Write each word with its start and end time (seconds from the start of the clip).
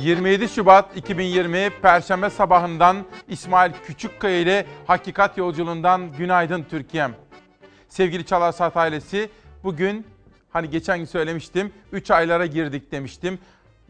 27 0.00 0.48
Şubat 0.48 0.96
2020 0.96 1.70
Perşembe 1.82 2.30
sabahından 2.30 2.96
İsmail 3.28 3.72
Küçükkaya 3.86 4.40
ile 4.40 4.66
Hakikat 4.86 5.38
Yolculuğundan 5.38 6.12
günaydın 6.12 6.66
Türkiye'm. 6.70 7.12
Sevgili 7.88 8.26
Çalar 8.26 8.52
Saat 8.52 8.76
ailesi 8.76 9.30
bugün 9.64 10.06
hani 10.50 10.70
geçen 10.70 10.98
gün 10.98 11.04
söylemiştim 11.04 11.72
3 11.92 12.10
aylara 12.10 12.46
girdik 12.46 12.92
demiştim 12.92 13.38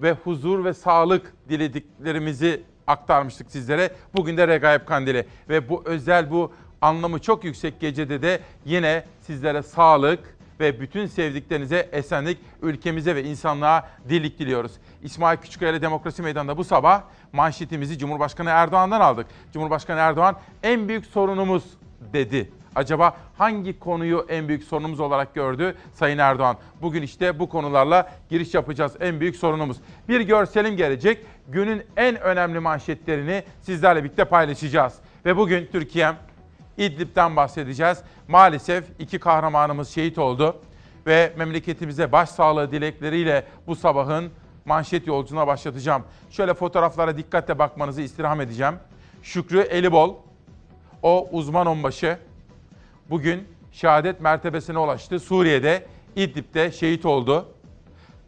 ve 0.01 0.13
huzur 0.13 0.65
ve 0.65 0.75
sağlık 0.75 1.33
dilediklerimizi 1.49 2.63
aktarmıştık 2.87 3.51
sizlere. 3.51 3.93
Bugün 4.15 4.37
de 4.37 4.49
Regaib 4.49 4.87
Kandili 4.87 5.27
ve 5.49 5.69
bu 5.69 5.83
özel 5.85 6.31
bu 6.31 6.53
anlamı 6.81 7.19
çok 7.19 7.45
yüksek 7.45 7.81
gecede 7.81 8.23
de 8.23 8.41
yine 8.65 9.05
sizlere 9.21 9.63
sağlık, 9.63 10.41
ve 10.61 10.81
bütün 10.81 11.07
sevdiklerinize 11.07 11.89
esenlik, 11.93 12.39
ülkemize 12.63 13.17
ve 13.17 13.25
insanlığa 13.25 13.89
dirlik 14.09 14.39
diliyoruz. 14.39 14.73
İsmail 15.03 15.39
Küçükkaya 15.39 15.73
ile 15.73 15.83
Demokrasi 15.83 16.23
Meydanı'nda 16.23 16.57
bu 16.57 16.65
sabah 16.65 17.03
manşetimizi 17.33 17.99
Cumhurbaşkanı 17.99 18.51
Erdoğan'dan 18.51 19.01
aldık. 19.01 19.27
Cumhurbaşkanı 19.53 20.01
Erdoğan 20.01 20.37
en 20.63 20.89
büyük 20.89 21.07
sorunumuz 21.07 21.65
dedi. 22.13 22.51
Acaba 22.75 23.17
hangi 23.39 23.79
konuyu 23.79 24.27
en 24.29 24.49
büyük 24.49 24.65
sorunumuz 24.65 25.01
olarak 25.01 25.35
gördü 25.35 25.77
Sayın 25.95 26.19
Erdoğan? 26.19 26.57
Bugün 26.83 27.03
işte 27.03 27.39
bu 27.39 27.49
konularla 27.49 28.11
giriş 28.31 28.55
yapacağız. 28.55 28.93
En 29.01 29.21
büyük 29.21 29.37
sorunumuz. 29.37 29.77
Bir 30.09 30.21
görselim 30.21 30.77
gelecek. 30.77 31.27
Günün 31.49 31.83
en 31.97 32.21
önemli 32.21 32.61
manşetlerini 32.61 33.43
sizlerle 33.63 34.05
birlikte 34.05 34.25
paylaşacağız. 34.25 34.95
Ve 35.25 35.37
bugün 35.37 35.69
Türkiye'm 35.73 36.17
İdlib'den 36.77 37.37
bahsedeceğiz. 37.37 37.99
Maalesef 38.29 38.85
iki 38.99 39.19
kahramanımız 39.19 39.89
şehit 39.89 40.19
oldu 40.19 40.57
ve 41.07 41.33
memleketimize 41.37 42.13
başsağlığı 42.13 42.73
dilekleriyle 42.73 43.47
bu 43.67 43.77
sabahın 43.77 44.31
manşet 44.65 45.07
yolculuğuna 45.07 45.47
başlatacağım. 45.47 46.05
Şöyle 46.31 46.55
fotoğraflara 46.55 47.17
dikkatle 47.17 47.59
bakmanızı 47.59 48.03
istirham 48.03 48.41
edeceğim. 48.41 48.75
Şükrü 49.23 49.61
Elibol, 49.61 50.15
o 51.03 51.29
uzman 51.33 51.67
onbaşı 51.67 52.19
bugün 53.11 53.49
şehadet 53.73 54.21
mertebesine 54.21 54.79
ulaştı. 54.79 55.21
Suriye'de, 55.21 55.87
İdlib'de 56.17 56.73
şehit 56.73 57.07
oldu. 57.07 57.49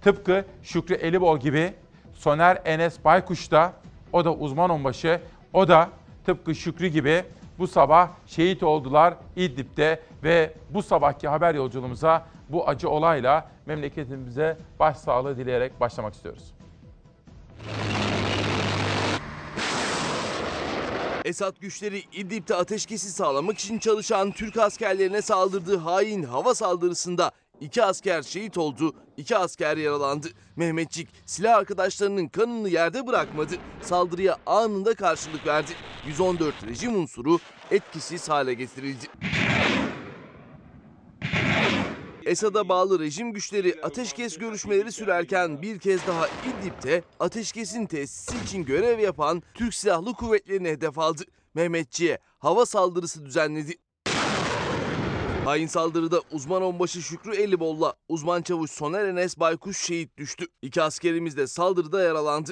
Tıpkı 0.01 0.45
Şükrü 0.63 0.95
Elibol 0.95 1.39
gibi 1.39 1.73
Soner 2.15 2.59
Enes 2.65 3.05
Baykuş 3.05 3.51
da, 3.51 3.73
o 4.13 4.25
da 4.25 4.35
uzman 4.35 4.71
onbaşı, 4.71 5.21
o 5.53 5.69
da 5.69 5.89
tıpkı 6.27 6.55
Şükrü 6.55 6.87
gibi 6.87 7.25
bu 7.63 7.67
sabah 7.67 8.09
şehit 8.27 8.63
oldular 8.63 9.15
İdlib'de 9.37 10.03
ve 10.23 10.55
bu 10.71 10.83
sabahki 10.83 11.29
haber 11.29 11.55
yolculuğumuza 11.55 12.27
bu 12.49 12.69
acı 12.69 12.89
olayla 12.89 13.51
memleketimize 13.67 14.59
başsağlığı 14.81 15.37
dileyerek 15.37 15.81
başlamak 15.81 16.15
istiyoruz. 16.15 16.55
Esad 21.25 21.57
güçleri 21.61 22.03
İdlib'de 22.13 22.55
ateşkesi 22.55 23.11
sağlamak 23.11 23.59
için 23.59 23.79
çalışan 23.79 24.33
Türk 24.33 24.57
askerlerine 24.57 25.23
saldırdığı 25.23 25.77
hain 25.77 26.23
hava 26.23 26.55
saldırısında 26.55 27.31
iki 27.63 27.83
asker 27.83 28.23
şehit 28.23 28.59
oldu, 28.59 28.95
iki 29.17 29.37
asker 29.37 29.77
yaralandı. 29.77 30.29
Mehmetçik 30.57 31.09
silah 31.27 31.57
arkadaşlarının 31.57 32.29
kanını 32.29 32.69
yerde 32.69 33.07
bırakmadı. 33.07 33.55
Saldırıya 33.83 34.37
anında 34.47 34.95
karşılık 34.95 35.47
verdi. 35.47 35.73
114 36.07 36.67
rejim 36.67 36.95
unsuru 36.95 37.39
etkisiz 37.71 38.29
hale 38.29 38.55
getirildi. 38.55 39.07
Esad'a 42.25 42.69
bağlı 42.69 43.01
rejim 43.01 43.33
güçleri 43.33 43.81
ateşkes 43.83 44.39
görüşmeleri 44.39 44.93
sürerken 44.93 45.63
bir 45.63 45.79
kez 45.79 46.07
daha 46.07 46.29
İdlib'de 46.29 47.03
ateşkesin 47.21 47.87
tesisi 47.87 48.45
için 48.45 48.65
görev 48.65 48.99
yapan 48.99 49.43
Türk 49.55 49.75
Silahlı 49.75 50.13
Kuvvetleri'ne 50.13 50.71
hedef 50.71 50.99
aldı. 50.99 51.23
Mehmetçi'ye 51.55 52.19
hava 52.39 52.67
saldırısı 52.67 53.27
düzenledi. 53.27 53.77
Hain 55.45 55.67
saldırıda 55.67 56.21
uzman 56.33 56.63
onbaşı 56.63 57.03
Şükrü 57.03 57.37
Elibol'la 57.37 57.95
uzman 58.09 58.43
çavuş 58.43 58.71
Soner 58.71 59.05
Enes 59.05 59.41
Baykuş 59.41 59.79
şehit 59.79 60.17
düştü. 60.19 60.47
İki 60.63 60.83
askerimiz 60.83 61.37
de 61.37 61.47
saldırıda 61.47 62.03
yaralandı. 62.03 62.51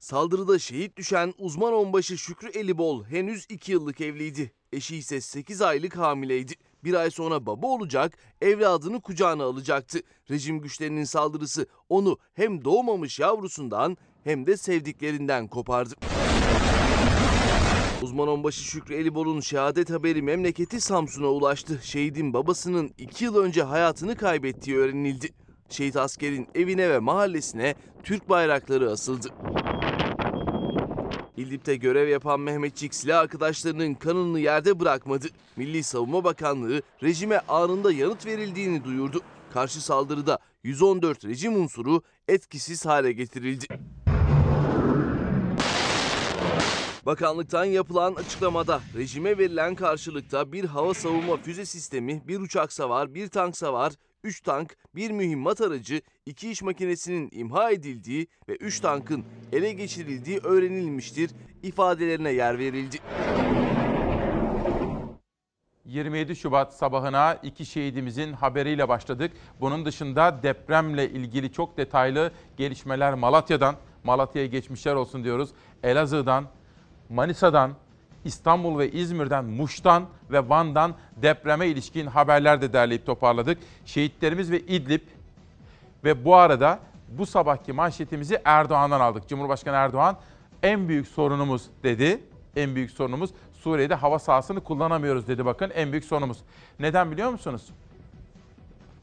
Saldırıda 0.00 0.58
şehit 0.58 0.96
düşen 0.96 1.34
uzman 1.38 1.72
onbaşı 1.72 2.18
Şükrü 2.18 2.48
Elibol 2.48 3.04
henüz 3.04 3.46
2 3.48 3.72
yıllık 3.72 4.00
evliydi. 4.00 4.52
Eşi 4.72 4.96
ise 4.96 5.20
8 5.20 5.62
aylık 5.62 5.96
hamileydi. 5.96 6.52
Bir 6.84 6.94
ay 6.94 7.10
sonra 7.10 7.46
baba 7.46 7.66
olacak, 7.66 8.18
evladını 8.40 9.00
kucağına 9.00 9.44
alacaktı. 9.44 9.98
Rejim 10.30 10.60
güçlerinin 10.60 11.04
saldırısı 11.04 11.66
onu 11.88 12.18
hem 12.34 12.64
doğmamış 12.64 13.18
yavrusundan 13.18 13.96
hem 14.24 14.46
de 14.46 14.56
sevdiklerinden 14.56 15.48
kopardı. 15.48 15.94
Uzman 18.08 18.28
onbaşı 18.28 18.60
Şükrü 18.60 18.94
Elibol'un 18.94 19.40
şehadet 19.40 19.90
haberi 19.90 20.22
memleketi 20.22 20.80
Samsun'a 20.80 21.26
ulaştı. 21.26 21.80
Şehidin 21.82 22.34
babasının 22.34 22.90
2 22.98 23.24
yıl 23.24 23.36
önce 23.36 23.62
hayatını 23.62 24.16
kaybettiği 24.16 24.76
öğrenildi. 24.76 25.28
Şehit 25.68 25.96
askerin 25.96 26.48
evine 26.54 26.90
ve 26.90 26.98
mahallesine 26.98 27.74
Türk 28.02 28.28
bayrakları 28.28 28.90
asıldı. 28.90 29.28
İdlib'de 31.36 31.76
görev 31.76 32.08
yapan 32.08 32.40
Mehmetçik 32.40 32.94
silah 32.94 33.20
arkadaşlarının 33.20 33.94
kanını 33.94 34.40
yerde 34.40 34.80
bırakmadı. 34.80 35.26
Milli 35.56 35.82
Savunma 35.82 36.24
Bakanlığı 36.24 36.82
rejime 37.02 37.38
anında 37.48 37.92
yanıt 37.92 38.26
verildiğini 38.26 38.84
duyurdu. 38.84 39.20
Karşı 39.52 39.84
saldırıda 39.84 40.38
114 40.62 41.24
rejim 41.24 41.56
unsuru 41.56 42.02
etkisiz 42.28 42.86
hale 42.86 43.12
getirildi. 43.12 43.66
Bakanlıktan 47.08 47.64
yapılan 47.64 48.14
açıklamada 48.14 48.80
rejime 48.96 49.38
verilen 49.38 49.74
karşılıkta 49.74 50.52
bir 50.52 50.64
hava 50.64 50.94
savunma 50.94 51.36
füze 51.36 51.64
sistemi, 51.64 52.22
bir 52.28 52.40
uçak 52.40 52.72
savar, 52.72 53.14
bir 53.14 53.28
tank 53.28 53.56
savar, 53.56 53.92
3 54.24 54.40
tank, 54.40 54.76
bir 54.94 55.10
mühimmat 55.10 55.60
aracı, 55.60 56.00
2 56.26 56.50
iş 56.50 56.62
makinesinin 56.62 57.28
imha 57.32 57.70
edildiği 57.70 58.26
ve 58.48 58.56
3 58.56 58.80
tankın 58.80 59.24
ele 59.52 59.72
geçirildiği 59.72 60.38
öğrenilmiştir 60.38 61.30
ifadelerine 61.62 62.30
yer 62.30 62.58
verildi. 62.58 62.96
27 65.84 66.36
Şubat 66.36 66.74
sabahına 66.74 67.34
iki 67.34 67.66
şehidimizin 67.66 68.32
haberiyle 68.32 68.88
başladık. 68.88 69.32
Bunun 69.60 69.84
dışında 69.84 70.42
depremle 70.42 71.10
ilgili 71.10 71.52
çok 71.52 71.76
detaylı 71.76 72.32
gelişmeler 72.56 73.14
Malatya'dan, 73.14 73.76
Malatya'ya 74.04 74.48
geçmişler 74.48 74.94
olsun 74.94 75.24
diyoruz. 75.24 75.50
Elazığ'dan, 75.82 76.44
Manisa'dan, 77.08 77.72
İstanbul 78.24 78.78
ve 78.78 78.92
İzmir'den, 78.92 79.44
Muş'tan 79.44 80.06
ve 80.30 80.48
Van'dan 80.48 80.94
depreme 81.16 81.66
ilişkin 81.66 82.06
haberler 82.06 82.62
de 82.62 82.72
derleyip 82.72 83.06
toparladık. 83.06 83.58
Şehitlerimiz 83.84 84.50
ve 84.50 84.60
İdlib 84.60 85.02
ve 86.04 86.24
bu 86.24 86.36
arada 86.36 86.78
bu 87.08 87.26
sabahki 87.26 87.72
manşetimizi 87.72 88.40
Erdoğan'dan 88.44 89.00
aldık. 89.00 89.28
Cumhurbaşkanı 89.28 89.76
Erdoğan 89.76 90.16
en 90.62 90.88
büyük 90.88 91.08
sorunumuz 91.08 91.66
dedi. 91.82 92.20
En 92.56 92.74
büyük 92.74 92.90
sorunumuz 92.90 93.30
Suriye'de 93.52 93.94
hava 93.94 94.18
sahasını 94.18 94.60
kullanamıyoruz 94.60 95.28
dedi 95.28 95.44
bakın 95.44 95.70
en 95.70 95.92
büyük 95.92 96.04
sorunumuz. 96.04 96.38
Neden 96.78 97.10
biliyor 97.10 97.30
musunuz? 97.30 97.66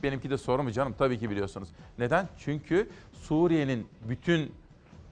Benimki 0.03 0.29
de 0.29 0.37
soru 0.37 0.63
mu 0.63 0.71
canım? 0.71 0.95
Tabii 0.97 1.19
ki 1.19 1.29
biliyorsunuz. 1.29 1.69
Neden? 1.99 2.29
Çünkü 2.37 2.89
Suriye'nin 3.13 3.87
bütün 4.09 4.51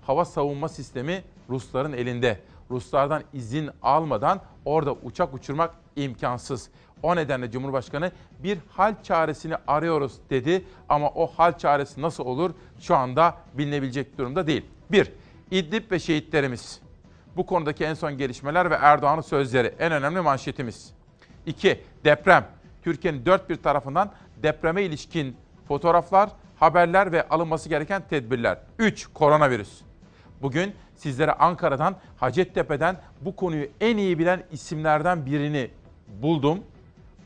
hava 0.01 0.25
savunma 0.25 0.69
sistemi 0.69 1.23
Rusların 1.49 1.93
elinde. 1.93 2.39
Ruslardan 2.72 3.24
izin 3.34 3.69
almadan 3.81 4.41
orada 4.66 4.94
uçak 4.94 5.34
uçurmak 5.34 5.74
imkansız. 5.96 6.69
O 7.03 7.16
nedenle 7.16 7.51
Cumhurbaşkanı 7.51 8.12
bir 8.40 8.57
hal 8.69 9.03
çaresini 9.03 9.56
arıyoruz 9.68 10.13
dedi 10.29 10.66
ama 10.90 11.09
o 11.09 11.28
hal 11.28 11.57
çaresi 11.57 12.02
nasıl 12.02 12.25
olur 12.25 12.52
şu 12.79 12.96
anda 12.96 13.38
bilinebilecek 13.53 14.18
durumda 14.18 14.47
değil. 14.47 14.66
Bir, 14.91 15.11
İdlib 15.52 15.91
ve 15.91 15.99
şehitlerimiz. 15.99 16.82
Bu 17.37 17.46
konudaki 17.46 17.85
en 17.85 17.93
son 17.93 18.17
gelişmeler 18.17 18.72
ve 18.72 18.76
Erdoğan'ın 18.76 19.22
sözleri 19.22 19.73
en 19.79 19.91
önemli 19.91 20.22
manşetimiz. 20.22 20.93
İki, 21.46 21.84
deprem. 22.03 22.46
Türkiye'nin 22.84 23.26
dört 23.26 23.49
bir 23.49 23.55
tarafından 23.55 24.11
depreme 24.43 24.84
ilişkin 24.84 25.37
fotoğraflar, 25.67 26.29
haberler 26.59 27.11
ve 27.11 27.28
alınması 27.29 27.70
gereken 27.70 28.03
tedbirler. 28.09 28.58
Üç, 28.79 29.08
koronavirüs. 29.14 29.82
Bugün 30.43 30.73
sizlere 30.95 31.31
Ankara'dan, 31.31 31.95
Hacettepe'den 32.17 32.97
bu 33.22 33.35
konuyu 33.35 33.67
en 33.81 33.97
iyi 33.97 34.19
bilen 34.19 34.43
isimlerden 34.51 35.25
birini 35.25 35.69
buldum, 36.22 36.59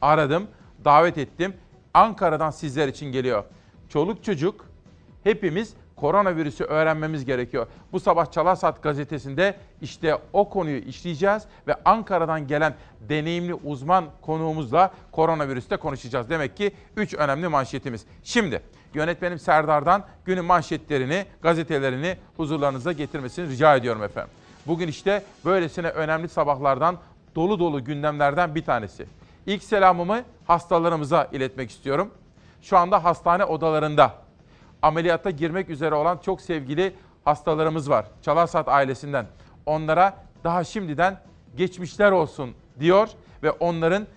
aradım, 0.01 0.47
davet 0.85 1.17
ettim. 1.17 1.53
Ankara'dan 1.93 2.51
sizler 2.51 2.87
için 2.87 3.11
geliyor. 3.11 3.43
Çoluk 3.89 4.23
çocuk 4.23 4.65
hepimiz 5.23 5.73
koronavirüsü 5.95 6.63
öğrenmemiz 6.63 7.25
gerekiyor. 7.25 7.67
Bu 7.91 7.99
sabah 7.99 8.31
Çalarsat 8.31 8.83
gazetesinde 8.83 9.57
işte 9.81 10.17
o 10.33 10.49
konuyu 10.49 10.77
işleyeceğiz 10.77 11.43
ve 11.67 11.75
Ankara'dan 11.85 12.47
gelen 12.47 12.75
deneyimli 13.09 13.53
uzman 13.53 14.05
konuğumuzla 14.21 14.91
koronavirüste 15.11 15.77
konuşacağız. 15.77 16.29
Demek 16.29 16.57
ki 16.57 16.71
3 16.95 17.13
önemli 17.13 17.47
manşetimiz. 17.47 18.05
Şimdi 18.23 18.61
Yönetmenim 18.97 19.39
Serdar'dan 19.39 20.03
günün 20.25 20.45
manşetlerini, 20.45 21.25
gazetelerini 21.41 22.17
huzurlarınıza 22.37 22.91
getirmesini 22.91 23.49
rica 23.49 23.75
ediyorum 23.75 24.03
efendim. 24.03 24.31
Bugün 24.67 24.87
işte 24.87 25.23
böylesine 25.45 25.87
önemli 25.89 26.29
sabahlardan 26.29 26.97
dolu 27.35 27.59
dolu 27.59 27.83
gündemlerden 27.83 28.55
bir 28.55 28.65
tanesi. 28.65 29.05
İlk 29.45 29.63
selamımı 29.63 30.21
hastalarımıza 30.47 31.27
iletmek 31.31 31.69
istiyorum. 31.69 32.11
Şu 32.61 32.77
anda 32.77 33.03
hastane 33.03 33.45
odalarında 33.45 34.13
ameliyata 34.81 35.29
girmek 35.29 35.69
üzere 35.69 35.95
olan 35.95 36.17
çok 36.17 36.41
sevgili 36.41 36.93
hastalarımız 37.25 37.89
var. 37.89 38.05
Çalarsat 38.21 38.67
ailesinden. 38.67 39.25
Onlara 39.65 40.17
daha 40.43 40.63
şimdiden 40.63 41.19
geçmişler 41.57 42.11
olsun 42.11 42.53
diyor 42.79 43.09
ve 43.43 43.51
onların 43.51 44.07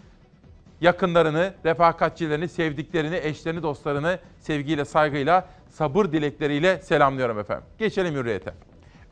yakınlarını, 0.80 1.54
refakatçilerini, 1.64 2.48
sevdiklerini, 2.48 3.20
eşlerini, 3.22 3.62
dostlarını 3.62 4.18
sevgiyle, 4.38 4.84
saygıyla, 4.84 5.48
sabır 5.68 6.12
dilekleriyle 6.12 6.82
selamlıyorum 6.82 7.38
efendim. 7.38 7.64
Geçelim 7.78 8.14
hürriyete. 8.14 8.54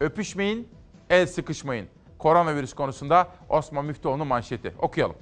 Öpüşmeyin, 0.00 0.69
el 1.11 1.26
sıkışmayın. 1.26 1.87
Koronavirüs 2.19 2.73
konusunda 2.73 3.29
Osman 3.49 3.85
Müftüoğlu'nun 3.85 4.26
manşeti. 4.26 4.75
Okuyalım. 4.79 5.17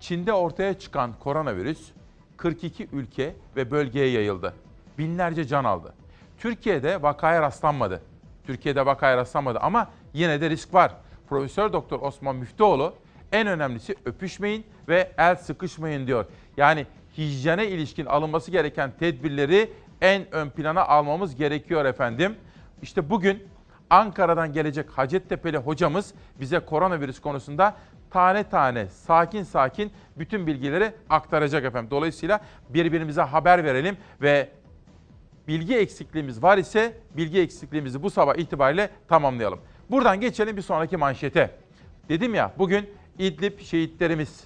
Çin'de 0.00 0.32
ortaya 0.32 0.78
çıkan 0.78 1.12
koronavirüs 1.20 1.90
42 2.36 2.88
ülke 2.92 3.34
ve 3.56 3.70
bölgeye 3.70 4.10
yayıldı. 4.10 4.54
Binlerce 4.98 5.44
can 5.44 5.64
aldı. 5.64 5.94
Türkiye'de 6.38 7.02
vakaya 7.02 7.42
rastlanmadı. 7.42 8.02
Türkiye'de 8.46 8.86
vakaya 8.86 9.16
rastlanmadı 9.16 9.58
ama 9.58 9.90
yine 10.14 10.40
de 10.40 10.50
risk 10.50 10.74
var. 10.74 10.92
Profesör 11.28 11.72
Doktor 11.72 12.00
Osman 12.02 12.36
Müftüoğlu 12.36 12.94
en 13.32 13.46
önemlisi 13.46 13.94
öpüşmeyin 14.04 14.64
ve 14.88 15.12
el 15.18 15.36
sıkışmayın 15.36 16.06
diyor. 16.06 16.24
Yani 16.56 16.86
hijyene 17.18 17.66
ilişkin 17.66 18.06
alınması 18.06 18.50
gereken 18.50 18.92
tedbirleri 18.98 19.70
en 20.00 20.34
ön 20.34 20.50
plana 20.50 20.86
almamız 20.86 21.36
gerekiyor 21.36 21.84
efendim. 21.84 22.36
İşte 22.82 23.10
bugün 23.10 23.42
Ankara'dan 23.90 24.52
gelecek 24.52 24.90
Hacettepe'li 24.90 25.56
hocamız 25.56 26.14
bize 26.40 26.58
koronavirüs 26.58 27.20
konusunda 27.20 27.76
tane 28.10 28.48
tane, 28.48 28.86
sakin 28.86 29.42
sakin 29.42 29.92
bütün 30.18 30.46
bilgileri 30.46 30.92
aktaracak 31.10 31.64
efendim. 31.64 31.90
Dolayısıyla 31.90 32.40
birbirimize 32.68 33.22
haber 33.22 33.64
verelim 33.64 33.96
ve 34.22 34.48
bilgi 35.48 35.76
eksikliğimiz 35.76 36.42
var 36.42 36.58
ise 36.58 36.92
bilgi 37.16 37.40
eksikliğimizi 37.40 38.02
bu 38.02 38.10
sabah 38.10 38.36
itibariyle 38.36 38.90
tamamlayalım. 39.08 39.60
Buradan 39.90 40.20
geçelim 40.20 40.56
bir 40.56 40.62
sonraki 40.62 40.96
manşete. 40.96 41.50
Dedim 42.08 42.34
ya 42.34 42.52
bugün 42.58 42.90
İdlib 43.18 43.60
şehitlerimiz, 43.60 44.44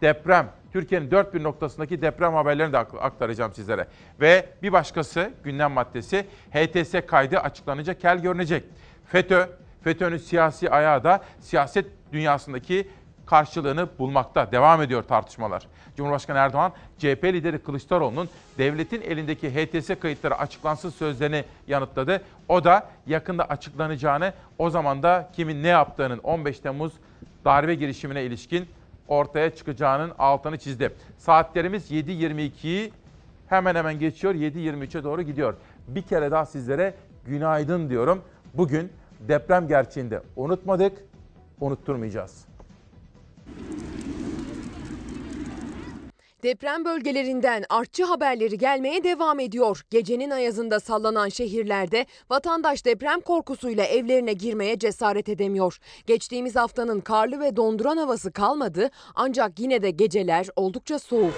deprem, 0.00 0.50
Türkiye'nin 0.72 1.10
dört 1.10 1.34
bir 1.34 1.42
noktasındaki 1.42 2.02
deprem 2.02 2.34
haberlerini 2.34 2.72
de 2.72 2.78
aktaracağım 2.78 3.54
sizlere. 3.54 3.86
Ve 4.20 4.46
bir 4.62 4.72
başkası 4.72 5.30
gündem 5.44 5.72
maddesi 5.72 6.26
HTS 6.50 6.94
kaydı 7.06 7.38
açıklanınca 7.38 7.98
kel 7.98 8.18
görünecek. 8.18 8.64
FETÖ, 9.06 9.46
FETÖ'nün 9.84 10.16
siyasi 10.16 10.70
ayağı 10.70 11.04
da 11.04 11.24
siyaset 11.40 11.86
dünyasındaki 12.12 12.88
karşılığını 13.26 13.88
bulmakta. 13.98 14.52
Devam 14.52 14.82
ediyor 14.82 15.02
tartışmalar. 15.02 15.66
Cumhurbaşkanı 15.96 16.38
Erdoğan, 16.38 16.72
CHP 16.98 17.24
lideri 17.24 17.58
Kılıçdaroğlu'nun 17.58 18.28
devletin 18.58 19.00
elindeki 19.00 19.50
HTS 19.50 19.90
kayıtları 20.00 20.38
açıklansın 20.38 20.90
sözlerini 20.90 21.44
yanıtladı. 21.66 22.22
O 22.48 22.64
da 22.64 22.86
yakında 23.06 23.44
açıklanacağını, 23.44 24.32
o 24.58 24.70
zaman 24.70 25.02
da 25.02 25.30
kimin 25.32 25.62
ne 25.62 25.68
yaptığının 25.68 26.18
15 26.18 26.60
Temmuz 26.60 26.92
darbe 27.46 27.74
girişimine 27.74 28.24
ilişkin 28.24 28.66
ortaya 29.08 29.54
çıkacağının 29.54 30.12
altını 30.18 30.58
çizdi. 30.58 30.92
Saatlerimiz 31.18 31.90
7.22'yi 31.90 32.92
hemen 33.48 33.74
hemen 33.74 33.98
geçiyor. 33.98 34.34
7.23'e 34.34 35.04
doğru 35.04 35.22
gidiyor. 35.22 35.54
Bir 35.88 36.02
kere 36.02 36.30
daha 36.30 36.46
sizlere 36.46 36.94
günaydın 37.26 37.90
diyorum. 37.90 38.22
Bugün 38.54 38.92
deprem 39.28 39.68
gerçeğinde 39.68 40.22
unutmadık, 40.36 40.92
unutturmayacağız. 41.60 42.46
Deprem 46.46 46.84
bölgelerinden 46.84 47.64
artçı 47.68 48.04
haberleri 48.04 48.58
gelmeye 48.58 49.04
devam 49.04 49.40
ediyor. 49.40 49.82
Gecenin 49.90 50.30
ayazında 50.30 50.80
sallanan 50.80 51.28
şehirlerde 51.28 52.06
vatandaş 52.30 52.84
deprem 52.84 53.20
korkusuyla 53.20 53.84
evlerine 53.84 54.32
girmeye 54.32 54.78
cesaret 54.78 55.28
edemiyor. 55.28 55.78
Geçtiğimiz 56.06 56.56
haftanın 56.56 57.00
karlı 57.00 57.40
ve 57.40 57.56
donduran 57.56 57.96
havası 57.96 58.32
kalmadı 58.32 58.90
ancak 59.14 59.60
yine 59.60 59.82
de 59.82 59.90
geceler 59.90 60.46
oldukça 60.56 60.98
soğuk. 60.98 61.34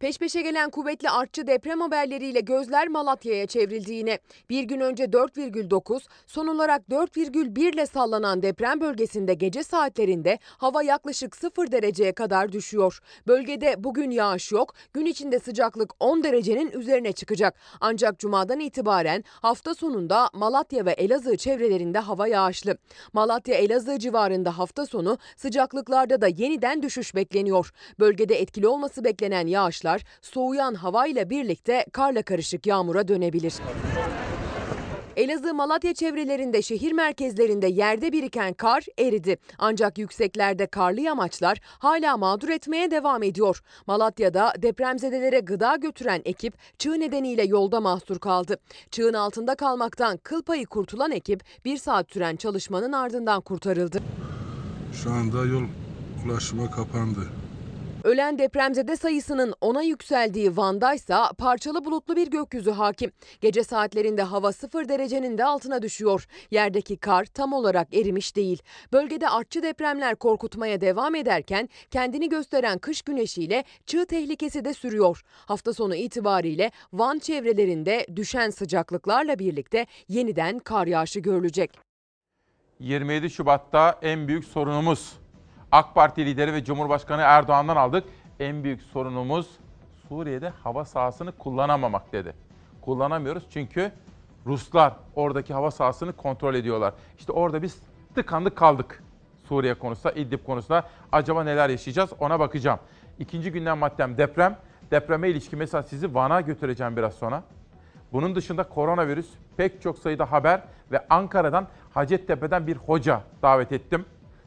Peş 0.00 0.18
peşe 0.18 0.42
gelen 0.42 0.70
kuvvetli 0.70 1.10
artçı 1.10 1.46
deprem 1.46 1.80
haberleriyle 1.80 2.40
gözler 2.40 2.88
Malatya'ya 2.88 3.46
çevrildi 3.46 3.92
yine. 3.92 4.18
Bir 4.50 4.62
gün 4.62 4.80
önce 4.80 5.04
4,9, 5.04 6.00
son 6.26 6.46
olarak 6.46 6.82
4,1 6.90 7.74
ile 7.74 7.86
sallanan 7.86 8.42
deprem 8.42 8.80
bölgesinde 8.80 9.34
gece 9.34 9.62
saatlerinde 9.62 10.38
hava 10.46 10.82
yaklaşık 10.82 11.36
0 11.36 11.72
dereceye 11.72 12.12
kadar 12.12 12.52
düşüyor. 12.52 13.00
Bölgede 13.26 13.84
bugün 13.84 14.10
yağış 14.10 14.52
yok, 14.52 14.74
gün 14.92 15.06
içinde 15.06 15.38
sıcaklık 15.38 15.92
10 16.00 16.22
derecenin 16.22 16.70
üzerine 16.70 17.12
çıkacak. 17.12 17.54
Ancak 17.80 18.18
cumadan 18.18 18.60
itibaren 18.60 19.24
hafta 19.28 19.74
sonunda 19.74 20.30
Malatya 20.32 20.86
ve 20.86 20.92
Elazığ 20.92 21.36
çevrelerinde 21.36 21.98
hava 21.98 22.28
yağışlı. 22.28 22.76
Malatya 23.12 23.54
Elazığ 23.54 23.98
civarında 23.98 24.58
hafta 24.58 24.86
sonu 24.86 25.18
sıcaklıklarda 25.36 26.20
da 26.20 26.26
yeniden 26.26 26.82
düşüş 26.82 27.14
bekleniyor. 27.14 27.72
Bölgede 27.98 28.40
etkili 28.40 28.68
olması 28.68 29.04
beklenen 29.04 29.46
yağışlar 29.46 29.89
soğuyan 30.22 30.74
havayla 30.74 31.30
birlikte 31.30 31.86
karla 31.92 32.22
karışık 32.22 32.66
yağmura 32.66 33.08
dönebilir. 33.08 33.54
Elazığ 35.16 35.54
Malatya 35.54 35.94
çevrelerinde 35.94 36.62
şehir 36.62 36.92
merkezlerinde 36.92 37.66
yerde 37.66 38.12
biriken 38.12 38.52
kar 38.52 38.86
eridi. 38.98 39.36
Ancak 39.58 39.98
yükseklerde 39.98 40.66
karlı 40.66 41.00
yamaçlar 41.00 41.60
hala 41.62 42.16
mağdur 42.16 42.48
etmeye 42.48 42.90
devam 42.90 43.22
ediyor. 43.22 43.62
Malatya'da 43.86 44.52
depremzedelere 44.62 45.40
gıda 45.40 45.76
götüren 45.76 46.22
ekip 46.24 46.54
çığ 46.78 47.00
nedeniyle 47.00 47.42
yolda 47.42 47.80
mahsur 47.80 48.18
kaldı. 48.18 48.56
Çığın 48.90 49.14
altında 49.14 49.54
kalmaktan 49.54 50.16
kıl 50.16 50.42
payı 50.42 50.66
kurtulan 50.66 51.10
ekip 51.10 51.44
bir 51.64 51.76
saat 51.76 52.10
süren 52.12 52.36
çalışmanın 52.36 52.92
ardından 52.92 53.40
kurtarıldı. 53.40 53.98
Şu 55.02 55.10
anda 55.10 55.44
yol 55.44 55.64
ulaşıma 56.26 56.70
kapandı. 56.70 57.20
Ölen 58.04 58.38
depremzede 58.38 58.96
sayısının 58.96 59.54
ona 59.60 59.82
yükseldiği 59.82 60.56
Van'da 60.56 60.94
ise 60.94 61.14
parçalı 61.38 61.84
bulutlu 61.84 62.16
bir 62.16 62.30
gökyüzü 62.30 62.70
hakim. 62.70 63.12
Gece 63.40 63.64
saatlerinde 63.64 64.22
hava 64.22 64.52
0 64.52 64.88
derecenin 64.88 65.38
de 65.38 65.44
altına 65.44 65.82
düşüyor. 65.82 66.26
Yerdeki 66.50 66.96
kar 66.96 67.24
tam 67.24 67.52
olarak 67.52 67.94
erimiş 67.94 68.36
değil. 68.36 68.62
Bölgede 68.92 69.28
artçı 69.28 69.62
depremler 69.62 70.16
korkutmaya 70.16 70.80
devam 70.80 71.14
ederken 71.14 71.68
kendini 71.90 72.28
gösteren 72.28 72.78
kış 72.78 73.02
güneşiyle 73.02 73.64
çığ 73.86 74.06
tehlikesi 74.06 74.64
de 74.64 74.74
sürüyor. 74.74 75.22
Hafta 75.46 75.72
sonu 75.72 75.94
itibariyle 75.94 76.70
Van 76.92 77.18
çevrelerinde 77.18 78.06
düşen 78.16 78.50
sıcaklıklarla 78.50 79.38
birlikte 79.38 79.86
yeniden 80.08 80.58
kar 80.58 80.86
yağışı 80.86 81.20
görülecek. 81.20 81.70
27 82.80 83.30
Şubat'ta 83.30 83.98
en 84.02 84.28
büyük 84.28 84.44
sorunumuz 84.44 85.19
AK 85.72 85.94
Parti 85.94 86.26
lideri 86.26 86.52
ve 86.52 86.64
Cumhurbaşkanı 86.64 87.20
Erdoğan'dan 87.20 87.76
aldık. 87.76 88.04
En 88.40 88.64
büyük 88.64 88.82
sorunumuz 88.82 89.58
Suriye'de 90.08 90.48
hava 90.48 90.84
sahasını 90.84 91.32
kullanamamak 91.32 92.12
dedi. 92.12 92.34
Kullanamıyoruz 92.80 93.42
çünkü 93.50 93.92
Ruslar 94.46 94.92
oradaki 95.14 95.54
hava 95.54 95.70
sahasını 95.70 96.12
kontrol 96.12 96.54
ediyorlar. 96.54 96.94
İşte 97.18 97.32
orada 97.32 97.62
biz 97.62 97.82
tıkandık 98.14 98.56
kaldık. 98.56 99.02
Suriye 99.48 99.74
konusunda, 99.74 100.12
İdlib 100.12 100.46
konusunda 100.46 100.84
acaba 101.12 101.44
neler 101.44 101.68
yaşayacağız 101.68 102.10
ona 102.20 102.40
bakacağım. 102.40 102.78
İkinci 103.18 103.52
günden 103.52 103.78
maddem 103.78 104.18
deprem. 104.18 104.56
Depreme 104.90 105.28
ilişkin 105.28 105.58
mesela 105.58 105.82
sizi 105.82 106.14
Van'a 106.14 106.40
götüreceğim 106.40 106.96
biraz 106.96 107.14
sonra. 107.14 107.42
Bunun 108.12 108.34
dışında 108.34 108.62
koronavirüs, 108.62 109.28
pek 109.56 109.82
çok 109.82 109.98
sayıda 109.98 110.32
haber 110.32 110.62
ve 110.92 111.06
Ankara'dan 111.10 111.66
Hacettepe'den 111.94 112.66
bir 112.66 112.76
hoca 112.76 113.22
davet 113.42 113.72
ettim. 113.72 114.04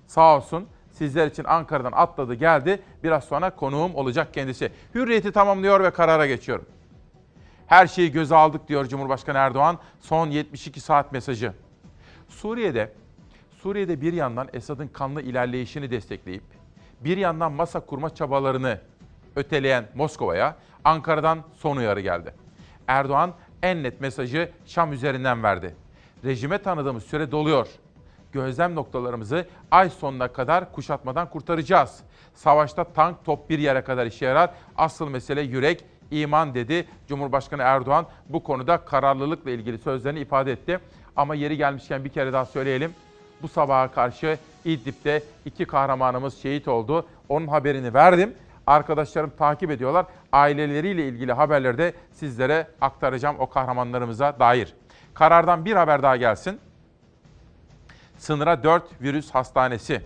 Sağ 0.08 0.38
olsun 0.38 0.68
sizler 0.94 1.28
için 1.28 1.44
Ankara'dan 1.44 1.92
atladı 1.92 2.34
geldi. 2.34 2.82
Biraz 3.04 3.24
sonra 3.24 3.50
konuğum 3.50 3.96
olacak 3.96 4.34
kendisi. 4.34 4.72
Hürriyeti 4.96 5.32
tamamlıyor 5.32 5.84
ve 5.84 5.92
karara 5.92 6.28
geçiyorum. 6.28 6.66
Her 7.68 7.88
şeyi 7.88 8.12
göze 8.12 8.36
aldık 8.36 8.68
diyor 8.68 8.86
Cumhurbaşkanı 8.86 9.38
Erdoğan. 9.38 9.80
Son 10.00 10.30
72 10.30 10.80
saat 10.80 11.12
mesajı. 11.12 11.54
Suriye'de 12.30 12.94
Suriye'de 13.62 14.02
bir 14.02 14.14
yandan 14.14 14.50
Esad'ın 14.54 14.88
kanlı 14.88 15.22
ilerleyişini 15.22 15.92
destekleyip 15.92 16.44
bir 17.02 17.18
yandan 17.18 17.52
masa 17.52 17.80
kurma 17.80 18.16
çabalarını 18.16 18.80
öteleyen 19.36 19.86
Moskova'ya 19.96 20.56
Ankara'dan 20.84 21.44
son 21.56 21.78
uyarı 21.78 22.00
geldi. 22.00 22.34
Erdoğan 22.88 23.34
en 23.64 23.84
net 23.84 24.02
mesajı 24.02 24.52
Şam 24.66 24.94
üzerinden 24.94 25.44
verdi. 25.44 25.76
Rejime 26.26 26.58
tanıdığımız 26.58 27.04
süre 27.04 27.32
doluyor 27.32 27.68
gözlem 28.34 28.76
noktalarımızı 28.76 29.48
ay 29.72 29.90
sonuna 29.90 30.28
kadar 30.28 30.72
kuşatmadan 30.72 31.30
kurtaracağız. 31.30 32.00
Savaşta 32.34 32.84
tank 32.84 33.26
top 33.26 33.50
bir 33.50 33.60
yere 33.60 33.82
kadar 33.82 34.06
işe 34.06 34.26
yarar. 34.26 34.50
Asıl 34.78 35.10
mesele 35.10 35.42
yürek, 35.42 35.86
iman 36.12 36.54
dedi. 36.54 36.88
Cumhurbaşkanı 37.08 37.62
Erdoğan 37.62 38.06
bu 38.30 38.44
konuda 38.44 38.78
kararlılıkla 38.78 39.52
ilgili 39.52 39.78
sözlerini 39.78 40.20
ifade 40.20 40.52
etti. 40.52 40.80
Ama 41.16 41.36
yeri 41.36 41.58
gelmişken 41.58 42.04
bir 42.04 42.10
kere 42.10 42.34
daha 42.34 42.46
söyleyelim. 42.46 42.92
Bu 43.42 43.48
sabaha 43.48 43.92
karşı 43.92 44.38
İdlib'de 44.66 45.24
iki 45.46 45.66
kahramanımız 45.66 46.38
şehit 46.38 46.68
oldu. 46.68 47.06
Onun 47.30 47.48
haberini 47.48 47.94
verdim. 47.94 48.34
Arkadaşlarım 48.68 49.32
takip 49.38 49.72
ediyorlar. 49.72 50.06
Aileleriyle 50.32 51.08
ilgili 51.08 51.34
haberleri 51.34 51.78
de 51.78 51.94
sizlere 52.12 52.68
aktaracağım 52.82 53.36
o 53.40 53.50
kahramanlarımıza 53.50 54.40
dair. 54.40 54.74
Karardan 55.14 55.66
bir 55.66 55.74
haber 55.76 56.04
daha 56.04 56.16
gelsin. 56.18 56.60
Sınıra 58.24 58.64
4 58.64 59.02
virüs 59.02 59.32
hastanesi. 59.32 60.02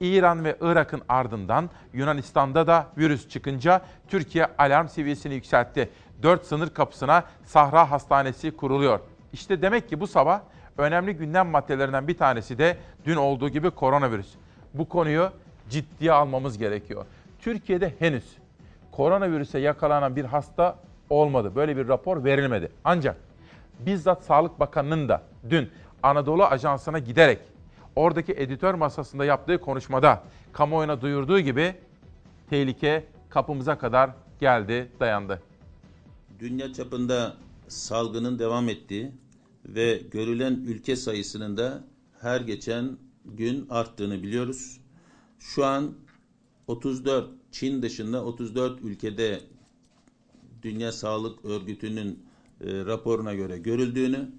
İran 0.00 0.44
ve 0.44 0.56
Irak'ın 0.60 1.02
ardından 1.08 1.70
Yunanistan'da 1.92 2.66
da 2.66 2.86
virüs 2.98 3.28
çıkınca 3.28 3.82
Türkiye 4.08 4.46
alarm 4.58 4.88
seviyesini 4.88 5.34
yükseltti. 5.34 5.90
4 6.22 6.46
sınır 6.46 6.70
kapısına 6.70 7.24
Sahra 7.44 7.90
Hastanesi 7.90 8.56
kuruluyor. 8.56 9.00
İşte 9.32 9.62
demek 9.62 9.88
ki 9.88 10.00
bu 10.00 10.06
sabah 10.06 10.40
önemli 10.78 11.16
gündem 11.16 11.48
maddelerinden 11.48 12.08
bir 12.08 12.16
tanesi 12.16 12.58
de 12.58 12.76
dün 13.04 13.16
olduğu 13.16 13.48
gibi 13.48 13.70
koronavirüs. 13.70 14.34
Bu 14.74 14.88
konuyu 14.88 15.30
ciddiye 15.70 16.12
almamız 16.12 16.58
gerekiyor. 16.58 17.06
Türkiye'de 17.40 17.94
henüz 17.98 18.36
koronavirüse 18.90 19.58
yakalanan 19.58 20.16
bir 20.16 20.24
hasta 20.24 20.78
olmadı. 21.10 21.52
Böyle 21.54 21.76
bir 21.76 21.88
rapor 21.88 22.24
verilmedi. 22.24 22.72
Ancak 22.84 23.16
bizzat 23.78 24.24
Sağlık 24.24 24.60
Bakanı'nın 24.60 25.08
da 25.08 25.22
dün 25.50 25.70
Anadolu 26.02 26.44
Ajansı'na 26.44 26.98
giderek 26.98 27.38
oradaki 27.96 28.32
editör 28.32 28.74
masasında 28.74 29.24
yaptığı 29.24 29.60
konuşmada 29.60 30.24
kamuoyuna 30.52 31.00
duyurduğu 31.00 31.40
gibi 31.40 31.74
tehlike 32.50 33.04
kapımıza 33.30 33.78
kadar 33.78 34.10
geldi, 34.40 34.88
dayandı. 35.00 35.42
Dünya 36.40 36.72
çapında 36.72 37.36
salgının 37.68 38.38
devam 38.38 38.68
ettiği 38.68 39.12
ve 39.66 40.02
görülen 40.10 40.52
ülke 40.52 40.96
sayısının 40.96 41.56
da 41.56 41.84
her 42.20 42.40
geçen 42.40 42.96
gün 43.24 43.66
arttığını 43.70 44.22
biliyoruz. 44.22 44.80
Şu 45.38 45.64
an 45.64 45.94
34 46.66 47.30
Çin 47.52 47.82
dışında 47.82 48.24
34 48.24 48.80
ülkede 48.82 49.40
Dünya 50.62 50.92
Sağlık 50.92 51.44
Örgütü'nün 51.44 52.26
e, 52.60 52.84
raporuna 52.84 53.34
göre 53.34 53.58
görüldüğünü, 53.58 54.30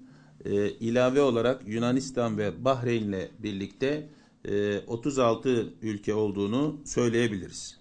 e, 0.44 0.70
ilave 0.70 1.20
olarak 1.20 1.68
Yunanistan 1.68 2.38
ve 2.38 2.64
Bahreyn'le 2.64 3.28
birlikte 3.38 4.08
e, 4.48 4.78
36 4.86 5.68
ülke 5.82 6.14
olduğunu 6.14 6.80
söyleyebiliriz. 6.84 7.78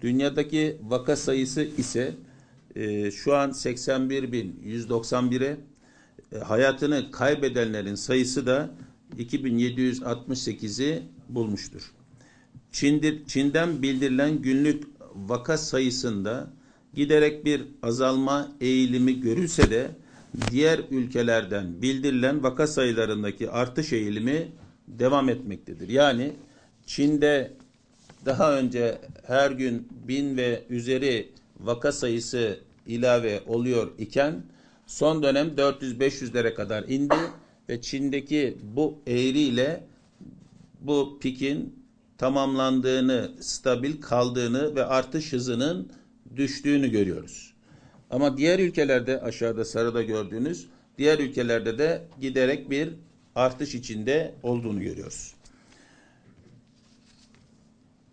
Dünyadaki 0.00 0.76
vaka 0.82 1.16
sayısı 1.16 1.62
ise 1.62 2.14
e, 2.76 3.10
şu 3.10 3.36
an 3.36 3.50
81.191'e, 3.50 5.56
e, 6.32 6.38
hayatını 6.38 7.10
kaybedenlerin 7.10 7.94
sayısı 7.94 8.46
da 8.46 8.70
2768'i 9.18 11.02
bulmuştur. 11.28 11.92
Çin'dir, 12.72 13.26
Çin'den 13.26 13.82
bildirilen 13.82 14.42
günlük 14.42 14.84
vaka 15.14 15.58
sayısında 15.58 16.50
giderek 16.94 17.44
bir 17.44 17.64
azalma 17.82 18.52
eğilimi 18.60 19.20
görülse 19.20 19.70
de 19.70 19.90
diğer 20.50 20.80
ülkelerden 20.90 21.82
bildirilen 21.82 22.42
vaka 22.42 22.66
sayılarındaki 22.66 23.50
artış 23.50 23.92
eğilimi 23.92 24.48
devam 24.88 25.28
etmektedir. 25.28 25.88
Yani 25.88 26.32
Çin'de 26.86 27.52
daha 28.26 28.58
önce 28.58 28.98
her 29.26 29.50
gün 29.50 29.88
bin 30.08 30.36
ve 30.36 30.62
üzeri 30.70 31.28
vaka 31.60 31.92
sayısı 31.92 32.58
ilave 32.86 33.40
oluyor 33.46 33.90
iken 33.98 34.42
son 34.86 35.22
dönem 35.22 35.48
400-500'lere 35.48 36.54
kadar 36.54 36.82
indi 36.88 37.16
ve 37.68 37.80
Çin'deki 37.80 38.58
bu 38.62 38.98
eğriyle 39.06 39.84
bu 40.80 41.18
pikin 41.20 41.82
tamamlandığını, 42.18 43.32
stabil 43.40 44.00
kaldığını 44.00 44.74
ve 44.76 44.84
artış 44.84 45.32
hızının 45.32 45.92
düştüğünü 46.36 46.90
görüyoruz. 46.90 47.51
Ama 48.12 48.36
diğer 48.36 48.58
ülkelerde 48.58 49.20
aşağıda 49.20 49.64
sarıda 49.64 50.02
gördüğünüz 50.02 50.66
diğer 50.98 51.18
ülkelerde 51.18 51.78
de 51.78 52.02
giderek 52.20 52.70
bir 52.70 52.88
artış 53.34 53.74
içinde 53.74 54.34
olduğunu 54.42 54.82
görüyoruz. 54.82 55.34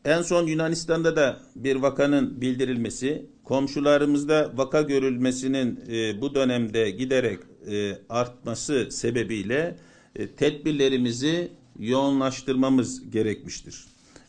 En 0.06 0.22
son 0.22 0.48
Yunanistan'da 0.48 1.16
da 1.16 1.40
bir 1.56 1.76
vakanın 1.76 2.42
bildirilmesi, 2.42 3.26
komşularımızda 3.44 4.52
vaka 4.56 4.82
görülmesinin 4.82 5.80
e, 5.92 6.22
bu 6.22 6.36
dönemde 6.36 6.92
giderek 6.92 7.40
e, 7.72 7.98
artması 8.10 8.88
sebebiyle 8.92 9.78
e, 10.16 10.28
tedbirlerimizi 10.28 11.52
yoğunlaştırmamız 11.80 13.10
gerekmiştir. 13.10 13.86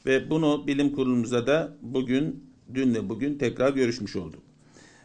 Ve 0.06 0.30
bunu 0.30 0.66
bilim 0.66 0.92
kurulumuza 0.92 1.46
da 1.46 1.76
bugün, 1.82 2.44
dünle 2.74 3.08
bugün 3.08 3.38
tekrar 3.38 3.72
görüşmüş 3.72 4.16
olduk. 4.16 4.49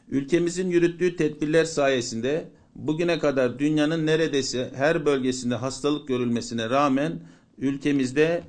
Ülkemizin 0.09 0.69
yürüttüğü 0.69 1.15
tedbirler 1.15 1.65
sayesinde 1.65 2.49
bugüne 2.75 3.19
kadar 3.19 3.59
dünyanın 3.59 4.05
neredeyse 4.05 4.71
her 4.75 5.05
bölgesinde 5.05 5.55
hastalık 5.55 6.07
görülmesine 6.07 6.69
rağmen 6.69 7.19
ülkemizde 7.57 8.43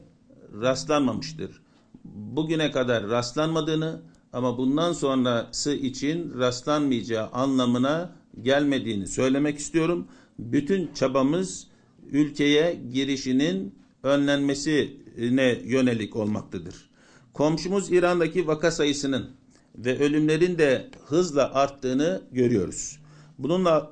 rastlanmamıştır. 0.61 1.63
Bugüne 2.05 2.71
kadar 2.71 3.09
rastlanmadığını 3.09 4.01
ama 4.33 4.59
bundan 4.59 4.93
sonrası 4.93 5.73
için 5.73 6.39
rastlanmayacağı 6.39 7.29
anlamına 7.31 8.17
gelmediğini 8.43 9.07
söylemek 9.07 9.59
istiyorum. 9.59 10.07
Bütün 10.39 10.91
çabamız 10.95 11.67
ülkeye 12.11 12.81
girişinin 12.93 13.75
önlenmesine 14.03 15.59
yönelik 15.65 16.17
olmaktadır. 16.17 16.91
Komşumuz 17.33 17.93
İran'daki 17.93 18.47
vaka 18.47 18.71
sayısının 18.71 19.31
ve 19.78 19.99
ölümlerin 19.99 20.59
de 20.59 20.88
hızla 21.06 21.54
arttığını 21.54 22.23
görüyoruz. 22.33 22.99
Bununla 23.38 23.90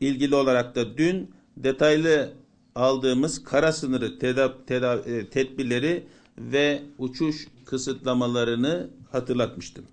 ilgili 0.00 0.34
olarak 0.34 0.74
da 0.74 0.98
dün 0.98 1.30
detaylı 1.56 2.32
aldığımız 2.74 3.44
kara 3.44 3.72
sınırı 3.72 4.18
teda, 4.18 4.64
teda, 4.66 4.96
e, 4.96 5.26
tedbirleri 5.30 6.06
ve 6.38 6.82
uçuş 6.98 7.48
kısıtlamalarını 7.64 8.90
hatırlatmıştım. 9.12 9.84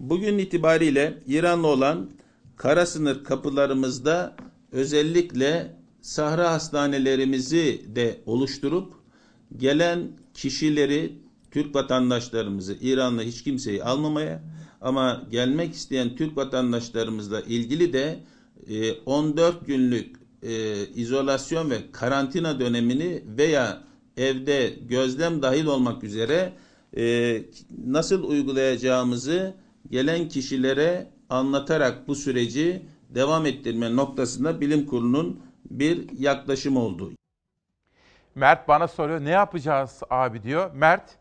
Bugün 0.00 0.38
itibariyle 0.38 1.22
İran'la 1.26 1.66
olan 1.66 2.10
kara 2.56 2.86
sınır 2.86 3.24
kapılarımızda 3.24 4.36
özellikle 4.72 5.76
sahra 6.02 6.52
hastanelerimizi 6.52 7.82
de 7.94 8.20
oluşturup 8.26 8.92
gelen 9.56 10.08
kişileri 10.34 11.12
Türk 11.50 11.74
vatandaşlarımızı 11.74 12.76
İran'la 12.80 13.22
hiç 13.22 13.42
kimseyi 13.42 13.84
almamaya 13.84 14.42
ama 14.84 15.22
gelmek 15.30 15.74
isteyen 15.74 16.16
Türk 16.16 16.36
vatandaşlarımızla 16.36 17.40
ilgili 17.40 17.92
de 17.92 18.18
14 19.06 19.54
e, 19.54 19.66
günlük 19.66 20.16
e, 20.42 20.86
izolasyon 20.86 21.70
ve 21.70 21.90
karantina 21.92 22.60
dönemini 22.60 23.22
veya 23.26 23.82
evde 24.16 24.68
gözlem 24.88 25.42
dahil 25.42 25.66
olmak 25.66 26.04
üzere 26.04 26.52
e, 26.96 27.42
nasıl 27.86 28.24
uygulayacağımızı 28.24 29.54
gelen 29.90 30.28
kişilere 30.28 31.10
anlatarak 31.28 32.08
bu 32.08 32.14
süreci 32.14 32.82
devam 33.10 33.46
ettirme 33.46 33.96
noktasında 33.96 34.60
bilim 34.60 34.86
kurulunun 34.86 35.40
bir 35.70 36.18
yaklaşım 36.18 36.76
oldu. 36.76 37.12
Mert 38.34 38.68
bana 38.68 38.88
soruyor 38.88 39.24
ne 39.24 39.30
yapacağız 39.30 40.00
abi 40.10 40.42
diyor. 40.42 40.70
Mert 40.74 41.16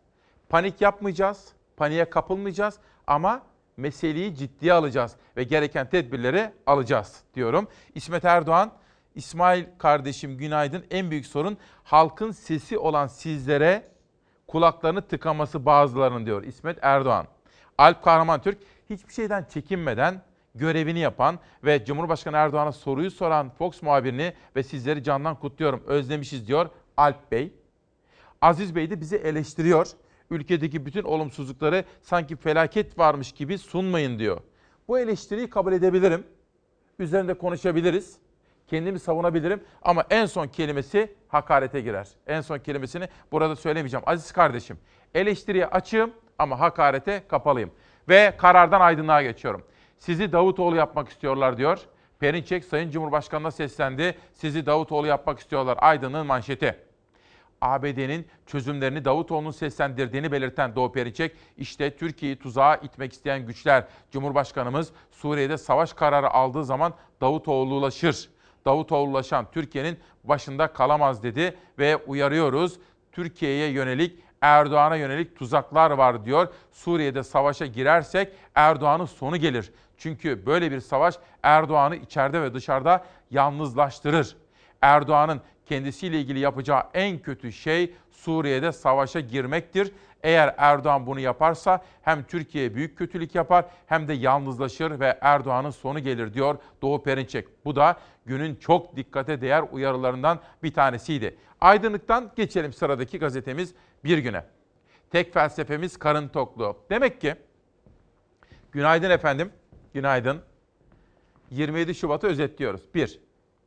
panik 0.50 0.82
yapmayacağız, 0.82 1.48
paniğe 1.78 2.10
kapılmayacağız 2.10 2.76
ama 3.08 3.42
meseleyi 3.78 4.36
ciddiye 4.36 4.74
alacağız 4.74 5.16
ve 5.38 5.44
gereken 5.44 5.90
tedbirleri 5.90 6.52
alacağız 6.66 7.22
diyorum. 7.36 7.68
İsmet 7.96 8.26
Erdoğan, 8.26 8.72
İsmail 9.16 9.66
kardeşim 9.78 10.38
günaydın. 10.38 10.86
En 10.92 11.12
büyük 11.12 11.26
sorun 11.26 11.58
halkın 11.84 12.32
sesi 12.32 12.78
olan 12.78 13.08
sizlere 13.08 13.88
kulaklarını 14.48 15.02
tıkaması 15.02 15.66
bazılarının 15.66 16.26
diyor 16.26 16.44
İsmet 16.44 16.78
Erdoğan. 16.82 17.28
Alp 17.78 18.04
Kahraman 18.04 18.42
Türk 18.42 18.58
hiçbir 18.90 19.14
şeyden 19.14 19.46
çekinmeden 19.54 20.22
görevini 20.56 21.00
yapan 21.00 21.40
ve 21.64 21.86
Cumhurbaşkanı 21.86 22.38
Erdoğan'a 22.38 22.72
soruyu 22.72 23.12
soran 23.12 23.50
Fox 23.50 23.82
muhabirini 23.82 24.34
ve 24.56 24.64
sizleri 24.64 25.04
candan 25.04 25.40
kutluyorum. 25.40 25.84
Özlemişiz 25.88 26.48
diyor 26.48 26.70
Alp 26.98 27.32
Bey. 27.32 27.54
Aziz 28.42 28.76
Bey 28.76 28.90
de 28.90 29.02
bizi 29.02 29.16
eleştiriyor. 29.16 29.88
Ülkedeki 30.34 30.86
bütün 30.86 31.04
olumsuzlukları 31.04 31.84
sanki 32.02 32.36
felaket 32.36 33.00
varmış 33.00 33.32
gibi 33.32 33.58
sunmayın 33.58 34.20
diyor. 34.20 34.42
Bu 34.88 35.00
eleştiriyi 35.00 35.50
kabul 35.50 35.74
edebilirim. 35.74 36.24
Üzerinde 37.00 37.34
konuşabiliriz. 37.34 38.18
Kendimi 38.68 39.00
savunabilirim 39.00 39.64
ama 39.82 40.04
en 40.10 40.26
son 40.26 40.48
kelimesi 40.48 41.16
hakarete 41.28 41.82
girer. 41.82 42.08
En 42.28 42.42
son 42.42 42.60
kelimesini 42.60 43.08
burada 43.32 43.56
söylemeyeceğim. 43.56 44.04
Aziz 44.06 44.32
kardeşim, 44.32 44.78
eleştiriye 45.14 45.66
açığım 45.66 46.12
ama 46.40 46.60
hakarete 46.60 47.24
kapalıyım. 47.28 47.72
Ve 48.10 48.34
karardan 48.38 48.82
aydınlığa 48.82 49.22
geçiyorum. 49.22 49.64
Sizi 49.98 50.32
Davutoğlu 50.32 50.76
yapmak 50.76 51.10
istiyorlar 51.10 51.58
diyor. 51.58 51.80
Perinçek 52.20 52.66
Sayın 52.66 52.92
Cumhurbaşkanı'na 52.92 53.52
seslendi. 53.52 54.18
Sizi 54.34 54.66
Davutoğlu 54.66 55.08
yapmak 55.08 55.40
istiyorlar. 55.40 55.78
Aydın'ın 55.82 56.26
manşeti. 56.26 56.76
ABD'nin 57.64 58.28
çözümlerini 58.46 59.06
Davutoğlu'nun 59.06 59.52
seslendirdiğini 59.52 60.32
belirten 60.32 60.76
Doğu 60.76 60.92
Perinçek, 60.92 61.36
işte 61.58 61.96
Türkiye'yi 61.96 62.40
tuzağa 62.40 62.76
itmek 62.76 63.14
isteyen 63.14 63.46
güçler, 63.46 63.84
Cumhurbaşkanımız 64.12 64.92
Suriye'de 65.12 65.58
savaş 65.58 65.94
kararı 65.94 66.30
aldığı 66.30 66.66
zaman 66.66 66.94
Davutoğlu'laşır. 67.22 68.30
Davutoğlu'laşan 68.66 69.46
Türkiye'nin 69.52 70.00
başında 70.24 70.68
kalamaz 70.68 71.24
dedi 71.24 71.58
ve 71.80 71.98
uyarıyoruz. 71.98 72.80
Türkiye'ye 73.12 73.70
yönelik 73.70 74.20
Erdoğan'a 74.42 74.96
yönelik 74.96 75.40
tuzaklar 75.40 75.92
var 75.92 76.26
diyor. 76.26 76.48
Suriye'de 76.72 77.24
savaşa 77.24 77.66
girersek 77.66 78.34
Erdoğan'ın 78.56 79.06
sonu 79.06 79.38
gelir. 79.38 79.72
Çünkü 79.98 80.46
böyle 80.46 80.72
bir 80.72 80.80
savaş 80.80 81.16
Erdoğan'ı 81.44 81.96
içeride 81.96 82.42
ve 82.42 82.54
dışarıda 82.54 83.06
yalnızlaştırır. 83.32 84.36
Erdoğan'ın 84.82 85.42
kendisiyle 85.66 86.20
ilgili 86.20 86.40
yapacağı 86.40 86.84
en 86.94 87.20
kötü 87.20 87.52
şey 87.52 87.94
Suriye'de 88.12 88.72
savaşa 88.72 89.20
girmektir. 89.20 89.92
Eğer 90.24 90.56
Erdoğan 90.58 91.08
bunu 91.08 91.20
yaparsa 91.20 91.84
hem 92.02 92.24
Türkiye'ye 92.24 92.76
büyük 92.76 92.98
kötülük 92.98 93.36
yapar 93.36 93.66
hem 93.86 94.08
de 94.08 94.14
yalnızlaşır 94.14 95.00
ve 95.00 95.18
Erdoğan'ın 95.22 95.70
sonu 95.70 96.00
gelir 96.00 96.34
diyor 96.34 96.58
Doğu 96.82 97.04
Perinçek. 97.04 97.66
Bu 97.66 97.76
da 97.76 97.98
günün 98.26 98.56
çok 98.56 98.96
dikkate 98.96 99.42
değer 99.42 99.64
uyarılarından 99.72 100.40
bir 100.64 100.74
tanesiydi. 100.74 101.38
Aydınlıktan 101.62 102.32
geçelim 102.36 102.74
sıradaki 102.74 103.20
gazetemiz 103.20 103.74
Bir 104.04 104.18
Güne. 104.18 104.44
Tek 105.12 105.34
felsefemiz 105.34 105.98
karın 105.98 106.28
tokluğu. 106.28 106.78
Demek 106.90 107.22
ki 107.22 107.36
günaydın 108.72 109.10
efendim, 109.10 109.52
günaydın. 109.94 110.42
27 111.52 111.96
Şubat'ı 111.96 112.28
özetliyoruz. 112.28 112.82
1. 112.96 113.20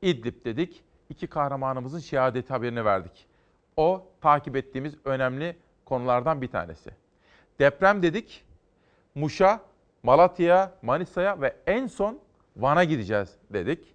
İdlib 0.03 0.45
dedik. 0.45 0.86
İki 1.10 1.26
kahramanımızın 1.26 1.98
şehadeti 1.98 2.48
haberini 2.48 2.84
verdik. 2.84 3.26
O 3.76 4.04
takip 4.20 4.56
ettiğimiz 4.56 4.94
önemli 5.04 5.56
konulardan 5.84 6.42
bir 6.42 6.48
tanesi. 6.48 6.90
Deprem 7.58 8.02
dedik. 8.02 8.44
Muş'a, 9.14 9.60
Malatya'ya, 10.02 10.72
Manisa'ya 10.82 11.40
ve 11.40 11.56
en 11.66 11.86
son 11.86 12.18
Van'a 12.56 12.84
gideceğiz 12.84 13.34
dedik. 13.50 13.94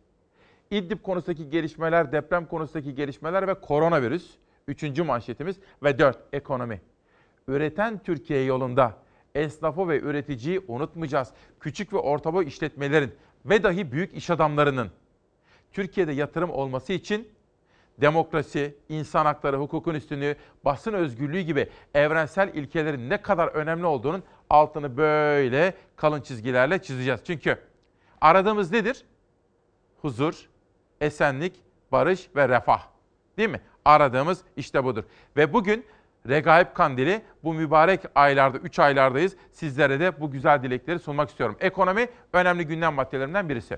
İdlib 0.71 1.01
konusundaki 1.01 1.49
gelişmeler, 1.49 2.11
deprem 2.11 2.45
konusundaki 2.45 2.95
gelişmeler 2.95 3.47
ve 3.47 3.53
koronavirüs. 3.53 4.35
Üçüncü 4.67 5.03
manşetimiz 5.03 5.59
ve 5.83 5.99
dört 5.99 6.17
ekonomi. 6.33 6.81
Üreten 7.47 7.99
Türkiye 8.03 8.43
yolunda 8.43 8.97
esnafı 9.35 9.89
ve 9.89 9.99
üreticiyi 9.99 10.61
unutmayacağız. 10.67 11.31
Küçük 11.59 11.93
ve 11.93 11.97
orta 11.97 12.33
boy 12.33 12.47
işletmelerin 12.47 13.13
ve 13.45 13.63
dahi 13.63 13.91
büyük 13.91 14.13
iş 14.13 14.29
adamlarının 14.29 14.91
Türkiye'de 15.73 16.11
yatırım 16.11 16.49
olması 16.49 16.93
için 16.93 17.27
demokrasi, 18.01 18.75
insan 18.89 19.25
hakları, 19.25 19.57
hukukun 19.57 19.95
üstünlüğü, 19.95 20.35
basın 20.65 20.93
özgürlüğü 20.93 21.41
gibi 21.41 21.69
evrensel 21.93 22.53
ilkelerin 22.53 23.09
ne 23.09 23.21
kadar 23.21 23.47
önemli 23.47 23.85
olduğunun 23.85 24.23
altını 24.49 24.97
böyle 24.97 25.73
kalın 25.95 26.21
çizgilerle 26.21 26.81
çizeceğiz. 26.81 27.21
Çünkü 27.23 27.57
aradığımız 28.21 28.71
nedir? 28.71 29.05
Huzur, 30.01 30.49
esenlik, 31.01 31.61
barış 31.91 32.29
ve 32.35 32.49
refah. 32.49 32.87
Değil 33.37 33.49
mi? 33.49 33.61
Aradığımız 33.85 34.41
işte 34.57 34.83
budur. 34.83 35.03
Ve 35.37 35.53
bugün 35.53 35.85
Regaib 36.27 36.73
Kandili 36.73 37.21
bu 37.43 37.53
mübarek 37.53 38.01
aylarda, 38.15 38.57
3 38.57 38.79
aylardayız. 38.79 39.35
Sizlere 39.51 39.99
de 39.99 40.21
bu 40.21 40.31
güzel 40.31 40.63
dilekleri 40.63 40.99
sunmak 40.99 41.29
istiyorum. 41.29 41.57
Ekonomi 41.59 42.07
önemli 42.33 42.67
gündem 42.67 42.93
maddelerinden 42.93 43.49
birisi. 43.49 43.77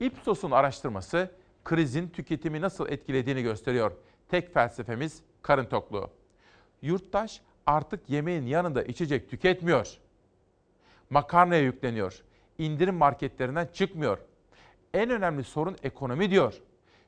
Ipsos'un 0.00 0.50
araştırması 0.50 1.30
krizin 1.64 2.08
tüketimi 2.08 2.60
nasıl 2.60 2.88
etkilediğini 2.88 3.42
gösteriyor. 3.42 3.92
Tek 4.28 4.54
felsefemiz 4.54 5.22
karın 5.42 5.64
tokluğu. 5.64 6.10
Yurttaş 6.82 7.40
artık 7.66 8.10
yemeğin 8.10 8.46
yanında 8.46 8.82
içecek 8.82 9.30
tüketmiyor. 9.30 9.98
Makarnaya 11.10 11.62
yükleniyor. 11.62 12.22
İndirim 12.58 12.94
marketlerinden 12.94 13.68
çıkmıyor. 13.72 14.18
En 14.94 15.10
önemli 15.10 15.44
sorun 15.44 15.76
ekonomi 15.82 16.30
diyor. 16.30 16.54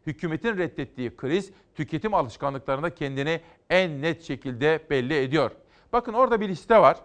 Hükümetin 0.07 0.59
reddettiği 0.59 1.17
kriz 1.17 1.51
tüketim 1.75 2.15
alışkanlıklarında 2.15 2.95
kendini 2.95 3.41
en 3.71 4.03
net 4.03 4.23
şekilde 4.23 4.81
belli 4.91 5.15
ediyor. 5.15 5.51
Bakın 5.93 6.13
orada 6.13 6.41
bir 6.41 6.49
liste 6.49 6.79
var. 6.79 6.97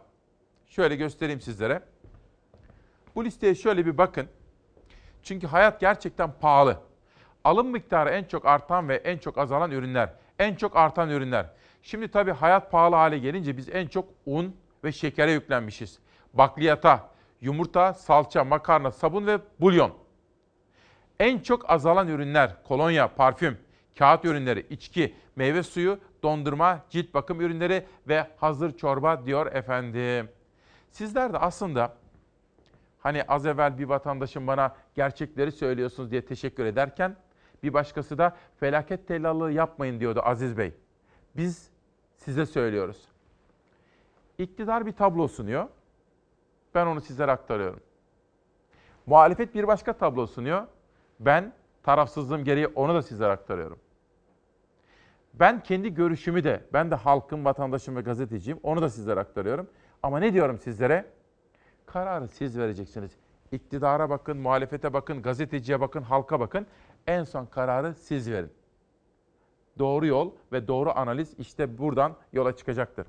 Şöyle 0.67 0.95
göstereyim 0.95 1.41
sizlere. 1.41 1.82
Bu 3.15 3.26
listeye 3.26 3.56
şöyle 3.56 3.86
bir 3.86 3.97
bakın. 3.97 4.28
Çünkü 5.27 5.47
hayat 5.47 5.79
gerçekten 5.79 6.31
pahalı. 6.41 6.79
Alım 7.43 7.67
miktarı 7.67 8.09
en 8.09 8.23
çok 8.23 8.45
artan 8.45 8.89
ve 8.89 8.95
en 8.95 9.17
çok 9.17 9.37
azalan 9.37 9.71
ürünler. 9.71 10.09
En 10.39 10.55
çok 10.55 10.75
artan 10.75 11.09
ürünler. 11.09 11.45
Şimdi 11.81 12.07
tabii 12.07 12.31
hayat 12.31 12.71
pahalı 12.71 12.95
hale 12.95 13.17
gelince 13.19 13.57
biz 13.57 13.69
en 13.69 13.87
çok 13.87 14.05
un 14.25 14.55
ve 14.83 14.91
şekere 14.91 15.31
yüklenmişiz. 15.31 15.99
Bakliyata, 16.33 17.09
yumurta, 17.41 17.93
salça, 17.93 18.43
makarna, 18.43 18.91
sabun 18.91 19.27
ve 19.27 19.39
bulyon. 19.59 19.91
En 21.19 21.39
çok 21.39 21.69
azalan 21.69 22.07
ürünler 22.07 22.63
kolonya, 22.63 23.07
parfüm, 23.15 23.57
kağıt 23.97 24.25
ürünleri, 24.25 24.65
içki, 24.69 25.15
meyve 25.35 25.63
suyu, 25.63 25.99
dondurma, 26.23 26.79
cilt 26.89 27.13
bakım 27.13 27.41
ürünleri 27.41 27.85
ve 28.07 28.27
hazır 28.37 28.77
çorba 28.77 29.25
diyor 29.25 29.45
efendim. 29.45 30.29
Sizler 30.91 31.33
de 31.33 31.37
aslında 31.37 31.93
hani 32.99 33.23
az 33.23 33.45
evvel 33.45 33.77
bir 33.77 33.85
vatandaşım 33.85 34.47
bana 34.47 34.75
gerçekleri 34.97 35.51
söylüyorsunuz 35.51 36.12
diye 36.12 36.25
teşekkür 36.25 36.65
ederken 36.65 37.15
bir 37.63 37.73
başkası 37.73 38.17
da 38.17 38.38
felaket 38.60 39.07
tellallığı 39.07 39.51
yapmayın 39.51 39.99
diyordu 39.99 40.21
Aziz 40.23 40.57
Bey. 40.57 40.73
Biz 41.36 41.69
size 42.15 42.45
söylüyoruz. 42.45 43.07
İktidar 44.38 44.86
bir 44.86 44.91
tablo 44.91 45.27
sunuyor. 45.27 45.67
Ben 46.75 46.86
onu 46.86 47.01
sizlere 47.01 47.31
aktarıyorum. 47.31 47.79
Muhalefet 49.05 49.55
bir 49.55 49.67
başka 49.67 49.93
tablo 49.93 50.27
sunuyor. 50.27 50.67
Ben 51.19 51.53
tarafsızlığım 51.83 52.43
gereği 52.43 52.67
onu 52.67 52.95
da 52.95 53.01
sizlere 53.01 53.31
aktarıyorum. 53.31 53.79
Ben 55.33 55.63
kendi 55.63 55.93
görüşümü 55.93 56.43
de, 56.43 56.63
ben 56.73 56.91
de 56.91 56.95
halkın, 56.95 57.45
vatandaşım 57.45 57.95
ve 57.95 58.01
gazeteciyim. 58.01 58.60
Onu 58.63 58.81
da 58.81 58.89
sizlere 58.89 59.19
aktarıyorum. 59.19 59.69
Ama 60.03 60.19
ne 60.19 60.33
diyorum 60.33 60.57
sizlere? 60.57 61.05
Kararı 61.86 62.27
siz 62.27 62.57
vereceksiniz. 62.57 63.12
İktidara 63.51 64.10
bakın, 64.10 64.38
muhalefete 64.38 64.93
bakın, 64.93 65.21
gazeteciye 65.21 65.81
bakın, 65.81 66.01
halka 66.01 66.39
bakın. 66.39 66.67
En 67.07 67.23
son 67.23 67.45
kararı 67.45 67.93
siz 67.93 68.31
verin. 68.31 68.51
Doğru 69.79 70.05
yol 70.05 70.31
ve 70.51 70.67
doğru 70.67 70.91
analiz 70.95 71.33
işte 71.39 71.77
buradan 71.77 72.15
yola 72.33 72.55
çıkacaktır. 72.55 73.07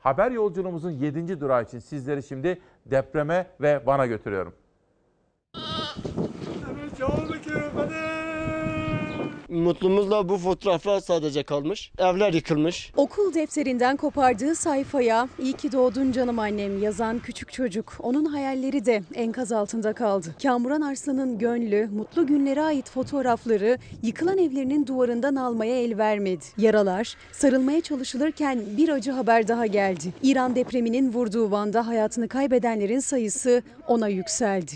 Haber 0.00 0.30
yolculuğumuzun 0.30 0.90
7. 0.90 1.40
durağı 1.40 1.62
için 1.62 1.78
sizleri 1.78 2.22
şimdi 2.22 2.60
depreme 2.86 3.46
ve 3.60 3.86
Van'a 3.86 4.06
götürüyorum. 4.06 4.54
Mutlumuzla 9.48 10.28
bu 10.28 10.38
fotoğraflar 10.38 11.00
sadece 11.00 11.42
kalmış. 11.42 11.92
Evler 11.98 12.32
yıkılmış. 12.32 12.92
Okul 12.96 13.34
defterinden 13.34 13.96
kopardığı 13.96 14.54
sayfaya 14.54 15.28
iyi 15.38 15.52
ki 15.52 15.72
doğdun 15.72 16.12
canım 16.12 16.38
annem 16.38 16.82
yazan 16.82 17.18
küçük 17.18 17.52
çocuk. 17.52 17.96
Onun 18.00 18.24
hayalleri 18.24 18.86
de 18.86 19.02
enkaz 19.14 19.52
altında 19.52 19.92
kaldı. 19.92 20.34
Kamuran 20.42 20.80
Arslan'ın 20.80 21.38
gönlü, 21.38 21.88
mutlu 21.92 22.26
günlere 22.26 22.62
ait 22.62 22.90
fotoğrafları 22.90 23.78
yıkılan 24.02 24.38
evlerinin 24.38 24.86
duvarından 24.86 25.34
almaya 25.34 25.82
el 25.82 25.98
vermedi. 25.98 26.44
Yaralar 26.58 27.16
sarılmaya 27.32 27.80
çalışılırken 27.80 28.60
bir 28.76 28.88
acı 28.88 29.10
haber 29.12 29.48
daha 29.48 29.66
geldi. 29.66 30.12
İran 30.22 30.56
depreminin 30.56 31.12
vurduğu 31.12 31.50
Van'da 31.50 31.86
hayatını 31.86 32.28
kaybedenlerin 32.28 33.00
sayısı 33.00 33.62
ona 33.88 34.08
yükseldi. 34.08 34.72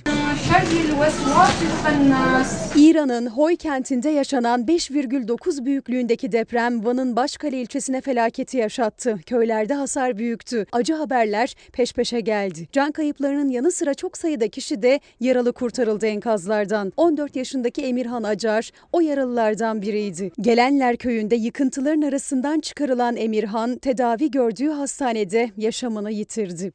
İran'ın 2.77 3.27
Hoy 3.27 3.57
kentinde 3.57 4.11
yaşanan 4.11 4.65
5,9 4.65 5.65
büyüklüğündeki 5.65 6.33
deprem 6.33 6.85
Van'ın 6.85 7.17
Başkale 7.17 7.61
ilçesine 7.61 8.01
felaketi 8.01 8.57
yaşattı. 8.57 9.19
Köylerde 9.27 9.75
hasar 9.75 10.19
büyüktü. 10.19 10.67
Acı 10.73 10.95
haberler 10.95 11.55
peş 11.73 11.93
peşe 11.93 12.21
geldi. 12.21 12.69
Can 12.73 12.93
kayıplarının 12.93 13.49
yanı 13.49 13.73
sıra 13.73 13.95
çok 13.95 14.19
sayıda 14.19 14.49
kişi 14.49 14.83
de 14.83 15.01
yaralı 15.21 15.53
kurtarıldı 15.53 16.07
enkazlardan. 16.07 16.93
14 16.97 17.37
yaşındaki 17.37 17.83
Emirhan 17.83 18.23
Acar 18.23 18.71
o 18.93 19.01
yaralılardan 19.01 19.83
biriydi. 19.83 20.33
Gelenler 20.41 20.97
köyünde 20.97 21.37
yıkıntıların 21.37 22.03
arasından 22.03 22.61
çıkarılan 22.61 23.17
Emirhan 23.17 23.79
tedavi 23.79 24.31
gördüğü 24.31 24.71
hastanede 24.71 25.51
yaşamını 25.57 26.11
yitirdi. 26.11 26.71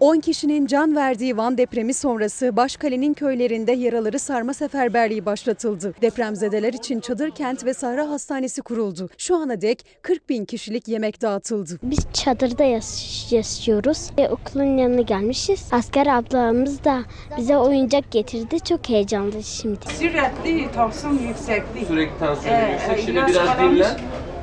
10 0.00 0.20
kişinin 0.20 0.66
can 0.66 0.96
verdiği 0.96 1.36
Van 1.36 1.45
Van 1.46 1.58
depremi 1.58 1.94
sonrası 1.94 2.56
Başkale'nin 2.56 3.14
köylerinde 3.14 3.72
yaraları 3.72 4.18
sarma 4.18 4.54
seferberliği 4.54 5.26
başlatıldı. 5.26 5.94
Depremzedeler 6.02 6.72
için 6.72 7.00
çadır 7.00 7.30
kent 7.30 7.64
ve 7.64 7.74
sahra 7.74 8.10
hastanesi 8.10 8.62
kuruldu. 8.62 9.08
Şu 9.18 9.36
ana 9.36 9.60
dek 9.60 9.86
40 10.02 10.28
bin 10.28 10.44
kişilik 10.44 10.88
yemek 10.88 11.22
dağıtıldı. 11.22 11.78
Biz 11.82 11.98
çadırda 12.12 12.64
yaş- 12.64 13.32
yaşıyoruz. 13.32 14.10
E, 14.18 14.28
okulun 14.28 14.76
yanına 14.78 15.00
gelmişiz. 15.00 15.68
Asker 15.72 16.06
ablamız 16.06 16.84
da 16.84 17.02
bize 17.38 17.56
oyuncak 17.56 18.10
getirdi. 18.10 18.60
Çok 18.60 18.88
heyecanlı 18.88 19.42
şimdi. 19.42 19.78
Sürekli 19.98 20.72
tansiyon 20.74 21.18
yüksekliği. 21.18 21.86
Sürekli 21.86 22.18
tansiyonu 22.18 22.56
Ee, 22.58 22.72
yüksek. 22.72 22.98
Şimdi 22.98 23.26
biraz 23.28 23.58
dinlen. 23.58 23.96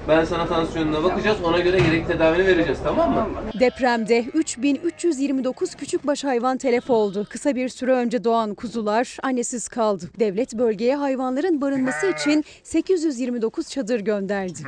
Ben 0.07 0.25
sana 0.25 0.47
tansiyonuna 0.47 1.03
bakacağız. 1.03 1.37
Ona 1.43 1.59
göre 1.59 1.79
gerekli 1.79 2.07
tedavini 2.07 2.47
vereceğiz 2.47 2.79
tamam 2.83 3.13
mı? 3.13 3.27
Depremde 3.59 4.25
3329 4.33 5.75
küçükbaş 5.75 6.23
hayvan 6.23 6.57
telef 6.57 6.89
oldu. 6.89 7.27
Kısa 7.29 7.55
bir 7.55 7.69
süre 7.69 7.91
önce 7.91 8.23
doğan 8.23 8.53
kuzular 8.53 9.17
annesiz 9.23 9.67
kaldı. 9.67 10.09
Devlet 10.19 10.53
bölgeye 10.53 10.95
hayvanların 10.95 11.61
barınması 11.61 12.11
için 12.11 12.45
829 12.63 13.69
çadır 13.69 13.99
gönderdi. 13.99 14.59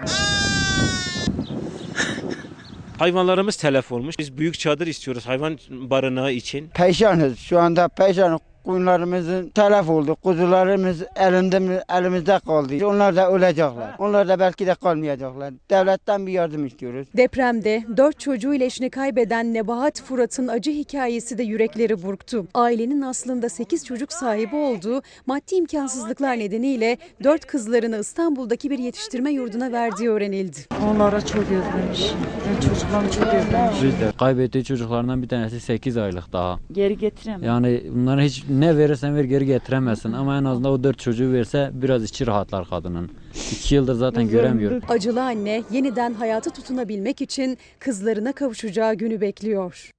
Hayvanlarımız 3.00 3.56
telef 3.56 3.92
olmuş. 3.92 4.20
Biz 4.20 4.38
büyük 4.38 4.60
çadır 4.60 4.88
istiyoruz 4.88 5.28
hayvan 5.28 5.58
barınağı 5.70 6.32
için. 6.32 6.68
Perişanız. 6.68 7.38
Şu 7.40 7.60
anda 7.60 7.88
perişan. 7.88 8.40
Koyunlarımızın 8.66 9.50
telef 9.50 9.90
oldu. 9.90 10.16
Kuzularımız 10.16 11.04
elinde, 11.16 11.84
elimizde 11.90 12.40
kaldı. 12.40 12.88
Onlar 12.88 13.16
da 13.16 13.32
ölecekler. 13.32 13.96
Onlar 14.00 14.28
da 14.28 14.40
belki 14.40 14.68
de 14.68 14.76
kalmayacaklar. 14.76 15.54
Devletten 15.70 16.28
bir 16.28 16.32
yardım 16.32 16.66
istiyoruz. 16.66 17.08
Depremde 17.18 17.84
dört 17.98 18.20
çocuğuyla 18.20 18.66
eşini 18.66 18.90
kaybeden 18.90 19.54
Nebahat 19.54 20.02
Fırat'ın 20.02 20.48
acı 20.48 20.72
hikayesi 20.72 21.38
de 21.38 21.44
yürekleri 21.44 22.04
burktu. 22.04 22.46
Ailenin 22.54 23.02
aslında 23.02 23.50
8 23.50 23.86
çocuk 23.86 24.14
sahibi 24.14 24.56
olduğu 24.56 25.02
maddi 25.26 25.56
imkansızlıklar 25.56 26.40
nedeniyle 26.40 26.98
dört 27.24 27.46
kızlarını 27.46 28.00
İstanbul'daki 28.00 28.70
bir 28.70 28.80
yetiştirme 28.80 29.32
yurduna 29.32 29.72
verdiği 29.72 30.10
öğrenildi. 30.10 30.58
Onlara 30.92 31.26
çok 31.26 31.44
özlemişim. 31.44 32.18
Ben 32.48 32.70
çocuklarımı 32.70 33.12
çok 33.12 33.24
özlemişim. 33.24 33.88
Biz 33.88 34.00
de 34.00 34.12
kaybettiği 34.20 34.64
çocuklarından 34.64 35.22
bir 35.22 35.28
tanesi 35.28 35.60
8 35.60 35.98
aylık 35.98 36.34
daha. 36.34 36.60
Geri 36.72 36.98
getiremem. 36.98 37.44
Yani 37.44 37.84
bunları 37.96 38.22
hiç 38.22 38.44
ne 38.62 38.78
verirsen 38.78 39.16
ver 39.16 39.24
geri 39.24 39.46
getiremezsin 39.46 40.14
ama 40.14 40.38
en 40.38 40.44
azından 40.44 40.72
o 40.72 40.84
dört 40.84 41.00
çocuğu 41.00 41.34
verse 41.34 41.72
biraz 41.74 42.04
içi 42.04 42.28
rahatlar 42.28 42.70
kadının. 42.70 43.12
İki 43.52 43.76
yıldır 43.76 43.94
zaten 43.94 44.30
göremiyor. 44.30 44.82
Acılı 44.90 45.24
anne 45.24 45.64
yeniden 45.72 46.14
hayata 46.14 46.50
tutunabilmek 46.50 47.22
için 47.22 47.58
kızlarına 47.80 48.34
kavuşacağı 48.34 48.94
günü 48.94 49.22
bekliyor. 49.22 49.92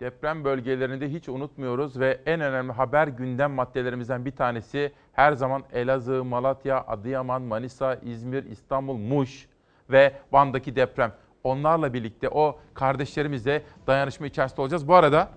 Deprem 0.00 0.44
bölgelerinde 0.44 1.12
hiç 1.12 1.28
unutmuyoruz 1.28 2.00
ve 2.00 2.20
en 2.26 2.40
önemli 2.40 2.72
haber 2.72 3.08
gündem 3.08 3.52
maddelerimizden 3.52 4.24
bir 4.24 4.30
tanesi 4.30 4.92
her 5.12 5.32
zaman 5.32 5.62
Elazığ, 5.72 6.24
Malatya, 6.24 6.84
Adıyaman, 6.86 7.42
Manisa, 7.42 7.94
İzmir, 7.94 8.44
İstanbul, 8.44 8.96
Muş 8.96 9.46
ve 9.90 10.12
Van'daki 10.32 10.76
deprem. 10.76 11.12
Onlarla 11.44 11.94
birlikte 11.94 12.28
o 12.28 12.58
kardeşlerimizle 12.74 13.62
dayanışma 13.86 14.26
içerisinde 14.26 14.60
olacağız. 14.60 14.88
Bu 14.88 14.94
arada 14.94 15.28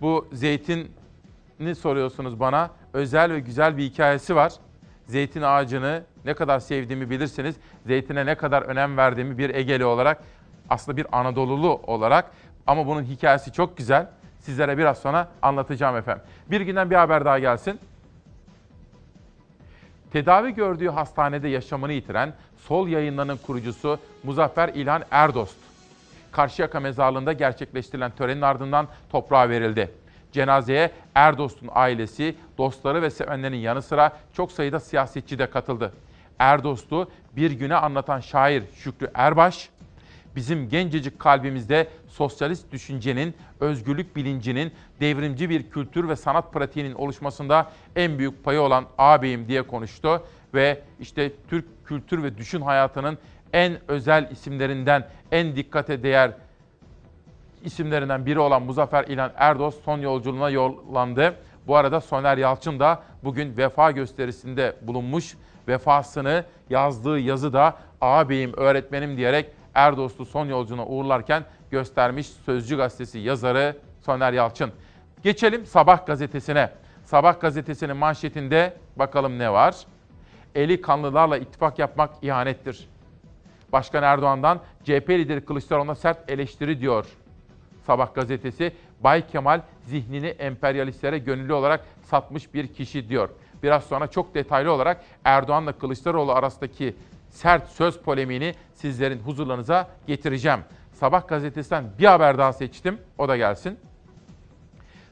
bu 0.00 0.28
zeytini 1.58 1.74
soruyorsunuz 1.74 2.40
bana. 2.40 2.70
Özel 2.92 3.32
ve 3.32 3.40
güzel 3.40 3.76
bir 3.76 3.82
hikayesi 3.82 4.36
var. 4.36 4.52
Zeytin 5.06 5.42
ağacını 5.42 6.02
ne 6.24 6.34
kadar 6.34 6.60
sevdiğimi 6.60 7.10
bilirsiniz. 7.10 7.56
Zeytine 7.86 8.26
ne 8.26 8.34
kadar 8.34 8.62
önem 8.62 8.96
verdiğimi 8.96 9.38
bir 9.38 9.54
Egeli 9.54 9.84
olarak 9.84 10.22
aslında 10.68 10.96
bir 10.96 11.06
Anadolulu 11.12 11.80
olarak 11.86 12.30
ama 12.66 12.86
bunun 12.86 13.02
hikayesi 13.02 13.52
çok 13.52 13.76
güzel. 13.76 14.06
Sizlere 14.40 14.78
biraz 14.78 14.98
sonra 14.98 15.28
anlatacağım 15.42 15.96
efendim. 15.96 16.22
Bir 16.50 16.60
günden 16.60 16.90
bir 16.90 16.96
haber 16.96 17.24
daha 17.24 17.38
gelsin. 17.38 17.80
Tedavi 20.12 20.54
gördüğü 20.54 20.88
hastanede 20.88 21.48
yaşamını 21.48 21.92
yitiren 21.92 22.32
Sol 22.56 22.88
Yayınları'nın 22.88 23.36
kurucusu 23.36 23.98
Muzaffer 24.22 24.68
İlhan 24.68 25.02
Erdost. 25.10 25.56
Karşıyaka 26.32 26.80
mezarlığında 26.80 27.32
gerçekleştirilen 27.32 28.10
törenin 28.10 28.42
ardından 28.42 28.88
toprağa 29.10 29.48
verildi. 29.48 30.03
Cenazeye 30.34 30.90
Erdost'un 31.14 31.68
ailesi, 31.72 32.34
dostları 32.58 33.02
ve 33.02 33.10
sevenlerin 33.10 33.56
yanı 33.56 33.82
sıra 33.82 34.12
çok 34.32 34.52
sayıda 34.52 34.80
siyasetçi 34.80 35.38
de 35.38 35.50
katıldı. 35.50 35.92
Erdost'u 36.38 37.10
bir 37.36 37.50
güne 37.50 37.74
anlatan 37.74 38.20
şair 38.20 38.64
Şükrü 38.74 39.10
Erbaş, 39.14 39.68
bizim 40.36 40.68
gencecik 40.68 41.18
kalbimizde 41.18 41.88
sosyalist 42.08 42.72
düşüncenin, 42.72 43.34
özgürlük 43.60 44.16
bilincinin, 44.16 44.72
devrimci 45.00 45.50
bir 45.50 45.70
kültür 45.70 46.08
ve 46.08 46.16
sanat 46.16 46.52
pratiğinin 46.52 46.94
oluşmasında 46.94 47.70
en 47.96 48.18
büyük 48.18 48.44
payı 48.44 48.60
olan 48.60 48.86
ağabeyim 48.98 49.48
diye 49.48 49.62
konuştu. 49.62 50.22
Ve 50.54 50.80
işte 51.00 51.32
Türk 51.48 51.64
kültür 51.86 52.22
ve 52.22 52.38
düşün 52.38 52.60
hayatının 52.60 53.18
en 53.52 53.78
özel 53.88 54.30
isimlerinden, 54.30 55.08
en 55.32 55.56
dikkate 55.56 56.02
değer 56.02 56.32
isimlerinden 57.64 58.26
biri 58.26 58.38
olan 58.38 58.62
Muzaffer 58.62 59.04
İlhan 59.04 59.32
Erdoğan 59.36 59.70
son 59.70 59.98
yolculuğuna 59.98 60.50
yollandı. 60.50 61.34
Bu 61.66 61.76
arada 61.76 62.00
Soner 62.00 62.38
Yalçın 62.38 62.80
da 62.80 63.02
bugün 63.24 63.56
vefa 63.56 63.90
gösterisinde 63.90 64.76
bulunmuş. 64.82 65.36
Vefasını 65.68 66.44
yazdığı 66.70 67.18
yazıda 67.18 67.76
ağabeyim 68.00 68.52
öğretmenim 68.56 69.16
diyerek 69.16 69.50
Erdoğan'ı 69.74 70.24
son 70.26 70.46
yolculuğuna 70.46 70.86
uğurlarken 70.86 71.44
göstermiş 71.70 72.26
Sözcü 72.26 72.76
Gazetesi 72.76 73.18
yazarı 73.18 73.76
Soner 74.00 74.32
Yalçın. 74.32 74.72
Geçelim 75.22 75.66
Sabah 75.66 76.06
gazetesine. 76.06 76.70
Sabah 77.04 77.40
gazetesinin 77.40 77.96
manşetinde 77.96 78.76
bakalım 78.96 79.38
ne 79.38 79.52
var? 79.52 79.76
Eli 80.54 80.80
kanlılarla 80.80 81.38
ittifak 81.38 81.78
yapmak 81.78 82.10
ihanettir. 82.22 82.88
Başkan 83.72 84.02
Erdoğan'dan 84.02 84.60
CHP 84.84 85.10
lideri 85.10 85.44
Kılıçdaroğlu'na 85.44 85.94
sert 85.94 86.30
eleştiri 86.30 86.80
diyor 86.80 87.06
Sabah 87.86 88.14
gazetesi. 88.14 88.72
Bay 89.00 89.26
Kemal 89.26 89.60
zihnini 89.84 90.26
emperyalistlere 90.26 91.18
gönüllü 91.18 91.52
olarak 91.52 91.84
satmış 92.02 92.54
bir 92.54 92.66
kişi 92.66 93.08
diyor. 93.08 93.28
Biraz 93.62 93.84
sonra 93.84 94.06
çok 94.06 94.34
detaylı 94.34 94.72
olarak 94.72 95.04
Erdoğan'la 95.24 95.72
Kılıçdaroğlu 95.72 96.32
arasındaki 96.32 96.96
sert 97.30 97.68
söz 97.68 97.98
polemiğini 97.98 98.54
sizlerin 98.74 99.18
huzurlarınıza 99.18 99.88
getireceğim. 100.06 100.60
Sabah 100.92 101.28
gazetesinden 101.28 101.84
bir 101.98 102.04
haber 102.04 102.38
daha 102.38 102.52
seçtim. 102.52 102.98
O 103.18 103.28
da 103.28 103.36
gelsin. 103.36 103.78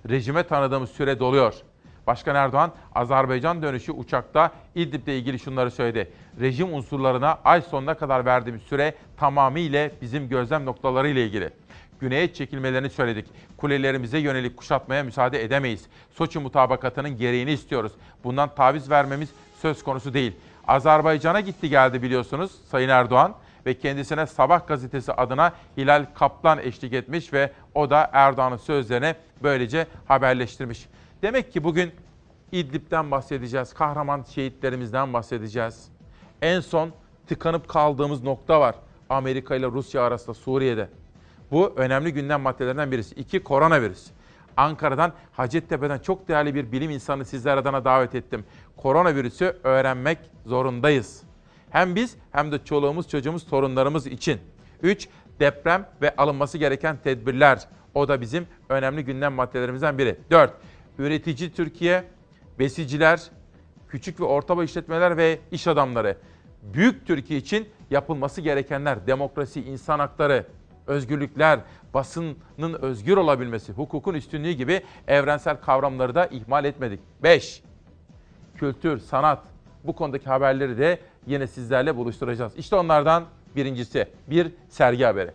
Rejime 0.09 0.43
tanıdığımız 0.43 0.91
süre 0.91 1.19
doluyor. 1.19 1.55
Başkan 2.07 2.37
Erdoğan 2.37 2.73
Azerbaycan 2.95 3.63
dönüşü 3.63 3.93
uçakta 3.93 4.51
İdlib'le 4.75 5.09
ilgili 5.09 5.39
şunları 5.39 5.71
söyledi. 5.71 6.11
Rejim 6.41 6.75
unsurlarına 6.75 7.39
ay 7.45 7.63
sonuna 7.63 7.95
kadar 7.95 8.25
verdiğimiz 8.25 8.63
süre 8.63 8.95
tamamıyla 9.17 9.91
bizim 10.01 10.29
gözlem 10.29 10.65
noktaları 10.65 11.09
ile 11.09 11.25
ilgili. 11.25 11.51
Güneye 12.03 12.35
çekilmelerini 12.35 12.91
söyledik. 12.91 13.27
Kulelerimize 13.57 14.19
yönelik 14.19 14.57
kuşatmaya 14.57 15.03
müsaade 15.03 15.45
edemeyiz. 15.45 15.87
Soçi 16.11 16.39
mutabakatının 16.39 17.17
gereğini 17.17 17.53
istiyoruz. 17.53 17.93
Bundan 18.25 18.55
taviz 18.55 18.91
vermemiz 18.91 19.29
söz 19.61 19.83
konusu 19.83 20.15
değil. 20.15 20.33
Azerbaycan'a 20.69 21.41
gitti 21.41 21.71
geldi 21.71 22.03
biliyorsunuz 22.03 22.53
Sayın 22.71 22.89
Erdoğan 22.89 23.35
ve 23.67 23.79
kendisine 23.79 24.27
Sabah 24.27 24.67
gazetesi 24.67 25.13
adına 25.13 25.53
Hilal 25.77 26.07
Kaplan 26.15 26.59
eşlik 26.59 26.93
etmiş 26.93 27.33
ve 27.33 27.53
o 27.75 27.91
da 27.91 28.11
Erdoğan'ın 28.13 28.57
sözlerine 28.57 29.17
böylece 29.43 29.87
haberleştirmiş. 30.09 30.87
Demek 31.23 31.53
ki 31.53 31.65
bugün 31.65 31.93
İdlib'den 32.53 33.11
bahsedeceğiz, 33.11 33.75
kahraman 33.75 34.23
şehitlerimizden 34.23 35.13
bahsedeceğiz. 35.13 35.89
En 36.43 36.61
son 36.61 36.91
tıkanıp 37.27 37.69
kaldığımız 37.69 38.23
nokta 38.23 38.61
var. 38.61 38.75
Amerika 39.09 39.57
ile 39.57 39.67
Rusya 39.67 40.03
arasında 40.03 40.35
Suriye'de. 40.35 41.02
Bu 41.53 41.73
önemli 41.77 42.13
gündem 42.13 42.41
maddelerinden 42.41 42.93
birisi. 42.93 43.15
İki, 43.15 43.43
koronavirüs. 43.43 44.07
Ankara'dan 44.57 45.13
Hacettepe'den 45.33 45.99
çok 45.99 46.29
değerli 46.29 46.55
bir 46.55 46.73
bilim 46.73 46.91
insanı 46.91 47.25
sizler 47.25 47.57
adına 47.57 47.85
davet 47.85 48.15
ettim. 48.15 48.45
Koronavirüsü 48.77 49.57
öğrenmek 49.65 50.19
zorundayız. 50.47 51.23
Hem 51.71 51.97
biz 51.97 52.17
hem 52.31 52.53
de 52.53 52.65
çoluğumuz, 52.65 53.09
çocuğumuz, 53.09 53.47
torunlarımız 53.47 54.07
için. 54.07 54.41
3. 54.83 55.09
Deprem 55.41 55.89
ve 56.03 56.17
alınması 56.17 56.59
gereken 56.59 56.97
tedbirler. 56.97 57.69
O 57.95 58.09
da 58.09 58.21
bizim 58.21 58.47
önemli 58.69 59.05
gündem 59.05 59.33
maddelerimizden 59.33 59.99
biri. 59.99 60.17
4. 60.31 60.53
Üretici 60.99 61.53
Türkiye, 61.53 62.05
besiciler, 62.59 63.23
küçük 63.89 64.21
ve 64.21 64.25
orta 64.25 64.65
işletmeler 64.65 65.17
ve 65.17 65.39
iş 65.51 65.67
adamları. 65.67 66.17
Büyük 66.63 67.07
Türkiye 67.07 67.39
için 67.39 67.69
yapılması 67.91 68.41
gerekenler, 68.41 69.07
demokrasi, 69.07 69.63
insan 69.63 69.99
hakları, 69.99 70.47
özgürlükler, 70.87 71.61
basının 71.95 72.75
özgür 72.83 73.17
olabilmesi, 73.17 73.73
hukukun 73.73 74.15
üstünlüğü 74.15 74.53
gibi 74.53 74.83
evrensel 75.09 75.57
kavramları 75.57 76.15
da 76.15 76.27
ihmal 76.27 76.65
etmedik. 76.65 77.01
5. 77.23 77.63
Kültür, 78.57 78.99
sanat 78.99 79.43
bu 79.85 79.93
konudaki 79.93 80.25
haberleri 80.25 80.79
de 80.79 80.99
yine 81.27 81.47
sizlerle 81.47 81.97
buluşturacağız. 81.97 82.57
İşte 82.57 82.77
onlardan 82.77 83.25
birincisi 83.57 84.07
bir 84.27 84.53
sergi 84.69 85.05
haberi. 85.05 85.31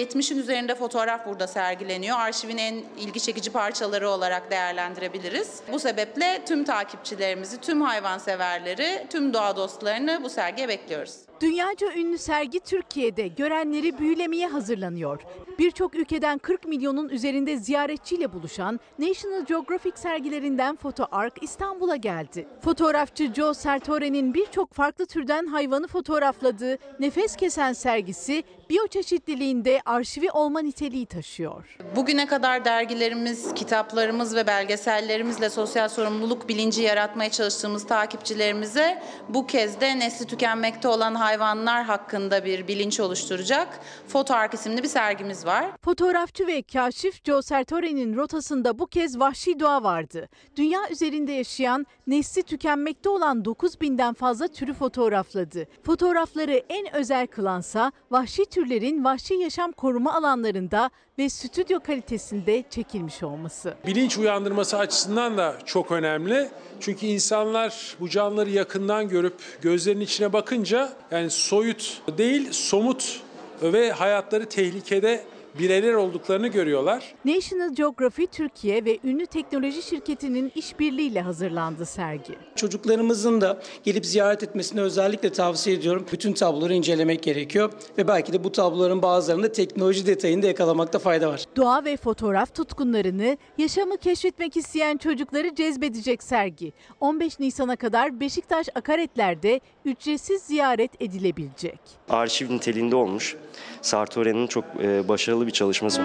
70'in 0.00 0.38
üzerinde 0.38 0.74
fotoğraf 0.74 1.26
burada 1.26 1.46
sergileniyor. 1.46 2.18
Arşivin 2.18 2.58
en 2.58 2.74
ilgi 2.98 3.20
çekici 3.20 3.50
parçaları 3.50 4.10
olarak 4.10 4.50
değerlendirebiliriz. 4.50 5.60
Bu 5.72 5.78
sebeple 5.78 6.42
tüm 6.46 6.64
takipçilerimizi, 6.64 7.60
tüm 7.60 7.82
hayvanseverleri, 7.82 9.06
tüm 9.10 9.34
doğa 9.34 9.56
dostlarını 9.56 10.20
bu 10.22 10.30
sergiye 10.30 10.68
bekliyoruz. 10.68 11.29
Dünyaca 11.40 11.92
ünlü 11.96 12.18
sergi 12.18 12.60
Türkiye'de 12.60 13.28
görenleri 13.28 13.98
büyülemeye 13.98 14.46
hazırlanıyor. 14.46 15.20
Birçok 15.58 15.94
ülkeden 15.94 16.38
40 16.38 16.64
milyonun 16.68 17.08
üzerinde 17.08 17.56
ziyaretçiyle 17.56 18.32
buluşan 18.32 18.80
National 18.98 19.44
Geographic 19.46 19.96
sergilerinden 19.96 20.76
Foto 20.76 21.06
Ark 21.12 21.42
İstanbul'a 21.42 21.96
geldi. 21.96 22.48
Fotoğrafçı 22.64 23.34
Joe 23.34 23.54
Sartore'nin 23.54 24.34
birçok 24.34 24.72
farklı 24.74 25.06
türden 25.06 25.46
hayvanı 25.46 25.86
fotoğrafladığı 25.86 26.78
nefes 26.98 27.36
kesen 27.36 27.72
sergisi 27.72 28.44
biyoçeşitliliğinde 28.70 29.80
arşivi 29.86 30.30
olma 30.30 30.60
niteliği 30.60 31.06
taşıyor. 31.06 31.76
Bugüne 31.96 32.26
kadar 32.26 32.64
dergilerimiz, 32.64 33.54
kitaplarımız 33.54 34.36
ve 34.36 34.46
belgesellerimizle 34.46 35.50
sosyal 35.50 35.88
sorumluluk 35.88 36.48
bilinci 36.48 36.82
yaratmaya 36.82 37.30
çalıştığımız 37.30 37.86
takipçilerimize 37.86 39.02
bu 39.28 39.46
kez 39.46 39.80
de 39.80 39.98
nesli 39.98 40.26
tükenmekte 40.26 40.88
olan 40.88 41.14
hayvanlar 41.30 41.84
hakkında 41.84 42.44
bir 42.44 42.68
bilinç 42.68 43.00
oluşturacak 43.00 43.80
Foto 44.08 44.34
Ark 44.34 44.54
isimli 44.54 44.82
bir 44.82 44.88
sergimiz 44.88 45.46
var. 45.46 45.64
Fotoğrafçı 45.84 46.46
ve 46.46 46.62
kaşif 46.62 47.24
Joe 47.24 47.42
Sartore'nin 47.42 48.16
rotasında 48.16 48.78
bu 48.78 48.86
kez 48.86 49.20
vahşi 49.20 49.60
doğa 49.60 49.82
vardı. 49.82 50.28
Dünya 50.56 50.80
üzerinde 50.90 51.32
yaşayan, 51.32 51.86
nesli 52.06 52.42
tükenmekte 52.42 53.08
olan 53.08 53.42
9000'den 53.42 54.14
fazla 54.14 54.48
türü 54.48 54.74
fotoğrafladı. 54.74 55.66
Fotoğrafları 55.82 56.62
en 56.68 56.94
özel 56.94 57.26
kılansa 57.26 57.92
vahşi 58.10 58.44
türlerin 58.44 59.04
vahşi 59.04 59.34
yaşam 59.34 59.72
koruma 59.72 60.14
alanlarında 60.14 60.90
ve 61.20 61.28
stüdyo 61.28 61.80
kalitesinde 61.80 62.64
çekilmiş 62.70 63.22
olması. 63.22 63.74
Bilinç 63.86 64.18
uyandırması 64.18 64.78
açısından 64.78 65.38
da 65.38 65.56
çok 65.64 65.92
önemli. 65.92 66.48
Çünkü 66.80 67.06
insanlar 67.06 67.96
bu 68.00 68.08
canlıları 68.08 68.50
yakından 68.50 69.08
görüp 69.08 69.34
gözlerinin 69.62 70.04
içine 70.04 70.32
bakınca 70.32 70.92
yani 71.10 71.30
soyut 71.30 72.02
değil 72.18 72.52
somut 72.52 73.20
ve 73.62 73.92
hayatları 73.92 74.48
tehlikede 74.48 75.24
bireyler 75.58 75.94
olduklarını 75.94 76.48
görüyorlar. 76.48 77.14
National 77.24 77.74
Geography 77.74 78.26
Türkiye 78.26 78.84
ve 78.84 78.98
ünlü 79.04 79.26
teknoloji 79.26 79.82
şirketinin 79.82 80.52
işbirliğiyle 80.54 81.20
hazırlandı 81.20 81.86
sergi. 81.86 82.34
Çocuklarımızın 82.56 83.40
da 83.40 83.62
gelip 83.84 84.06
ziyaret 84.06 84.42
etmesini 84.42 84.80
özellikle 84.80 85.32
tavsiye 85.32 85.76
ediyorum. 85.76 86.06
Bütün 86.12 86.32
tabloları 86.32 86.74
incelemek 86.74 87.22
gerekiyor 87.22 87.72
ve 87.98 88.08
belki 88.08 88.32
de 88.32 88.44
bu 88.44 88.52
tabloların 88.52 89.02
bazılarında 89.02 89.52
teknoloji 89.52 90.06
detayını 90.06 90.42
da 90.42 90.46
yakalamakta 90.46 90.98
fayda 90.98 91.28
var. 91.28 91.44
Doğa 91.56 91.84
ve 91.84 91.96
fotoğraf 91.96 92.54
tutkunlarını, 92.54 93.36
yaşamı 93.58 93.96
keşfetmek 93.96 94.56
isteyen 94.56 94.96
çocukları 94.96 95.54
cezbedecek 95.54 96.22
sergi. 96.22 96.72
15 97.00 97.38
Nisan'a 97.40 97.76
kadar 97.76 98.20
Beşiktaş 98.20 98.66
Akaretler'de 98.74 99.60
ücretsiz 99.84 100.42
ziyaret 100.42 101.02
edilebilecek. 101.02 101.80
Arşiv 102.08 102.50
niteliğinde 102.50 102.96
olmuş. 102.96 103.36
Sartore'nin 103.82 104.46
çok 104.46 104.64
e, 104.82 105.08
başarılı 105.40 105.46
bir 105.46 105.52
çalışması. 105.52 106.02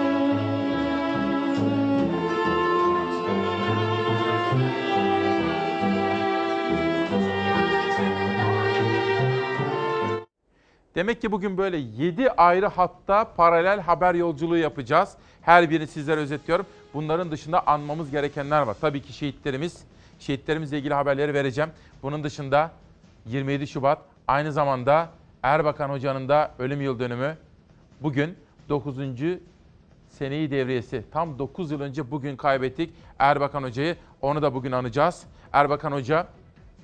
Demek 10.94 11.20
ki 11.20 11.32
bugün 11.32 11.58
böyle 11.58 11.76
7 11.76 12.30
ayrı 12.30 12.66
hatta 12.66 13.34
paralel 13.36 13.80
haber 13.80 14.14
yolculuğu 14.14 14.56
yapacağız. 14.58 15.16
Her 15.42 15.70
birini 15.70 15.86
sizlere 15.86 16.20
özetliyorum. 16.20 16.66
Bunların 16.94 17.30
dışında 17.30 17.66
anmamız 17.66 18.10
gerekenler 18.10 18.62
var. 18.62 18.76
Tabii 18.80 19.02
ki 19.02 19.12
şehitlerimiz, 19.12 19.84
şehitlerimizle 20.18 20.78
ilgili 20.78 20.94
haberleri 20.94 21.34
vereceğim. 21.34 21.70
Bunun 22.02 22.24
dışında 22.24 22.70
27 23.26 23.66
Şubat 23.66 23.98
aynı 24.28 24.52
zamanda 24.52 25.10
Erbakan 25.42 25.90
Hoca'nın 25.90 26.28
da 26.28 26.50
ölüm 26.58 26.80
yıl 26.80 26.98
dönümü. 26.98 27.36
Bugün 28.00 28.36
9. 28.68 28.96
seneyi 30.08 30.50
devriyesi. 30.50 31.04
Tam 31.10 31.38
9 31.38 31.70
yıl 31.70 31.80
önce 31.80 32.10
bugün 32.10 32.36
kaybettik 32.36 32.94
Erbakan 33.18 33.62
Hoca'yı. 33.62 33.96
Onu 34.22 34.42
da 34.42 34.54
bugün 34.54 34.72
anacağız. 34.72 35.22
Erbakan 35.52 35.92
Hoca 35.92 36.26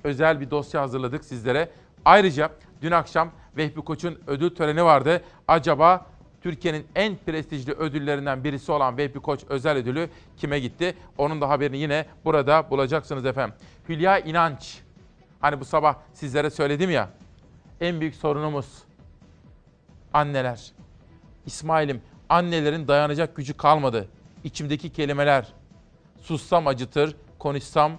özel 0.03 0.41
bir 0.41 0.51
dosya 0.51 0.81
hazırladık 0.81 1.25
sizlere. 1.25 1.69
Ayrıca 2.05 2.49
dün 2.81 2.91
akşam 2.91 3.31
Vehbi 3.57 3.81
Koç'un 3.81 4.19
ödül 4.27 4.55
töreni 4.55 4.83
vardı. 4.83 5.21
Acaba 5.47 6.05
Türkiye'nin 6.41 6.85
en 6.95 7.17
prestijli 7.25 7.71
ödüllerinden 7.71 8.43
birisi 8.43 8.71
olan 8.71 8.97
Vehbi 8.97 9.19
Koç 9.19 9.43
özel 9.49 9.77
ödülü 9.77 10.09
kime 10.37 10.59
gitti? 10.59 10.95
Onun 11.17 11.41
da 11.41 11.49
haberini 11.49 11.77
yine 11.77 12.05
burada 12.25 12.69
bulacaksınız 12.69 13.25
efendim. 13.25 13.55
Hülya 13.89 14.19
İnanç. 14.19 14.81
Hani 15.39 15.59
bu 15.59 15.65
sabah 15.65 15.95
sizlere 16.13 16.49
söyledim 16.49 16.91
ya. 16.91 17.09
En 17.81 17.99
büyük 17.99 18.15
sorunumuz 18.15 18.83
anneler. 20.13 20.71
İsmail'im 21.45 22.01
annelerin 22.29 22.87
dayanacak 22.87 23.35
gücü 23.35 23.53
kalmadı. 23.53 24.07
İçimdeki 24.43 24.89
kelimeler. 24.89 25.53
Sussam 26.21 26.67
acıtır, 26.67 27.15
konuşsam 27.39 27.91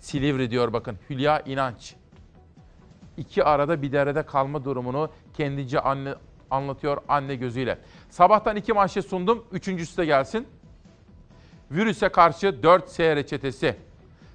Silivri 0.00 0.50
diyor 0.50 0.72
bakın 0.72 0.98
Hülya 1.10 1.40
İnanç. 1.40 1.94
İki 3.16 3.44
arada 3.44 3.82
bir 3.82 3.92
derede 3.92 4.22
kalma 4.22 4.64
durumunu 4.64 5.10
kendince 5.34 5.80
anne, 5.80 6.14
anlatıyor 6.50 7.02
anne 7.08 7.36
gözüyle. 7.36 7.78
Sabahtan 8.10 8.56
iki 8.56 8.72
manşet 8.72 9.06
sundum. 9.06 9.44
Üçüncüsü 9.52 9.96
de 9.96 10.04
gelsin. 10.04 10.48
Virüse 11.70 12.08
karşı 12.08 12.62
4 12.62 12.88
S 12.88 13.16
reçetesi. 13.16 13.76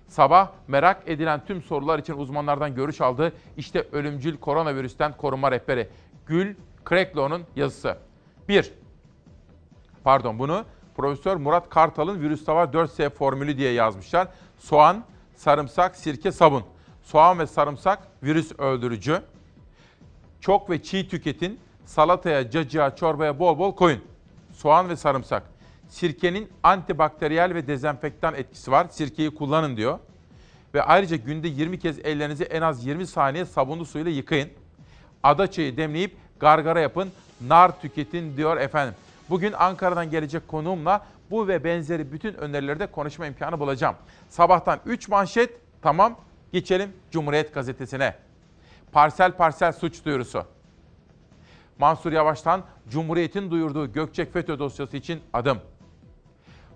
Sabah 0.07 0.51
merak 0.67 1.03
edilen 1.05 1.45
tüm 1.45 1.61
sorular 1.61 1.99
için 1.99 2.13
uzmanlardan 2.13 2.75
görüş 2.75 3.01
aldı. 3.01 3.33
İşte 3.57 3.87
ölümcül 3.91 4.37
koronavirüsten 4.37 5.17
korunma 5.17 5.51
rehberi. 5.51 5.89
Gül 6.25 6.55
Kreklo'nun 6.85 7.43
yazısı. 7.55 7.97
1. 8.49 8.73
Pardon 10.03 10.39
bunu 10.39 10.65
Profesör 10.97 11.35
Murat 11.35 11.69
Kartal'ın 11.69 12.21
virüste 12.21 12.51
var 12.51 12.67
4S 12.67 13.09
formülü 13.09 13.57
diye 13.57 13.71
yazmışlar. 13.71 14.27
Soğan, 14.59 15.03
sarımsak, 15.35 15.95
sirke, 15.95 16.31
sabun. 16.31 16.63
Soğan 17.03 17.39
ve 17.39 17.47
sarımsak 17.47 17.99
virüs 18.23 18.51
öldürücü. 18.59 19.21
Çok 20.41 20.69
ve 20.69 20.83
çiğ 20.83 21.09
tüketin. 21.09 21.59
Salataya, 21.85 22.51
cacığa, 22.51 22.95
çorbaya 22.95 23.39
bol 23.39 23.59
bol 23.59 23.75
koyun. 23.75 24.01
Soğan 24.53 24.89
ve 24.89 24.95
sarımsak. 24.95 25.43
Sirkenin 25.89 26.49
antibakteriyel 26.63 27.55
ve 27.55 27.67
dezenfektan 27.67 28.35
etkisi 28.35 28.71
var. 28.71 28.87
Sirkeyi 28.89 29.35
kullanın 29.35 29.77
diyor. 29.77 29.99
Ve 30.73 30.83
ayrıca 30.83 31.15
günde 31.15 31.47
20 31.47 31.79
kez 31.79 31.99
ellerinizi 31.99 32.43
en 32.43 32.61
az 32.61 32.85
20 32.85 33.07
saniye 33.07 33.45
sabunlu 33.45 33.85
suyla 33.85 34.11
yıkayın. 34.11 34.49
Ada 35.23 35.51
çayı 35.51 35.77
demleyip 35.77 36.17
gargara 36.39 36.79
yapın. 36.79 37.11
Nar 37.41 37.81
tüketin 37.81 38.37
diyor 38.37 38.57
efendim. 38.57 38.95
Bugün 39.29 39.53
Ankara'dan 39.53 40.09
gelecek 40.09 40.47
konuğumla 40.47 41.05
bu 41.31 41.47
ve 41.47 41.63
benzeri 41.63 42.11
bütün 42.11 42.33
önerilerde 42.33 42.87
konuşma 42.87 43.27
imkanı 43.27 43.59
bulacağım. 43.59 43.95
Sabahtan 44.29 44.79
3 44.85 45.09
manşet 45.09 45.59
tamam 45.81 46.17
geçelim 46.51 46.93
Cumhuriyet 47.11 47.53
Gazetesi'ne. 47.53 48.15
Parsel 48.91 49.31
parsel 49.31 49.71
suç 49.71 50.05
duyurusu. 50.05 50.43
Mansur 51.79 52.11
Yavaş'tan 52.11 52.63
Cumhuriyet'in 52.89 53.51
duyurduğu 53.51 53.93
Gökçek 53.93 54.33
FETÖ 54.33 54.59
dosyası 54.59 54.97
için 54.97 55.21
adım. 55.33 55.57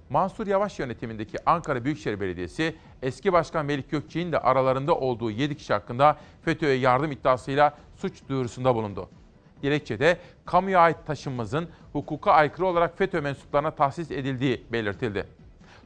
Mansur 0.09 0.47
Yavaş 0.47 0.79
yönetimindeki 0.79 1.37
Ankara 1.45 1.83
Büyükşehir 1.83 2.19
Belediyesi 2.19 2.75
eski 3.01 3.33
başkan 3.33 3.65
Melik 3.65 3.91
Gökçek'in 3.91 4.31
de 4.31 4.39
aralarında 4.39 4.95
olduğu 4.95 5.31
7 5.31 5.57
kişi 5.57 5.73
hakkında 5.73 6.17
FETÖ'ye 6.45 6.75
yardım 6.75 7.11
iddiasıyla 7.11 7.77
suç 7.95 8.13
duyurusunda 8.29 8.75
bulundu. 8.75 9.09
Dilekçede 9.63 10.17
kamuya 10.45 10.79
ait 10.79 10.97
taşınmazın 11.05 11.69
hukuka 11.93 12.31
aykırı 12.31 12.65
olarak 12.65 12.97
FETÖ 12.97 13.21
mensuplarına 13.21 13.71
tahsis 13.71 14.11
edildiği 14.11 14.65
belirtildi. 14.71 15.27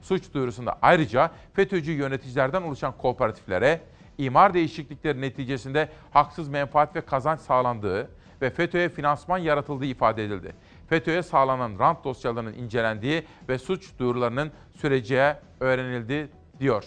Suç 0.01 0.33
duyurusunda 0.33 0.77
ayrıca 0.81 1.31
FETÖ'cü 1.53 1.91
yöneticilerden 1.91 2.61
oluşan 2.61 2.97
kooperatiflere 2.97 3.81
imar 4.17 4.53
değişiklikleri 4.53 5.21
neticesinde 5.21 5.89
haksız 6.11 6.49
menfaat 6.49 6.95
ve 6.95 7.01
kazanç 7.01 7.39
sağlandığı 7.39 8.09
ve 8.41 8.49
FETÖ'ye 8.49 8.89
finansman 8.89 9.37
yaratıldığı 9.37 9.85
ifade 9.85 10.25
edildi. 10.25 10.53
FETÖ'ye 10.87 11.23
sağlanan 11.23 11.79
rant 11.79 12.03
dosyalarının 12.03 12.53
incelendiği 12.53 13.23
ve 13.49 13.57
suç 13.57 13.99
duyurularının 13.99 14.51
süreceği 14.77 15.33
öğrenildi 15.59 16.29
diyor. 16.59 16.83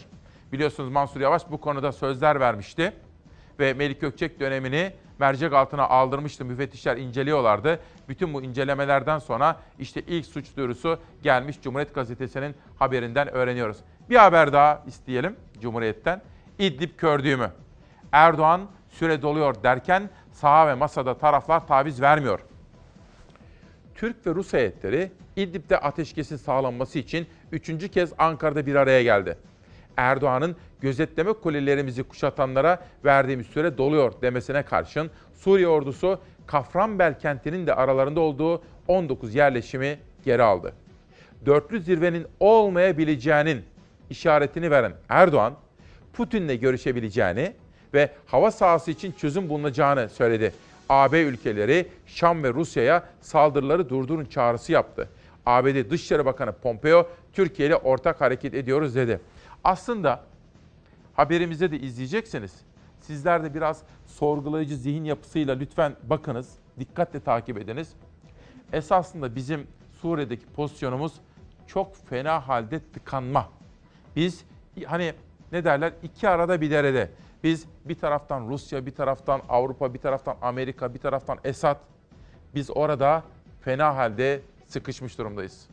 Biliyorsunuz 0.53 0.91
Mansur 0.91 1.21
Yavaş 1.21 1.51
bu 1.51 1.61
konuda 1.61 1.93
sözler 1.93 2.41
vermişti 2.41 2.93
ve 3.61 3.75
Melik 3.75 4.01
Gökçek 4.01 4.41
dönemini 4.41 4.93
mercek 5.19 5.53
altına 5.53 5.89
aldırmıştı. 5.89 6.45
Müfettişler 6.45 6.97
inceliyorlardı. 6.97 7.81
Bütün 8.09 8.35
bu 8.35 8.43
incelemelerden 8.43 9.19
sonra 9.19 9.57
işte 9.79 10.03
ilk 10.07 10.27
suç 10.27 10.57
duyurusu 10.57 10.99
gelmiş 11.23 11.63
Cumhuriyet 11.63 11.95
Gazetesi'nin 11.95 12.55
haberinden 12.79 13.29
öğreniyoruz. 13.29 13.77
Bir 14.11 14.17
haber 14.17 14.53
daha 14.53 14.83
isteyelim 14.87 15.37
Cumhuriyet'ten. 15.61 16.23
İdlib 16.59 16.97
kördüğümü. 16.97 17.51
Erdoğan 18.13 18.61
süre 18.89 19.23
doluyor 19.23 19.63
derken 19.63 20.11
saha 20.33 20.69
ve 20.69 20.75
masada 20.75 21.19
taraflar 21.19 21.67
taviz 21.67 22.03
vermiyor. 22.03 22.41
Türk 23.95 24.27
ve 24.27 24.35
Rus 24.35 24.53
heyetleri 24.53 25.13
İdlib'de 25.37 25.79
ateşkesin 25.79 26.37
sağlanması 26.37 26.99
için 26.99 27.27
üçüncü 27.53 27.89
kez 27.89 28.13
Ankara'da 28.19 28.67
bir 28.67 28.75
araya 28.75 29.03
geldi. 29.03 29.39
Erdoğan'ın 29.99 30.57
gözetleme 30.81 31.33
kulelerimizi 31.33 32.03
kuşatanlara 32.03 32.79
verdiğimiz 33.05 33.47
süre 33.47 33.79
doluyor 33.79 34.13
demesine 34.23 34.63
karşın 34.63 35.11
Suriye 35.35 35.69
ordusu 35.69 36.19
Kafranbel 36.47 37.19
kentinin 37.19 37.67
de 37.67 37.75
aralarında 37.75 38.21
olduğu 38.21 38.63
19 38.89 39.35
yerleşimi 39.35 39.99
geri 40.25 40.43
aldı. 40.43 40.73
Dörtlü 41.47 41.81
zirvenin 41.81 42.27
olmayabileceğinin 42.41 43.63
işaretini 44.11 44.71
veren 44.71 44.93
Erdoğan, 45.09 45.55
Putin'le 46.13 46.61
görüşebileceğini 46.61 47.53
ve 47.95 48.11
hava 48.27 48.51
sahası 48.51 48.91
için 48.91 49.13
çözüm 49.13 49.49
bulunacağını 49.49 50.09
söyledi. 50.09 50.53
AB 50.89 51.21
ülkeleri 51.21 51.87
Şam 52.07 52.43
ve 52.43 52.53
Rusya'ya 52.53 53.03
saldırıları 53.21 53.89
durdurun 53.89 54.25
çağrısı 54.25 54.73
yaptı. 54.73 55.09
ABD 55.47 55.91
Dışişleri 55.91 56.25
Bakanı 56.25 56.53
Pompeo, 56.53 57.07
Türkiye 57.33 57.69
ile 57.69 57.77
ortak 57.77 58.21
hareket 58.21 58.55
ediyoruz 58.55 58.95
dedi. 58.95 59.21
Aslında 59.65 60.25
haberimizde 61.15 61.71
de 61.71 61.79
izleyeceksiniz. 61.79 62.53
Sizler 63.01 63.45
de 63.45 63.55
biraz 63.55 63.83
sorgulayıcı 64.07 64.77
zihin 64.77 65.05
yapısıyla 65.05 65.55
lütfen 65.55 65.97
bakınız, 66.03 66.53
dikkatle 66.79 67.21
takip 67.21 67.59
ediniz. 67.59 67.93
Esasında 68.73 69.35
bizim 69.35 69.67
Suriye'deki 70.01 70.47
pozisyonumuz 70.47 71.13
çok 71.67 71.97
fena 71.97 72.49
halde 72.49 72.81
tıkanma. 72.93 73.49
Biz 74.17 74.45
hani 74.87 75.15
ne 75.53 75.65
derler 75.65 75.93
iki 76.03 76.29
arada 76.29 76.61
bir 76.61 76.71
derede. 76.71 77.11
Biz 77.45 77.67
bir 77.85 77.95
taraftan 77.95 78.49
Rusya, 78.49 78.87
bir 78.87 78.95
taraftan 78.95 79.43
Avrupa, 79.49 79.95
bir 79.95 79.99
taraftan 79.99 80.37
Amerika, 80.43 80.95
bir 80.95 80.99
taraftan 80.99 81.39
Esad. 81.45 81.77
Biz 82.55 82.71
orada 82.71 83.23
fena 83.61 83.97
halde 83.97 84.41
sıkışmış 84.67 85.19
durumdayız. 85.19 85.69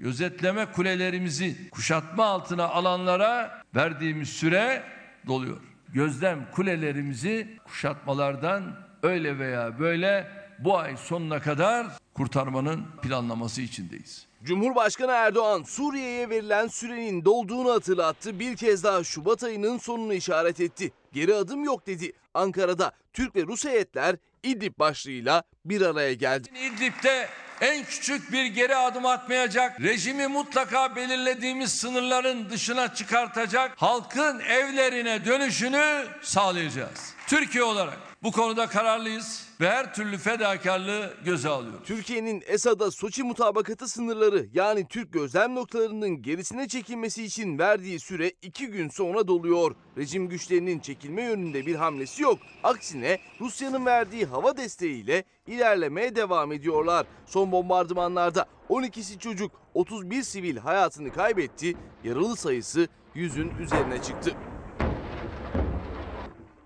Gözetleme 0.00 0.72
kulelerimizi 0.72 1.70
kuşatma 1.70 2.24
altına 2.24 2.68
alanlara 2.68 3.62
verdiğimiz 3.74 4.28
süre 4.28 4.82
doluyor. 5.26 5.60
Gözlem 5.88 6.50
kulelerimizi 6.52 7.58
kuşatmalardan 7.64 8.76
öyle 9.02 9.38
veya 9.38 9.78
böyle 9.78 10.28
bu 10.58 10.78
ay 10.78 10.96
sonuna 10.96 11.40
kadar 11.40 11.86
kurtarmanın 12.14 12.86
planlaması 13.02 13.62
içindeyiz. 13.62 14.26
Cumhurbaşkanı 14.44 15.12
Erdoğan 15.12 15.62
Suriye'ye 15.62 16.30
verilen 16.30 16.66
sürenin 16.66 17.24
dolduğunu 17.24 17.72
hatırlattı. 17.72 18.38
Bir 18.38 18.56
kez 18.56 18.84
daha 18.84 19.04
Şubat 19.04 19.44
ayının 19.44 19.78
sonunu 19.78 20.14
işaret 20.14 20.60
etti. 20.60 20.92
Geri 21.12 21.34
adım 21.34 21.64
yok 21.64 21.86
dedi. 21.86 22.12
Ankara'da 22.34 22.92
Türk 23.12 23.36
ve 23.36 23.42
Rus 23.42 23.64
heyetler 23.64 24.16
İdlib 24.42 24.78
başlığıyla 24.78 25.42
bir 25.64 25.80
araya 25.80 26.14
geldi. 26.14 26.48
İdlib'de 26.54 27.28
en 27.60 27.84
küçük 27.84 28.32
bir 28.32 28.44
geri 28.44 28.76
adım 28.76 29.06
atmayacak, 29.06 29.80
rejimi 29.80 30.26
mutlaka 30.26 30.96
belirlediğimiz 30.96 31.72
sınırların 31.72 32.50
dışına 32.50 32.94
çıkartacak, 32.94 33.72
halkın 33.76 34.40
evlerine 34.40 35.24
dönüşünü 35.24 36.06
sağlayacağız. 36.22 37.14
Türkiye 37.26 37.64
olarak 37.64 37.98
bu 38.22 38.32
konuda 38.32 38.66
kararlıyız 38.66 39.49
ve 39.60 39.70
her 39.70 39.94
türlü 39.94 40.18
fedakarlığı 40.18 41.14
göze 41.24 41.48
alıyoruz. 41.48 41.80
Türkiye'nin 41.84 42.42
Esad'a 42.46 42.90
Soçi 42.90 43.22
mutabakatı 43.22 43.88
sınırları 43.88 44.46
yani 44.52 44.86
Türk 44.88 45.12
gözlem 45.12 45.54
noktalarının 45.54 46.22
gerisine 46.22 46.68
çekilmesi 46.68 47.24
için 47.24 47.58
verdiği 47.58 48.00
süre 48.00 48.32
iki 48.42 48.66
gün 48.66 48.88
sonra 48.88 49.28
doluyor. 49.28 49.74
Rejim 49.96 50.28
güçlerinin 50.28 50.78
çekilme 50.78 51.22
yönünde 51.22 51.66
bir 51.66 51.74
hamlesi 51.74 52.22
yok. 52.22 52.38
Aksine 52.62 53.18
Rusya'nın 53.40 53.86
verdiği 53.86 54.26
hava 54.26 54.56
desteğiyle 54.56 55.24
ilerlemeye 55.46 56.16
devam 56.16 56.52
ediyorlar. 56.52 57.06
Son 57.26 57.52
bombardımanlarda 57.52 58.46
12'si 58.70 59.18
çocuk, 59.18 59.52
31 59.74 60.22
sivil 60.22 60.56
hayatını 60.56 61.12
kaybetti. 61.12 61.74
Yaralı 62.04 62.36
sayısı 62.36 62.88
yüzün 63.14 63.50
üzerine 63.58 64.02
çıktı. 64.02 64.34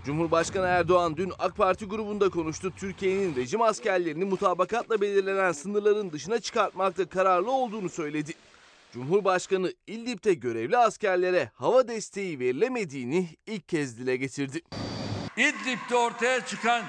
Cumhurbaşkanı 0.04 0.66
Erdoğan 0.66 1.16
dün 1.16 1.32
AK 1.38 1.56
Parti 1.56 1.84
grubunda 1.84 2.28
konuştu. 2.28 2.72
Türkiye'nin 2.76 3.36
rejim 3.36 3.62
askerlerini 3.62 4.24
mutabakatla 4.24 5.00
belirlenen 5.00 5.52
sınırların 5.52 6.12
dışına 6.12 6.40
çıkartmakta 6.40 7.08
kararlı 7.08 7.50
olduğunu 7.50 7.88
söyledi. 7.88 8.32
Cumhurbaşkanı 8.92 9.72
İdlib'de 9.86 10.34
görevli 10.34 10.76
askerlere 10.76 11.50
hava 11.54 11.88
desteği 11.88 12.38
verilemediğini 12.38 13.28
ilk 13.46 13.68
kez 13.68 13.98
dile 13.98 14.16
getirdi. 14.16 14.60
İdlib'de 15.36 15.96
ortaya 15.96 16.46
çıkan 16.46 16.82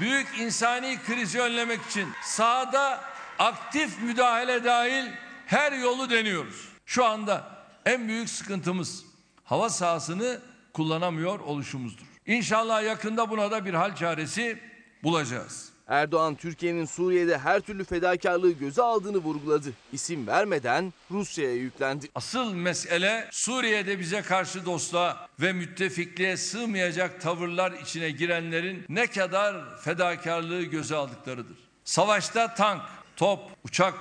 büyük 0.00 0.26
insani 0.40 0.98
krizi 1.06 1.40
önlemek 1.40 1.80
için 1.82 2.08
sahada 2.24 3.00
aktif 3.38 4.02
müdahale 4.02 4.64
dahil 4.64 5.06
her 5.46 5.72
yolu 5.72 6.10
deniyoruz. 6.10 6.68
Şu 6.86 7.04
anda 7.04 7.64
en 7.86 8.08
büyük 8.08 8.30
sıkıntımız 8.30 9.04
hava 9.44 9.70
sahasını 9.70 10.40
kullanamıyor 10.72 11.40
oluşumuzdur. 11.40 12.09
İnşallah 12.30 12.84
yakında 12.84 13.30
buna 13.30 13.50
da 13.50 13.64
bir 13.64 13.74
hal 13.74 13.96
çaresi 13.96 14.58
bulacağız. 15.02 15.68
Erdoğan 15.88 16.34
Türkiye'nin 16.34 16.84
Suriye'de 16.84 17.38
her 17.38 17.60
türlü 17.60 17.84
fedakarlığı 17.84 18.52
göze 18.52 18.82
aldığını 18.82 19.16
vurguladı. 19.16 19.72
İsim 19.92 20.26
vermeden 20.26 20.92
Rusya'ya 21.10 21.54
yüklendi. 21.54 22.08
Asıl 22.14 22.54
mesele 22.54 23.28
Suriye'de 23.30 23.98
bize 23.98 24.22
karşı 24.22 24.66
dostluğa 24.66 25.28
ve 25.40 25.52
müttefikliğe 25.52 26.36
sığmayacak 26.36 27.20
tavırlar 27.20 27.72
içine 27.72 28.10
girenlerin 28.10 28.84
ne 28.88 29.06
kadar 29.06 29.80
fedakarlığı 29.80 30.62
göze 30.62 30.96
aldıklarıdır. 30.96 31.56
Savaşta 31.84 32.54
tank, 32.54 32.82
top, 33.16 33.40
uçak, 33.64 33.94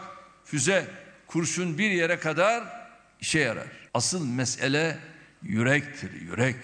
füze, 0.46 0.86
kurşun 1.28 1.78
bir 1.78 1.92
yere 1.92 2.20
kadar 2.20 2.64
işe 3.22 3.40
yarar. 3.40 3.68
Asıl 3.94 4.26
mesele 4.26 4.98
yürektir, 5.44 6.22
yürek. 6.22 6.56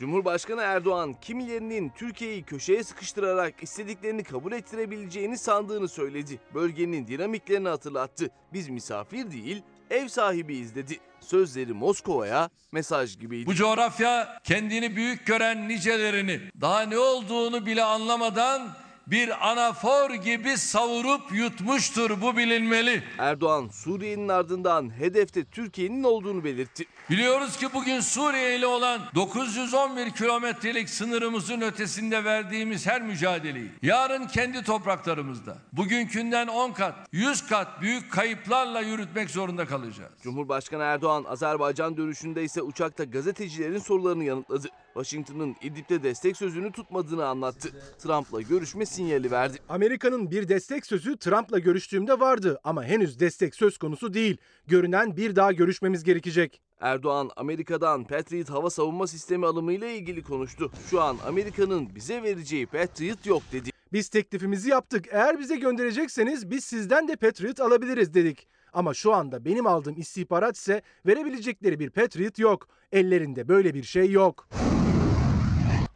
Cumhurbaşkanı 0.00 0.62
Erdoğan 0.62 1.14
kimilerinin 1.20 1.92
Türkiye'yi 1.96 2.42
köşeye 2.42 2.84
sıkıştırarak 2.84 3.62
istediklerini 3.62 4.24
kabul 4.24 4.52
ettirebileceğini 4.52 5.38
sandığını 5.38 5.88
söyledi. 5.88 6.40
Bölgenin 6.54 7.06
dinamiklerini 7.06 7.68
hatırlattı. 7.68 8.30
Biz 8.52 8.68
misafir 8.68 9.30
değil, 9.30 9.62
ev 9.90 10.08
sahibiyiz 10.08 10.74
dedi. 10.74 11.00
Sözleri 11.20 11.72
Moskova'ya 11.72 12.50
mesaj 12.72 13.18
gibiydi. 13.18 13.46
Bu 13.46 13.54
coğrafya 13.54 14.40
kendini 14.44 14.96
büyük 14.96 15.26
gören 15.26 15.68
nicelerini 15.68 16.40
daha 16.60 16.82
ne 16.82 16.98
olduğunu 16.98 17.66
bile 17.66 17.82
anlamadan 17.82 18.76
bir 19.06 19.50
anafor 19.50 20.10
gibi 20.10 20.56
savurup 20.56 21.32
yutmuştur 21.32 22.22
bu 22.22 22.36
bilinmeli. 22.36 23.02
Erdoğan 23.18 23.68
Suriye'nin 23.68 24.28
ardından 24.28 24.98
hedefte 24.98 25.44
Türkiye'nin 25.44 26.04
olduğunu 26.04 26.44
belirtti. 26.44 26.84
Biliyoruz 27.10 27.56
ki 27.56 27.66
bugün 27.74 28.00
Suriye 28.00 28.56
ile 28.56 28.66
olan 28.66 29.00
911 29.14 30.10
kilometrelik 30.10 30.90
sınırımızın 30.90 31.60
ötesinde 31.60 32.24
verdiğimiz 32.24 32.86
her 32.86 33.02
mücadeleyi 33.02 33.70
yarın 33.82 34.26
kendi 34.26 34.62
topraklarımızda 34.62 35.58
bugünkünden 35.72 36.46
10 36.46 36.72
kat, 36.72 36.94
100 37.12 37.46
kat 37.46 37.82
büyük 37.82 38.12
kayıplarla 38.12 38.80
yürütmek 38.80 39.30
zorunda 39.30 39.66
kalacağız. 39.66 40.12
Cumhurbaşkanı 40.22 40.82
Erdoğan 40.82 41.24
Azerbaycan 41.24 41.96
dönüşünde 41.96 42.44
ise 42.44 42.62
uçakta 42.62 43.04
gazetecilerin 43.04 43.78
sorularını 43.78 44.24
yanıtladı. 44.24 44.68
Washington'ın 44.94 45.56
İdlib'de 45.62 46.02
destek 46.02 46.36
sözünü 46.36 46.72
tutmadığını 46.72 47.26
anlattı. 47.26 47.68
Trump'la 47.98 48.40
görüşme 48.40 48.86
sinyali 48.86 49.30
verdi. 49.30 49.58
Amerika'nın 49.68 50.30
bir 50.30 50.48
destek 50.48 50.86
sözü 50.86 51.16
Trump'la 51.18 51.58
görüştüğümde 51.58 52.20
vardı 52.20 52.60
ama 52.64 52.84
henüz 52.84 53.20
destek 53.20 53.54
söz 53.54 53.78
konusu 53.78 54.14
değil. 54.14 54.36
Görünen 54.66 55.16
bir 55.16 55.36
daha 55.36 55.52
görüşmemiz 55.52 56.04
gerekecek. 56.04 56.69
Erdoğan 56.80 57.30
Amerika'dan 57.36 58.04
Patriot 58.04 58.50
hava 58.50 58.70
savunma 58.70 59.06
sistemi 59.06 59.46
alımıyla 59.46 59.88
ilgili 59.88 60.22
konuştu. 60.22 60.70
Şu 60.90 61.02
an 61.02 61.16
Amerika'nın 61.26 61.94
bize 61.94 62.22
vereceği 62.22 62.66
Patriot 62.66 63.26
yok 63.26 63.42
dedi. 63.52 63.70
Biz 63.92 64.08
teklifimizi 64.08 64.70
yaptık. 64.70 65.04
Eğer 65.10 65.38
bize 65.38 65.56
gönderecekseniz 65.56 66.50
biz 66.50 66.64
sizden 66.64 67.08
de 67.08 67.16
Patriot 67.16 67.60
alabiliriz 67.60 68.14
dedik. 68.14 68.48
Ama 68.72 68.94
şu 68.94 69.14
anda 69.14 69.44
benim 69.44 69.66
aldığım 69.66 69.98
istihbarat 69.98 70.56
ise 70.56 70.82
verebilecekleri 71.06 71.78
bir 71.78 71.90
Patriot 71.90 72.38
yok. 72.38 72.68
Ellerinde 72.92 73.48
böyle 73.48 73.74
bir 73.74 73.82
şey 73.82 74.10
yok. 74.10 74.48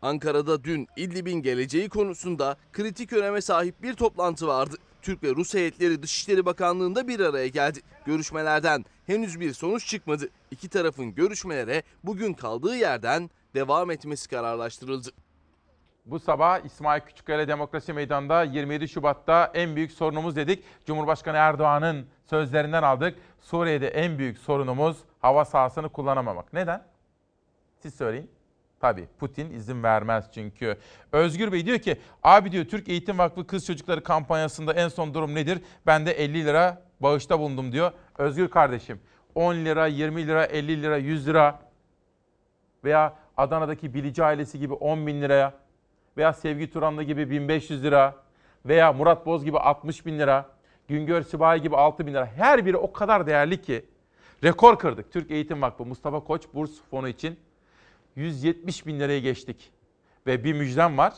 Ankara'da 0.02 0.64
dün 0.64 0.86
İdlib'in 0.96 1.42
geleceği 1.42 1.88
konusunda 1.88 2.56
kritik 2.72 3.12
öneme 3.12 3.40
sahip 3.40 3.82
bir 3.82 3.94
toplantı 3.94 4.46
vardı. 4.46 4.76
Türk 5.04 5.22
ve 5.22 5.30
Rus 5.30 5.54
heyetleri 5.54 6.02
Dışişleri 6.02 6.46
Bakanlığı'nda 6.46 7.08
bir 7.08 7.20
araya 7.20 7.48
geldi. 7.48 7.80
Görüşmelerden 8.06 8.84
henüz 9.06 9.40
bir 9.40 9.52
sonuç 9.52 9.86
çıkmadı. 9.86 10.28
İki 10.50 10.68
tarafın 10.68 11.14
görüşmelere 11.14 11.82
bugün 12.04 12.32
kaldığı 12.32 12.76
yerden 12.76 13.30
devam 13.54 13.90
etmesi 13.90 14.28
kararlaştırıldı. 14.28 15.08
Bu 16.06 16.20
sabah 16.20 16.64
İsmail 16.64 17.00
Küçükkaya 17.00 17.48
Demokrasi 17.48 17.92
Meydanı'nda 17.92 18.42
27 18.42 18.88
Şubat'ta 18.88 19.50
en 19.54 19.76
büyük 19.76 19.92
sorunumuz 19.92 20.36
dedik. 20.36 20.64
Cumhurbaşkanı 20.86 21.36
Erdoğan'ın 21.36 22.06
sözlerinden 22.26 22.82
aldık. 22.82 23.18
Suriye'de 23.40 23.88
en 23.88 24.18
büyük 24.18 24.38
sorunumuz 24.38 24.96
hava 25.20 25.44
sahasını 25.44 25.88
kullanamamak. 25.88 26.52
Neden? 26.52 26.84
Siz 27.80 27.94
söyleyin. 27.94 28.30
Tabii 28.84 29.08
Putin 29.18 29.50
izin 29.50 29.82
vermez 29.82 30.24
çünkü. 30.34 30.76
Özgür 31.12 31.52
Bey 31.52 31.66
diyor 31.66 31.78
ki 31.78 31.96
abi 32.22 32.52
diyor 32.52 32.64
Türk 32.64 32.88
Eğitim 32.88 33.18
Vakfı 33.18 33.46
Kız 33.46 33.66
Çocukları 33.66 34.02
kampanyasında 34.02 34.72
en 34.72 34.88
son 34.88 35.14
durum 35.14 35.34
nedir? 35.34 35.58
Ben 35.86 36.06
de 36.06 36.12
50 36.12 36.44
lira 36.44 36.82
bağışta 37.00 37.38
bulundum 37.38 37.72
diyor. 37.72 37.92
Özgür 38.18 38.48
kardeşim 38.48 39.00
10 39.34 39.54
lira, 39.54 39.86
20 39.86 40.26
lira, 40.26 40.44
50 40.44 40.82
lira, 40.82 40.96
100 40.96 41.26
lira 41.26 41.58
veya 42.84 43.14
Adana'daki 43.36 43.94
Bilici 43.94 44.24
ailesi 44.24 44.58
gibi 44.58 44.74
10 44.74 45.06
bin 45.06 45.22
liraya 45.22 45.52
veya 46.16 46.32
Sevgi 46.32 46.70
Turanlı 46.70 47.02
gibi 47.02 47.30
1500 47.30 47.84
lira 47.84 48.14
veya 48.66 48.92
Murat 48.92 49.26
Boz 49.26 49.44
gibi 49.44 49.58
60 49.58 50.06
bin 50.06 50.18
lira, 50.18 50.46
Güngör 50.88 51.22
Sipahi 51.22 51.62
gibi 51.62 51.76
6 51.76 52.06
bin 52.06 52.14
lira 52.14 52.26
her 52.26 52.66
biri 52.66 52.76
o 52.76 52.92
kadar 52.92 53.26
değerli 53.26 53.62
ki 53.62 53.84
rekor 54.42 54.78
kırdık. 54.78 55.12
Türk 55.12 55.30
Eğitim 55.30 55.62
Vakfı 55.62 55.84
Mustafa 55.84 56.20
Koç 56.20 56.42
Burs 56.54 56.70
Fonu 56.90 57.08
için 57.08 57.38
170 58.16 58.86
bin 58.86 59.00
liraya 59.00 59.20
geçtik. 59.20 59.72
Ve 60.26 60.44
bir 60.44 60.52
müjdem 60.52 60.98
var. 60.98 61.14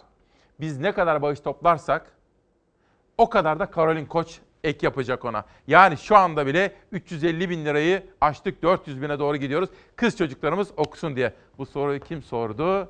Biz 0.60 0.78
ne 0.78 0.92
kadar 0.92 1.22
bağış 1.22 1.40
toplarsak 1.40 2.12
o 3.18 3.30
kadar 3.30 3.58
da 3.58 3.66
Karolin 3.66 4.06
Koç 4.06 4.40
ek 4.64 4.86
yapacak 4.86 5.24
ona. 5.24 5.44
Yani 5.66 5.96
şu 5.96 6.16
anda 6.16 6.46
bile 6.46 6.72
350 6.92 7.50
bin 7.50 7.64
lirayı 7.64 8.02
aştık 8.20 8.62
400 8.62 9.02
bine 9.02 9.18
doğru 9.18 9.36
gidiyoruz. 9.36 9.70
Kız 9.96 10.16
çocuklarımız 10.16 10.68
okusun 10.76 11.16
diye. 11.16 11.32
Bu 11.58 11.66
soruyu 11.66 12.00
kim 12.00 12.22
sordu? 12.22 12.88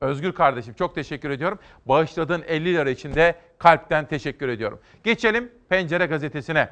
Özgür 0.00 0.32
kardeşim 0.32 0.74
çok 0.74 0.94
teşekkür 0.94 1.30
ediyorum. 1.30 1.58
Bağışladığın 1.86 2.42
50 2.46 2.74
lira 2.74 2.90
için 2.90 3.14
de 3.14 3.34
kalpten 3.58 4.06
teşekkür 4.06 4.48
ediyorum. 4.48 4.80
Geçelim 5.04 5.52
Pencere 5.68 6.06
gazetesine. 6.06 6.68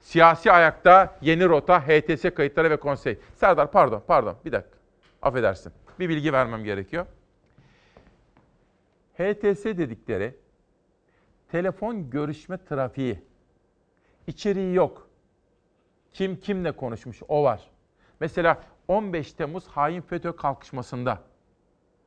Siyasi 0.00 0.52
ayakta 0.52 1.18
yeni 1.20 1.48
rota 1.48 1.80
HTS 1.80 2.34
kayıtları 2.34 2.70
ve 2.70 2.76
konsey. 2.76 3.18
Serdar 3.36 3.70
pardon 3.70 4.02
pardon 4.06 4.36
bir 4.44 4.52
dakika. 4.52 4.78
Affedersin. 5.22 5.72
Bir 6.00 6.08
bilgi 6.08 6.32
vermem 6.32 6.64
gerekiyor. 6.64 7.06
HTS 9.14 9.64
dedikleri 9.64 10.34
telefon 11.48 12.10
görüşme 12.10 12.64
trafiği. 12.64 13.22
İçeriği 14.26 14.74
yok. 14.74 15.08
Kim 16.12 16.40
kimle 16.40 16.72
konuşmuş 16.72 17.22
o 17.28 17.44
var. 17.44 17.70
Mesela 18.20 18.62
15 18.88 19.32
Temmuz 19.32 19.66
hain 19.66 20.00
FETÖ 20.00 20.36
kalkışmasında 20.36 21.14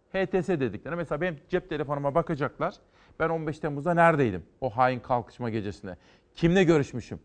HTS 0.09 0.47
dedikleri. 0.47 0.95
Mesela 0.95 1.21
benim 1.21 1.39
cep 1.49 1.69
telefonuma 1.69 2.15
bakacaklar. 2.15 2.75
Ben 3.19 3.29
15 3.29 3.59
Temmuz'da 3.59 3.93
neredeydim 3.93 4.43
o 4.61 4.69
hain 4.69 4.99
kalkışma 4.99 5.49
gecesinde? 5.49 5.97
Kimle 6.35 6.63
görüşmüşüm? 6.63 7.19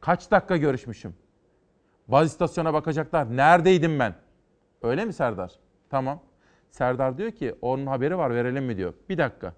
Kaç 0.00 0.30
dakika 0.30 0.56
görüşmüşüm? 0.56 1.14
Baz 2.08 2.26
istasyona 2.26 2.74
bakacaklar. 2.74 3.36
Neredeydim 3.36 3.98
ben? 3.98 4.14
Öyle 4.82 5.04
mi 5.04 5.12
Serdar? 5.12 5.63
Tamam. 5.94 6.20
Serdar 6.70 7.18
diyor 7.18 7.30
ki 7.30 7.54
onun 7.62 7.86
haberi 7.86 8.18
var 8.18 8.34
verelim 8.34 8.64
mi 8.64 8.76
diyor. 8.76 8.94
Bir 9.08 9.18
dakika. 9.18 9.54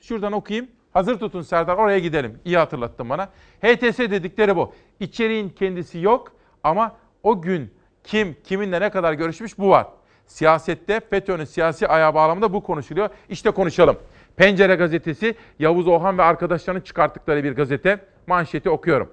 Şuradan 0.00 0.32
okuyayım. 0.32 0.68
Hazır 0.92 1.18
tutun 1.18 1.42
Serdar 1.42 1.76
oraya 1.76 1.98
gidelim. 1.98 2.40
İyi 2.44 2.58
hatırlattın 2.58 3.10
bana. 3.10 3.26
HTS 3.62 3.98
dedikleri 3.98 4.56
bu. 4.56 4.72
İçeriğin 5.00 5.48
kendisi 5.48 5.98
yok 5.98 6.32
ama 6.62 6.96
o 7.22 7.42
gün 7.42 7.74
kim 8.04 8.36
kiminle 8.44 8.80
ne 8.80 8.90
kadar 8.90 9.12
görüşmüş 9.12 9.58
bu 9.58 9.70
var. 9.70 9.86
Siyasette 10.26 11.00
FETÖ'nün 11.00 11.44
siyasi 11.44 11.88
ayağı 11.88 12.14
bağlamında 12.14 12.52
bu 12.52 12.62
konuşuluyor. 12.62 13.08
İşte 13.28 13.50
konuşalım. 13.50 13.96
Pencere 14.36 14.74
gazetesi 14.74 15.34
Yavuz 15.58 15.88
Ohan 15.88 16.18
ve 16.18 16.22
arkadaşlarının 16.22 16.82
çıkarttıkları 16.82 17.44
bir 17.44 17.52
gazete. 17.52 17.98
Manşeti 18.26 18.70
okuyorum. 18.70 19.12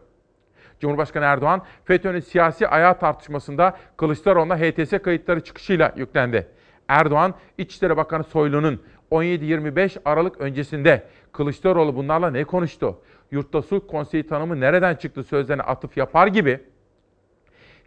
Cumhurbaşkanı 0.80 1.26
Erdoğan 1.26 1.62
FETÖ'nün 1.86 2.20
siyasi 2.20 2.68
ayağı 2.68 3.00
tartışmasında 3.00 3.78
Kılıçdaroğlu'na 3.98 4.58
HTS 4.58 5.02
kayıtları 5.04 5.44
çıkışıyla 5.44 5.94
yüklendi. 5.96 6.48
Erdoğan, 6.88 7.34
İçişleri 7.58 7.98
Bakanı 7.98 8.24
Soylu'nun 8.24 8.82
17-25 9.12 9.98
Aralık 10.06 10.42
öncesinde 10.42 11.04
Kılıçdaroğlu 11.32 11.96
bunlarla 11.96 12.32
ne 12.32 12.44
konuştu? 12.44 13.00
Yurtta 13.32 13.62
sulh 13.62 13.82
konseyi 13.88 14.28
tanımı 14.28 14.60
nereden 14.60 14.96
çıktı 14.96 15.24
sözlerine 15.24 15.62
atıf 15.62 15.98
yapar 15.98 16.28
gibi 16.28 16.60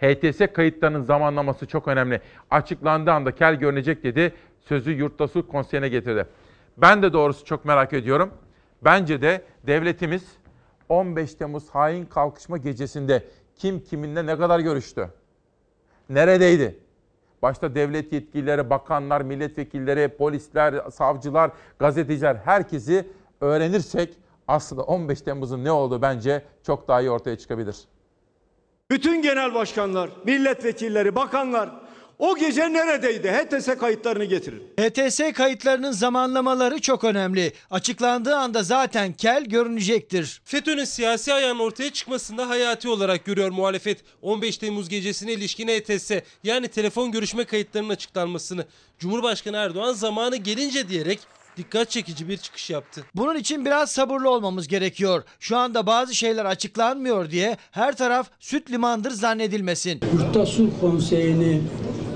HTS 0.00 0.52
kayıtlarının 0.52 1.02
zamanlaması 1.02 1.66
çok 1.66 1.88
önemli. 1.88 2.20
Açıklandığı 2.50 3.12
anda 3.12 3.34
kel 3.34 3.54
görünecek 3.54 4.02
dedi. 4.02 4.32
Sözü 4.60 4.90
Yurtta 4.90 5.28
Sulh 5.28 5.48
Konseyi'ne 5.48 5.88
getirdi. 5.88 6.26
Ben 6.76 7.02
de 7.02 7.12
doğrusu 7.12 7.44
çok 7.44 7.64
merak 7.64 7.92
ediyorum. 7.92 8.30
Bence 8.82 9.22
de 9.22 9.42
devletimiz 9.66 10.36
15 10.88 11.34
Temmuz 11.34 11.70
hain 11.70 12.04
kalkışma 12.04 12.56
gecesinde 12.56 13.24
kim 13.56 13.80
kiminle 13.80 14.26
ne 14.26 14.36
kadar 14.36 14.60
görüştü? 14.60 15.08
Neredeydi? 16.08 16.78
Başta 17.42 17.74
devlet 17.74 18.12
yetkilileri, 18.12 18.70
bakanlar, 18.70 19.20
milletvekilleri, 19.20 20.08
polisler, 20.08 20.90
savcılar, 20.90 21.50
gazeteciler 21.78 22.36
herkesi 22.36 23.08
öğrenirsek 23.40 24.14
aslında 24.48 24.82
15 24.82 25.20
Temmuz'un 25.20 25.64
ne 25.64 25.72
olduğu 25.72 26.02
bence 26.02 26.42
çok 26.62 26.88
daha 26.88 27.00
iyi 27.00 27.10
ortaya 27.10 27.38
çıkabilir. 27.38 27.76
Bütün 28.90 29.22
genel 29.22 29.54
başkanlar, 29.54 30.10
milletvekilleri, 30.24 31.14
bakanlar 31.14 31.70
o 32.18 32.36
gece 32.36 32.72
neredeydi? 32.72 33.30
HTS 33.30 33.78
kayıtlarını 33.78 34.24
getirin. 34.24 34.62
HTS 34.80 35.20
kayıtlarının 35.34 35.92
zamanlamaları 35.92 36.80
çok 36.80 37.04
önemli. 37.04 37.52
Açıklandığı 37.70 38.36
anda 38.36 38.62
zaten 38.62 39.12
kel 39.12 39.44
görünecektir. 39.44 40.40
FETÖ'nün 40.44 40.84
siyasi 40.84 41.32
ayağının 41.32 41.60
ortaya 41.60 41.90
çıkmasında 41.90 42.48
hayati 42.48 42.88
olarak 42.88 43.24
görüyor 43.24 43.50
muhalefet. 43.50 43.98
15 44.22 44.58
Temmuz 44.58 44.88
gecesine 44.88 45.32
ilişkin 45.32 45.68
HTS 45.68 46.10
yani 46.44 46.68
telefon 46.68 47.12
görüşme 47.12 47.44
kayıtlarının 47.44 47.88
açıklanmasını. 47.88 48.64
Cumhurbaşkanı 48.98 49.56
Erdoğan 49.56 49.92
zamanı 49.92 50.36
gelince 50.36 50.88
diyerek 50.88 51.18
dikkat 51.56 51.90
çekici 51.90 52.28
bir 52.28 52.36
çıkış 52.36 52.70
yaptı. 52.70 53.04
Bunun 53.14 53.36
için 53.36 53.64
biraz 53.64 53.90
sabırlı 53.90 54.30
olmamız 54.30 54.68
gerekiyor. 54.68 55.22
Şu 55.40 55.56
anda 55.56 55.86
bazı 55.86 56.14
şeyler 56.14 56.44
açıklanmıyor 56.44 57.30
diye 57.30 57.56
her 57.70 57.96
taraf 57.96 58.30
süt 58.40 58.70
limandır 58.70 59.10
zannedilmesin. 59.10 60.00
Yurtta 60.14 60.46
Sulh 60.46 60.70
Konseyi'ni 60.80 61.62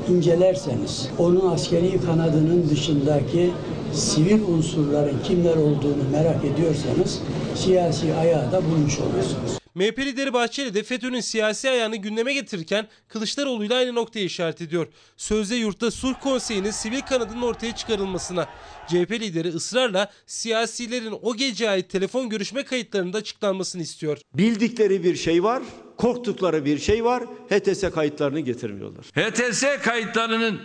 incelerseniz 0.08 1.08
onun 1.18 1.50
askeri 1.50 2.00
kanadının 2.00 2.70
dışındaki 2.70 3.50
sivil 3.92 4.42
unsurların 4.42 5.18
kimler 5.24 5.56
olduğunu 5.56 6.08
merak 6.12 6.44
ediyorsanız 6.44 7.20
siyasi 7.54 8.14
ayağı 8.14 8.52
da 8.52 8.64
bulmuş 8.64 8.98
olursunuz. 8.98 9.62
MHP 9.74 9.98
lideri 9.98 10.32
Bahçeli 10.32 10.74
de 10.74 10.82
FETÖ'nün 10.82 11.20
siyasi 11.20 11.70
ayağını 11.70 11.96
gündeme 11.96 12.34
getirirken 12.34 12.88
Kılıçdaroğlu'yla 13.08 13.76
aynı 13.76 13.94
noktayı 13.94 14.24
işaret 14.24 14.60
ediyor. 14.60 14.86
Sözde 15.16 15.54
yurtta 15.54 15.90
sulh 15.90 16.14
konseyinin 16.22 16.70
sivil 16.70 17.00
kanadının 17.00 17.42
ortaya 17.42 17.74
çıkarılmasına. 17.76 18.48
CHP 18.88 19.10
lideri 19.10 19.48
ısrarla 19.48 20.10
siyasilerin 20.26 21.14
o 21.22 21.36
gece 21.36 21.70
ait 21.70 21.90
telefon 21.90 22.28
görüşme 22.28 22.64
kayıtlarının 22.64 23.12
da 23.12 23.18
açıklanmasını 23.18 23.82
istiyor. 23.82 24.18
Bildikleri 24.34 25.04
bir 25.04 25.16
şey 25.16 25.42
var, 25.42 25.62
korktukları 25.96 26.64
bir 26.64 26.78
şey 26.78 27.04
var. 27.04 27.22
HTS 27.50 27.90
kayıtlarını 27.94 28.40
getirmiyorlar. 28.40 29.04
HTS 29.04 29.64
kayıtlarının 29.84 30.60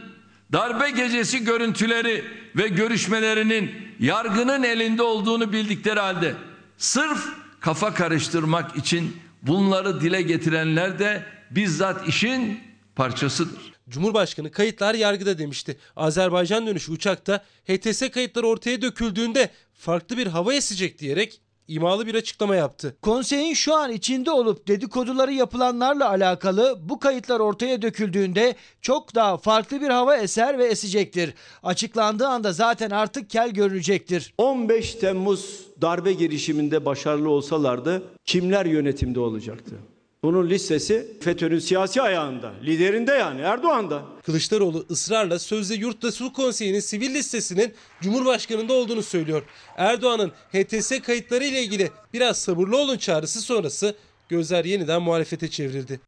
darbe 0.54 0.90
gecesi 0.90 1.44
görüntüleri 1.44 2.24
ve 2.56 2.68
görüşmelerinin 2.68 3.72
yargının 4.00 4.64
elinde 4.64 5.04
olduğunu 5.04 5.54
bildikleri 5.54 6.00
halde 6.00 6.36
sırf 6.78 7.26
kafa 7.60 7.94
karıştırmak 7.94 8.76
için 8.76 9.18
bunları 9.42 10.02
dile 10.02 10.22
getirenler 10.22 11.00
de 11.00 11.24
bizzat 11.52 12.08
işin 12.08 12.60
parçasıdır. 12.96 13.74
Cumhurbaşkanı 13.90 14.52
kayıtlar 14.52 14.96
yargıda 14.96 15.38
demişti. 15.38 15.78
Azerbaycan 15.96 16.68
dönüşü 16.68 16.92
uçakta 16.92 17.44
HTS 17.66 18.10
kayıtları 18.10 18.48
ortaya 18.48 18.82
döküldüğünde 18.82 19.50
farklı 19.74 20.18
bir 20.18 20.28
hava 20.28 20.54
esecek 20.54 21.00
diyerek 21.00 21.42
imalı 21.68 22.08
bir 22.08 22.16
açıklama 22.16 22.56
yaptı. 22.56 22.98
Konseyin 23.02 23.54
şu 23.54 23.76
an 23.76 23.92
içinde 23.92 24.32
olup 24.32 24.68
dedikoduları 24.68 25.34
yapılanlarla 25.34 26.10
alakalı 26.10 26.78
bu 26.82 27.00
kayıtlar 27.00 27.40
ortaya 27.40 27.82
döküldüğünde 27.82 28.56
çok 28.82 29.16
daha 29.16 29.38
farklı 29.38 29.82
bir 29.82 29.90
hava 29.90 30.18
eser 30.18 30.60
ve 30.60 30.66
esecektir. 30.66 31.34
Açıklandığı 31.64 32.28
anda 32.28 32.54
zaten 32.54 32.90
artık 32.90 33.30
kel 33.30 33.50
görünecektir. 33.50 34.34
15 34.38 34.96
Temmuz 34.96 35.68
darbe 35.82 36.14
girişiminde 36.14 36.86
başarılı 36.86 37.30
olsalardı 37.30 38.04
kimler 38.26 38.66
yönetimde 38.66 39.20
olacaktı? 39.20 39.76
Bunun 40.24 40.50
listesi 40.50 41.18
FETÖ'nün 41.22 41.60
siyasi 41.60 42.02
ayağında, 42.02 42.54
liderinde 42.64 43.12
yani 43.12 43.42
Erdoğan'da. 43.42 44.02
Kılıçdaroğlu 44.26 44.86
ısrarla 44.92 45.40
sözde 45.40 45.76
Yurtta 45.76 46.12
Sulh 46.12 46.34
Konseyi'nin 46.34 46.80
sivil 46.80 47.14
listesinin 47.14 47.74
Cumhurbaşkanı'nda 48.02 48.74
olduğunu 48.74 49.04
söylüyor. 49.04 49.44
Erdoğan'ın 49.78 50.32
HTS 50.54 51.02
kayıtları 51.02 51.44
ile 51.44 51.64
ilgili 51.64 51.92
biraz 52.14 52.38
sabırlı 52.38 52.78
olun 52.78 52.98
çağrısı 52.98 53.42
sonrası 53.42 53.96
gözler 54.30 54.66
yeniden 54.66 55.02
muhalefete 55.02 55.50
çevrildi. 55.50 56.00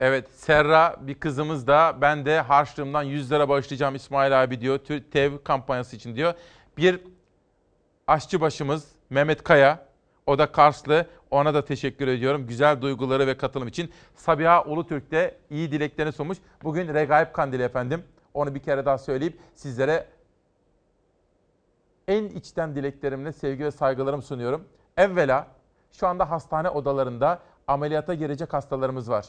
Evet 0.00 0.26
Serra 0.36 0.96
bir 1.00 1.14
kızımız 1.14 1.66
da 1.66 1.98
ben 2.00 2.26
de 2.26 2.40
harçlığımdan 2.40 3.02
100 3.02 3.32
lira 3.32 3.48
bağışlayacağım 3.48 3.94
İsmail 3.94 4.42
abi 4.42 4.60
diyor. 4.60 4.80
TEV 5.10 5.32
kampanyası 5.44 5.96
için 5.96 6.16
diyor. 6.16 6.34
Bir 6.76 7.00
aşçıbaşımız 8.06 8.84
Mehmet 9.10 9.42
Kaya 9.42 9.86
o 10.26 10.38
da 10.38 10.52
Karslı. 10.52 11.06
Ona 11.34 11.54
da 11.54 11.64
teşekkür 11.64 12.08
ediyorum. 12.08 12.46
Güzel 12.46 12.80
duyguları 12.80 13.26
ve 13.26 13.36
katılım 13.36 13.68
için. 13.68 13.90
Sabiha 14.14 14.64
Ulutürk 14.64 15.10
de 15.10 15.38
iyi 15.50 15.72
dileklerini 15.72 16.12
sunmuş. 16.12 16.38
Bugün 16.62 16.94
Regaib 16.94 17.32
Kandili 17.32 17.62
efendim. 17.62 18.04
Onu 18.34 18.54
bir 18.54 18.60
kere 18.60 18.84
daha 18.84 18.98
söyleyip 18.98 19.38
sizlere 19.54 20.06
en 22.08 22.24
içten 22.24 22.76
dileklerimle 22.76 23.32
sevgi 23.32 23.64
ve 23.64 23.70
saygılarımı 23.70 24.22
sunuyorum. 24.22 24.64
Evvela 24.96 25.46
şu 25.92 26.06
anda 26.06 26.30
hastane 26.30 26.68
odalarında 26.68 27.38
ameliyata 27.66 28.14
girecek 28.14 28.52
hastalarımız 28.52 29.10
var. 29.10 29.26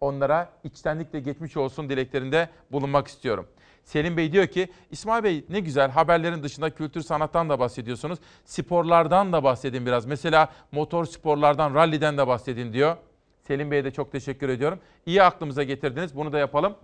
Onlara 0.00 0.48
içtenlikle 0.64 1.20
geçmiş 1.20 1.56
olsun 1.56 1.88
dileklerinde 1.88 2.48
bulunmak 2.72 3.08
istiyorum. 3.08 3.46
Selim 3.84 4.16
Bey 4.16 4.32
diyor 4.32 4.46
ki 4.46 4.68
İsmail 4.90 5.24
Bey 5.24 5.44
ne 5.48 5.60
güzel 5.60 5.90
haberlerin 5.90 6.42
dışında 6.42 6.70
kültür 6.70 7.00
sanattan 7.00 7.48
da 7.48 7.58
bahsediyorsunuz. 7.58 8.18
Sporlardan 8.44 9.32
da 9.32 9.44
bahsedin 9.44 9.86
biraz. 9.86 10.06
Mesela 10.06 10.48
motor 10.72 11.04
sporlardan, 11.04 11.74
ralliden 11.74 12.18
de 12.18 12.26
bahsedin 12.26 12.72
diyor. 12.72 12.96
Selim 13.40 13.70
Bey'e 13.70 13.84
de 13.84 13.90
çok 13.90 14.12
teşekkür 14.12 14.48
ediyorum. 14.48 14.78
İyi 15.06 15.22
aklımıza 15.22 15.62
getirdiniz. 15.62 16.16
Bunu 16.16 16.32
da 16.32 16.38
yapalım. 16.38 16.74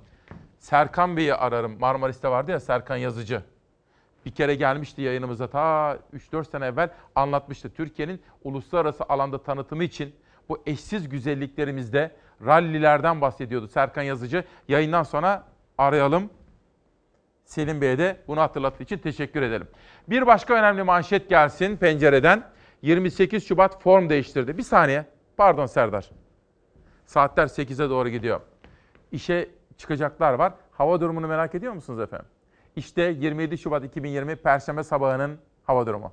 Serkan 0.59 1.16
Bey'i 1.16 1.34
ararım. 1.34 1.78
Marmaris'te 1.80 2.28
vardı 2.28 2.51
ya 2.51 2.61
Serkan 2.61 2.96
Yazıcı. 2.96 3.42
Bir 4.26 4.30
kere 4.30 4.55
gelmişti 4.55 5.03
yayınımıza 5.03 5.46
ta 5.46 5.99
3-4 6.16 6.51
sene 6.51 6.66
evvel 6.66 6.90
anlatmıştı. 7.14 7.70
Türkiye'nin 7.70 8.22
uluslararası 8.44 9.05
alanda 9.09 9.42
tanıtımı 9.42 9.84
için 9.84 10.14
bu 10.49 10.62
eşsiz 10.66 11.09
güzelliklerimizde 11.09 12.16
rallilerden 12.46 13.20
bahsediyordu 13.20 13.68
Serkan 13.68 14.03
Yazıcı. 14.03 14.44
Yayından 14.68 15.03
sonra 15.03 15.44
arayalım. 15.78 16.30
Selim 17.49 17.80
Bey'e 17.80 17.99
de 17.99 18.16
bunu 18.28 18.40
hatırlattığı 18.40 18.82
için 18.82 18.99
teşekkür 18.99 19.42
edelim. 19.42 19.68
Bir 20.09 20.26
başka 20.26 20.55
önemli 20.55 20.82
manşet 20.82 21.28
gelsin 21.28 21.76
pencereden. 21.76 22.44
28 22.82 23.49
Şubat 23.49 23.82
form 23.82 24.09
değiştirdi. 24.09 24.59
Bir 24.59 24.62
saniye. 24.62 25.05
Pardon 25.36 25.66
Serdar. 25.66 26.11
Saatler 27.07 27.46
8'e 27.46 27.90
doğru 27.90 28.09
gidiyor. 28.09 28.40
İşe 29.12 29.51
çıkacaklar 29.76 30.32
var. 30.32 30.53
Hava 30.72 31.01
durumunu 31.01 31.28
merak 31.28 31.55
ediyor 31.55 31.72
musunuz 31.72 32.01
efendim? 32.01 32.26
İşte 32.76 33.03
27 33.03 33.59
Şubat 33.59 33.84
2020 33.84 34.36
Perşembe 34.36 34.82
sabahının 34.82 35.38
hava 35.64 35.86
durumu. 35.86 36.12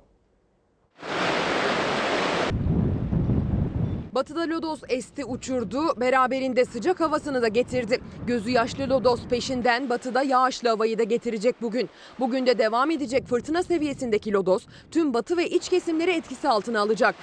Batıda 4.16 4.48
lodos 4.48 4.80
esti 4.88 5.24
uçurdu, 5.24 6.00
beraberinde 6.00 6.64
sıcak 6.64 7.00
havasını 7.00 7.42
da 7.42 7.48
getirdi. 7.48 8.00
Gözü 8.26 8.50
yaşlı 8.50 8.90
lodos 8.90 9.20
peşinden 9.30 9.90
batıda 9.90 10.22
yağışlı 10.22 10.68
havayı 10.68 10.98
da 10.98 11.02
getirecek 11.02 11.62
bugün. 11.62 11.90
Bugün 12.20 12.46
de 12.46 12.58
devam 12.58 12.90
edecek 12.90 13.26
fırtına 13.26 13.62
seviyesindeki 13.62 14.32
lodos 14.32 14.66
tüm 14.90 15.14
batı 15.14 15.36
ve 15.36 15.48
iç 15.48 15.68
kesimleri 15.68 16.10
etkisi 16.10 16.48
altına 16.48 16.80
alacak. 16.80 17.14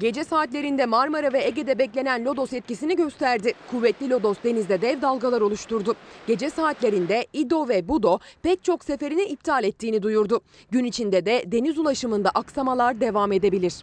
Gece 0.00 0.24
saatlerinde 0.24 0.86
Marmara 0.86 1.32
ve 1.32 1.44
Ege'de 1.44 1.78
beklenen 1.78 2.24
lodos 2.24 2.52
etkisini 2.52 2.96
gösterdi. 2.96 3.52
Kuvvetli 3.70 4.10
lodos 4.10 4.38
denizde 4.44 4.82
dev 4.82 5.02
dalgalar 5.02 5.40
oluşturdu. 5.40 5.94
Gece 6.26 6.50
saatlerinde 6.50 7.26
İdo 7.32 7.68
ve 7.68 7.88
Budo 7.88 8.18
pek 8.42 8.64
çok 8.64 8.84
seferini 8.84 9.22
iptal 9.22 9.64
ettiğini 9.64 10.02
duyurdu. 10.02 10.40
Gün 10.70 10.84
içinde 10.84 11.26
de 11.26 11.44
deniz 11.46 11.78
ulaşımında 11.78 12.30
aksamalar 12.30 13.00
devam 13.00 13.32
edebilir. 13.32 13.74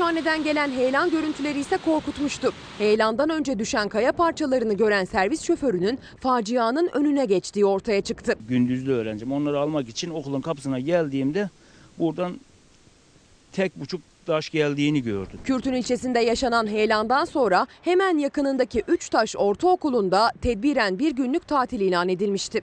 Gümüşhane'den 0.00 0.44
gelen 0.44 0.70
heyelan 0.70 1.10
görüntüleri 1.10 1.58
ise 1.58 1.76
korkutmuştu. 1.84 2.52
Heyelandan 2.78 3.30
önce 3.30 3.58
düşen 3.58 3.88
kaya 3.88 4.12
parçalarını 4.12 4.74
gören 4.74 5.04
servis 5.04 5.42
şoförünün 5.42 5.98
facianın 6.20 6.90
önüne 6.92 7.24
geçtiği 7.24 7.64
ortaya 7.64 8.00
çıktı. 8.00 8.34
Gündüzlü 8.48 8.92
öğrencim. 8.92 9.32
Onları 9.32 9.58
almak 9.58 9.88
için 9.88 10.10
okulun 10.10 10.40
kapısına 10.40 10.80
geldiğimde 10.80 11.50
buradan 11.98 12.40
tek 13.52 13.80
buçuk 13.80 14.00
taş 14.26 14.50
geldiğini 14.50 15.02
gördüm. 15.02 15.40
Kürtün 15.44 15.72
ilçesinde 15.72 16.20
yaşanan 16.20 16.66
heyelandan 16.66 17.24
sonra 17.24 17.66
hemen 17.82 18.18
yakınındaki 18.18 18.82
Üçtaş 18.88 19.36
Ortaokulu'nda 19.36 20.32
tedbiren 20.42 20.98
bir 20.98 21.12
günlük 21.12 21.48
tatil 21.48 21.80
ilan 21.80 22.08
edilmişti. 22.08 22.62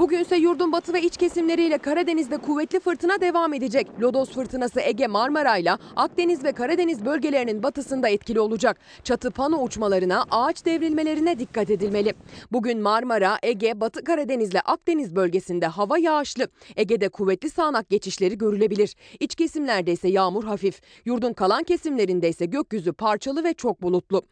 Bugünse 0.00 0.36
yurdun 0.36 0.72
batı 0.72 0.92
ve 0.92 1.02
iç 1.02 1.16
kesimleriyle 1.16 1.78
Karadeniz'de 1.78 2.36
kuvvetli 2.36 2.80
fırtına 2.80 3.20
devam 3.20 3.54
edecek. 3.54 3.86
Lodos 4.00 4.30
fırtınası 4.30 4.80
Ege 4.80 5.06
Marmara 5.06 5.56
ile 5.56 5.72
Akdeniz 5.96 6.44
ve 6.44 6.52
Karadeniz 6.52 7.04
bölgelerinin 7.04 7.62
batısında 7.62 8.08
etkili 8.08 8.40
olacak. 8.40 8.78
Çatı 9.04 9.30
pano 9.30 9.62
uçmalarına, 9.62 10.24
ağaç 10.30 10.64
devrilmelerine 10.64 11.38
dikkat 11.38 11.70
edilmeli. 11.70 12.14
Bugün 12.52 12.80
Marmara, 12.80 13.38
Ege, 13.42 13.80
Batı 13.80 14.04
Karadeniz 14.04 14.50
ile 14.50 14.60
Akdeniz 14.60 15.16
bölgesinde 15.16 15.66
hava 15.66 15.98
yağışlı. 15.98 16.48
Ege'de 16.76 17.08
kuvvetli 17.08 17.50
sağanak 17.50 17.90
geçişleri 17.90 18.38
görülebilir. 18.38 18.96
İç 19.20 19.34
kesimlerde 19.34 19.92
ise 19.92 20.08
yağmur 20.08 20.44
hafif. 20.44 20.80
Yurdun 21.04 21.32
kalan 21.32 21.62
kesimlerinde 21.62 22.28
ise 22.28 22.46
gökyüzü 22.46 22.92
parçalı 22.92 23.44
ve 23.44 23.54
çok 23.54 23.82
bulutlu. 23.82 24.22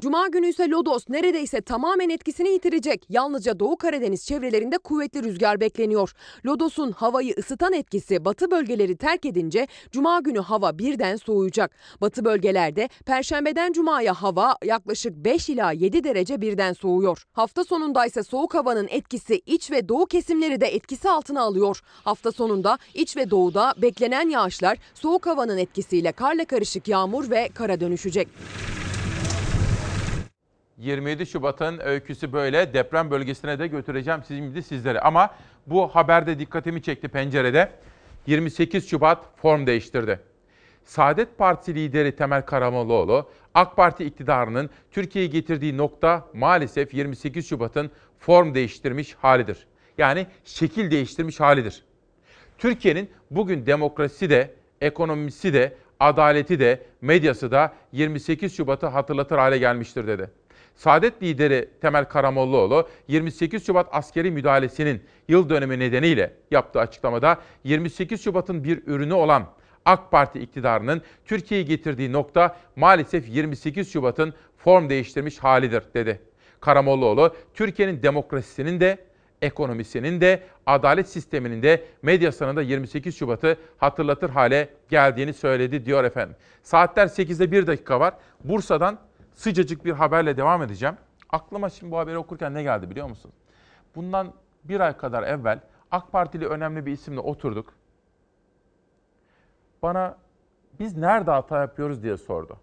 Cuma 0.00 0.28
günü 0.28 0.46
ise 0.46 0.70
Lodos 0.70 1.04
neredeyse 1.08 1.60
tamamen 1.60 2.08
etkisini 2.08 2.48
yitirecek. 2.48 3.06
Yalnızca 3.08 3.60
Doğu 3.60 3.76
Karadeniz 3.76 4.26
çevrelerinde 4.26 4.78
kuvvetli 4.78 5.22
rüzgar 5.22 5.60
bekleniyor. 5.60 6.12
Lodos'un 6.46 6.92
havayı 6.92 7.34
ısıtan 7.38 7.72
etkisi 7.72 8.24
batı 8.24 8.50
bölgeleri 8.50 8.96
terk 8.96 9.26
edince 9.26 9.66
Cuma 9.90 10.20
günü 10.20 10.38
hava 10.38 10.78
birden 10.78 11.16
soğuyacak. 11.16 11.70
Batı 12.00 12.24
bölgelerde 12.24 12.88
Perşembeden 13.06 13.72
Cuma'ya 13.72 14.14
hava 14.14 14.56
yaklaşık 14.64 15.16
5 15.16 15.48
ila 15.48 15.72
7 15.72 16.04
derece 16.04 16.40
birden 16.40 16.72
soğuyor. 16.72 17.26
Hafta 17.32 17.64
sonunda 17.64 18.06
ise 18.06 18.22
soğuk 18.22 18.54
havanın 18.54 18.88
etkisi 18.90 19.42
iç 19.46 19.70
ve 19.70 19.88
doğu 19.88 20.06
kesimleri 20.06 20.60
de 20.60 20.66
etkisi 20.66 21.10
altına 21.10 21.42
alıyor. 21.42 21.80
Hafta 22.04 22.32
sonunda 22.32 22.78
iç 22.94 23.16
ve 23.16 23.30
doğuda 23.30 23.74
beklenen 23.82 24.28
yağışlar 24.28 24.78
soğuk 24.94 25.26
havanın 25.26 25.58
etkisiyle 25.58 26.12
karla 26.12 26.44
karışık 26.44 26.88
yağmur 26.88 27.30
ve 27.30 27.48
kara 27.54 27.80
dönüşecek. 27.80 28.28
27 30.80 31.26
Şubat'ın 31.26 31.80
öyküsü 31.84 32.32
böyle. 32.32 32.74
Deprem 32.74 33.10
bölgesine 33.10 33.58
de 33.58 33.66
götüreceğim 33.66 34.20
şimdi 34.28 34.62
sizlere. 34.62 35.00
Ama 35.00 35.34
bu 35.66 35.88
haberde 35.88 36.38
dikkatimi 36.38 36.82
çekti 36.82 37.08
pencerede. 37.08 37.72
28 38.26 38.90
Şubat 38.90 39.24
form 39.36 39.66
değiştirdi. 39.66 40.20
Saadet 40.84 41.38
Partisi 41.38 41.74
lideri 41.74 42.16
Temel 42.16 42.42
Karamollaoğlu, 42.42 43.28
AK 43.54 43.76
Parti 43.76 44.04
iktidarının 44.04 44.70
Türkiye'yi 44.90 45.30
getirdiği 45.30 45.76
nokta 45.76 46.26
maalesef 46.34 46.94
28 46.94 47.48
Şubat'ın 47.48 47.90
form 48.18 48.54
değiştirmiş 48.54 49.14
halidir. 49.14 49.66
Yani 49.98 50.26
şekil 50.44 50.90
değiştirmiş 50.90 51.40
halidir. 51.40 51.84
Türkiye'nin 52.58 53.10
bugün 53.30 53.66
demokrasisi 53.66 54.30
de, 54.30 54.54
ekonomisi 54.80 55.52
de, 55.52 55.76
adaleti 56.00 56.60
de, 56.60 56.82
medyası 57.00 57.50
da 57.50 57.72
28 57.92 58.56
Şubat'ı 58.56 58.86
hatırlatır 58.86 59.38
hale 59.38 59.58
gelmiştir 59.58 60.06
dedi. 60.06 60.30
Saadet 60.76 61.22
lideri 61.22 61.68
Temel 61.80 62.04
Karamollaoğlu 62.04 62.88
28 63.08 63.66
Şubat 63.66 63.88
askeri 63.92 64.30
müdahalesinin 64.30 65.02
yıl 65.28 65.48
dönemi 65.48 65.78
nedeniyle 65.78 66.32
yaptığı 66.50 66.80
açıklamada 66.80 67.38
28 67.64 68.24
Şubat'ın 68.24 68.64
bir 68.64 68.82
ürünü 68.86 69.14
olan 69.14 69.46
AK 69.84 70.10
Parti 70.10 70.40
iktidarının 70.40 71.02
Türkiye'yi 71.24 71.66
getirdiği 71.66 72.12
nokta 72.12 72.56
maalesef 72.76 73.28
28 73.28 73.92
Şubat'ın 73.92 74.34
form 74.56 74.88
değiştirmiş 74.88 75.38
halidir 75.38 75.82
dedi. 75.94 76.20
Karamollaoğlu 76.60 77.34
Türkiye'nin 77.54 78.02
demokrasisinin 78.02 78.80
de 78.80 78.98
ekonomisinin 79.42 80.20
de 80.20 80.42
adalet 80.66 81.08
sisteminin 81.08 81.62
de 81.62 81.84
medyasının 82.02 82.56
da 82.56 82.62
28 82.62 83.16
Şubat'ı 83.16 83.56
hatırlatır 83.78 84.30
hale 84.30 84.68
geldiğini 84.88 85.32
söyledi 85.32 85.86
diyor 85.86 86.04
efendim. 86.04 86.36
Saatler 86.62 87.06
8'de 87.06 87.52
1 87.52 87.66
dakika 87.66 88.00
var. 88.00 88.14
Bursa'dan 88.44 88.98
sıcacık 89.40 89.84
bir 89.84 89.92
haberle 89.92 90.36
devam 90.36 90.62
edeceğim. 90.62 90.96
Aklıma 91.30 91.70
şimdi 91.70 91.92
bu 91.92 91.98
haberi 91.98 92.18
okurken 92.18 92.54
ne 92.54 92.62
geldi 92.62 92.90
biliyor 92.90 93.08
musun? 93.08 93.32
Bundan 93.94 94.32
bir 94.64 94.80
ay 94.80 94.96
kadar 94.96 95.22
evvel 95.22 95.60
AK 95.90 96.12
Partili 96.12 96.46
önemli 96.46 96.86
bir 96.86 96.92
isimle 96.92 97.20
oturduk. 97.20 97.72
Bana 99.82 100.16
biz 100.80 100.96
nerede 100.96 101.30
hata 101.30 101.60
yapıyoruz 101.60 102.02
diye 102.02 102.16
sordu. 102.16 102.56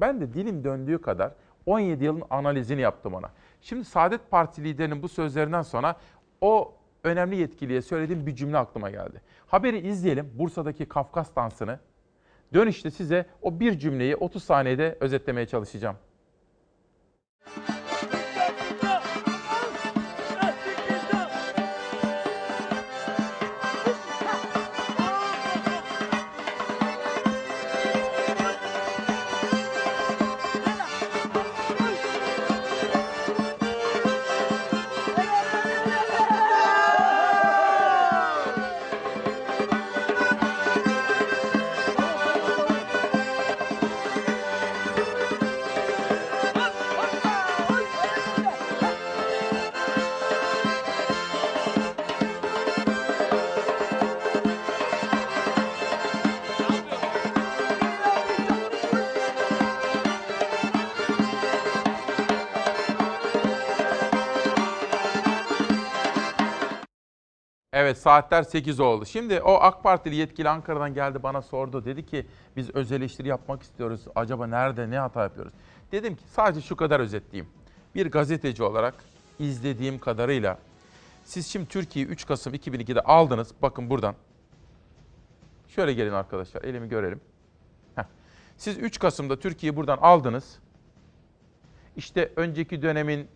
Ben 0.00 0.20
de 0.20 0.34
dilim 0.34 0.64
döndüğü 0.64 1.00
kadar 1.00 1.32
17 1.66 2.04
yılın 2.04 2.22
analizini 2.30 2.80
yaptım 2.80 3.14
ona. 3.14 3.30
Şimdi 3.60 3.84
Saadet 3.84 4.30
Parti 4.30 4.64
liderinin 4.64 5.02
bu 5.02 5.08
sözlerinden 5.08 5.62
sonra 5.62 5.96
o 6.40 6.74
önemli 7.04 7.36
yetkiliye 7.36 7.82
söylediğim 7.82 8.26
bir 8.26 8.34
cümle 8.34 8.58
aklıma 8.58 8.90
geldi. 8.90 9.20
Haberi 9.46 9.78
izleyelim. 9.78 10.32
Bursa'daki 10.34 10.86
Kafkas 10.86 11.36
dansını. 11.36 11.78
Dönüşte 12.56 12.90
size 12.90 13.26
o 13.42 13.60
bir 13.60 13.78
cümleyi 13.78 14.16
30 14.16 14.44
saniyede 14.44 14.96
özetlemeye 15.00 15.46
çalışacağım. 15.46 15.96
Evet 67.78 67.98
saatler 67.98 68.42
8 68.42 68.80
oldu. 68.80 69.06
Şimdi 69.06 69.40
o 69.40 69.54
AK 69.54 69.82
Partili 69.82 70.16
yetkili 70.16 70.48
Ankara'dan 70.48 70.94
geldi 70.94 71.22
bana 71.22 71.42
sordu. 71.42 71.84
Dedi 71.84 72.06
ki 72.06 72.26
biz 72.56 72.70
öz 72.70 72.92
eleştiri 72.92 73.28
yapmak 73.28 73.62
istiyoruz. 73.62 74.00
Acaba 74.14 74.46
nerede 74.46 74.90
ne 74.90 74.98
hata 74.98 75.22
yapıyoruz? 75.22 75.52
Dedim 75.92 76.16
ki 76.16 76.22
sadece 76.32 76.66
şu 76.66 76.76
kadar 76.76 77.00
özetleyeyim. 77.00 77.52
Bir 77.94 78.10
gazeteci 78.10 78.62
olarak 78.62 78.94
izlediğim 79.38 79.98
kadarıyla 79.98 80.58
siz 81.24 81.46
şimdi 81.46 81.68
Türkiye'yi 81.68 82.10
3 82.10 82.26
Kasım 82.26 82.54
2002'de 82.54 83.00
aldınız. 83.00 83.52
Bakın 83.62 83.90
buradan. 83.90 84.14
Şöyle 85.68 85.92
gelin 85.92 86.12
arkadaşlar 86.12 86.62
elimi 86.62 86.88
görelim. 86.88 87.20
Heh. 87.96 88.04
Siz 88.56 88.78
3 88.78 88.98
Kasım'da 88.98 89.38
Türkiye'yi 89.38 89.76
buradan 89.76 89.98
aldınız. 89.98 90.58
İşte 91.96 92.32
önceki 92.36 92.82
dönemin 92.82 93.28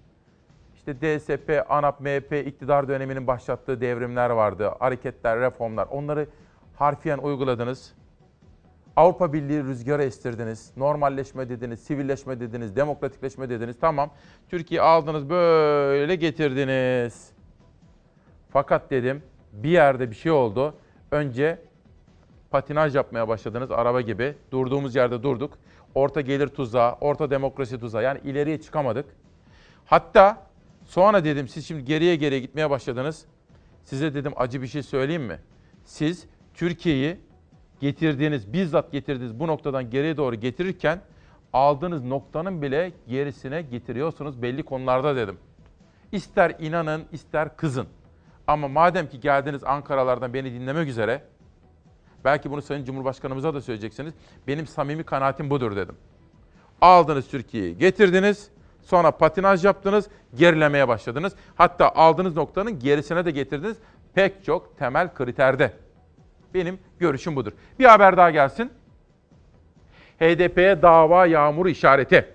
işte 0.81 1.01
DSP, 1.01 1.65
ANAP, 1.69 2.01
MHP 2.01 2.47
iktidar 2.47 2.89
döneminin 2.89 3.27
başlattığı 3.27 3.81
devrimler 3.81 4.31
vardı. 4.31 4.71
Hareketler, 4.79 5.41
reformlar. 5.41 5.87
Onları 5.91 6.27
harfiyen 6.77 7.19
uyguladınız. 7.19 7.93
Avrupa 8.97 9.33
Birliği 9.33 9.65
rüzgarı 9.65 10.03
estirdiniz. 10.03 10.73
Normalleşme 10.77 11.49
dediniz, 11.49 11.81
sivilleşme 11.81 12.41
dediniz, 12.41 12.77
demokratikleşme 12.77 13.49
dediniz. 13.49 13.77
Tamam. 13.81 14.11
Türkiye 14.49 14.81
aldınız 14.81 15.31
böyle 15.31 16.15
getirdiniz. 16.15 17.33
Fakat 18.51 18.91
dedim 18.91 19.23
bir 19.53 19.71
yerde 19.71 20.11
bir 20.11 20.17
şey 20.17 20.33
oldu. 20.33 20.75
Önce 21.11 21.59
patinaj 22.51 22.97
yapmaya 22.97 23.29
başladınız 23.29 23.71
araba 23.71 24.01
gibi. 24.01 24.35
Durduğumuz 24.51 24.95
yerde 24.95 25.23
durduk. 25.23 25.59
Orta 25.95 26.21
gelir 26.21 26.49
tuzağı, 26.49 26.93
orta 27.01 27.31
demokrasi 27.31 27.81
tuzağı. 27.81 28.03
Yani 28.03 28.21
ileriye 28.25 28.61
çıkamadık. 28.61 29.07
Hatta 29.87 30.50
sonra 30.91 31.25
dedim 31.25 31.49
siz 31.49 31.67
şimdi 31.67 31.85
geriye 31.85 32.17
geriye 32.17 32.41
gitmeye 32.41 32.71
başladınız. 32.71 33.25
Size 33.85 34.15
dedim 34.15 34.33
acı 34.37 34.63
bir 34.63 34.67
şey 34.67 34.83
söyleyeyim 34.83 35.23
mi? 35.23 35.39
Siz 35.85 36.27
Türkiye'yi 36.55 37.17
getirdiğiniz, 37.81 38.53
bizzat 38.53 38.93
getirdiğiniz 38.93 39.41
bu 39.41 39.47
noktadan 39.47 39.91
geriye 39.91 40.17
doğru 40.17 40.35
getirirken 40.35 41.01
aldığınız 41.53 42.05
noktanın 42.05 42.63
bile 42.63 42.93
gerisine 43.09 43.63
getiriyorsunuz 43.63 44.43
belli 44.43 44.63
konularda 44.63 45.17
dedim. 45.17 45.39
İster 46.13 46.55
inanın, 46.59 47.05
ister 47.13 47.57
kızın. 47.57 47.87
Ama 48.47 48.69
madem 48.69 49.09
ki 49.09 49.21
geldiniz 49.21 49.65
Ankara'lardan 49.65 50.35
beni 50.35 50.53
dinlemek 50.53 50.89
üzere, 50.89 51.23
belki 52.25 52.51
bunu 52.51 52.63
Sayın 52.63 52.85
Cumhurbaşkanımıza 52.85 53.55
da 53.55 53.61
söyleyeceksiniz. 53.61 54.15
Benim 54.47 54.67
samimi 54.67 55.05
kanaatim 55.05 55.51
budur 55.51 55.77
dedim. 55.77 55.95
Aldınız 56.81 57.29
Türkiye'yi, 57.29 57.79
getirdiniz, 57.79 58.51
sonra 58.91 59.11
patinaj 59.11 59.65
yaptınız, 59.65 60.09
gerilemeye 60.35 60.89
başladınız. 60.89 61.33
Hatta 61.55 61.93
aldığınız 61.95 62.37
noktanın 62.37 62.79
gerisine 62.79 63.25
de 63.25 63.31
getirdiniz 63.31 63.77
pek 64.15 64.45
çok 64.45 64.79
temel 64.79 65.15
kriterde. 65.15 65.73
Benim 66.55 66.79
görüşüm 66.99 67.37
budur. 67.37 67.53
Bir 67.79 67.85
haber 67.85 68.17
daha 68.17 68.31
gelsin. 68.31 68.71
HDP'ye 70.21 70.83
dava 70.83 71.27
yağmuru 71.27 71.69
işareti. 71.69 72.27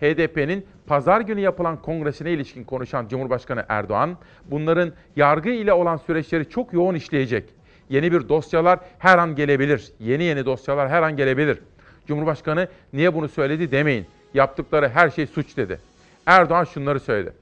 HDP'nin 0.00 0.66
pazar 0.86 1.20
günü 1.20 1.40
yapılan 1.40 1.82
kongresine 1.82 2.30
ilişkin 2.30 2.64
konuşan 2.64 3.08
Cumhurbaşkanı 3.08 3.64
Erdoğan, 3.68 4.16
bunların 4.44 4.92
yargı 5.16 5.48
ile 5.48 5.72
olan 5.72 5.96
süreçleri 5.96 6.48
çok 6.48 6.72
yoğun 6.72 6.94
işleyecek. 6.94 7.54
Yeni 7.88 8.12
bir 8.12 8.28
dosyalar 8.28 8.78
her 8.98 9.18
an 9.18 9.34
gelebilir. 9.34 9.92
Yeni 10.00 10.24
yeni 10.24 10.46
dosyalar 10.46 10.88
her 10.88 11.02
an 11.02 11.16
gelebilir. 11.16 11.58
Cumhurbaşkanı 12.06 12.68
niye 12.92 13.14
bunu 13.14 13.28
söyledi 13.28 13.70
demeyin. 13.70 14.06
Yaptıkları 14.34 14.88
her 14.88 15.10
şey 15.10 15.26
suç 15.26 15.56
dedi. 15.56 15.80
Erdoğan 16.26 16.64
şunları 16.64 17.00
söyledi. 17.00 17.32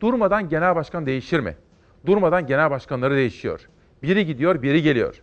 Durmadan 0.00 0.48
genel 0.48 0.76
başkan 0.76 1.06
değişir 1.06 1.40
mi? 1.40 1.56
Durmadan 2.06 2.46
genel 2.46 2.70
başkanları 2.70 3.16
değişiyor. 3.16 3.68
Biri 4.02 4.26
gidiyor, 4.26 4.62
biri 4.62 4.82
geliyor. 4.82 5.22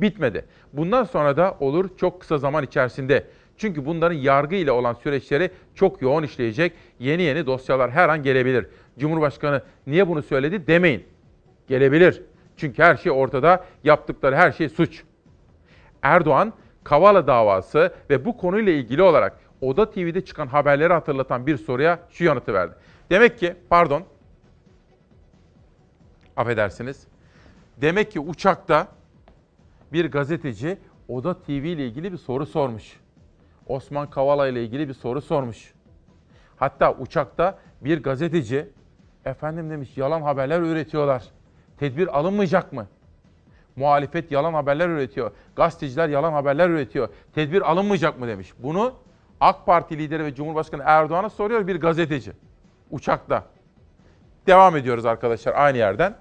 Bitmedi. 0.00 0.44
Bundan 0.72 1.04
sonra 1.04 1.36
da 1.36 1.56
olur 1.60 1.88
çok 1.96 2.20
kısa 2.20 2.38
zaman 2.38 2.64
içerisinde. 2.64 3.26
Çünkü 3.56 3.86
bunların 3.86 4.16
yargı 4.16 4.54
ile 4.54 4.72
olan 4.72 4.94
süreçleri 4.94 5.50
çok 5.74 6.02
yoğun 6.02 6.22
işleyecek. 6.22 6.72
Yeni 6.98 7.22
yeni 7.22 7.46
dosyalar 7.46 7.90
her 7.90 8.08
an 8.08 8.22
gelebilir. 8.22 8.66
Cumhurbaşkanı 8.98 9.62
niye 9.86 10.08
bunu 10.08 10.22
söyledi 10.22 10.66
demeyin. 10.66 11.04
Gelebilir. 11.68 12.22
Çünkü 12.56 12.82
her 12.82 12.96
şey 12.96 13.12
ortada. 13.12 13.64
Yaptıkları 13.84 14.36
her 14.36 14.52
şey 14.52 14.68
suç. 14.68 15.02
Erdoğan 16.02 16.52
Kavala 16.84 17.26
davası 17.26 17.92
ve 18.10 18.24
bu 18.24 18.36
konuyla 18.36 18.72
ilgili 18.72 19.02
olarak 19.02 19.38
Oda 19.60 19.90
TV'de 19.90 20.24
çıkan 20.24 20.46
haberleri 20.46 20.92
hatırlatan 20.92 21.46
bir 21.46 21.56
soruya 21.56 21.98
şu 22.10 22.24
yanıtı 22.24 22.54
verdi. 22.54 22.74
Demek 23.10 23.38
ki 23.38 23.56
pardon 23.70 24.04
affedersiniz. 26.36 27.06
Demek 27.80 28.12
ki 28.12 28.20
uçakta 28.20 28.88
bir 29.92 30.10
gazeteci 30.10 30.78
Oda 31.08 31.34
TV 31.42 31.50
ile 31.50 31.86
ilgili 31.86 32.12
bir 32.12 32.16
soru 32.16 32.46
sormuş. 32.46 33.00
Osman 33.66 34.10
Kavala 34.10 34.48
ile 34.48 34.64
ilgili 34.64 34.88
bir 34.88 34.94
soru 34.94 35.20
sormuş. 35.20 35.74
Hatta 36.56 36.92
uçakta 36.92 37.58
bir 37.80 38.02
gazeteci 38.02 38.68
efendim 39.24 39.70
demiş 39.70 39.96
yalan 39.96 40.22
haberler 40.22 40.60
üretiyorlar. 40.60 41.24
Tedbir 41.78 42.18
alınmayacak 42.18 42.72
mı? 42.72 42.86
Muhalefet 43.76 44.32
yalan 44.32 44.54
haberler 44.54 44.88
üretiyor. 44.88 45.30
Gazeteciler 45.56 46.08
yalan 46.08 46.32
haberler 46.32 46.68
üretiyor. 46.68 47.08
Tedbir 47.34 47.70
alınmayacak 47.70 48.20
mı 48.20 48.28
demiş. 48.28 48.52
Bunu 48.58 48.94
AK 49.40 49.66
Parti 49.66 49.98
lideri 49.98 50.24
ve 50.24 50.34
Cumhurbaşkanı 50.34 50.82
Erdoğan'a 50.86 51.30
soruyor 51.30 51.66
bir 51.66 51.80
gazeteci. 51.80 52.32
Uçakta. 52.90 53.44
Devam 54.46 54.76
ediyoruz 54.76 55.06
arkadaşlar 55.06 55.54
aynı 55.56 55.78
yerden. 55.78 56.14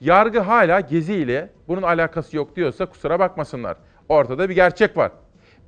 Yargı 0.00 0.40
hala 0.40 0.80
Gezi 0.80 1.14
ile 1.14 1.50
bunun 1.68 1.82
alakası 1.82 2.36
yok 2.36 2.56
diyorsa 2.56 2.86
kusura 2.86 3.18
bakmasınlar. 3.18 3.76
Ortada 4.08 4.48
bir 4.48 4.54
gerçek 4.54 4.96
var. 4.96 5.12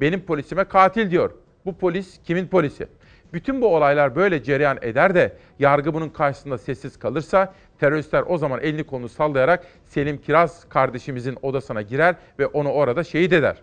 Benim 0.01 0.21
polisime 0.21 0.65
katil 0.65 1.11
diyor. 1.11 1.31
Bu 1.65 1.79
polis 1.79 2.21
kimin 2.25 2.47
polisi? 2.47 2.89
Bütün 3.33 3.63
bu 3.63 3.77
olaylar 3.77 4.17
böyle 4.17 4.43
cereyan 4.43 4.79
eder 4.83 5.15
de 5.15 5.37
yargı 5.59 5.95
bunun 5.95 6.09
karşısında 6.09 6.59
sessiz 6.59 6.99
kalırsa 6.99 7.55
teröristler 7.79 8.25
o 8.27 8.39
zaman 8.39 8.61
elini 8.61 8.85
kolunu 8.85 9.09
sallayarak 9.09 9.67
Selim 9.85 10.19
Kiraz 10.19 10.69
kardeşimizin 10.69 11.39
odasına 11.43 11.83
girer 11.83 12.15
ve 12.39 12.47
onu 12.47 12.73
orada 12.73 13.05
şehit 13.05 13.33
eder 13.33 13.63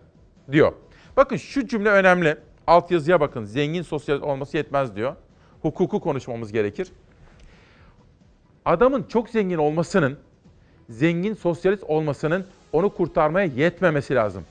diyor. 0.52 0.74
Bakın 1.18 1.36
şu 1.36 1.68
cümle 1.68 1.90
önemli. 1.90 2.38
Altyazıya 2.68 3.20
bakın. 3.20 3.46
Zengin 3.46 3.82
sosyal 3.82 4.22
olması 4.22 4.58
yetmez 4.58 4.96
diyor. 4.96 5.16
Hukuku 5.62 6.00
konuşmamız 6.00 6.52
gerekir. 6.52 6.92
Adamın 8.66 9.04
çok 9.04 9.30
zengin 9.30 9.58
olmasının, 9.58 10.18
zengin 10.90 11.34
sosyalist 11.34 11.84
olmasının 11.84 12.46
onu 12.72 12.90
kurtarmaya 12.94 13.48
yetmemesi 13.48 14.16
lazım. 14.16 14.44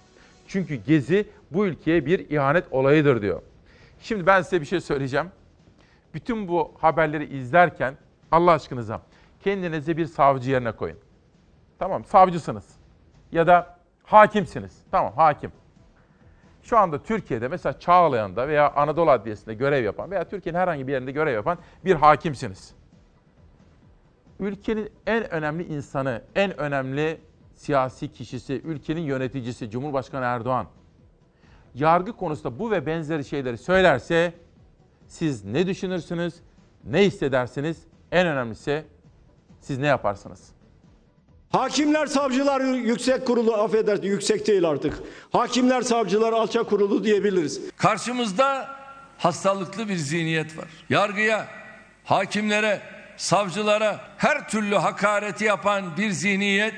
Çünkü 0.48 0.74
Gezi 0.74 1.28
bu 1.50 1.66
ülkeye 1.66 2.06
bir 2.06 2.30
ihanet 2.30 2.64
olayıdır 2.70 3.22
diyor. 3.22 3.42
Şimdi 4.00 4.26
ben 4.26 4.42
size 4.42 4.60
bir 4.60 4.66
şey 4.66 4.80
söyleyeceğim. 4.80 5.26
Bütün 6.14 6.48
bu 6.48 6.72
haberleri 6.78 7.36
izlerken 7.36 7.94
Allah 8.30 8.52
aşkınıza 8.52 9.02
kendinizi 9.44 9.96
bir 9.96 10.06
savcı 10.06 10.50
yerine 10.50 10.72
koyun. 10.72 10.98
Tamam 11.78 12.04
savcısınız 12.04 12.64
ya 13.32 13.46
da 13.46 13.76
hakimsiniz. 14.04 14.72
Tamam 14.90 15.12
hakim. 15.16 15.52
Şu 16.62 16.78
anda 16.78 17.02
Türkiye'de 17.02 17.48
mesela 17.48 17.78
Çağlayan'da 17.78 18.48
veya 18.48 18.72
Anadolu 18.72 19.10
Adliyesi'nde 19.10 19.54
görev 19.54 19.84
yapan 19.84 20.10
veya 20.10 20.24
Türkiye'nin 20.28 20.58
herhangi 20.58 20.86
bir 20.86 20.92
yerinde 20.92 21.12
görev 21.12 21.34
yapan 21.34 21.58
bir 21.84 21.94
hakimsiniz. 21.94 22.74
Ülkenin 24.40 24.90
en 25.06 25.30
önemli 25.30 25.64
insanı, 25.64 26.22
en 26.34 26.60
önemli 26.60 27.20
siyasi 27.54 28.12
kişisi, 28.12 28.60
ülkenin 28.64 29.00
yöneticisi 29.00 29.70
Cumhurbaşkanı 29.70 30.24
Erdoğan 30.24 30.66
yargı 31.74 32.12
konusunda 32.12 32.58
bu 32.58 32.70
ve 32.70 32.86
benzeri 32.86 33.24
şeyleri 33.24 33.58
söylerse 33.58 34.32
siz 35.06 35.44
ne 35.44 35.66
düşünürsünüz, 35.66 36.34
ne 36.84 37.02
hissedersiniz? 37.02 37.82
En 38.12 38.26
önemlisi 38.26 38.84
siz 39.60 39.78
ne 39.78 39.86
yaparsınız? 39.86 40.52
Hakimler 41.52 42.06
Savcılar 42.06 42.60
Yüksek 42.60 43.26
Kurulu 43.26 43.54
affedersin 43.54 44.02
yüksek 44.02 44.46
değil 44.46 44.68
artık. 44.68 44.98
Hakimler 45.32 45.82
Savcılar 45.82 46.32
Alçak 46.32 46.70
Kurulu 46.70 47.04
diyebiliriz. 47.04 47.60
Karşımızda 47.76 48.76
hastalıklı 49.18 49.88
bir 49.88 49.96
zihniyet 49.96 50.58
var. 50.58 50.68
Yargıya, 50.90 51.48
hakimlere, 52.04 52.80
savcılara 53.16 54.00
her 54.16 54.48
türlü 54.48 54.74
hakareti 54.74 55.44
yapan 55.44 55.96
bir 55.98 56.10
zihniyet 56.10 56.74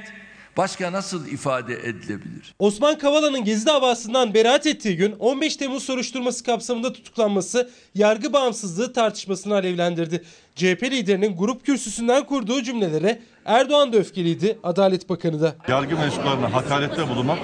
başka 0.57 0.93
nasıl 0.93 1.27
ifade 1.27 1.75
edilebilir? 1.75 2.55
Osman 2.59 2.99
Kavala'nın 2.99 3.45
Gezi 3.45 3.67
davasından 3.67 4.35
beraat 4.35 4.67
ettiği 4.67 4.97
gün 4.97 5.13
15 5.13 5.57
Temmuz 5.57 5.83
soruşturması 5.83 6.45
kapsamında 6.45 6.93
tutuklanması 6.93 7.71
yargı 7.95 8.33
bağımsızlığı 8.33 8.93
tartışmasını 8.93 9.55
alevlendirdi. 9.55 10.25
CHP 10.55 10.83
liderinin 10.83 11.37
grup 11.37 11.67
kürsüsünden 11.67 12.25
kurduğu 12.25 12.63
cümlelere 12.63 13.19
Erdoğan 13.45 13.93
da 13.93 13.97
öfkeliydi, 13.97 14.59
Adalet 14.63 15.09
Bakanı 15.09 15.41
da. 15.43 15.55
Yargı 15.69 15.97
mensuplarına 15.97 16.55
hakarette 16.55 17.09
bulunmak 17.09 17.39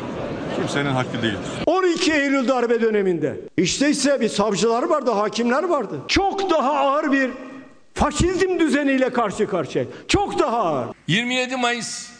kimsenin 0.56 0.90
hakkı 0.90 1.22
değildir. 1.22 1.38
12 1.66 2.12
Eylül 2.12 2.48
darbe 2.48 2.80
döneminde 2.80 3.40
işte 3.56 3.90
ise 3.90 4.20
bir 4.20 4.28
savcılar 4.28 4.82
vardı, 4.82 5.10
hakimler 5.10 5.62
vardı. 5.62 6.00
Çok 6.08 6.50
daha 6.50 6.72
ağır 6.72 7.12
bir 7.12 7.30
faşizm 7.94 8.58
düzeniyle 8.58 9.12
karşı 9.12 9.48
karşıya. 9.48 9.84
Çok 10.08 10.38
daha 10.38 10.58
ağır. 10.58 10.88
27 11.06 11.56
Mayıs 11.56 12.10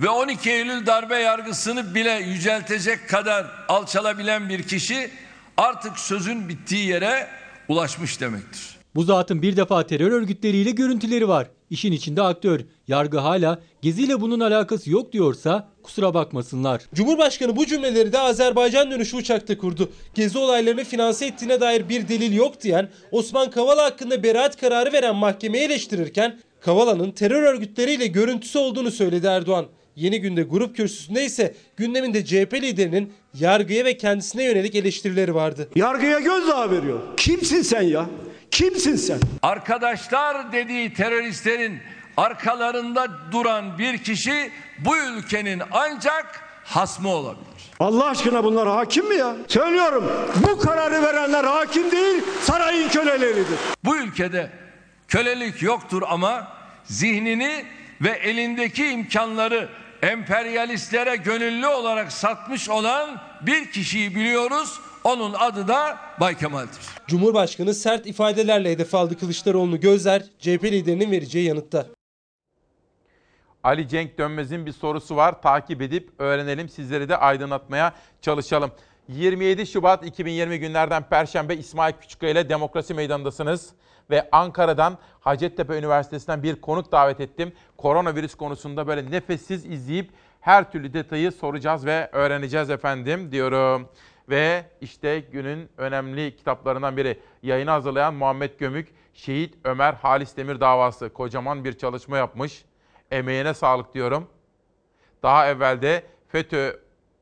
ve 0.00 0.08
12 0.08 0.50
Eylül 0.50 0.86
darbe 0.86 1.16
yargısını 1.16 1.94
bile 1.94 2.12
yüceltecek 2.12 3.08
kadar 3.08 3.46
alçalabilen 3.68 4.48
bir 4.48 4.62
kişi 4.62 5.10
artık 5.56 5.98
sözün 5.98 6.48
bittiği 6.48 6.86
yere 6.86 7.28
ulaşmış 7.68 8.20
demektir. 8.20 8.77
Bu 8.98 9.02
zatın 9.02 9.42
bir 9.42 9.56
defa 9.56 9.86
terör 9.86 10.12
örgütleriyle 10.12 10.70
görüntüleri 10.70 11.28
var. 11.28 11.50
İşin 11.70 11.92
içinde 11.92 12.22
aktör. 12.22 12.60
Yargı 12.88 13.18
hala 13.18 13.58
geziyle 13.82 14.20
bunun 14.20 14.40
alakası 14.40 14.90
yok 14.90 15.12
diyorsa 15.12 15.68
kusura 15.82 16.14
bakmasınlar. 16.14 16.82
Cumhurbaşkanı 16.94 17.56
bu 17.56 17.66
cümleleri 17.66 18.12
de 18.12 18.18
Azerbaycan 18.18 18.90
dönüşü 18.90 19.16
uçakta 19.16 19.58
kurdu. 19.58 19.90
Gezi 20.14 20.38
olaylarını 20.38 20.84
finanse 20.84 21.26
ettiğine 21.26 21.60
dair 21.60 21.88
bir 21.88 22.08
delil 22.08 22.32
yok 22.32 22.62
diyen 22.62 22.88
Osman 23.12 23.50
Kavala 23.50 23.84
hakkında 23.84 24.22
beraat 24.22 24.60
kararı 24.60 24.92
veren 24.92 25.16
mahkemeyi 25.16 25.64
eleştirirken 25.64 26.38
Kavala'nın 26.60 27.10
terör 27.10 27.42
örgütleriyle 27.42 28.06
görüntüsü 28.06 28.58
olduğunu 28.58 28.90
söyledi 28.90 29.26
Erdoğan. 29.26 29.66
Yeni 29.98 30.20
günde 30.20 30.42
grup 30.42 30.76
kürsüsünde 30.76 31.24
ise 31.24 31.54
gündeminde 31.76 32.24
CHP 32.24 32.54
liderinin 32.54 33.12
yargıya 33.34 33.84
ve 33.84 33.96
kendisine 33.96 34.44
yönelik 34.44 34.74
eleştirileri 34.74 35.34
vardı. 35.34 35.68
Yargıya 35.76 36.18
gözdağı 36.20 36.70
veriyor. 36.70 37.00
Kimsin 37.16 37.62
sen 37.62 37.82
ya? 37.82 38.06
Kimsin 38.50 38.96
sen? 38.96 39.18
Arkadaşlar 39.42 40.52
dediği 40.52 40.94
teröristlerin 40.94 41.78
arkalarında 42.16 43.08
duran 43.32 43.78
bir 43.78 43.98
kişi 43.98 44.50
bu 44.78 44.96
ülkenin 44.96 45.62
ancak 45.70 46.40
hasmı 46.64 47.08
olabilir. 47.08 47.48
Allah 47.80 48.06
aşkına 48.06 48.44
bunlar 48.44 48.68
hakim 48.68 49.08
mi 49.08 49.14
ya? 49.16 49.36
Söylüyorum 49.48 50.12
bu 50.48 50.58
kararı 50.58 51.02
verenler 51.02 51.44
hakim 51.44 51.90
değil 51.90 52.22
sarayın 52.42 52.88
köleleridir. 52.88 53.58
Bu 53.84 53.96
ülkede 53.96 54.50
kölelik 55.08 55.62
yoktur 55.62 56.02
ama 56.08 56.48
zihnini 56.84 57.64
ve 58.00 58.10
elindeki 58.10 58.86
imkanları 58.86 59.68
emperyalistlere 60.02 61.16
gönüllü 61.16 61.66
olarak 61.66 62.12
satmış 62.12 62.68
olan 62.68 63.20
bir 63.42 63.70
kişiyi 63.70 64.14
biliyoruz. 64.14 64.80
Onun 65.04 65.34
adı 65.34 65.68
da 65.68 65.98
Bay 66.20 66.36
Kemal'dir. 66.36 66.78
Cumhurbaşkanı 67.06 67.74
sert 67.74 68.06
ifadelerle 68.06 68.70
hedef 68.70 68.94
aldı 68.94 69.18
Kılıçdaroğlu'nu 69.18 69.80
gözler 69.80 70.22
CHP 70.38 70.64
liderinin 70.64 71.10
vereceği 71.10 71.46
yanıtta. 71.46 71.86
Ali 73.62 73.88
Cenk 73.88 74.18
Dönmez'in 74.18 74.66
bir 74.66 74.72
sorusu 74.72 75.16
var. 75.16 75.42
Takip 75.42 75.82
edip 75.82 76.10
öğrenelim. 76.18 76.68
Sizleri 76.68 77.08
de 77.08 77.16
aydınlatmaya 77.16 77.92
çalışalım. 78.22 78.72
27 79.08 79.66
Şubat 79.66 80.06
2020 80.06 80.58
günlerden 80.58 81.08
Perşembe 81.08 81.56
İsmail 81.56 81.92
Küçükkaya 82.00 82.32
ile 82.32 82.48
Demokrasi 82.48 82.94
Meydanı'ndasınız. 82.94 83.70
Ve 84.10 84.28
Ankara'dan 84.32 84.98
Hacettepe 85.20 85.78
Üniversitesi'nden 85.78 86.42
bir 86.42 86.60
konuk 86.60 86.92
davet 86.92 87.20
ettim. 87.20 87.52
Koronavirüs 87.76 88.34
konusunda 88.34 88.86
böyle 88.86 89.10
nefessiz 89.10 89.66
izleyip 89.66 90.10
her 90.40 90.72
türlü 90.72 90.92
detayı 90.92 91.32
soracağız 91.32 91.86
ve 91.86 92.08
öğreneceğiz 92.12 92.70
efendim 92.70 93.32
diyorum. 93.32 93.88
Ve 94.28 94.64
işte 94.80 95.20
günün 95.20 95.68
önemli 95.76 96.36
kitaplarından 96.36 96.96
biri 96.96 97.20
yayını 97.42 97.70
hazırlayan 97.70 98.14
Muhammed 98.14 98.58
Gömük, 98.58 98.94
Şehit 99.14 99.54
Ömer 99.64 99.94
Halis 99.94 100.36
Demir 100.36 100.60
davası 100.60 101.12
kocaman 101.12 101.64
bir 101.64 101.78
çalışma 101.78 102.16
yapmış. 102.16 102.64
Emeğine 103.10 103.54
sağlık 103.54 103.94
diyorum. 103.94 104.28
Daha 105.22 105.48
evvel 105.48 105.82
de 105.82 106.02
FETÖ 106.28 106.72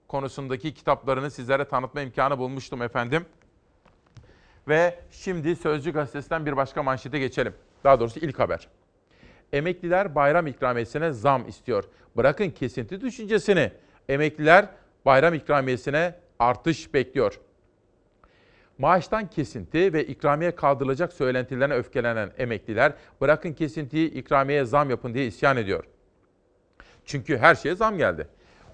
konusundaki 0.09 0.74
kitaplarını 0.74 1.30
sizlere 1.30 1.64
tanıtma 1.64 2.01
imkanı 2.01 2.39
bulmuştum 2.39 2.82
efendim. 2.82 3.26
Ve 4.69 4.99
şimdi 5.11 5.57
Sözcü 5.57 5.93
Gazetesi'nden 5.93 6.47
bir 6.47 6.57
başka 6.57 6.83
manşete 6.83 7.19
geçelim. 7.19 7.55
Daha 7.85 8.01
doğrusu 8.01 8.21
ilk 8.21 8.39
haber. 8.39 8.69
Emekliler 9.53 10.14
bayram 10.14 10.47
ikramiyesine 10.47 11.12
zam 11.12 11.49
istiyor. 11.49 11.85
Bırakın 12.17 12.51
kesinti 12.51 13.01
düşüncesini. 13.01 13.73
Emekliler 14.09 14.69
bayram 15.07 15.35
ikramiyesine 15.35 16.14
artış 16.39 16.95
bekliyor. 16.95 17.41
Maaştan 18.79 19.31
kesinti 19.31 19.93
ve 19.93 20.07
ikramiye 20.07 20.55
kaldırılacak 20.55 21.12
söylentilerine 21.12 21.75
öfkelenen 21.75 22.33
emekliler 22.39 22.93
bırakın 23.21 23.53
kesintiyi 23.53 24.11
ikramiye 24.11 24.64
zam 24.64 24.91
yapın 24.91 25.14
diye 25.14 25.27
isyan 25.27 25.57
ediyor. 25.57 25.85
Çünkü 27.05 27.39
her 27.39 27.55
şeye 27.55 27.75
zam 27.75 27.99
geldi. 27.99 28.29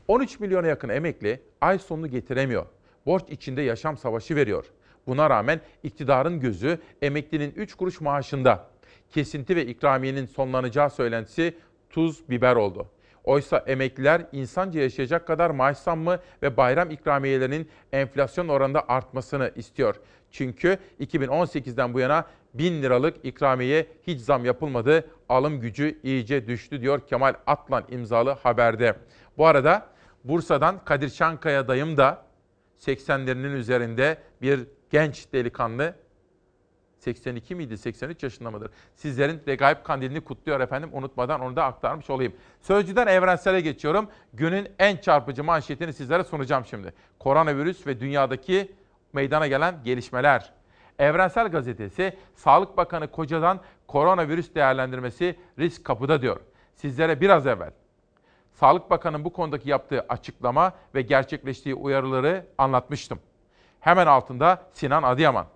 13 0.09 0.41
milyona 0.41 0.67
yakın 0.67 0.89
emekli 0.89 1.41
ay 1.61 1.79
sonunu 1.79 2.07
getiremiyor. 2.07 2.67
Borç 3.07 3.23
içinde 3.29 3.63
yaşam 3.63 3.97
savaşı 3.97 4.37
veriyor. 4.37 4.65
Buna 5.07 5.31
rağmen 5.31 5.61
iktidarın 5.83 6.41
gözü 6.41 6.79
emeklinin 7.03 7.53
3 7.57 7.75
kuruş 7.75 8.01
maaşında. 8.01 8.69
Kesinti 9.11 9.57
ve 9.57 9.67
ikramiyenin 9.67 10.27
sonlanacağı 10.27 10.91
söylentisi 10.91 11.55
tuz 11.91 12.31
biber 12.31 12.57
oldu. 12.57 12.87
Oysa 13.25 13.59
emekliler 13.67 14.27
insanca 14.33 14.81
yaşayacak 14.81 15.27
kadar 15.27 15.51
maaş 15.51 15.79
zammı 15.79 16.19
ve 16.43 16.57
bayram 16.57 16.91
ikramiyelerinin 16.91 17.69
enflasyon 17.93 18.49
oranında 18.49 18.85
artmasını 18.89 19.53
istiyor. 19.57 19.95
Çünkü 20.31 20.79
2018'den 21.01 21.95
bu 21.95 22.01
yana 22.01 22.25
1000 22.55 22.83
liralık 22.83 23.25
ikramiye 23.25 23.87
hiç 24.07 24.21
zam 24.21 24.45
yapılmadı. 24.45 25.07
Alım 25.29 25.61
gücü 25.61 25.99
iyice 26.03 26.47
düştü 26.47 26.81
diyor 26.81 27.01
Kemal 27.07 27.35
Atlan 27.47 27.85
imzalı 27.91 28.31
haberde. 28.31 28.97
Bu 29.39 29.47
arada 29.47 29.87
Bursa'dan 30.25 30.85
Kadir 30.85 31.11
Çankaya 31.11 31.69
dayım 31.69 31.97
da 31.97 32.23
80'lerinin 32.81 33.53
üzerinde 33.53 34.17
bir 34.43 34.61
genç 34.93 35.33
delikanlı 35.33 35.95
82 36.99 37.55
miydi, 37.55 37.79
83 37.79 38.23
yaşında 38.23 38.51
mıdır? 38.51 38.71
Sizlerin 38.95 39.43
Regaip 39.49 39.85
Kandilini 39.85 40.21
kutluyor 40.21 40.61
efendim. 40.61 40.91
Unutmadan 40.93 41.41
onu 41.41 41.57
da 41.57 41.65
aktarmış 41.65 42.11
olayım. 42.11 42.33
Sözcüden 42.61 43.07
evrensele 43.07 43.61
geçiyorum. 43.61 44.09
Günün 44.33 44.69
en 44.79 44.97
çarpıcı 44.97 45.45
manşetini 45.45 45.93
sizlere 45.93 46.25
sunacağım 46.25 46.65
şimdi. 46.65 46.93
Koronavirüs 47.19 47.87
ve 47.87 48.01
dünyadaki 48.01 48.73
meydana 49.13 49.47
gelen 49.47 49.75
gelişmeler. 49.85 50.53
Evrensel 50.99 51.49
Gazetesi, 51.49 52.17
Sağlık 52.35 52.77
Bakanı 52.77 53.11
Koca'dan 53.11 53.61
koronavirüs 53.87 54.55
değerlendirmesi 54.55 55.39
risk 55.59 55.85
kapıda 55.85 56.23
diyor. 56.23 56.41
Sizlere 56.75 57.21
biraz 57.21 57.47
evvel 57.47 57.71
Sağlık 58.53 58.91
Bakanı'nın 58.91 59.25
bu 59.25 59.33
konudaki 59.33 59.71
yaptığı 59.71 60.01
açıklama 60.09 60.73
ve 60.95 61.03
gerçekleştiği 61.03 61.75
uyarıları 61.75 62.47
anlatmıştım. 62.59 63.19
Hemen 63.83 64.07
altında 64.07 64.63
Sinan 64.73 65.03
Adıyaman. 65.03 65.47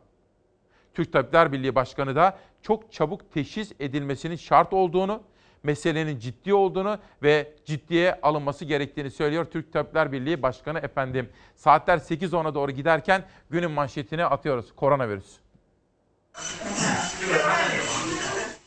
Türk 0.95 1.13
Tabipler 1.13 1.53
Birliği 1.53 1.75
Başkanı 1.75 2.17
da 2.17 2.39
çok 2.63 2.93
çabuk 2.93 3.33
teşhis 3.33 3.73
edilmesinin 3.81 4.37
şart 4.37 4.73
olduğunu, 4.73 5.23
meselenin 5.63 6.19
ciddi 6.19 6.55
olduğunu 6.55 6.99
ve 7.23 7.53
ciddiye 7.65 8.19
alınması 8.23 8.65
gerektiğini 8.65 9.11
söylüyor 9.11 9.45
Türk 9.45 9.73
Tabipler 9.73 10.13
Birliği 10.13 10.43
Başkanı 10.43 10.79
efendim. 10.79 11.29
Saatler 11.57 11.99
8.10'a 11.99 12.55
doğru 12.55 12.71
giderken 12.71 13.25
günün 13.51 13.71
manşetini 13.71 14.25
atıyoruz. 14.25 14.75
Koronavirüs. 14.77 15.39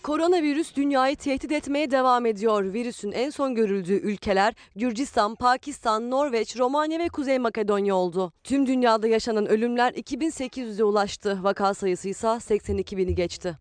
Koronavirüs 0.04 0.76
dünyayı 0.76 1.16
tehdit 1.16 1.52
etmeye 1.52 1.92
devam 1.92 2.26
ediyor. 2.26 2.74
Virüsün 2.74 3.12
en 3.12 3.30
son 3.30 3.56
görüldüğü 3.56 3.94
ülkeler 3.94 4.54
Gürcistan, 4.76 5.36
Pakistan, 5.36 6.12
Norveç, 6.12 6.58
Romanya 6.58 7.00
ve 7.00 7.10
Kuzey 7.10 7.40
Makedonya 7.40 7.96
oldu. 7.96 8.34
Tüm 8.44 8.68
dünyada 8.68 9.08
yaşanan 9.08 9.46
ölümler 9.48 9.94
2800'e 9.94 10.84
ulaştı. 10.84 11.40
Vaka 11.42 11.74
sayısı 11.74 12.10
ise 12.10 12.40
82 12.40 12.98
bini 12.98 13.16
geçti. 13.16 13.58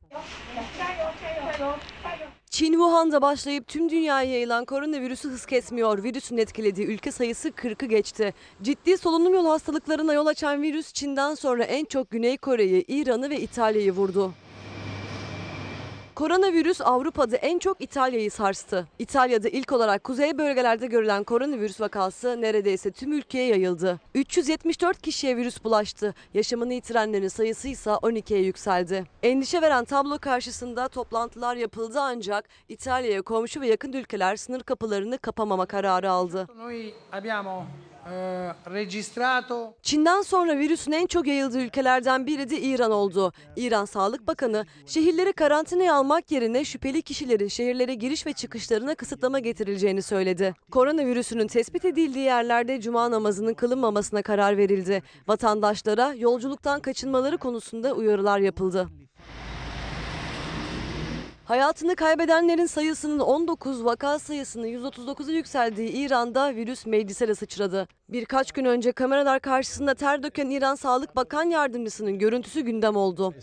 Çin 2.51 2.73
Wuhan'da 2.73 3.23
başlayıp 3.23 3.67
tüm 3.67 3.89
dünyaya 3.89 4.31
yayılan 4.31 4.65
koronavirüsü 4.65 5.29
hız 5.29 5.47
kesmiyor. 5.47 6.03
Virüsün 6.03 6.37
etkilediği 6.37 6.87
ülke 6.87 7.11
sayısı 7.11 7.49
40'ı 7.49 7.89
geçti. 7.89 8.35
Ciddi 8.63 8.99
solunum 8.99 9.35
yolu 9.35 9.51
hastalıklarına 9.51 10.15
yol 10.15 10.27
açan 10.27 10.63
virüs 10.63 10.93
Çin'den 10.93 11.35
sonra 11.35 11.65
en 11.65 11.85
çok 11.85 12.11
Güney 12.11 12.37
Kore'yi, 12.37 12.85
İran'ı 12.89 13.31
ve 13.31 13.41
İtalya'yı 13.41 13.93
vurdu. 13.93 14.33
Koronavirüs 16.19 16.81
Avrupa'da 16.81 17.37
en 17.37 17.59
çok 17.59 17.81
İtalya'yı 17.81 18.31
sarstı. 18.31 18.87
İtalya'da 18.99 19.49
ilk 19.49 19.73
olarak 19.73 20.05
kuzey 20.05 20.39
bölgelerde 20.39 20.87
görülen 20.87 21.25
koronavirüs 21.25 21.81
vakası 21.81 22.41
neredeyse 22.41 22.91
tüm 22.91 23.13
ülkeye 23.13 23.47
yayıldı. 23.47 24.01
374 24.15 25.03
kişiye 25.03 25.37
virüs 25.37 25.65
bulaştı. 25.65 26.15
Yaşamını 26.35 26.75
yitirenlerin 26.75 27.29
sayısı 27.29 27.69
ise 27.69 27.91
12'ye 27.91 28.41
yükseldi. 28.41 29.05
Endişe 29.23 29.63
veren 29.63 29.85
tablo 29.85 30.19
karşısında 30.19 30.89
toplantılar 30.89 31.57
yapıldı 31.57 32.01
ancak 32.01 32.49
İtalya'ya 32.69 33.23
komşu 33.23 33.61
ve 33.61 33.67
yakın 33.69 33.93
ülkeler 33.93 34.37
sınır 34.37 34.61
kapılarını 34.61 35.19
kapamama 35.19 35.67
kararı 35.67 36.11
aldı. 36.11 36.47
Çin'den 39.83 40.23
sonra 40.23 40.59
virüsün 40.59 40.93
en 40.93 41.07
çok 41.07 41.27
yayıldığı 41.27 41.61
ülkelerden 41.61 42.27
biri 42.27 42.51
de 42.51 42.61
İran 42.61 42.91
oldu. 42.91 43.33
İran 43.57 43.85
Sağlık 43.85 44.27
Bakanı 44.27 44.67
şehirleri 44.87 45.33
karantinaya 45.33 45.95
almak 45.95 46.31
yerine 46.31 46.65
şüpheli 46.65 47.03
kişilerin 47.03 47.49
şehirlere 47.49 47.95
giriş 47.95 48.27
ve 48.27 48.33
çıkışlarına 48.33 48.95
kısıtlama 48.95 49.39
getirileceğini 49.39 50.03
söyledi. 50.03 50.55
Koronavirüsünün 50.71 51.47
tespit 51.47 51.85
edildiği 51.85 52.25
yerlerde 52.25 52.81
cuma 52.81 53.11
namazının 53.11 53.55
kılınmamasına 53.55 54.23
karar 54.23 54.57
verildi. 54.57 55.03
Vatandaşlara 55.29 56.15
yolculuktan 56.15 56.81
kaçınmaları 56.81 57.39
konusunda 57.39 57.93
uyarılar 57.93 58.39
yapıldı. 58.39 58.89
Hayatını 61.49 61.97
kaybedenlerin 61.97 62.67
sayısının 62.67 63.19
19, 63.19 63.85
vaka 63.85 64.19
sayısının 64.19 64.67
139'a 64.67 65.33
yükseldiği 65.33 65.91
İran'da 65.91 66.55
virüs 66.57 66.87
meclise 66.87 67.29
de 67.29 67.35
sıçradı. 67.35 67.89
Birkaç 68.09 68.53
gün 68.53 68.65
önce 68.65 68.93
kameralar 68.93 69.41
karşısında 69.41 69.95
ter 69.95 70.23
döken 70.23 70.51
İran 70.51 70.75
Sağlık 70.75 71.17
Bakan 71.17 71.45
Yardımcısının 71.45 72.19
görüntüsü 72.19 72.61
gündem 72.61 72.97
oldu. 72.97 73.35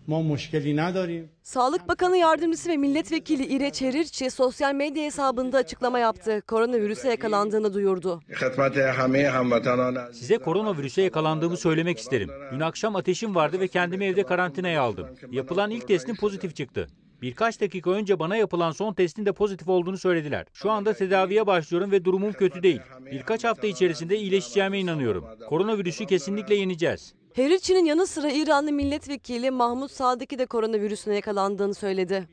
ما 0.08 0.22
مشکلی 0.22 0.74
نداریم 0.74 1.30
Sağlık 1.42 1.88
Bakanı 1.88 2.16
Yardımcısı 2.16 2.68
ve 2.68 2.76
Milletvekili 2.76 3.46
İre 3.46 3.70
Çerirçi 3.70 4.30
sosyal 4.30 4.74
medya 4.74 5.04
hesabında 5.04 5.58
açıklama 5.58 5.98
yaptı. 5.98 6.42
Koronavirüse 6.46 7.08
yakalandığını 7.08 7.74
duyurdu. 7.74 8.20
خدمت 8.32 8.76
همه 8.76 9.30
هموطنان 9.30 10.12
Size 10.12 10.38
koronavirüse 10.38 11.02
yakalandığımı 11.02 11.56
söylemek 11.56 11.98
isterim. 11.98 12.30
Dün 12.52 12.60
akşam 12.60 12.96
ateşim 12.96 13.34
vardı 13.34 13.60
ve 13.60 13.68
kendimi 13.68 14.04
evde 14.04 14.22
karantinaya 14.22 14.82
aldım. 14.82 15.06
Yapılan 15.30 15.70
ilk 15.70 15.88
testim 15.88 16.16
pozitif 16.16 16.56
çıktı. 16.56 16.86
Birkaç 17.22 17.60
dakika 17.60 17.90
önce 17.90 18.18
bana 18.18 18.36
yapılan 18.36 18.70
son 18.70 18.94
testin 18.94 19.26
de 19.26 19.32
pozitif 19.32 19.68
olduğunu 19.68 19.98
söylediler. 19.98 20.46
Şu 20.52 20.70
anda 20.70 20.92
tedaviye 20.92 21.46
başlıyorum 21.46 21.90
ve 21.90 22.04
durumum 22.04 22.32
kötü 22.32 22.62
değil. 22.62 22.80
Birkaç 23.12 23.44
hafta 23.44 23.66
içerisinde 23.66 24.18
iyileşeceğime 24.18 24.80
inanıyorum. 24.80 25.24
Koronavirüsü 25.48 26.06
kesinlikle 26.06 26.54
yeneceğiz. 26.54 27.14
Herirçi'nin 27.33 27.85
yanı 27.85 28.07
sıra 28.07 28.29
İranlı 28.31 28.71
milletvekili 28.71 29.51
Mahmut 29.51 29.91
Sadık'i 29.91 30.39
de 30.39 30.45
koronavirüsüne 30.45 31.15
yakalandığını 31.15 31.73
söyledi. 31.73 32.27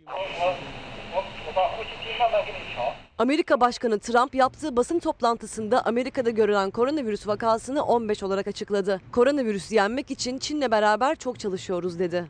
Amerika 3.18 3.60
Başkanı 3.60 3.98
Trump 3.98 4.34
yaptığı 4.34 4.76
basın 4.76 4.98
toplantısında 4.98 5.86
Amerika'da 5.86 6.30
görülen 6.30 6.70
koronavirüs 6.70 7.26
vakasını 7.26 7.84
15 7.84 8.22
olarak 8.22 8.46
açıkladı. 8.48 9.00
Koronavirüsü 9.12 9.74
yenmek 9.74 10.10
için 10.10 10.38
Çin'le 10.38 10.70
beraber 10.70 11.16
çok 11.16 11.38
çalışıyoruz 11.38 11.98
dedi. 11.98 12.26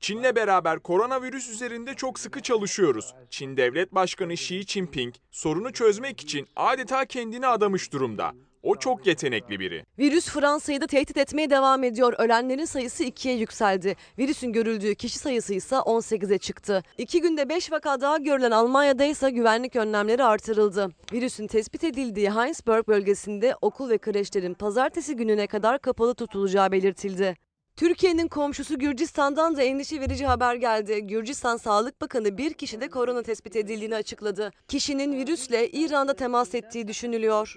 Çin'le 0.00 0.36
beraber 0.36 0.78
koronavirüs 0.78 1.50
üzerinde 1.50 1.94
çok 1.94 2.18
sıkı 2.18 2.40
çalışıyoruz. 2.42 3.14
Çin 3.30 3.56
Devlet 3.56 3.94
Başkanı 3.94 4.32
Xi 4.32 4.62
Jinping 4.62 5.14
sorunu 5.30 5.72
çözmek 5.72 6.20
için 6.20 6.46
adeta 6.56 7.04
kendini 7.04 7.46
adamış 7.46 7.92
durumda. 7.92 8.32
O 8.62 8.76
çok 8.76 9.06
yetenekli 9.06 9.60
biri. 9.60 9.84
Virüs 9.98 10.28
Fransa'yı 10.28 10.80
da 10.80 10.86
tehdit 10.86 11.16
etmeye 11.16 11.50
devam 11.50 11.84
ediyor. 11.84 12.14
Ölenlerin 12.18 12.64
sayısı 12.64 13.04
ikiye 13.04 13.34
yükseldi. 13.34 13.96
Virüsün 14.18 14.52
görüldüğü 14.52 14.94
kişi 14.94 15.18
sayısı 15.18 15.54
ise 15.54 15.76
18'e 15.76 16.38
çıktı. 16.38 16.82
İki 16.98 17.20
günde 17.20 17.48
5 17.48 17.72
vaka 17.72 18.00
daha 18.00 18.18
görülen 18.18 18.50
Almanya'da 18.50 19.04
ise 19.04 19.30
güvenlik 19.30 19.76
önlemleri 19.76 20.24
artırıldı. 20.24 20.88
Virüsün 21.12 21.46
tespit 21.46 21.84
edildiği 21.84 22.30
Heinsberg 22.30 22.88
bölgesinde 22.88 23.54
okul 23.60 23.90
ve 23.90 23.98
kreşlerin 23.98 24.54
pazartesi 24.54 25.16
gününe 25.16 25.46
kadar 25.46 25.78
kapalı 25.78 26.14
tutulacağı 26.14 26.72
belirtildi. 26.72 27.36
Türkiye'nin 27.76 28.28
komşusu 28.28 28.78
Gürcistan'dan 28.78 29.56
da 29.56 29.62
endişe 29.62 30.00
verici 30.00 30.26
haber 30.26 30.54
geldi. 30.54 31.00
Gürcistan 31.06 31.56
Sağlık 31.56 32.00
Bakanı 32.00 32.38
bir 32.38 32.54
kişide 32.54 32.88
korona 32.88 33.22
tespit 33.22 33.56
edildiğini 33.56 33.94
açıkladı. 33.94 34.50
Kişinin 34.68 35.12
virüsle 35.12 35.68
İran'da 35.68 36.14
temas 36.14 36.54
ettiği 36.54 36.88
düşünülüyor. 36.88 37.56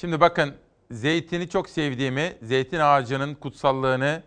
Şimdi 0.00 0.20
bakın 0.20 0.54
zeytini 0.90 1.48
çok 1.48 1.68
sevdiğimi, 1.68 2.36
zeytin 2.42 2.78
ağacının 2.78 3.34
kutsallığını 3.34 4.22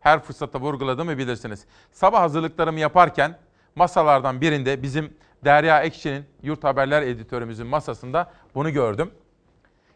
her 0.00 0.22
fırsatta 0.22 0.60
vurguladığımı 0.60 1.18
bilirsiniz. 1.18 1.66
Sabah 1.92 2.20
hazırlıklarımı 2.20 2.80
yaparken 2.80 3.38
masalardan 3.74 4.40
birinde 4.40 4.82
bizim 4.82 5.14
Derya 5.44 5.82
Ekşi'nin 5.82 6.24
Yurt 6.42 6.64
Haberler 6.64 7.02
editörümüzün 7.02 7.66
masasında 7.66 8.32
bunu 8.54 8.70
gördüm. 8.70 9.10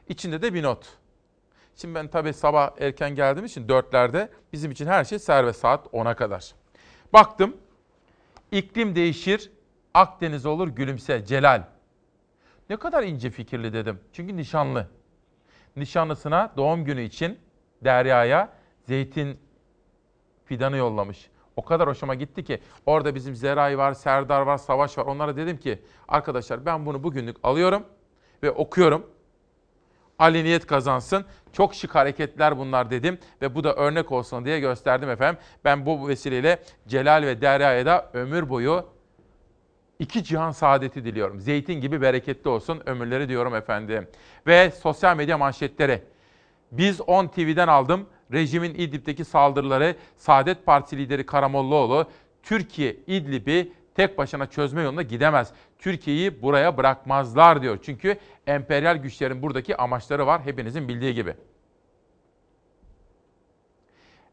İçinde 0.08 0.42
de 0.42 0.54
bir 0.54 0.62
not. 0.62 0.86
Şimdi 1.76 1.94
ben 1.94 2.08
tabii 2.08 2.32
sabah 2.32 2.70
erken 2.80 3.14
geldiğim 3.14 3.46
için 3.46 3.68
dörtlerde 3.68 4.28
bizim 4.52 4.70
için 4.70 4.86
her 4.86 5.04
şey 5.04 5.18
serbest 5.18 5.60
saat 5.60 5.86
10'a 5.86 6.16
kadar. 6.16 6.54
Baktım 7.12 7.56
iklim 8.52 8.96
değişir 8.96 9.50
Akdeniz 9.94 10.46
olur 10.46 10.68
gülümse 10.68 11.24
Celal. 11.24 11.62
Ne 12.70 12.76
kadar 12.76 13.02
ince 13.02 13.30
fikirli 13.30 13.72
dedim. 13.72 14.00
Çünkü 14.12 14.36
nişanlı. 14.36 14.95
Nişanlısına 15.76 16.52
doğum 16.56 16.84
günü 16.84 17.02
için 17.02 17.38
Derya'ya 17.84 18.52
zeytin 18.82 19.38
fidanı 20.44 20.76
yollamış. 20.76 21.30
O 21.56 21.64
kadar 21.64 21.88
hoşuma 21.88 22.14
gitti 22.14 22.44
ki 22.44 22.60
orada 22.86 23.14
bizim 23.14 23.34
Zeray 23.34 23.78
var, 23.78 23.92
Serdar 23.92 24.40
var, 24.40 24.58
Savaş 24.58 24.98
var. 24.98 25.06
Onlara 25.06 25.36
dedim 25.36 25.56
ki 25.56 25.82
arkadaşlar 26.08 26.66
ben 26.66 26.86
bunu 26.86 27.02
bugünlük 27.02 27.36
alıyorum 27.42 27.84
ve 28.42 28.50
okuyorum. 28.50 29.06
Ali 30.18 30.44
niyet 30.44 30.66
kazansın. 30.66 31.24
Çok 31.52 31.74
şık 31.74 31.94
hareketler 31.94 32.58
bunlar 32.58 32.90
dedim 32.90 33.18
ve 33.42 33.54
bu 33.54 33.64
da 33.64 33.74
örnek 33.74 34.12
olsun 34.12 34.44
diye 34.44 34.60
gösterdim 34.60 35.10
efendim. 35.10 35.40
Ben 35.64 35.86
bu 35.86 36.08
vesileyle 36.08 36.62
Celal 36.88 37.22
ve 37.22 37.40
Derya'ya 37.40 37.86
da 37.86 38.10
ömür 38.12 38.48
boyu 38.48 38.86
iki 39.98 40.24
cihan 40.24 40.50
saadeti 40.50 41.04
diliyorum. 41.04 41.40
Zeytin 41.40 41.74
gibi 41.80 42.00
bereketli 42.00 42.50
olsun 42.50 42.82
ömürleri 42.86 43.28
diyorum 43.28 43.54
efendim. 43.54 44.08
Ve 44.46 44.70
sosyal 44.70 45.16
medya 45.16 45.38
manşetleri. 45.38 46.02
Biz 46.72 47.00
10 47.00 47.26
TV'den 47.26 47.68
aldım. 47.68 48.06
Rejimin 48.32 48.74
İdlib'deki 48.74 49.24
saldırıları 49.24 49.96
Saadet 50.16 50.66
Partisi 50.66 50.98
lideri 50.98 51.26
Karamollaoğlu 51.26 52.06
Türkiye 52.42 52.96
İdlib'i 53.06 53.72
tek 53.94 54.18
başına 54.18 54.46
çözme 54.46 54.82
yoluna 54.82 55.02
gidemez. 55.02 55.52
Türkiye'yi 55.78 56.42
buraya 56.42 56.76
bırakmazlar 56.76 57.62
diyor. 57.62 57.78
Çünkü 57.82 58.18
emperyal 58.46 58.96
güçlerin 58.96 59.42
buradaki 59.42 59.76
amaçları 59.76 60.26
var 60.26 60.42
hepinizin 60.44 60.88
bildiği 60.88 61.14
gibi. 61.14 61.34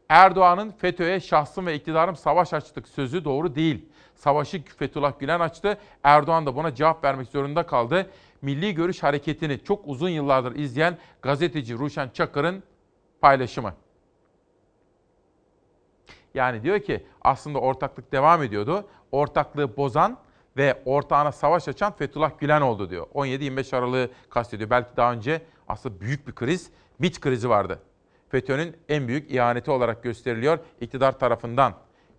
Erdoğan'ın 0.08 0.70
FETÖ'ye 0.70 1.20
şahsım 1.20 1.66
ve 1.66 1.74
iktidarım 1.74 2.16
savaş 2.16 2.52
açtık 2.52 2.88
sözü 2.88 3.24
doğru 3.24 3.54
değil. 3.54 3.88
Savaşı 4.14 4.64
Fethullah 4.64 5.18
Gülen 5.18 5.40
açtı. 5.40 5.78
Erdoğan 6.02 6.46
da 6.46 6.56
buna 6.56 6.74
cevap 6.74 7.04
vermek 7.04 7.28
zorunda 7.28 7.66
kaldı. 7.66 8.10
Milli 8.42 8.74
Görüş 8.74 9.02
Hareketi'ni 9.02 9.64
çok 9.64 9.88
uzun 9.88 10.08
yıllardır 10.08 10.56
izleyen 10.56 10.98
gazeteci 11.22 11.74
Ruşen 11.74 12.08
Çakır'ın 12.08 12.62
paylaşımı. 13.20 13.74
Yani 16.34 16.62
diyor 16.62 16.80
ki 16.80 17.06
aslında 17.22 17.58
ortaklık 17.58 18.12
devam 18.12 18.42
ediyordu. 18.42 18.84
Ortaklığı 19.12 19.76
bozan 19.76 20.18
ve 20.56 20.82
ortağına 20.84 21.32
savaş 21.32 21.68
açan 21.68 21.92
Fethullah 21.92 22.38
Gülen 22.38 22.60
oldu 22.60 22.90
diyor. 22.90 23.06
17-25 23.14 23.76
Aralık'ı 23.76 24.12
kastediyor. 24.30 24.70
Belki 24.70 24.96
daha 24.96 25.12
önce 25.12 25.42
aslında 25.68 26.00
büyük 26.00 26.26
bir 26.28 26.34
kriz, 26.34 26.70
MİT 26.98 27.20
krizi 27.20 27.48
vardı. 27.48 27.78
FETÖ'nün 28.28 28.76
en 28.88 29.08
büyük 29.08 29.30
ihaneti 29.30 29.70
olarak 29.70 30.02
gösteriliyor 30.02 30.58
iktidar 30.80 31.18
tarafından. 31.18 31.74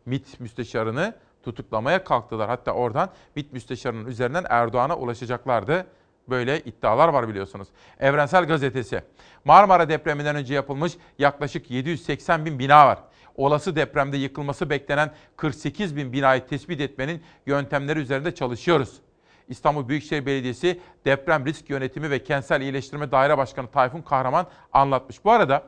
MİT 0.05 0.39
müsteşarını 0.39 1.15
tutuklamaya 1.45 2.03
kalktılar. 2.03 2.49
Hatta 2.49 2.71
oradan 2.71 3.09
MİT 3.35 3.53
müsteşarının 3.53 4.05
üzerinden 4.05 4.45
Erdoğan'a 4.49 4.97
ulaşacaklardı. 4.97 5.87
Böyle 6.29 6.59
iddialar 6.59 7.07
var 7.07 7.27
biliyorsunuz. 7.27 7.67
Evrensel 7.99 8.45
Gazetesi. 8.45 9.01
Marmara 9.45 9.89
depreminden 9.89 10.35
önce 10.35 10.53
yapılmış 10.53 10.93
yaklaşık 11.19 11.71
780 11.71 12.45
bin 12.45 12.59
bina 12.59 12.87
var. 12.87 12.99
Olası 13.35 13.75
depremde 13.75 14.17
yıkılması 14.17 14.69
beklenen 14.69 15.13
48 15.37 15.95
bin 15.95 16.13
binayı 16.13 16.47
tespit 16.47 16.81
etmenin 16.81 17.21
yöntemleri 17.45 17.99
üzerinde 17.99 18.35
çalışıyoruz. 18.35 19.01
İstanbul 19.47 19.87
Büyükşehir 19.87 20.25
Belediyesi 20.25 20.79
Deprem 21.05 21.45
Risk 21.45 21.69
Yönetimi 21.69 22.09
ve 22.09 22.23
Kentsel 22.23 22.61
İyileştirme 22.61 23.11
Daire 23.11 23.37
Başkanı 23.37 23.67
Tayfun 23.67 24.01
Kahraman 24.01 24.47
anlatmış. 24.73 25.25
Bu 25.25 25.31
arada 25.31 25.63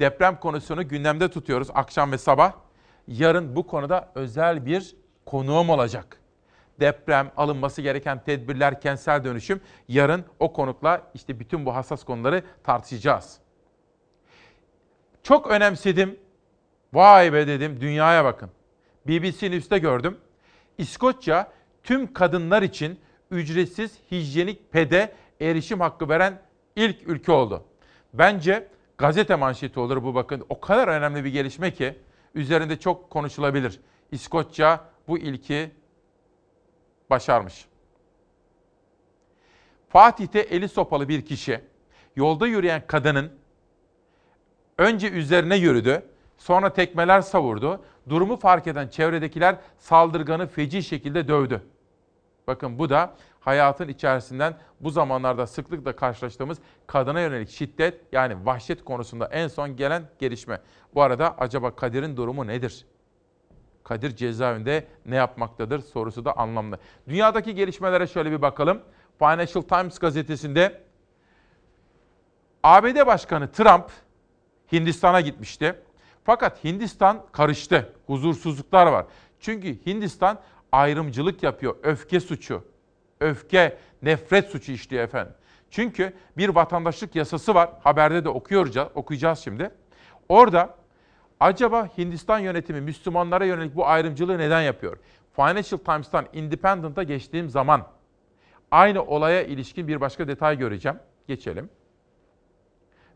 deprem 0.00 0.40
konusunu 0.40 0.88
gündemde 0.88 1.30
tutuyoruz 1.30 1.68
akşam 1.74 2.12
ve 2.12 2.18
sabah. 2.18 2.52
Yarın 3.08 3.56
bu 3.56 3.66
konuda 3.66 4.12
özel 4.14 4.66
bir 4.66 4.96
konuğum 5.26 5.70
olacak. 5.70 6.20
Deprem, 6.80 7.32
alınması 7.36 7.82
gereken 7.82 8.24
tedbirler, 8.24 8.80
kentsel 8.80 9.24
dönüşüm. 9.24 9.60
Yarın 9.88 10.24
o 10.38 10.52
konukla 10.52 11.02
işte 11.14 11.40
bütün 11.40 11.66
bu 11.66 11.74
hassas 11.74 12.04
konuları 12.04 12.42
tartışacağız. 12.64 13.38
Çok 15.22 15.50
önemsedim. 15.50 16.18
Vay 16.92 17.32
be 17.32 17.46
dedim 17.46 17.80
dünyaya 17.80 18.24
bakın. 18.24 18.50
BBC 19.06 19.50
News'te 19.50 19.78
gördüm. 19.78 20.18
İskoçya 20.78 21.52
tüm 21.82 22.12
kadınlar 22.12 22.62
için 22.62 23.00
ücretsiz 23.30 23.98
hijyenik 24.10 24.72
pede 24.72 25.12
erişim 25.40 25.80
hakkı 25.80 26.08
veren 26.08 26.40
ilk 26.76 27.08
ülke 27.08 27.32
oldu. 27.32 27.64
Bence 28.14 28.68
gazete 28.98 29.34
manşeti 29.34 29.80
olur 29.80 30.02
bu 30.04 30.14
bakın. 30.14 30.44
O 30.48 30.60
kadar 30.60 30.88
önemli 30.88 31.24
bir 31.24 31.30
gelişme 31.32 31.70
ki 31.70 31.98
üzerinde 32.36 32.78
çok 32.78 33.10
konuşulabilir. 33.10 33.80
İskoçya 34.12 34.84
bu 35.08 35.18
ilki 35.18 35.70
başarmış. 37.10 37.66
Fatih'te 39.88 40.40
eli 40.40 40.68
sopalı 40.68 41.08
bir 41.08 41.24
kişi 41.24 41.60
yolda 42.16 42.46
yürüyen 42.46 42.82
kadının 42.86 43.32
önce 44.78 45.10
üzerine 45.10 45.56
yürüdü, 45.56 46.02
sonra 46.38 46.72
tekmeler 46.72 47.20
savurdu. 47.20 47.84
Durumu 48.08 48.36
fark 48.36 48.66
eden 48.66 48.88
çevredekiler 48.88 49.56
saldırganı 49.78 50.46
feci 50.46 50.82
şekilde 50.82 51.28
dövdü. 51.28 51.62
Bakın 52.46 52.78
bu 52.78 52.90
da 52.90 53.14
hayatın 53.46 53.88
içerisinden 53.88 54.54
bu 54.80 54.90
zamanlarda 54.90 55.46
sıklıkla 55.46 55.96
karşılaştığımız 55.96 56.58
kadına 56.86 57.20
yönelik 57.20 57.48
şiddet 57.50 58.00
yani 58.12 58.46
vahşet 58.46 58.84
konusunda 58.84 59.26
en 59.26 59.48
son 59.48 59.76
gelen 59.76 60.08
gelişme. 60.18 60.60
Bu 60.94 61.02
arada 61.02 61.38
acaba 61.38 61.76
Kadir'in 61.76 62.16
durumu 62.16 62.46
nedir? 62.46 62.86
Kadir 63.84 64.16
cezaevinde 64.16 64.86
ne 65.06 65.16
yapmaktadır 65.16 65.80
sorusu 65.80 66.24
da 66.24 66.36
anlamlı. 66.36 66.78
Dünyadaki 67.08 67.54
gelişmelere 67.54 68.06
şöyle 68.06 68.30
bir 68.30 68.42
bakalım. 68.42 68.82
Financial 69.18 69.62
Times 69.62 69.98
gazetesinde 69.98 70.82
ABD 72.62 73.06
Başkanı 73.06 73.52
Trump 73.52 73.90
Hindistan'a 74.72 75.20
gitmişti. 75.20 75.74
Fakat 76.24 76.64
Hindistan 76.64 77.22
karıştı. 77.32 77.92
Huzursuzluklar 78.06 78.86
var. 78.86 79.06
Çünkü 79.40 79.86
Hindistan 79.86 80.38
ayrımcılık 80.72 81.42
yapıyor. 81.42 81.76
Öfke 81.82 82.20
suçu. 82.20 82.75
Öfke, 83.20 83.76
nefret 84.02 84.48
suçu 84.48 84.72
işliyor 84.72 85.04
efendim. 85.04 85.34
Çünkü 85.70 86.12
bir 86.36 86.48
vatandaşlık 86.48 87.16
yasası 87.16 87.54
var. 87.54 87.70
Haberde 87.80 88.24
de 88.24 88.28
okuyoruz, 88.28 88.76
okuyacağız 88.94 89.38
şimdi. 89.38 89.70
Orada 90.28 90.74
acaba 91.40 91.88
Hindistan 91.98 92.38
yönetimi 92.38 92.80
Müslümanlara 92.80 93.44
yönelik 93.44 93.76
bu 93.76 93.86
ayrımcılığı 93.86 94.38
neden 94.38 94.62
yapıyor? 94.62 94.98
Financial 95.36 95.78
Times'tan 95.78 96.26
Independent'a 96.32 97.02
geçtiğim 97.02 97.50
zaman 97.50 97.86
aynı 98.70 99.02
olaya 99.02 99.42
ilişkin 99.42 99.88
bir 99.88 100.00
başka 100.00 100.28
detay 100.28 100.58
göreceğim. 100.58 100.98
Geçelim. 101.28 101.70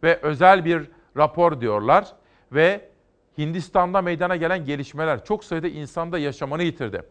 Ve 0.03 0.19
özel 0.23 0.65
bir 0.65 0.91
rapor 1.17 1.61
diyorlar 1.61 2.13
ve 2.53 2.91
Hindistan'da 3.39 4.03
meydana 4.03 4.37
gelen 4.37 4.65
gelişmeler 4.65 5.25
çok 5.25 5.45
sayıda 5.45 5.69
insanda 5.69 6.19
yaşamını 6.19 6.63
yitirdi. 6.63 7.03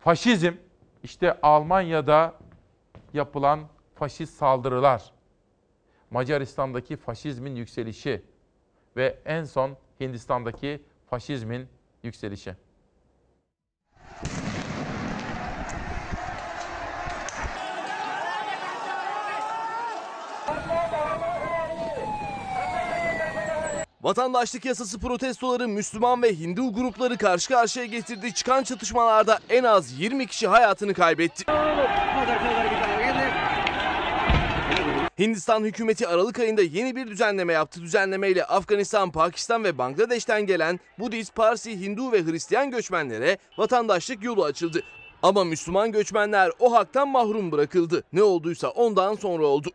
Faşizm 0.00 0.52
işte 1.04 1.38
Almanya'da 1.42 2.34
yapılan 3.12 3.60
faşist 3.94 4.34
saldırılar, 4.34 5.12
Macaristan'daki 6.10 6.96
faşizmin 6.96 7.56
yükselişi 7.56 8.22
ve 8.96 9.18
en 9.24 9.44
son 9.44 9.76
Hindistan'daki 10.00 10.82
faşizmin 11.10 11.68
yükselişi. 12.02 12.56
Vatandaşlık 24.04 24.64
yasası 24.64 24.98
protestoları 24.98 25.68
Müslüman 25.68 26.22
ve 26.22 26.38
Hindu 26.38 26.72
grupları 26.72 27.16
karşı 27.16 27.48
karşıya 27.48 27.86
getirdi. 27.86 28.34
Çıkan 28.34 28.62
çatışmalarda 28.62 29.38
en 29.50 29.64
az 29.64 30.00
20 30.00 30.26
kişi 30.26 30.48
hayatını 30.48 30.94
kaybetti. 30.94 31.44
Hindistan 35.18 35.64
hükümeti 35.64 36.08
Aralık 36.08 36.38
ayında 36.38 36.62
yeni 36.62 36.96
bir 36.96 37.06
düzenleme 37.06 37.52
yaptı. 37.52 37.82
Düzenlemeyle 37.82 38.44
Afganistan, 38.44 39.10
Pakistan 39.10 39.64
ve 39.64 39.78
Bangladeş'ten 39.78 40.46
gelen 40.46 40.80
Budist, 40.98 41.34
Parsi, 41.34 41.80
Hindu 41.80 42.12
ve 42.12 42.24
Hristiyan 42.24 42.70
göçmenlere 42.70 43.38
vatandaşlık 43.58 44.24
yolu 44.24 44.44
açıldı. 44.44 44.82
Ama 45.24 45.44
Müslüman 45.44 45.92
göçmenler 45.92 46.50
o 46.58 46.72
haktan 46.72 47.08
mahrum 47.08 47.52
bırakıldı. 47.52 48.04
Ne 48.12 48.22
olduysa 48.22 48.68
ondan 48.68 49.14
sonra 49.14 49.46
oldu. 49.46 49.68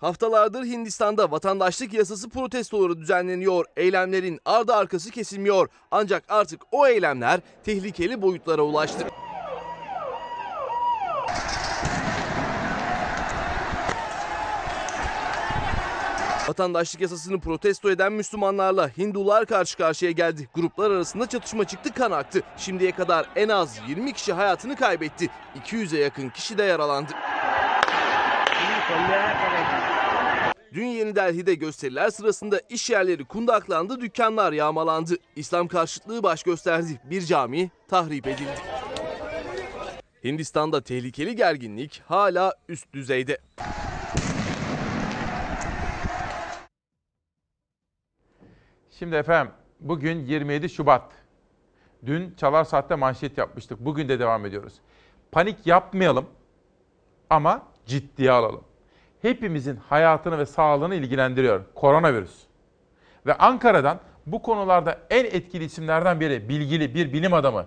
Haftalardır 0.00 0.64
Hindistan'da 0.64 1.30
vatandaşlık 1.30 1.92
yasası 1.92 2.28
protestoları 2.30 3.00
düzenleniyor. 3.00 3.64
Eylemlerin 3.76 4.40
ardı 4.44 4.74
arkası 4.74 5.10
kesilmiyor. 5.10 5.68
Ancak 5.90 6.24
artık 6.28 6.60
o 6.72 6.86
eylemler 6.86 7.40
tehlikeli 7.64 8.22
boyutlara 8.22 8.62
ulaştı. 8.62 9.06
Vatandaşlık 16.52 17.00
yasasını 17.00 17.40
protesto 17.40 17.90
eden 17.90 18.12
Müslümanlarla 18.12 18.88
Hindular 18.98 19.46
karşı 19.46 19.76
karşıya 19.76 20.10
geldi. 20.10 20.48
Gruplar 20.54 20.90
arasında 20.90 21.26
çatışma 21.26 21.64
çıktı, 21.64 21.94
kan 21.94 22.10
aktı. 22.10 22.42
Şimdiye 22.56 22.92
kadar 22.92 23.26
en 23.36 23.48
az 23.48 23.80
20 23.88 24.12
kişi 24.12 24.32
hayatını 24.32 24.76
kaybetti. 24.76 25.30
200'e 25.64 26.00
yakın 26.00 26.28
kişi 26.28 26.58
de 26.58 26.62
yaralandı. 26.62 27.12
Dün 30.74 30.86
Yeni 30.86 31.16
Delhi'de 31.16 31.54
gösteriler 31.54 32.10
sırasında 32.10 32.60
iş 32.68 32.90
yerleri 32.90 33.24
kundaklandı, 33.24 34.00
dükkanlar 34.00 34.52
yağmalandı. 34.52 35.16
İslam 35.36 35.68
karşıtlığı 35.68 36.22
baş 36.22 36.42
gösterdi. 36.42 37.00
Bir 37.04 37.22
cami 37.22 37.70
tahrip 37.88 38.26
edildi. 38.26 38.60
Hindistan'da 40.24 40.80
tehlikeli 40.80 41.36
gerginlik 41.36 42.02
hala 42.06 42.54
üst 42.68 42.92
düzeyde. 42.92 43.38
Şimdi 48.98 49.16
efendim 49.16 49.52
bugün 49.80 50.18
27 50.18 50.68
Şubat. 50.68 51.12
Dün 52.06 52.34
Çalar 52.36 52.64
Saat'te 52.64 52.94
manşet 52.94 53.38
yapmıştık. 53.38 53.80
Bugün 53.80 54.08
de 54.08 54.18
devam 54.18 54.46
ediyoruz. 54.46 54.74
Panik 55.32 55.66
yapmayalım 55.66 56.26
ama 57.30 57.62
ciddiye 57.86 58.30
alalım. 58.30 58.64
Hepimizin 59.22 59.76
hayatını 59.76 60.38
ve 60.38 60.46
sağlığını 60.46 60.94
ilgilendiriyor 60.94 61.64
koronavirüs. 61.74 62.42
Ve 63.26 63.34
Ankara'dan 63.34 64.00
bu 64.26 64.42
konularda 64.42 64.98
en 65.10 65.24
etkili 65.24 65.64
isimlerden 65.64 66.20
biri, 66.20 66.48
bilgili 66.48 66.94
bir 66.94 67.12
bilim 67.12 67.34
adamı. 67.34 67.66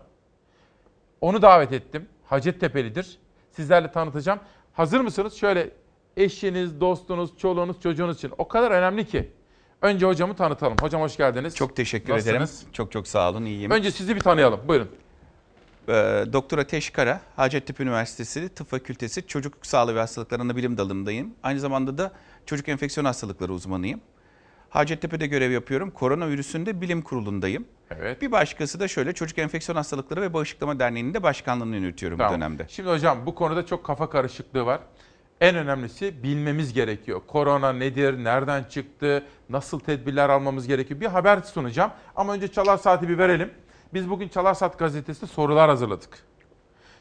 Onu 1.21 1.41
davet 1.41 1.73
ettim. 1.73 2.09
Hacettepe'lidir. 2.25 3.19
Sizlerle 3.51 3.91
tanıtacağım. 3.91 4.39
Hazır 4.73 5.01
mısınız? 5.01 5.33
Şöyle 5.33 5.69
eşiniz, 6.17 6.81
dostunuz, 6.81 7.37
çoluğunuz, 7.37 7.81
çocuğunuz 7.81 8.17
için 8.17 8.33
o 8.37 8.47
kadar 8.47 8.71
önemli 8.71 9.05
ki. 9.05 9.31
Önce 9.85 10.05
hocamı 10.05 10.35
tanıtalım. 10.35 10.77
Hocam 10.77 11.01
hoş 11.01 11.17
geldiniz. 11.17 11.55
Çok 11.55 11.75
teşekkür 11.75 12.13
Nasılsınız? 12.13 12.51
ederim. 12.59 12.73
Çok 12.73 12.91
çok 12.91 13.07
sağ 13.07 13.29
olun, 13.29 13.45
iyiyim. 13.45 13.71
Önce 13.71 13.91
sizi 13.91 14.15
bir 14.15 14.21
tanıyalım. 14.21 14.59
Buyurun. 14.67 14.89
Ee, 15.87 15.93
Doktor 16.33 16.57
Ateş 16.57 16.89
Kara, 16.89 17.21
Hacettepe 17.35 17.83
Üniversitesi 17.83 18.49
Tıp 18.49 18.69
Fakültesi 18.69 19.27
Çocuk 19.27 19.53
Sağlığı 19.65 19.95
ve 19.95 19.99
Hastalıkları 19.99 20.41
Anabilim 20.41 20.77
Dalındayım. 20.77 21.33
Aynı 21.43 21.59
zamanda 21.59 21.97
da 21.97 22.11
çocuk 22.45 22.69
enfeksiyon 22.69 23.05
hastalıkları 23.05 23.53
uzmanıyım. 23.53 24.01
Hacettepe'de 24.69 25.27
görev 25.27 25.51
yapıyorum. 25.51 25.91
Koronavirüsün 25.91 26.65
de 26.65 26.81
bilim 26.81 27.01
kurulundayım. 27.01 27.65
Evet. 27.91 28.21
Bir 28.21 28.31
başkası 28.31 28.79
da 28.79 28.87
şöyle 28.87 29.13
Çocuk 29.13 29.37
Enfeksiyon 29.37 29.75
Hastalıkları 29.75 30.21
ve 30.21 30.33
Bağışıklama 30.33 30.79
Derneği'nin 30.79 31.13
de 31.13 31.23
başkanlığını 31.23 31.75
yürütüyorum 31.75 32.17
Tamam. 32.17 32.33
bu 32.33 32.35
dönemde. 32.37 32.65
Şimdi 32.69 32.89
hocam 32.89 33.25
bu 33.25 33.35
konuda 33.35 33.65
çok 33.65 33.83
kafa 33.83 34.09
karışıklığı 34.09 34.65
var. 34.65 34.79
En 35.41 35.55
önemlisi 35.55 36.23
bilmemiz 36.23 36.73
gerekiyor. 36.73 37.21
Korona 37.27 37.73
nedir, 37.73 38.23
nereden 38.23 38.63
çıktı, 38.63 39.25
nasıl 39.49 39.79
tedbirler 39.79 40.29
almamız 40.29 40.67
gerekiyor. 40.67 40.99
Bir 40.99 41.05
haber 41.05 41.41
sunacağım 41.41 41.91
ama 42.15 42.33
önce 42.33 42.47
Çalar 42.47 42.77
Saat'i 42.77 43.09
bir 43.09 43.17
verelim. 43.17 43.51
Biz 43.93 44.09
bugün 44.09 44.27
Çalar 44.27 44.53
Saat 44.53 44.79
gazetesinde 44.79 45.31
sorular 45.31 45.69
hazırladık. 45.69 46.19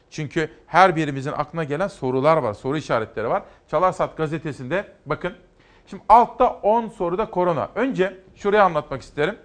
Çünkü 0.09 0.49
her 0.67 0.95
birimizin 0.95 1.31
aklına 1.31 1.63
gelen 1.63 1.87
sorular 1.87 2.37
var, 2.37 2.53
soru 2.53 2.77
işaretleri 2.77 3.29
var. 3.29 3.43
Çalar 3.67 3.91
Saat 3.91 4.17
gazetesinde 4.17 4.87
bakın. 5.05 5.33
Şimdi 5.87 6.03
altta 6.09 6.47
10 6.49 6.87
soruda 6.87 7.29
korona. 7.29 7.69
Önce 7.75 8.17
şurayı 8.35 8.63
anlatmak 8.63 9.01
isterim. 9.01 9.35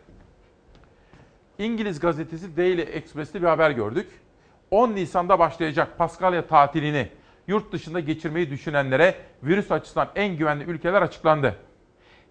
İngiliz 1.59 2.01
gazetesi 2.01 2.57
Daily 2.57 2.83
Express'te 2.83 3.43
bir 3.43 3.47
haber 3.47 3.71
gördük. 3.71 4.11
10 4.71 4.95
Nisan'da 4.95 5.39
başlayacak 5.39 5.99
Paskalya 5.99 6.47
tatilini 6.47 7.09
yurt 7.51 7.73
dışında 7.73 8.01
geçirmeyi 8.01 8.51
düşünenlere 8.51 9.15
virüs 9.43 9.71
açısından 9.71 10.09
en 10.15 10.37
güvenli 10.37 10.65
ülkeler 10.65 11.03
açıklandı. 11.03 11.57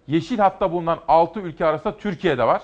Yeşil 0.06 0.38
hatta 0.38 0.72
bulunan 0.72 0.98
6 1.08 1.40
ülke 1.40 1.66
arasında 1.66 1.96
Türkiye 1.96 2.38
de 2.38 2.44
var. 2.44 2.62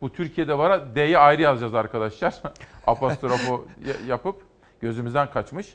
Bu 0.00 0.12
Türkiye'de 0.12 0.58
var. 0.58 0.94
D'yi 0.94 1.18
ayrı 1.18 1.42
yazacağız 1.42 1.74
arkadaşlar. 1.74 2.34
Apostrofu 2.86 3.68
yapıp 4.06 4.42
gözümüzden 4.80 5.30
kaçmış. 5.30 5.74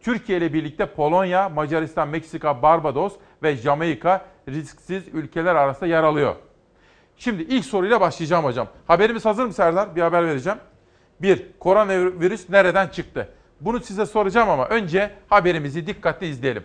Türkiye 0.00 0.38
ile 0.38 0.52
birlikte 0.52 0.86
Polonya, 0.86 1.48
Macaristan, 1.48 2.08
Meksika, 2.08 2.62
Barbados 2.62 3.12
ve 3.42 3.56
Jamaika 3.56 4.26
risksiz 4.48 5.08
ülkeler 5.12 5.54
arasında 5.54 5.86
yer 5.86 6.02
alıyor. 6.02 6.34
Şimdi 7.16 7.42
ilk 7.42 7.64
soruyla 7.64 8.00
başlayacağım 8.00 8.44
hocam. 8.44 8.68
Haberimiz 8.86 9.24
hazır 9.24 9.46
mı 9.46 9.52
Serdar? 9.52 9.96
Bir 9.96 10.02
haber 10.02 10.26
vereceğim. 10.26 10.58
Bir, 11.20 11.46
koronavirüs 11.58 12.48
nereden 12.48 12.88
çıktı? 12.88 13.28
Bunu 13.64 13.80
size 13.80 14.06
soracağım 14.06 14.50
ama 14.50 14.68
önce 14.68 15.10
haberimizi 15.28 15.86
dikkatle 15.86 16.28
izleyelim. 16.28 16.64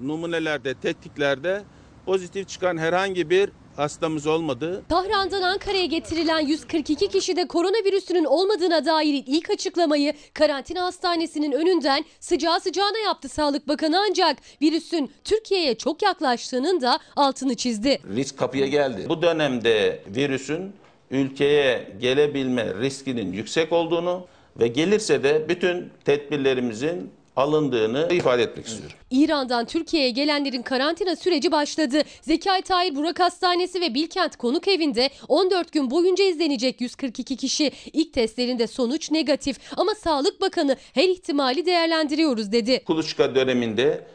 Numunelerde, 0.00 0.74
tetkiklerde 0.74 1.62
pozitif 2.06 2.48
çıkan 2.48 2.78
herhangi 2.78 3.30
bir 3.30 3.50
hastamız 3.76 4.26
olmadı. 4.26 4.82
Tahran'dan 4.88 5.42
Ankara'ya 5.42 5.84
getirilen 5.84 6.40
142 6.40 7.08
kişide 7.08 7.46
koronavirüsünün 7.46 8.24
olmadığına 8.24 8.84
dair 8.86 9.24
ilk 9.26 9.50
açıklamayı 9.50 10.12
karantina 10.34 10.82
hastanesinin 10.82 11.52
önünden 11.52 12.04
sıcağı 12.20 12.60
sıcağına 12.60 12.98
yaptı 12.98 13.28
Sağlık 13.28 13.68
Bakanı 13.68 14.00
ancak 14.08 14.36
virüsün 14.62 15.12
Türkiye'ye 15.24 15.78
çok 15.78 16.02
yaklaştığının 16.02 16.80
da 16.80 16.98
altını 17.16 17.54
çizdi. 17.54 17.98
Risk 18.16 18.38
kapıya 18.38 18.66
geldi. 18.66 19.06
Bu 19.08 19.22
dönemde 19.22 20.02
virüsün 20.06 20.72
ülkeye 21.10 21.88
gelebilme 22.00 22.74
riskinin 22.80 23.32
yüksek 23.32 23.72
olduğunu 23.72 24.26
ve 24.60 24.68
gelirse 24.68 25.22
de 25.22 25.48
bütün 25.48 25.90
tedbirlerimizin 26.04 27.10
alındığını 27.36 28.08
ifade 28.12 28.42
etmek 28.42 28.66
istiyorum. 28.66 28.96
İran'dan 29.10 29.66
Türkiye'ye 29.66 30.10
gelenlerin 30.10 30.62
karantina 30.62 31.16
süreci 31.16 31.52
başladı. 31.52 32.02
Zekai 32.22 32.62
Tahir 32.62 32.94
Burak 32.96 33.20
Hastanesi 33.20 33.80
ve 33.80 33.94
Bilkent 33.94 34.36
Konuk 34.36 34.68
Evi'nde 34.68 35.10
14 35.28 35.72
gün 35.72 35.90
boyunca 35.90 36.24
izlenecek 36.24 36.80
142 36.80 37.36
kişi. 37.36 37.72
İlk 37.92 38.12
testlerinde 38.12 38.66
sonuç 38.66 39.10
negatif 39.10 39.56
ama 39.76 39.94
Sağlık 39.94 40.40
Bakanı 40.40 40.76
her 40.94 41.08
ihtimali 41.08 41.66
değerlendiriyoruz 41.66 42.52
dedi. 42.52 42.84
Kuluçka 42.84 43.34
döneminde 43.34 44.06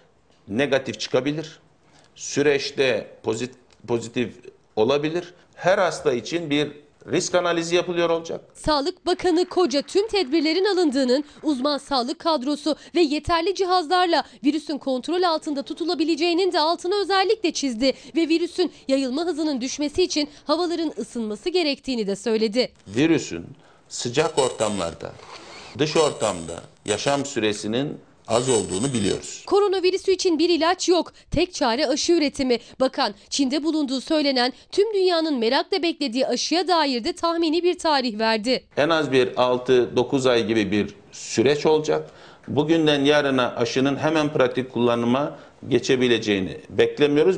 negatif 0.47 0.99
çıkabilir. 0.99 1.59
Süreçte 2.15 3.07
pozit- 3.23 3.55
pozitif 3.87 4.33
olabilir. 4.75 5.33
Her 5.62 5.78
hasta 5.78 6.14
için 6.14 6.49
bir 6.49 6.72
risk 7.12 7.36
analizi 7.36 7.76
yapılıyor 7.76 8.09
olacak. 8.09 8.41
Sağlık 8.53 9.05
Bakanı 9.05 9.45
Koca 9.45 9.82
tüm 9.82 10.07
tedbirlerin 10.07 10.66
alındığının 10.66 11.24
uzman 11.43 11.78
sağlık 11.78 12.20
kadrosu 12.20 12.76
ve 12.95 13.01
yeterli 13.01 13.55
cihazlarla 13.55 14.24
virüsün 14.43 14.78
kontrol 14.78 15.24
altında 15.24 15.64
tutulabileceğinin 15.64 16.51
de 16.51 16.59
altını 16.59 17.01
özellikle 17.01 17.51
çizdi 17.51 17.93
ve 18.16 18.30
virüsün 18.30 18.72
yayılma 18.88 19.26
hızının 19.26 19.62
düşmesi 19.62 20.03
için 20.03 20.30
havaların 20.45 20.93
ısınması 20.97 21.49
gerektiğini 21.49 22.07
de 22.07 22.16
söyledi. 22.16 22.72
Virüsün 22.88 23.45
sıcak 23.89 24.39
ortamlarda, 24.39 25.12
dış 25.78 25.97
ortamda 25.97 26.64
yaşam 26.86 27.26
süresinin 27.26 27.97
az 28.32 28.49
olduğunu 28.49 28.93
biliyoruz. 28.93 29.43
Koronavirüsü 29.47 30.11
için 30.11 30.39
bir 30.39 30.49
ilaç 30.49 30.89
yok. 30.89 31.13
Tek 31.32 31.53
çare 31.53 31.88
aşı 31.88 32.13
üretimi. 32.13 32.57
Bakan 32.79 33.13
Çin'de 33.29 33.63
bulunduğu 33.63 34.01
söylenen 34.01 34.53
tüm 34.71 34.93
dünyanın 34.93 35.39
merakla 35.39 35.84
beklediği 35.84 36.27
aşıya 36.27 36.67
dair 36.67 37.03
de 37.03 37.13
tahmini 37.13 37.63
bir 37.63 37.77
tarih 37.79 38.19
verdi. 38.19 38.63
En 38.77 38.89
az 38.89 39.11
bir 39.11 39.27
6-9 39.27 40.29
ay 40.29 40.45
gibi 40.47 40.71
bir 40.71 40.95
süreç 41.11 41.65
olacak. 41.65 42.09
Bugünden 42.47 43.05
yarına 43.05 43.55
aşının 43.55 43.95
hemen 43.95 44.34
pratik 44.34 44.73
kullanıma 44.73 45.39
geçebileceğini 45.67 46.57
beklemiyoruz. 46.69 47.38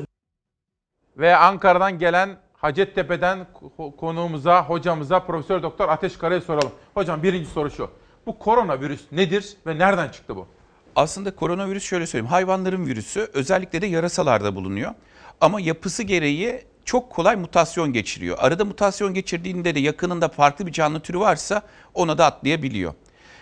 Ve 1.18 1.36
Ankara'dan 1.36 2.00
gelen 2.00 2.38
Hacettepe'den 2.54 3.48
ko- 3.78 3.96
konuğumuza, 3.96 4.66
hocamıza 4.66 5.20
Profesör 5.20 5.64
Doktor 5.64 5.90
Ateş 5.90 6.18
Kara'ya 6.18 6.42
soralım. 6.42 6.72
Hocam 6.94 7.24
birinci 7.24 7.50
soru 7.50 7.72
şu. 7.72 7.90
Bu 8.26 8.40
koronavirüs 8.40 9.02
nedir 9.12 9.54
ve 9.68 9.78
nereden 9.78 10.10
çıktı 10.10 10.36
bu? 10.36 10.48
Aslında 10.96 11.36
koronavirüs 11.36 11.84
şöyle 11.84 12.08
söyleyeyim. 12.08 12.32
Hayvanların 12.32 12.86
virüsü 12.86 13.30
özellikle 13.34 13.82
de 13.82 13.86
yarasalarda 13.86 14.56
bulunuyor. 14.56 14.94
Ama 15.42 15.62
yapısı 15.62 16.04
gereği 16.04 16.62
çok 16.86 17.10
kolay 17.10 17.36
mutasyon 17.36 17.94
geçiriyor. 17.94 18.38
Arada 18.40 18.66
mutasyon 18.66 19.14
geçirdiğinde 19.14 19.76
de 19.76 19.80
yakınında 19.80 20.30
farklı 20.30 20.68
bir 20.68 20.72
canlı 20.72 21.00
türü 21.00 21.20
varsa 21.20 21.62
ona 21.94 22.18
da 22.18 22.26
atlayabiliyor. 22.26 22.94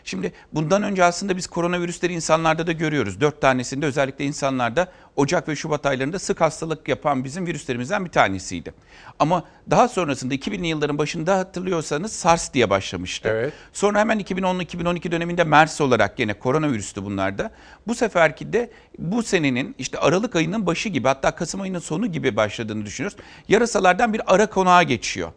Şimdi 0.03 0.31
bundan 0.53 0.83
önce 0.83 1.03
aslında 1.03 1.37
biz 1.37 1.47
koronavirüsleri 1.47 2.13
insanlarda 2.13 2.67
da 2.67 2.71
görüyoruz. 2.71 3.21
Dört 3.21 3.41
tanesinde 3.41 3.85
özellikle 3.85 4.25
insanlarda 4.25 4.87
Ocak 5.15 5.47
ve 5.47 5.55
Şubat 5.55 5.85
aylarında 5.85 6.19
sık 6.19 6.41
hastalık 6.41 6.87
yapan 6.87 7.23
bizim 7.23 7.47
virüslerimizden 7.47 8.05
bir 8.05 8.09
tanesiydi. 8.09 8.73
Ama 9.19 9.43
daha 9.69 9.87
sonrasında 9.87 10.33
2000'li 10.35 10.67
yılların 10.67 10.97
başında 10.97 11.37
hatırlıyorsanız 11.37 12.11
SARS 12.11 12.53
diye 12.53 12.69
başlamıştı. 12.69 13.29
Sonra 13.73 13.99
hemen 13.99 14.19
2010-2012 14.19 15.11
döneminde 15.11 15.43
MERS 15.43 15.81
olarak 15.81 16.17
gene 16.17 16.33
koronavirüstü 16.33 17.03
bunlarda. 17.05 17.51
Bu 17.87 17.95
seferki 17.95 18.53
de 18.53 18.71
bu 18.97 19.23
senenin 19.23 19.75
işte 19.77 19.97
Aralık 19.99 20.35
ayının 20.35 20.65
başı 20.65 20.89
gibi 20.89 21.07
hatta 21.07 21.35
Kasım 21.35 21.61
ayının 21.61 21.79
sonu 21.79 22.07
gibi 22.07 22.35
başladığını 22.35 22.85
düşünüyoruz. 22.85 23.17
Yarasalardan 23.47 24.13
bir 24.13 24.21
ara 24.33 24.49
konağa 24.49 24.83
geçiyor. 24.83 25.31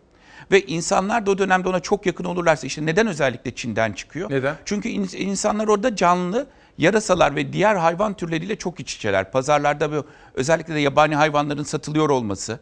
Ve 0.52 0.62
insanlar 0.66 1.26
da 1.26 1.30
o 1.30 1.38
dönemde 1.38 1.68
ona 1.68 1.80
çok 1.80 2.06
yakın 2.06 2.24
olurlarsa 2.24 2.66
işte 2.66 2.86
neden 2.86 3.06
özellikle 3.06 3.54
Çin'den 3.54 3.92
çıkıyor? 3.92 4.30
Neden? 4.30 4.56
Çünkü 4.64 4.88
in- 4.88 5.08
insanlar 5.18 5.68
orada 5.68 5.96
canlı 5.96 6.46
yarasalar 6.78 7.36
ve 7.36 7.52
diğer 7.52 7.74
hayvan 7.76 8.14
türleriyle 8.14 8.56
çok 8.56 8.80
iç 8.80 8.96
içeler. 8.96 9.32
Pazarlarda 9.32 9.92
bu 9.92 10.06
özellikle 10.34 10.74
de 10.74 10.80
yabani 10.80 11.16
hayvanların 11.16 11.62
satılıyor 11.62 12.10
olması 12.10 12.58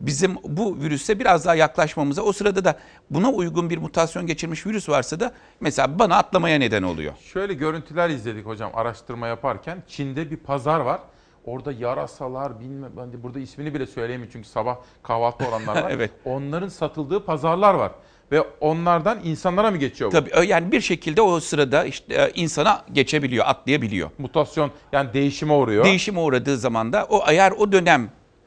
bizim 0.00 0.36
bu 0.44 0.76
virüse 0.80 1.18
biraz 1.18 1.44
daha 1.44 1.54
yaklaşmamıza 1.54 2.22
o 2.22 2.32
sırada 2.32 2.64
da 2.64 2.78
buna 3.10 3.30
uygun 3.30 3.70
bir 3.70 3.78
mutasyon 3.78 4.26
geçirmiş 4.26 4.66
virüs 4.66 4.88
varsa 4.88 5.20
da 5.20 5.32
mesela 5.60 5.98
bana 5.98 6.16
atlamaya 6.16 6.58
neden 6.58 6.82
oluyor. 6.82 7.12
Şöyle 7.32 7.54
görüntüler 7.54 8.10
izledik 8.10 8.46
hocam 8.46 8.70
araştırma 8.74 9.26
yaparken. 9.26 9.82
Çin'de 9.88 10.30
bir 10.30 10.36
pazar 10.36 10.80
var. 10.80 11.00
Orada 11.46 11.72
yarasalar 11.72 12.60
bilmem 12.60 13.12
de 13.12 13.22
burada 13.22 13.38
ismini 13.38 13.74
bile 13.74 13.86
söyleyemeyim 13.86 14.30
çünkü 14.32 14.48
sabah 14.48 14.76
kahvaltı 15.02 15.48
olanlar 15.48 15.82
var. 15.82 15.90
Evet. 15.96 16.10
Onların 16.24 16.68
satıldığı 16.68 17.24
pazarlar 17.24 17.74
var. 17.74 17.92
Ve 18.32 18.40
onlardan 18.60 19.20
insanlara 19.24 19.70
mı 19.70 19.76
geçiyor 19.76 20.10
bu? 20.12 20.14
Tabii 20.14 20.46
yani 20.46 20.72
bir 20.72 20.80
şekilde 20.80 21.22
o 21.22 21.40
sırada 21.40 21.84
işte 21.84 22.14
e, 22.14 22.30
insana 22.34 22.84
geçebiliyor, 22.92 23.46
atlayabiliyor. 23.46 24.10
Mutasyon 24.18 24.70
yani 24.92 25.12
değişime 25.12 25.52
uğruyor. 25.52 25.84
Değişime 25.84 26.20
uğradığı 26.20 26.56
zaman 26.56 26.92
da 26.92 27.06
o 27.10 27.24
eğer 27.28 27.50
o 27.50 27.72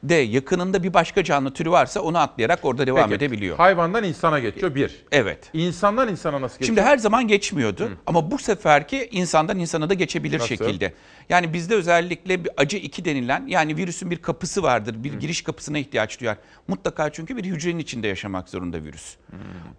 dönemde 0.08 0.32
yakınında 0.32 0.82
bir 0.82 0.94
başka 0.94 1.24
canlı 1.24 1.50
türü 1.52 1.70
varsa 1.70 2.00
onu 2.00 2.18
atlayarak 2.18 2.64
orada 2.64 2.86
devam 2.86 3.02
Peki, 3.02 3.14
edebiliyor. 3.14 3.56
Hayvandan 3.56 4.04
insana 4.04 4.38
geçiyor 4.38 4.74
bir. 4.74 5.04
Evet. 5.12 5.50
İnsandan 5.52 6.08
insana 6.08 6.40
nasıl 6.40 6.58
geçiyor? 6.58 6.66
Şimdi 6.66 6.82
her 6.82 6.98
zaman 6.98 7.28
geçmiyordu 7.28 7.90
ama 8.06 8.30
bu 8.30 8.38
seferki 8.38 9.08
insandan 9.12 9.58
insana 9.58 9.90
da 9.90 9.94
geçebilir 9.94 10.38
Nasıl? 10.38 10.48
şekilde. 10.48 10.92
Yani 11.28 11.52
bizde 11.52 11.74
özellikle 11.74 12.44
bir 12.44 12.50
acı 12.56 12.76
2 12.76 13.04
denilen 13.04 13.46
yani 13.46 13.76
virüsün 13.76 14.10
bir 14.10 14.16
kapısı 14.16 14.62
vardır. 14.62 14.94
Bir 14.98 15.12
giriş 15.12 15.42
kapısına 15.42 15.78
ihtiyaç 15.78 16.20
duyar. 16.20 16.36
Mutlaka 16.68 17.10
çünkü 17.10 17.36
bir 17.36 17.44
hücrenin 17.44 17.78
içinde 17.78 18.08
yaşamak 18.08 18.48
zorunda 18.48 18.82
virüs. 18.82 19.16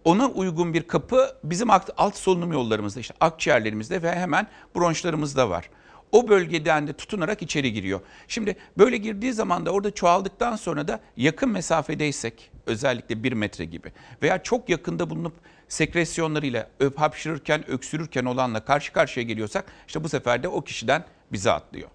Ona 0.03 0.28
uygun 0.28 0.74
bir 0.74 0.84
kapı 0.84 1.36
bizim 1.43 1.69
alt 1.97 2.17
solunum 2.17 2.53
yollarımızda 2.53 2.99
işte 2.99 3.13
akciğerlerimizde 3.19 4.03
ve 4.03 4.15
hemen 4.15 4.47
bronşlarımızda 4.76 5.49
var. 5.49 5.69
O 6.12 6.30
bölgeden 6.30 6.88
de 6.88 6.93
tutunarak 6.93 7.41
içeri 7.41 7.74
giriyor. 7.74 7.99
Şimdi 8.28 8.55
böyle 8.78 8.97
girdiği 8.97 9.34
zaman 9.34 9.66
da 9.66 9.72
orada 9.72 9.91
çoğaldıktan 9.91 10.55
sonra 10.55 10.88
da 10.88 10.99
yakın 11.18 11.49
mesafedeysek 11.49 12.51
özellikle 12.66 13.24
bir 13.24 13.34
metre 13.34 13.66
gibi 13.66 13.91
veya 14.22 14.43
çok 14.43 14.70
yakında 14.70 15.09
bulunup 15.09 15.34
sekresyonlarıyla 15.68 16.70
öp 16.80 17.00
hapşırırken, 17.00 17.71
öksürürken 17.71 18.25
olanla 18.25 18.66
karşı 18.66 18.93
karşıya 18.93 19.25
geliyorsak 19.25 19.66
işte 19.88 20.04
bu 20.04 20.09
sefer 20.09 20.43
de 20.43 20.47
o 20.47 20.62
kişiden 20.62 21.04
bize 21.32 21.51
atlıyor. 21.51 21.89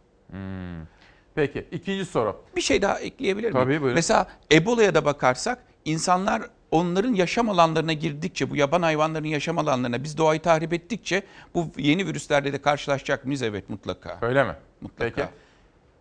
Peki 1.34 1.66
ikinci 1.72 2.05
soru. 2.05 2.44
Bir 2.56 2.60
şey 2.60 2.82
daha 2.82 2.98
ekleyebilir 2.98 3.52
miyim? 3.52 3.64
Tabii, 3.64 3.80
buyurun. 3.80 3.94
Mesela 3.94 4.26
Ebola'ya 4.52 4.94
da 4.94 5.05
bakarsak 5.05 5.59
insanlar 5.84 6.43
onların 6.70 7.14
yaşam 7.14 7.48
alanlarına 7.48 7.93
girdikçe, 7.93 8.51
bu 8.51 8.56
yaban 8.56 8.82
hayvanların 8.82 9.24
yaşam 9.24 9.59
alanlarına 9.59 10.05
biz 10.05 10.18
doğayı 10.18 10.43
tahrip 10.43 10.72
ettikçe 10.72 11.22
bu 11.55 11.66
yeni 11.78 12.06
virüslerle 12.06 12.52
de 12.52 12.62
karşılaşacak 12.62 13.24
mıyız? 13.24 13.43
Evet 13.43 13.70
mutlaka. 13.70 14.18
Öyle 14.22 14.44
mi? 14.44 14.52
Mutlaka. 14.80 15.14
Peki. 15.14 15.28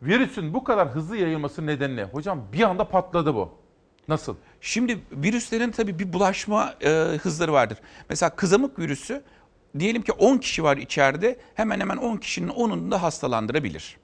Virüsün 0.01 0.53
bu 0.53 0.63
kadar 0.63 0.89
hızlı 0.89 1.17
yayılması 1.17 1.65
nedeni 1.65 1.95
ne? 1.95 2.03
Hocam 2.03 2.41
bir 2.53 2.61
anda 2.61 2.89
patladı 2.89 3.35
bu. 3.35 3.51
Nasıl? 4.07 4.35
Şimdi 4.61 4.99
virüslerin 5.11 5.71
tabii 5.71 5.99
bir 5.99 6.13
bulaşma 6.13 6.73
e, 6.81 6.89
hızları 7.21 7.53
vardır. 7.53 7.77
Mesela 8.09 8.29
kızamık 8.29 8.79
virüsü 8.79 9.23
diyelim 9.79 10.01
ki 10.01 10.11
10 10.11 10.37
kişi 10.37 10.63
var 10.63 10.77
içeride 10.77 11.39
hemen 11.55 11.79
hemen 11.79 11.97
10 11.97 12.17
kişinin 12.17 12.49
10'unu 12.49 12.91
da 12.91 13.03
hastalandırabilir. 13.03 13.97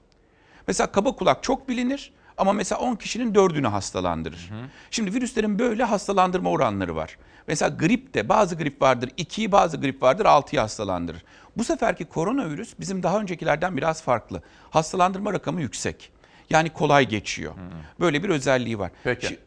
Mesela 0.68 0.92
kaba 0.92 1.16
kulak 1.16 1.42
çok 1.42 1.68
bilinir 1.68 2.12
ama 2.38 2.52
mesela 2.52 2.80
10 2.80 2.96
kişinin 2.96 3.34
4'ünü 3.34 3.66
hastalandırır. 3.68 4.50
Şimdi 4.90 5.14
virüslerin 5.14 5.58
böyle 5.58 5.84
hastalandırma 5.84 6.50
oranları 6.50 6.96
var. 6.96 7.18
Mesela 7.46 7.68
grip 7.76 8.14
de 8.14 8.28
bazı 8.28 8.54
grip 8.56 8.82
vardır 8.82 9.08
2'yi 9.18 9.52
bazı 9.52 9.76
grip 9.80 10.02
vardır 10.02 10.24
6'yı 10.24 10.60
hastalandırır. 10.60 11.24
Bu 11.56 11.64
seferki 11.64 12.04
koronavirüs 12.04 12.74
bizim 12.80 13.02
daha 13.02 13.20
öncekilerden 13.20 13.76
biraz 13.76 14.02
farklı. 14.02 14.42
Hastalandırma 14.70 15.32
rakamı 15.32 15.60
yüksek. 15.60 16.12
Yani 16.50 16.70
kolay 16.70 17.08
geçiyor. 17.08 17.52
Böyle 18.00 18.22
bir 18.22 18.28
özelliği 18.28 18.78
var. 18.78 18.90
Peki. 19.04 19.26
Şi- 19.26 19.38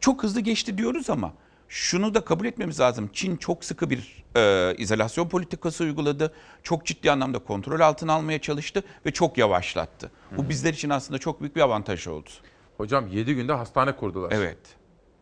çok 0.00 0.22
hızlı 0.22 0.40
geçti 0.40 0.78
diyoruz 0.78 1.10
ama 1.10 1.32
şunu 1.68 2.14
da 2.14 2.20
kabul 2.24 2.46
etmemiz 2.46 2.80
lazım. 2.80 3.10
Çin 3.12 3.36
çok 3.36 3.64
sıkı 3.64 3.90
bir 3.90 4.24
e, 4.36 4.74
izolasyon 4.78 5.28
politikası 5.28 5.84
uyguladı. 5.84 6.32
Çok 6.62 6.86
ciddi 6.86 7.10
anlamda 7.10 7.38
kontrol 7.38 7.80
altına 7.80 8.12
almaya 8.12 8.38
çalıştı 8.40 8.82
ve 9.06 9.10
çok 9.10 9.38
yavaşlattı. 9.38 10.10
Bu 10.36 10.48
bizler 10.48 10.72
için 10.72 10.90
aslında 10.90 11.18
çok 11.18 11.40
büyük 11.40 11.56
bir 11.56 11.60
avantaj 11.60 12.06
oldu. 12.06 12.30
Hocam 12.76 13.06
7 13.08 13.34
günde 13.34 13.52
hastane 13.52 13.96
kurdular. 13.96 14.32
Evet. 14.34 14.58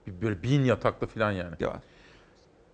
Bir- 0.06 0.22
Böyle 0.22 0.42
bin 0.42 0.64
yataklı 0.64 1.06
falan 1.06 1.32
yani. 1.32 1.54
Ya. 1.60 1.80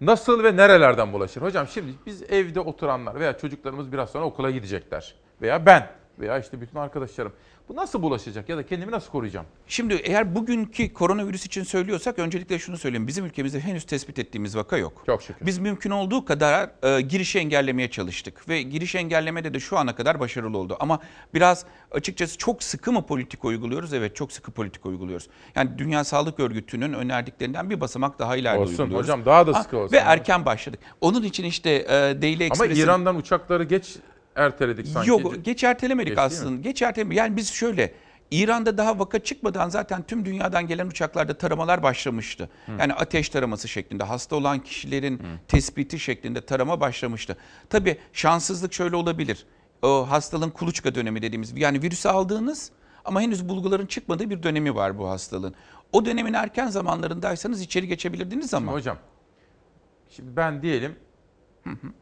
Nasıl 0.00 0.44
ve 0.44 0.56
nerelerden 0.56 1.12
bulaşır? 1.12 1.42
Hocam 1.42 1.68
şimdi 1.68 1.92
biz 2.06 2.22
evde 2.22 2.60
oturanlar 2.60 3.20
veya 3.20 3.38
çocuklarımız 3.38 3.92
biraz 3.92 4.10
sonra 4.10 4.24
okula 4.24 4.50
gidecekler. 4.50 5.14
Veya 5.42 5.66
ben 5.66 5.90
veya 6.18 6.38
işte 6.38 6.60
bütün 6.60 6.78
arkadaşlarım. 6.78 7.32
Bu 7.68 7.76
nasıl 7.76 8.02
bulaşacak 8.02 8.48
ya 8.48 8.56
da 8.56 8.66
kendimi 8.66 8.92
nasıl 8.92 9.10
koruyacağım? 9.10 9.46
Şimdi 9.66 9.94
eğer 9.94 10.34
bugünkü 10.34 10.92
koronavirüs 10.92 11.46
için 11.46 11.62
söylüyorsak 11.62 12.18
öncelikle 12.18 12.58
şunu 12.58 12.78
söyleyeyim. 12.78 13.06
Bizim 13.06 13.24
ülkemizde 13.24 13.60
henüz 13.60 13.84
tespit 13.84 14.18
ettiğimiz 14.18 14.56
vaka 14.56 14.76
yok. 14.76 15.02
Çok 15.06 15.22
şükür. 15.22 15.46
Biz 15.46 15.58
mümkün 15.58 15.90
olduğu 15.90 16.24
kadar 16.24 16.70
e, 16.82 17.00
girişi 17.00 17.38
engellemeye 17.38 17.90
çalıştık 17.90 18.48
ve 18.48 18.62
giriş 18.62 18.94
engellemede 18.94 19.54
de 19.54 19.60
şu 19.60 19.78
ana 19.78 19.94
kadar 19.94 20.20
başarılı 20.20 20.58
oldu. 20.58 20.76
Ama 20.80 20.98
biraz 21.34 21.64
açıkçası 21.90 22.38
çok 22.38 22.62
sıkı 22.62 22.92
mı 22.92 23.06
politik 23.06 23.44
uyguluyoruz? 23.44 23.92
Evet 23.92 24.16
çok 24.16 24.32
sıkı 24.32 24.50
politik 24.50 24.86
uyguluyoruz. 24.86 25.28
Yani 25.54 25.70
Dünya 25.78 26.04
Sağlık 26.04 26.40
Örgütü'nün 26.40 26.92
önerdiklerinden 26.92 27.70
bir 27.70 27.80
basamak 27.80 28.18
daha 28.18 28.36
ileride 28.36 28.60
Olsun 28.60 28.72
uyguluyoruz. 28.72 29.06
hocam, 29.06 29.24
daha 29.24 29.46
da 29.46 29.54
sıkı 29.62 29.78
olsun. 29.78 29.92
Ve 29.92 29.98
erken 29.98 30.44
başladık. 30.46 30.80
Onun 31.00 31.22
için 31.22 31.44
işte 31.44 31.70
e, 31.70 31.88
Daily 32.22 32.34
Ama 32.34 32.44
Express'in... 32.44 32.82
İran'dan 32.82 33.16
uçakları 33.16 33.64
geç 33.64 33.96
erteledik 34.36 34.86
sanki. 34.86 35.10
Yok 35.10 35.44
geç 35.44 35.64
ertelemedik 35.64 36.08
Geç 36.08 36.18
aslında. 36.18 36.60
Geç 36.60 36.82
ertelemedik. 36.82 37.18
Yani 37.18 37.36
biz 37.36 37.52
şöyle 37.52 37.94
İran'da 38.30 38.78
daha 38.78 38.98
vaka 38.98 39.18
çıkmadan 39.18 39.68
zaten 39.68 40.02
tüm 40.02 40.24
dünyadan 40.24 40.66
gelen 40.66 40.86
uçaklarda 40.86 41.38
taramalar 41.38 41.82
başlamıştı. 41.82 42.50
Yani 42.78 42.94
ateş 42.94 43.28
taraması 43.28 43.68
şeklinde, 43.68 44.04
hasta 44.04 44.36
olan 44.36 44.58
kişilerin 44.58 45.22
tespiti 45.48 45.98
şeklinde 45.98 46.40
tarama 46.46 46.80
başlamıştı. 46.80 47.36
Tabii 47.70 47.98
şanssızlık 48.12 48.72
şöyle 48.72 48.96
olabilir. 48.96 49.46
O 49.82 50.10
hastalığın 50.10 50.50
kuluçka 50.50 50.94
dönemi 50.94 51.22
dediğimiz 51.22 51.58
yani 51.58 51.82
virüsü 51.82 52.08
aldığınız 52.08 52.70
ama 53.04 53.20
henüz 53.20 53.48
bulguların 53.48 53.86
çıkmadığı 53.86 54.30
bir 54.30 54.42
dönemi 54.42 54.74
var 54.74 54.98
bu 54.98 55.08
hastalığın. 55.08 55.54
O 55.92 56.04
dönemin 56.04 56.32
erken 56.32 56.68
zamanlarındaysanız 56.68 57.60
içeri 57.62 57.88
geçebilirdiniz 57.88 58.54
ama. 58.54 58.72
Hocam 58.72 58.98
şimdi 60.08 60.36
ben 60.36 60.62
diyelim 60.62 60.96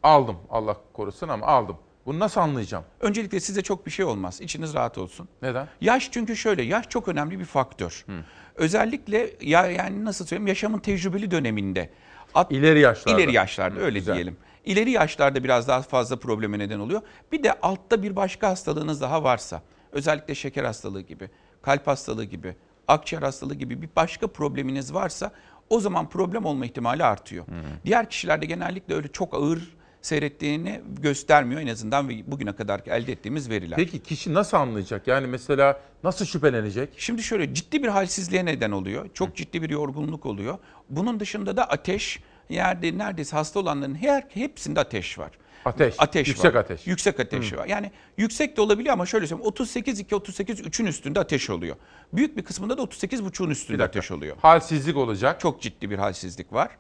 aldım 0.02 0.36
Allah 0.51 0.77
korusun 0.93 1.28
ama 1.28 1.47
aldım. 1.47 1.77
Bunu 2.11 2.19
nasıl 2.19 2.41
anlayacağım? 2.41 2.85
Öncelikle 3.01 3.41
size 3.41 3.62
çok 3.62 3.87
bir 3.87 3.91
şey 3.91 4.05
olmaz. 4.05 4.41
İçiniz 4.41 4.74
rahat 4.74 4.99
olsun. 4.99 5.28
Neden? 5.43 5.69
Yaş 5.81 6.11
çünkü 6.12 6.37
şöyle, 6.37 6.62
yaş 6.62 6.89
çok 6.89 7.09
önemli 7.09 7.39
bir 7.39 7.45
faktör. 7.45 8.07
Özellikle 8.55 9.31
ya 9.41 9.66
yani 9.66 10.05
nasıl 10.05 10.27
söyleyeyim 10.27 10.47
yaşamın 10.47 10.78
tecrübeli 10.78 11.31
döneminde. 11.31 11.91
At, 12.35 12.53
İleri 12.53 12.81
yaşlarda. 12.81 13.20
İleri 13.20 13.35
yaşlarda 13.35 13.81
öyle 13.81 13.99
güzel. 13.99 14.15
diyelim. 14.15 14.37
İleri 14.65 14.91
yaşlarda 14.91 15.45
biraz 15.45 15.69
daha 15.69 15.82
fazla 15.82 16.16
probleme 16.16 16.59
neden 16.59 16.78
oluyor. 16.78 17.03
Bir 17.32 17.43
de 17.43 17.61
altta 17.61 18.03
bir 18.03 18.16
başka 18.16 18.49
hastalığınız 18.49 19.01
daha 19.01 19.24
varsa, 19.24 19.62
özellikle 19.93 20.35
şeker 20.35 20.65
hastalığı 20.65 21.01
gibi, 21.01 21.31
kalp 21.62 21.87
hastalığı 21.87 22.24
gibi, 22.24 22.57
akciğer 22.89 23.23
hastalığı 23.23 23.55
gibi 23.55 23.82
bir 23.82 23.89
başka 23.97 24.27
probleminiz 24.27 24.95
varsa 24.95 25.32
o 25.69 25.81
zaman 25.81 26.09
problem 26.09 26.45
olma 26.45 26.65
ihtimali 26.65 27.05
artıyor. 27.05 27.45
Diğer 27.85 28.11
kişilerde 28.11 28.47
genellikle 28.47 28.95
öyle 28.95 29.09
çok 29.09 29.35
ağır 29.35 29.80
seyrettiğini 30.03 30.81
göstermiyor 31.03 31.61
en 31.61 31.67
azından 31.67 32.09
ve 32.09 32.15
bugüne 32.27 32.53
kadar 32.57 32.81
elde 32.87 33.13
ettiğimiz 33.13 33.51
veriler. 33.51 33.77
Peki 33.77 33.99
kişi 34.03 34.35
nasıl 34.35 34.57
anlayacak? 34.57 35.07
Yani 35.07 35.27
mesela 35.27 35.81
nasıl 36.05 36.25
şüphelenecek? 36.25 36.89
Şimdi 36.97 37.23
şöyle 37.23 37.55
ciddi 37.55 37.83
bir 37.83 37.89
halsizliğe 37.89 38.45
neden 38.45 38.71
oluyor. 38.71 39.09
Çok 39.15 39.37
ciddi 39.37 39.63
bir 39.63 39.71
yorgunluk 39.71 40.27
oluyor. 40.27 40.59
Bunun 40.91 41.21
dışında 41.21 41.57
da 41.57 41.65
ateş, 41.65 42.21
yerde 42.49 42.99
neredeyse 42.99 43.37
hasta 43.37 43.61
olanların 43.61 43.95
her 43.95 44.27
hepsinde 44.35 44.81
ateş 44.81 45.19
var. 45.19 45.31
Ateş, 45.65 45.95
Ateş 45.99 46.29
yüksek 46.29 46.55
var. 46.55 46.61
ateş. 46.61 46.87
Yüksek 46.87 47.21
ateş 47.21 47.53
Hı. 47.53 47.57
var. 47.57 47.67
Yani 47.67 47.91
yüksek 48.17 48.57
de 48.57 48.61
olabiliyor 48.61 48.93
ama 48.93 49.07
şöyle 49.07 49.27
söyleyeyim 49.27 49.47
38 49.49 49.99
2 50.01 50.15
38 50.15 50.61
3'ün 50.61 50.87
üstünde 50.87 51.21
ateş 51.21 51.51
oluyor. 51.51 51.77
Büyük 52.13 52.37
bir 52.37 52.43
kısmında 52.45 52.79
da 52.79 52.83
38 52.83 53.25
buçuğun 53.25 53.51
üstünde 53.51 53.85
ateş 53.85 54.11
oluyor. 54.11 54.37
Halsizlik 54.43 54.97
olacak. 54.97 55.41
Çok 55.41 55.63
ciddi 55.63 55.91
bir 55.91 55.99
halsizlik 55.99 56.53
var. 56.53 56.71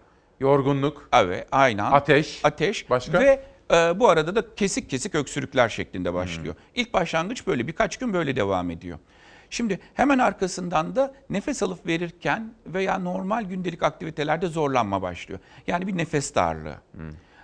Yorgunluk. 0.40 1.08
Evet, 1.12 1.48
aynen. 1.52 1.92
Ateş. 1.92 2.40
Ateş. 2.44 2.90
Başka? 2.90 3.20
Ve 3.20 3.44
e, 3.70 4.00
bu 4.00 4.08
arada 4.08 4.34
da 4.34 4.54
kesik 4.54 4.90
kesik 4.90 5.14
öksürükler 5.14 5.68
şeklinde 5.68 6.14
başlıyor. 6.14 6.54
İlk 6.74 6.94
başlangıç 6.94 7.46
böyle 7.46 7.66
birkaç 7.66 7.96
gün 7.96 8.12
böyle 8.12 8.36
devam 8.36 8.70
ediyor. 8.70 8.98
Şimdi 9.50 9.80
hemen 9.94 10.18
arkasından 10.18 10.96
da 10.96 11.14
nefes 11.30 11.62
alıp 11.62 11.86
verirken 11.86 12.54
veya 12.66 12.98
normal 12.98 13.44
gündelik 13.44 13.82
aktivitelerde 13.82 14.46
zorlanma 14.46 15.02
başlıyor. 15.02 15.40
Yani 15.66 15.86
bir 15.86 15.96
nefes 15.96 16.34
darlığı. 16.34 16.76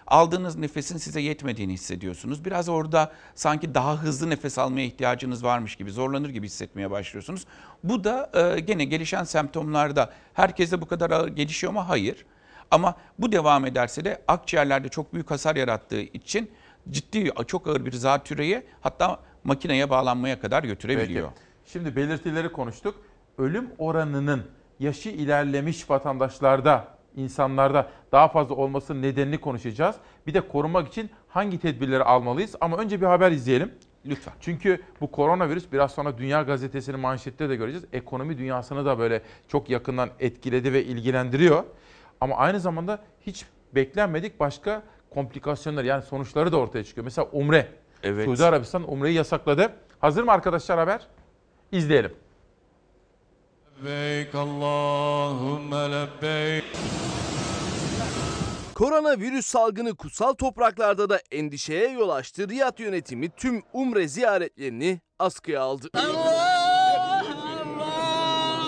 Aldığınız 0.06 0.56
nefesin 0.56 0.98
size 0.98 1.20
yetmediğini 1.20 1.73
hissediyorsunuz. 1.73 2.44
Biraz 2.44 2.68
orada 2.68 3.12
sanki 3.35 3.74
daha 3.74 4.02
hızlı 4.02 4.31
nefes 4.31 4.59
almaya 4.59 4.86
ihtiyacınız 4.86 5.44
varmış 5.44 5.77
gibi, 5.77 5.90
zorlanır 5.90 6.28
gibi 6.28 6.47
hissetmeye 6.47 6.90
başlıyorsunuz. 6.90 7.47
Bu 7.85 8.05
da 8.05 8.31
e, 8.35 8.60
gene 8.60 8.85
gelişen 8.85 9.24
semptomlarda 9.24 10.12
herkeste 10.35 10.81
bu 10.81 10.86
kadar 10.86 11.28
gelişiyor 11.28 11.73
mu? 11.73 11.89
Hayır. 11.89 12.24
Ama 12.70 12.94
bu 13.18 13.32
devam 13.32 13.66
ederse 13.66 14.05
de 14.05 14.22
akciğerlerde 14.28 14.88
çok 14.88 15.14
büyük 15.14 15.30
hasar 15.30 15.56
yarattığı 15.56 16.01
için 16.01 16.51
ciddi, 16.90 17.30
çok 17.47 17.66
ağır 17.66 17.84
bir 17.86 17.93
zatürreye 17.93 18.62
hatta 18.80 19.20
makineye 19.44 19.90
bağlanmaya 19.90 20.40
kadar 20.40 20.64
götürebiliyor. 20.64 21.28
Peki. 21.28 21.72
Şimdi 21.72 21.97
belirtileri 21.97 22.52
konuştuk. 22.52 22.94
Ölüm 23.38 23.70
oranının 23.78 24.43
yaşı 24.80 25.09
ilerlemiş 25.09 25.90
vatandaşlarda, 25.90 26.88
insanlarda 27.16 27.90
daha 28.12 28.28
fazla 28.28 28.55
olmasının 28.55 29.02
nedenini 29.02 29.38
konuşacağız. 29.38 29.97
Bir 30.26 30.34
de 30.34 30.40
korumak 30.40 30.88
için 30.88 31.10
hangi 31.28 31.59
tedbirleri 31.59 32.02
almalıyız? 32.05 32.55
Ama 32.60 32.76
önce 32.76 33.01
bir 33.01 33.06
haber 33.06 33.30
izleyelim. 33.30 33.72
Lütfen. 34.06 34.34
Çünkü 34.40 34.82
bu 35.01 35.10
koronavirüs 35.10 35.72
biraz 35.72 35.93
sonra 35.93 36.18
Dünya 36.18 36.43
Gazetesi'nin 36.43 37.01
manşette 37.01 37.48
de 37.48 37.56
göreceğiz. 37.56 37.84
Ekonomi 37.93 38.38
dünyasını 38.38 38.84
da 38.84 38.98
böyle 38.98 39.22
çok 39.48 39.70
yakından 39.70 40.10
etkiledi 40.20 40.72
ve 40.72 40.84
ilgilendiriyor. 40.84 41.64
Ama 42.20 42.36
aynı 42.36 42.60
zamanda 42.60 42.98
hiç 43.20 43.44
beklenmedik 43.74 44.40
başka 44.40 44.82
komplikasyonlar 45.10 45.84
yani 45.84 46.02
sonuçları 46.02 46.52
da 46.52 46.56
ortaya 46.56 46.84
çıkıyor. 46.84 47.05
Mesela 47.05 47.28
umre. 47.32 47.68
Evet. 48.02 48.24
Suudi 48.24 48.44
Arabistan 48.44 48.93
umreyi 48.93 49.14
yasakladı. 49.14 49.72
Hazır 50.01 50.22
mı 50.22 50.32
arkadaşlar 50.32 50.78
haber? 50.78 51.06
İzleyelim. 51.72 52.12
Lebbeyk 53.84 54.34
Allahümme 54.34 55.90
lebbeyk. 55.93 56.64
Koronavirüs 58.74 59.47
salgını 59.47 59.94
kutsal 59.94 60.32
topraklarda 60.32 61.10
da 61.10 61.20
endişeye 61.30 61.88
yol 61.88 62.09
açtı. 62.09 62.48
Riyad 62.48 62.78
yönetimi 62.78 63.30
tüm 63.30 63.62
umre 63.72 64.09
ziyaretlerini 64.09 65.01
askıya 65.18 65.62
aldı. 65.62 65.88
Allah! 65.94 66.45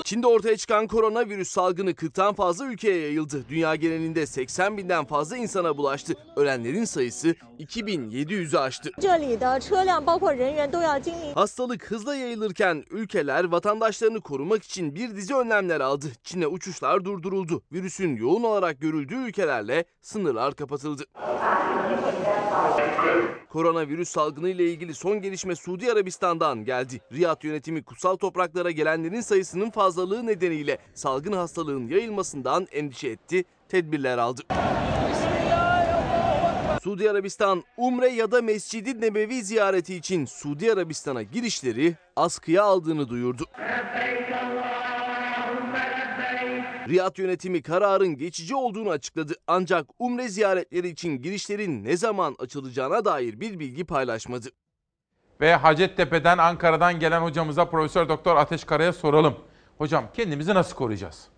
Çin'de 0.09 0.27
ortaya 0.27 0.57
çıkan 0.57 0.87
koronavirüs 0.87 1.49
salgını 1.49 1.91
40'tan 1.91 2.35
fazla 2.35 2.65
ülkeye 2.65 3.01
yayıldı. 3.01 3.45
Dünya 3.49 3.75
genelinde 3.75 4.27
80 4.27 4.77
binden 4.77 5.05
fazla 5.05 5.37
insana 5.37 5.77
bulaştı. 5.77 6.15
Ölenlerin 6.37 6.85
sayısı 6.85 7.35
2700'ü 7.59 8.59
aştı. 8.59 8.91
Hastalık 11.35 11.91
hızla 11.91 12.15
yayılırken 12.15 12.85
ülkeler 12.91 13.45
vatandaşlarını 13.45 14.21
korumak 14.21 14.65
için 14.65 14.95
bir 14.95 15.17
dizi 15.17 15.35
önlemler 15.35 15.81
aldı. 15.81 16.07
Çin'e 16.23 16.47
uçuşlar 16.47 17.05
durduruldu. 17.05 17.63
Virüsün 17.73 18.17
yoğun 18.17 18.43
olarak 18.43 18.81
görüldüğü 18.81 19.29
ülkelerle 19.29 19.85
sınırlar 20.03 20.55
kapatıldı. 20.55 21.05
Koronavirüs 23.49 24.09
salgını 24.09 24.49
ile 24.49 24.71
ilgili 24.71 24.95
son 24.95 25.23
gelişme 25.23 25.57
Suudi 25.57 25.93
Arabistan'dan 25.93 26.65
geldi. 26.65 27.01
Riyad 27.13 27.45
yönetimi 27.45 27.85
kutsal 27.85 28.17
topraklara 28.17 28.71
gelenlerin 28.71 29.21
sayısının 29.21 29.71
fazla 29.71 29.98
fazlalığı 29.99 30.27
nedeniyle 30.27 30.79
salgın 30.95 31.33
hastalığın 31.33 31.89
yayılmasından 31.89 32.66
endişe 32.73 33.09
etti, 33.09 33.45
tedbirler 33.69 34.19
aldı. 34.19 34.43
Suudi 36.83 37.11
Arabistan 37.11 37.65
Umre 37.77 38.09
ya 38.09 38.31
da 38.31 38.43
Mescid-i 38.43 39.01
Nebevi 39.01 39.43
ziyareti 39.43 39.95
için 39.95 40.25
Suudi 40.25 40.73
Arabistan'a 40.73 41.23
girişleri 41.23 41.95
askıya 42.16 42.65
aldığını 42.65 43.09
duyurdu. 43.09 43.45
Riyad 46.89 47.19
yönetimi 47.19 47.62
kararın 47.62 48.16
geçici 48.16 48.55
olduğunu 48.55 48.91
açıkladı 48.91 49.35
ancak 49.47 49.87
Umre 49.99 50.29
ziyaretleri 50.29 50.89
için 50.89 51.23
girişlerin 51.23 51.85
ne 51.85 51.97
zaman 51.97 52.37
açılacağına 52.39 53.05
dair 53.05 53.41
bir 53.41 53.59
bilgi 53.59 53.85
paylaşmadı. 53.85 54.49
Ve 55.41 55.55
Hacettepe'den 55.55 56.39
Ankara'dan 56.39 57.01
gelen 57.01 57.20
hocamıza 57.20 57.65
Profesör 57.65 58.09
Doktor 58.09 58.37
Ateş 58.37 58.65
Kara'ya 58.65 58.93
soralım. 58.93 59.48
Hocam 59.79 60.09
kendimizi 60.15 60.55
nasıl 60.55 60.77
koruyacağız? 60.77 61.29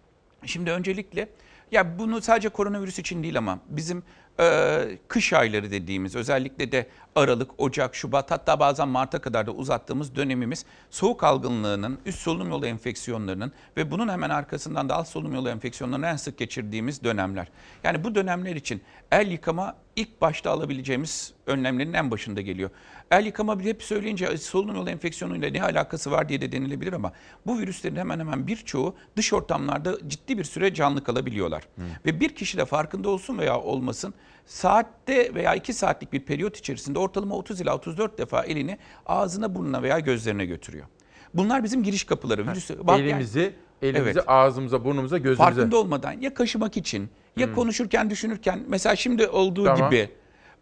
Şimdi 0.47 0.71
öncelikle 0.71 1.29
ya 1.73 1.99
bunu 1.99 2.21
sadece 2.21 2.49
koronavirüs 2.49 2.99
için 2.99 3.23
değil 3.23 3.39
ama 3.39 3.59
bizim 3.69 4.03
e, 4.41 4.99
kış 5.09 5.33
ayları 5.33 5.71
dediğimiz 5.71 6.17
özellikle 6.17 6.73
de 6.73 6.87
Aralık, 7.17 7.51
Ocak, 7.59 7.95
Şubat 7.95 8.31
hatta 8.31 8.61
bazen 8.61 8.89
Mart'a 8.89 9.21
kadar 9.21 9.47
da 9.47 9.51
uzattığımız 9.51 10.17
dönemimiz 10.17 10.65
soğuk 10.91 11.25
algınlığının, 11.25 11.99
üst 12.07 12.19
solunum 12.19 12.51
yolu 12.51 12.67
enfeksiyonlarının 12.67 13.53
ve 13.77 13.91
bunun 13.91 14.09
hemen 14.09 14.31
arkasından 14.31 14.89
da 14.89 14.95
alt 14.95 15.09
solunum 15.09 15.35
yolu 15.35 15.49
enfeksiyonlarının 15.49 16.07
en 16.07 16.17
sık 16.17 16.39
geçirdiğimiz 16.39 17.05
dönemler. 17.05 17.49
Yani 17.85 18.05
bu 18.05 18.15
dönemler 18.15 18.57
için 18.57 18.83
el 19.11 19.31
yıkama 19.31 19.77
ilk 19.97 20.21
başta 20.21 20.51
alabileceğimiz 20.51 21.35
önlemlerin 21.47 21.93
en 21.93 22.11
başında 22.11 22.41
geliyor. 22.41 22.71
El 23.11 23.27
yıkama 23.27 23.59
bir 23.59 23.65
hep 23.65 23.83
söyleyince 23.83 24.37
solunum 24.39 24.77
yolu 24.77 24.91
enfeksiyonuyla 24.91 25.51
ne 25.51 25.63
alakası 25.63 26.11
var 26.11 26.29
diye 26.29 26.41
de 26.41 26.53
denilebilir 26.53 26.93
ama 26.93 27.13
bu 27.47 27.59
virüslerin 27.59 27.97
hemen 27.97 28.19
hemen 28.21 28.47
birçoğu 28.47 28.95
dış 29.17 29.33
ortamlarda 29.33 30.09
ciddi 30.09 30.39
bir 30.39 30.45
süre 30.45 30.75
canlı 30.75 31.05
kalabiliyorlar. 31.05 31.63
Ve 32.07 32.21
bir 32.21 32.29
kişi 32.35 32.59
de 32.59 32.65
farkında 32.65 33.09
olsun 33.09 33.39
veya 33.39 33.61
olmasın 33.61 34.15
Saatte 34.47 35.35
veya 35.35 35.55
2 35.55 35.73
saatlik 35.73 36.13
bir 36.13 36.21
periyot 36.21 36.57
içerisinde 36.57 36.99
ortalama 36.99 37.35
30 37.37 37.61
ila 37.61 37.75
34 37.75 38.19
defa 38.19 38.43
elini 38.43 38.79
ağzına, 39.07 39.55
burnuna 39.55 39.83
veya 39.83 39.99
gözlerine 39.99 40.47
götürüyor. 40.47 40.87
Bunlar 41.35 41.65
bizim 41.65 41.83
giriş 41.83 42.05
kapıları. 42.05 42.47
Virüsü, 42.47 42.87
bak 42.87 42.99
yani- 42.99 43.09
elimizi, 43.09 43.55
elimizi 43.83 44.11
Evet. 44.11 44.25
ağzımıza, 44.27 44.85
burnumuza, 44.85 45.19
gözümüze. 45.19 45.43
farkında 45.43 45.77
olmadan 45.77 46.13
ya 46.21 46.35
kaşımak 46.35 46.77
için 46.77 47.11
ya 47.37 47.47
Hmm. 47.47 47.55
konuşurken 47.55 48.11
düşünürken 48.11 48.61
mesela 48.69 48.97
şimdi 48.97 49.29
olduğu 49.29 49.65
Tamam. 49.65 49.91
gibi 49.91 50.11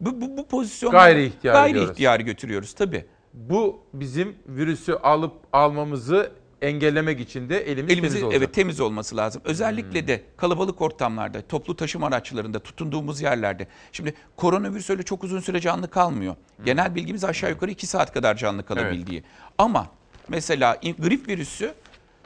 bu, 0.00 0.20
bu, 0.20 0.36
bu 0.36 0.46
pozisyonda 0.48 0.96
Gayri 0.96 1.24
ihtiyari 1.24 1.72
gayri 1.72 1.96
diyoruz. 1.96 2.24
götürüyoruz 2.26 2.72
tabii. 2.74 3.04
Bu 3.34 3.80
bizim 3.92 4.34
virüsü 4.46 4.92
alıp 4.92 5.32
almamızı 5.52 6.32
engellemek 6.62 7.20
için 7.20 7.48
de 7.48 7.58
elimiz 7.72 7.92
Elimizi 7.92 8.12
temiz 8.12 8.22
olacak. 8.24 8.38
evet 8.42 8.54
temiz 8.54 8.80
olması 8.80 9.16
lazım. 9.16 9.42
Özellikle 9.44 10.00
Hmm. 10.00 10.08
de 10.08 10.22
kalabalık 10.36 10.80
ortamlarda, 10.82 11.42
toplu 11.42 11.76
taşıma 11.76 12.06
araçlarında, 12.06 12.58
tutunduğumuz 12.58 13.20
yerlerde. 13.22 13.66
Şimdi 13.92 14.14
koronavirüs 14.36 14.90
öyle 14.90 15.02
çok 15.02 15.24
uzun 15.24 15.40
süre 15.40 15.60
canlı 15.60 15.90
kalmıyor. 15.90 16.34
Hmm. 16.56 16.64
Genel 16.64 16.94
bilgimiz 16.94 17.24
aşağı 17.24 17.50
yukarı 17.50 17.70
2 17.70 17.86
saat 17.86 18.12
kadar 18.12 18.36
canlı 18.36 18.62
kalabildiği. 18.66 19.22
Ama 19.58 19.86
mesela 20.28 20.76
grip 20.98 21.28
virüsü 21.28 21.74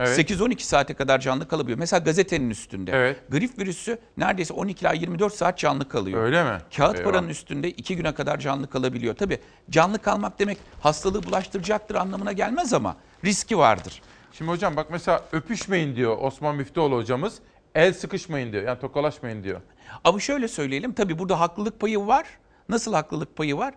Evet. 0.09 0.31
8-12 0.31 0.61
saate 0.63 0.95
kadar 0.95 1.19
canlı 1.21 1.49
kalabiliyor. 1.49 1.79
Mesela 1.79 2.01
gazetenin 2.01 2.51
üstünde. 2.51 2.91
Evet. 2.95 3.17
Grip 3.31 3.59
virüsü 3.59 3.99
neredeyse 4.17 4.55
12 4.55 4.81
ila 4.81 4.93
24 4.93 5.35
saat 5.35 5.59
canlı 5.59 5.89
kalıyor. 5.89 6.23
Öyle 6.23 6.45
mi? 6.45 6.59
Kağıt 6.77 6.99
Eyvah. 6.99 7.11
paranın 7.11 7.29
üstünde 7.29 7.71
2 7.71 7.97
güne 7.97 8.15
kadar 8.15 8.39
canlı 8.39 8.71
kalabiliyor. 8.71 9.17
Tabii 9.17 9.39
canlı 9.71 9.99
kalmak 9.99 10.39
demek 10.39 10.59
hastalığı 10.81 11.23
bulaştıracaktır 11.23 11.95
anlamına 11.95 12.33
gelmez 12.33 12.73
ama 12.73 12.97
riski 13.25 13.59
vardır. 13.59 14.03
Şimdi 14.33 14.51
hocam 14.51 14.77
bak 14.77 14.87
mesela 14.91 15.25
öpüşmeyin 15.33 15.97
diyor 15.97 16.19
Osman 16.21 16.57
Müftüoğlu 16.57 16.97
hocamız. 16.97 17.35
El 17.75 17.93
sıkışmayın 17.93 18.53
diyor. 18.53 18.63
Yani 18.63 18.81
tokalaşmayın 18.81 19.45
diyor. 19.45 19.61
Ama 20.05 20.21
şöyle 20.21 20.49
söyleyelim 20.49 20.93
tabii 20.93 21.19
burada 21.19 21.41
haklılık 21.41 21.81
payı 21.81 22.07
var. 22.07 22.27
Nasıl 22.69 22.95
haklılık 22.95 23.37
payı 23.37 23.57
var? 23.57 23.75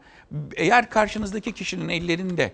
Eğer 0.55 0.89
karşınızdaki 0.89 1.51
kişinin 1.51 1.89
ellerinde 1.89 2.53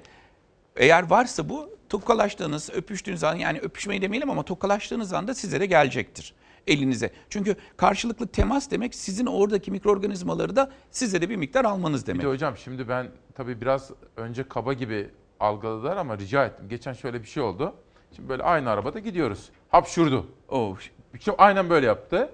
eğer 0.76 1.10
varsa 1.10 1.50
bu 1.50 1.70
tokalaştığınız, 1.92 2.70
öpüştüğünüz 2.70 3.24
an 3.24 3.36
yani 3.36 3.60
öpüşmeyi 3.60 4.02
demeyelim 4.02 4.30
ama 4.30 4.44
tokalaştığınız 4.44 5.14
anda 5.14 5.34
size 5.34 5.60
de 5.60 5.66
gelecektir 5.66 6.34
elinize. 6.68 7.12
Çünkü 7.30 7.56
karşılıklı 7.78 8.28
temas 8.28 8.72
demek 8.72 8.96
sizin 8.96 9.26
oradaki 9.26 9.72
mikroorganizmaları 9.72 10.56
da 10.56 10.72
size 10.92 11.22
de 11.22 11.30
bir 11.30 11.36
miktar 11.36 11.66
almanız 11.66 12.02
Bir 12.02 12.08
demek. 12.08 12.22
de 12.24 12.28
hocam 12.28 12.58
şimdi 12.58 12.90
ben 12.90 13.08
tabii 13.36 13.62
biraz 13.62 13.92
önce 14.18 14.44
kaba 14.44 14.74
gibi 14.74 15.10
algıladılar 15.40 15.98
ama 15.98 16.18
rica 16.18 16.46
ettim. 16.46 16.70
Geçen 16.70 16.94
şöyle 16.94 17.22
bir 17.22 17.28
şey 17.28 17.44
oldu. 17.44 17.74
Şimdi 18.16 18.30
böyle 18.30 18.44
aynı 18.44 18.70
arabada 18.70 19.00
gidiyoruz. 19.00 19.50
Hapşurdu. 19.70 20.28
Oh. 20.50 20.78
Şimdi 21.20 21.38
aynen 21.38 21.70
böyle 21.70 21.86
yaptı. 21.86 22.30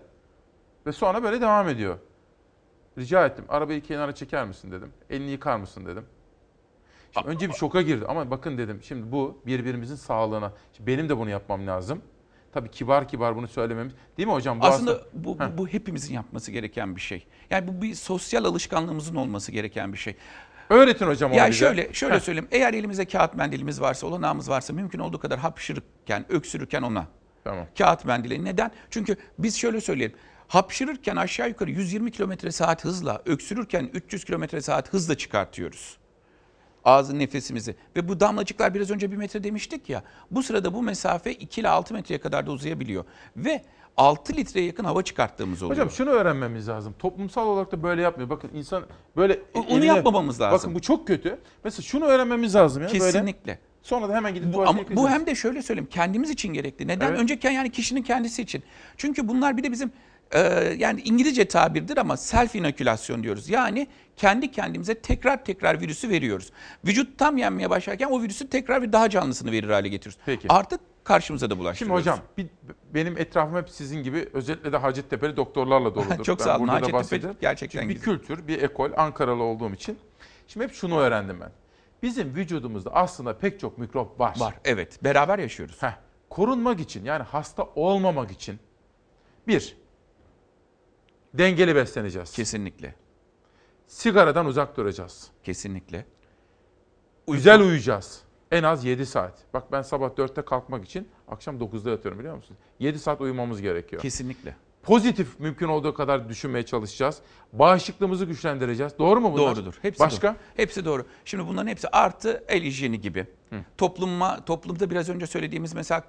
Ve 0.85 0.91
sonra 0.91 1.23
böyle 1.23 1.41
devam 1.41 1.69
ediyor. 1.69 1.97
Rica 2.97 3.25
ettim. 3.25 3.45
Arabayı 3.49 3.81
kenara 3.81 4.15
çeker 4.15 4.45
misin 4.47 4.71
dedim. 4.71 4.89
Elini 5.09 5.31
yıkar 5.31 5.57
mısın 5.57 5.85
dedim. 5.85 6.05
Önce 7.25 7.49
bir 7.49 7.53
şoka 7.53 7.81
girdi 7.81 8.05
ama 8.07 8.31
bakın 8.31 8.57
dedim 8.57 8.79
şimdi 8.83 9.11
bu 9.11 9.41
birbirimizin 9.45 9.95
sağlığına. 9.95 10.53
Şimdi 10.73 10.87
benim 10.91 11.09
de 11.09 11.17
bunu 11.17 11.29
yapmam 11.29 11.67
lazım. 11.67 12.01
Tabii 12.53 12.71
kibar 12.71 13.07
kibar 13.07 13.35
bunu 13.35 13.47
söylememiz. 13.47 13.93
Değil 14.17 14.27
mi 14.27 14.33
hocam? 14.33 14.59
Bu 14.61 14.65
Aslında 14.65 15.01
bu, 15.13 15.39
bu, 15.39 15.57
bu 15.57 15.67
hepimizin 15.67 16.13
yapması 16.13 16.51
gereken 16.51 16.95
bir 16.95 17.01
şey. 17.01 17.27
Yani 17.49 17.67
bu 17.67 17.81
bir 17.81 17.95
sosyal 17.95 18.45
alışkanlığımızın 18.45 19.15
olması 19.15 19.51
gereken 19.51 19.93
bir 19.93 19.97
şey. 19.97 20.15
Öğretin 20.69 21.07
hocam 21.07 21.31
onu 21.31 21.37
Ya 21.37 21.47
bize. 21.47 21.59
şöyle 21.59 21.93
şöyle 21.93 22.15
Heh. 22.15 22.19
söyleyeyim. 22.19 22.47
Eğer 22.51 22.73
elimizde 22.73 23.05
kağıt 23.05 23.35
mendilimiz 23.35 23.81
varsa, 23.81 24.07
olanağımız 24.07 24.49
varsa 24.49 24.73
mümkün 24.73 24.99
olduğu 24.99 25.19
kadar 25.19 25.39
hapşırırken, 25.39 26.25
öksürürken 26.29 26.81
ona. 26.81 27.07
Tamam. 27.43 27.65
Kağıt 27.77 28.05
mendili. 28.05 28.45
Neden? 28.45 28.71
Çünkü 28.89 29.17
biz 29.39 29.57
şöyle 29.57 29.81
söyleyelim. 29.81 30.17
Hapşırırken 30.47 31.15
aşağı 31.15 31.49
yukarı 31.49 31.71
120 31.71 32.11
km 32.11 32.49
saat 32.49 32.85
hızla, 32.85 33.21
öksürürken 33.25 33.89
300 33.93 34.25
km 34.25 34.57
saat 34.59 34.93
hızla 34.93 35.17
çıkartıyoruz. 35.17 35.97
Ağzın 36.87 37.19
nefesimizi. 37.19 37.75
Ve 37.95 38.07
bu 38.07 38.19
damlacıklar 38.19 38.73
biraz 38.73 38.91
önce 38.91 39.11
bir 39.11 39.17
metre 39.17 39.43
demiştik 39.43 39.89
ya. 39.89 40.03
Bu 40.31 40.43
sırada 40.43 40.73
bu 40.73 40.83
mesafe 40.83 41.31
2 41.31 41.61
ile 41.61 41.69
6 41.69 41.93
metreye 41.93 42.19
kadar 42.19 42.47
da 42.47 42.51
uzayabiliyor. 42.51 43.05
Ve 43.37 43.61
6 43.97 44.33
litreye 44.33 44.65
yakın 44.65 44.83
hava 44.83 45.03
çıkarttığımız 45.03 45.63
oluyor. 45.63 45.77
Hocam 45.77 45.91
şunu 45.91 46.09
öğrenmemiz 46.09 46.67
lazım. 46.67 46.95
Toplumsal 46.99 47.47
olarak 47.47 47.71
da 47.71 47.83
böyle 47.83 48.01
yapmıyor. 48.01 48.29
Bakın 48.29 48.51
insan 48.53 48.83
böyle 49.17 49.39
Onu 49.69 49.85
yapmamamız 49.85 50.41
lazım. 50.41 50.57
Bakın 50.57 50.75
bu 50.75 50.81
çok 50.81 51.07
kötü. 51.07 51.39
Mesela 51.63 51.81
şunu 51.81 52.05
öğrenmemiz 52.05 52.55
lazım 52.55 52.83
ya 52.83 52.89
böyle. 52.89 52.99
Kesinlikle. 52.99 53.59
Sonra 53.81 54.09
da 54.09 54.15
hemen 54.15 54.33
gidip 54.33 54.53
Bu, 54.53 54.67
ama 54.67 54.79
bu 54.91 55.09
hem 55.09 55.25
de 55.25 55.35
şöyle 55.35 55.61
söyleyeyim 55.61 55.89
kendimiz 55.91 56.29
için 56.29 56.53
gerekli. 56.53 56.87
Neden? 56.87 57.09
Evet. 57.09 57.19
Önceki 57.19 57.47
yani 57.47 57.71
kişinin 57.71 58.01
kendisi 58.01 58.41
için. 58.41 58.63
Çünkü 58.97 59.27
bunlar 59.27 59.57
bir 59.57 59.63
de 59.63 59.71
bizim 59.71 59.91
e, 60.31 60.39
yani 60.77 61.01
İngilizce 61.01 61.47
tabirdir 61.47 61.97
ama 61.97 62.17
self 62.17 62.55
inokülasyon 62.55 63.23
diyoruz. 63.23 63.49
Yani 63.49 63.87
kendi 64.17 64.51
kendimize 64.51 65.01
tekrar 65.01 65.45
tekrar 65.45 65.81
virüsü 65.81 66.09
veriyoruz. 66.09 66.51
Vücut 66.85 67.17
tam 67.17 67.37
yenmeye 67.37 67.69
başlarken 67.69 68.07
o 68.07 68.21
virüsü 68.21 68.49
tekrar 68.49 68.81
bir 68.81 68.91
daha 68.93 69.09
canlısını 69.09 69.51
verir 69.51 69.69
hale 69.69 69.87
getiriyoruz. 69.87 70.19
Peki. 70.25 70.47
Artık 70.49 70.79
karşımıza 71.03 71.45
da 71.45 71.49
Şimdi 71.49 71.61
bulaştırıyoruz. 71.61 72.01
hocam 72.01 72.19
bir, 72.37 72.47
benim 72.93 73.17
etrafım 73.17 73.55
hep 73.55 73.69
sizin 73.69 74.03
gibi 74.03 74.29
özellikle 74.33 74.71
de 74.71 74.77
Hacettepe'li 74.77 75.37
doktorlarla 75.37 75.95
doludur. 75.95 76.23
Çok 76.23 76.39
Ben 76.39 76.45
sağ 76.45 76.57
olun. 76.57 76.67
Hacettepe 76.67 77.33
gerçekten 77.41 77.79
Şimdi 77.79 77.89
bir 77.93 77.99
güzel. 77.99 78.17
kültür, 78.17 78.47
bir 78.47 78.61
ekol, 78.61 78.89
Ankaralı 78.97 79.43
olduğum 79.43 79.73
için. 79.73 79.97
Şimdi 80.47 80.65
hep 80.65 80.73
şunu 80.73 80.99
öğrendim 80.99 81.41
ben. 81.41 81.51
Bizim 82.03 82.35
vücudumuzda 82.35 82.89
aslında 82.93 83.37
pek 83.37 83.59
çok 83.59 83.77
mikrop 83.77 84.19
var. 84.19 84.35
Var 84.39 84.53
evet 84.65 85.03
beraber 85.03 85.39
yaşıyoruz. 85.39 85.83
Heh, 85.83 85.97
korunmak 86.29 86.79
için 86.79 87.05
yani 87.05 87.23
hasta 87.23 87.63
olmamak 87.75 88.31
için 88.31 88.59
bir, 89.47 89.77
dengeli 91.37 91.75
besleneceğiz. 91.75 92.31
Kesinlikle. 92.31 92.95
Sigaradan 93.87 94.45
uzak 94.45 94.77
duracağız. 94.77 95.27
Kesinlikle. 95.43 96.05
Güzel 97.27 97.61
uyuyacağız. 97.61 98.21
En 98.51 98.63
az 98.63 98.85
7 98.85 99.05
saat. 99.05 99.33
Bak 99.53 99.71
ben 99.71 99.81
sabah 99.81 100.09
4'te 100.09 100.41
kalkmak 100.41 100.85
için 100.85 101.07
akşam 101.27 101.57
9'da 101.57 101.89
yatıyorum 101.89 102.19
biliyor 102.19 102.35
musunuz? 102.35 102.59
7 102.79 102.99
saat 102.99 103.21
uyumamız 103.21 103.61
gerekiyor. 103.61 104.01
Kesinlikle. 104.01 104.55
Pozitif 104.83 105.39
mümkün 105.39 105.67
olduğu 105.67 105.93
kadar 105.93 106.29
düşünmeye 106.29 106.65
çalışacağız. 106.65 107.17
Bağışıklığımızı 107.53 108.25
güçlendireceğiz. 108.25 108.99
Doğru 108.99 109.21
mu 109.21 109.33
bunlar? 109.33 109.55
Doğrudur. 109.55 109.73
Hepsi 109.81 109.99
Başka? 109.99 110.27
doğru. 110.27 110.35
Hepsi 110.55 110.85
doğru. 110.85 111.05
Şimdi 111.25 111.47
bunların 111.47 111.67
hepsi 111.67 111.87
artı 111.87 112.43
el 112.47 112.63
hijyeni 112.63 113.01
gibi. 113.01 113.27
Topluma, 113.77 114.45
toplumda 114.45 114.89
biraz 114.89 115.09
önce 115.09 115.27
söylediğimiz 115.27 115.73
mesela 115.73 116.03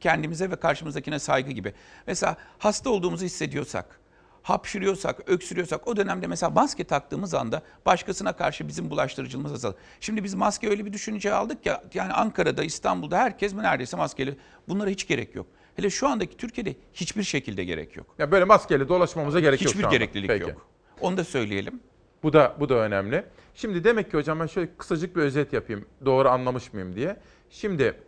kendimize 0.00 0.50
ve 0.50 0.56
karşımızdakine 0.56 1.18
saygı 1.18 1.50
gibi. 1.50 1.74
Mesela 2.06 2.36
hasta 2.58 2.90
olduğumuzu 2.90 3.24
hissediyorsak, 3.24 4.00
hapşırıyorsak, 4.42 5.20
öksürüyorsak 5.30 5.88
o 5.88 5.96
dönemde 5.96 6.26
mesela 6.26 6.50
maske 6.50 6.84
taktığımız 6.84 7.34
anda 7.34 7.62
başkasına 7.86 8.32
karşı 8.32 8.68
bizim 8.68 8.90
bulaştırıcılığımız 8.90 9.52
azalır. 9.52 9.76
Şimdi 10.00 10.24
biz 10.24 10.34
maske 10.34 10.68
öyle 10.70 10.84
bir 10.84 10.92
düşünce 10.92 11.34
aldık 11.34 11.66
ya 11.66 11.84
yani 11.94 12.12
Ankara'da, 12.12 12.64
İstanbul'da 12.64 13.18
herkes 13.18 13.54
neredeyse 13.54 13.96
maskeli. 13.96 14.36
Bunlara 14.68 14.90
hiç 14.90 15.08
gerek 15.08 15.34
yok. 15.34 15.46
Hele 15.76 15.90
şu 15.90 16.08
andaki 16.08 16.36
Türkiye'de 16.36 16.76
hiçbir 16.92 17.22
şekilde 17.22 17.64
gerek 17.64 17.96
yok. 17.96 18.06
Ya 18.18 18.30
böyle 18.30 18.44
maskeyle 18.44 18.88
dolaşmamıza 18.88 19.40
gerek 19.40 19.62
yok 19.62 19.68
Hiçbir 19.70 19.82
şu 19.82 19.86
anda. 19.86 19.96
gereklilik 19.96 20.28
Peki. 20.28 20.50
yok. 20.50 20.66
Onu 21.00 21.16
da 21.16 21.24
söyleyelim. 21.24 21.80
Bu 22.22 22.32
da 22.32 22.56
bu 22.60 22.68
da 22.68 22.74
önemli. 22.74 23.24
Şimdi 23.54 23.84
demek 23.84 24.10
ki 24.10 24.16
hocam 24.16 24.40
ben 24.40 24.46
şöyle 24.46 24.76
kısacık 24.76 25.16
bir 25.16 25.20
özet 25.22 25.52
yapayım. 25.52 25.86
Doğru 26.04 26.28
anlamış 26.28 26.72
mıyım 26.72 26.96
diye. 26.96 27.16
Şimdi 27.50 28.00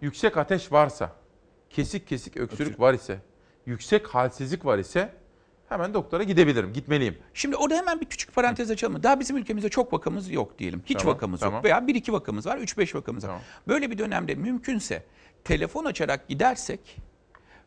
yüksek 0.00 0.36
ateş 0.36 0.72
varsa, 0.72 1.12
kesik 1.70 2.06
kesik 2.08 2.36
öksürük 2.36 2.80
var 2.80 2.94
ise, 2.94 3.18
yüksek 3.66 4.06
halsizlik 4.06 4.64
var 4.64 4.78
ise 4.78 5.12
hemen 5.68 5.94
doktora 5.94 6.22
gidebilirim, 6.22 6.72
gitmeliyim. 6.72 7.18
Şimdi 7.34 7.56
orada 7.56 7.76
hemen 7.76 8.00
bir 8.00 8.06
küçük 8.06 8.34
parantez 8.34 8.70
açalım. 8.70 9.02
Daha 9.02 9.20
bizim 9.20 9.36
ülkemizde 9.36 9.68
çok 9.68 9.92
vakamız 9.92 10.30
yok 10.30 10.58
diyelim. 10.58 10.82
Hiç 10.86 10.98
Tamam, 10.98 11.14
vakamız 11.14 11.40
tamam. 11.40 11.54
yok. 11.54 11.64
Veya 11.64 11.78
1-2 11.78 12.12
vakamız 12.12 12.46
var, 12.46 12.58
3-5 12.58 12.94
vakamız 12.96 13.28
var. 13.28 13.40
Böyle 13.68 13.90
bir 13.90 13.98
dönemde 13.98 14.34
mümkünse 14.34 15.02
telefon 15.44 15.84
açarak 15.84 16.28
gidersek 16.28 16.80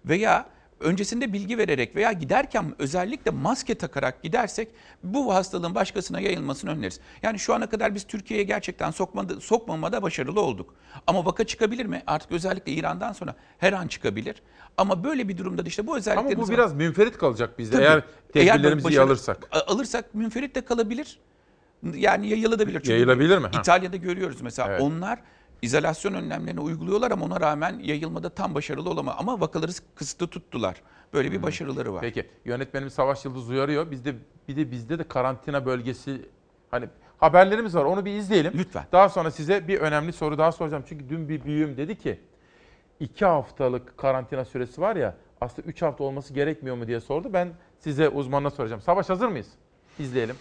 veya 0.06 0.45
öncesinde 0.86 1.34
bilgi 1.34 1.58
vererek 1.58 1.95
veya 1.95 2.12
giderken 2.12 2.76
özellikle 2.80 3.32
maske 3.32 3.76
takarak 3.76 4.24
gidersek 4.24 4.68
bu 5.03 5.34
hastalığın 5.34 5.76
başkasına 5.76 6.20
yayılmasını 6.20 6.72
önleriz. 6.72 6.99
Yani 7.24 7.40
şu 7.40 7.53
ana 7.53 7.70
kadar 7.70 7.95
biz 7.95 8.03
Türkiye'ye 8.08 8.44
gerçekten 8.45 8.91
sokmadı, 8.91 9.41
sokmamada 9.41 10.02
başarılı 10.02 10.41
olduk. 10.41 10.76
Ama 11.08 11.26
vaka 11.26 11.44
çıkabilir 11.44 11.86
mi? 11.86 12.03
Artık 12.08 12.32
özellikle 12.32 12.72
İran'dan 12.72 13.14
sonra 13.14 13.36
her 13.58 13.74
an 13.74 13.88
çıkabilir. 13.88 14.41
Ama 14.78 15.03
böyle 15.03 15.28
bir 15.28 15.38
durumda 15.38 15.66
da 15.66 15.68
işte 15.68 15.88
bu 15.88 15.91
Ama 15.91 15.98
özelliklerimiz 15.98 16.38
bu 16.38 16.52
var. 16.52 16.58
biraz 16.58 16.74
münferit 16.74 17.18
kalacak 17.18 17.60
bizde 17.60 17.76
Tabii. 17.76 17.84
eğer 17.86 18.03
tedbirlerimizi 18.34 18.86
iyi 18.88 18.91
başarı- 18.91 19.06
alırsak. 19.06 19.49
Alırsak 19.68 20.16
münferit 20.16 20.56
de 20.56 20.62
kalabilir. 20.66 21.20
Yani 21.95 22.28
yayılabilir. 22.30 22.74
Çünkü 22.74 22.91
Yayılabilir 22.91 23.38
mi? 23.38 23.48
Ha. 23.53 23.60
İtalya'da 23.60 23.95
görüyoruz 23.98 24.41
mesela 24.41 24.68
Evet. 24.72 24.82
onlar 24.82 25.20
izolasyon 25.62 26.14
önlemlerini 26.14 26.60
uyguluyorlar 26.60 27.12
ama 27.12 27.26
ona 27.26 27.42
rağmen 27.42 27.80
yayılmada 27.80 28.30
tam 28.30 28.56
başarılı 28.56 28.90
olamaz. 28.90 29.16
Ama 29.20 29.42
vakaları 29.42 29.72
kısıtlı 29.96 30.28
tuttular. 30.28 30.82
Böyle 31.14 31.32
bir 31.32 31.44
başarıları 31.44 31.94
var. 31.94 32.02
Peki 32.02 32.30
yönetmenimiz 32.46 32.94
Savaş 32.94 33.26
Yıldız 33.26 33.50
uyarıyor. 33.50 33.92
Bizde 33.92 34.16
bir 34.48 34.56
de 34.56 34.72
bizde 34.72 35.00
de 35.00 35.04
karantina 35.04 35.66
bölgesi 35.66 36.30
hani 36.72 36.88
haberlerimiz 37.18 37.76
var. 37.76 37.86
Onu 37.86 38.06
bir 38.06 38.12
izleyelim. 38.12 38.54
Lütfen. 38.56 38.86
Daha 38.92 39.10
sonra 39.10 39.32
size 39.32 39.68
bir 39.68 39.80
önemli 39.80 40.14
soru 40.14 40.38
daha 40.38 40.52
soracağım. 40.52 40.84
Çünkü 40.88 41.10
dün 41.10 41.30
bir 41.30 41.44
büyüğüm 41.44 41.78
dedi 41.78 41.98
ki 41.98 42.20
iki 43.00 43.26
haftalık 43.26 43.98
karantina 43.98 44.46
süresi 44.46 44.82
var 44.82 44.96
ya 44.96 45.16
aslında 45.42 45.68
üç 45.68 45.82
hafta 45.82 46.04
olması 46.04 46.34
gerekmiyor 46.34 46.76
mu 46.76 46.88
diye 46.88 47.00
sordu. 47.00 47.34
Ben 47.34 47.50
size 47.80 48.10
uzmanına 48.10 48.50
soracağım. 48.50 48.82
Savaş 48.82 49.10
hazır 49.10 49.28
mıyız? 49.28 49.48
İzleyelim. 50.00 50.36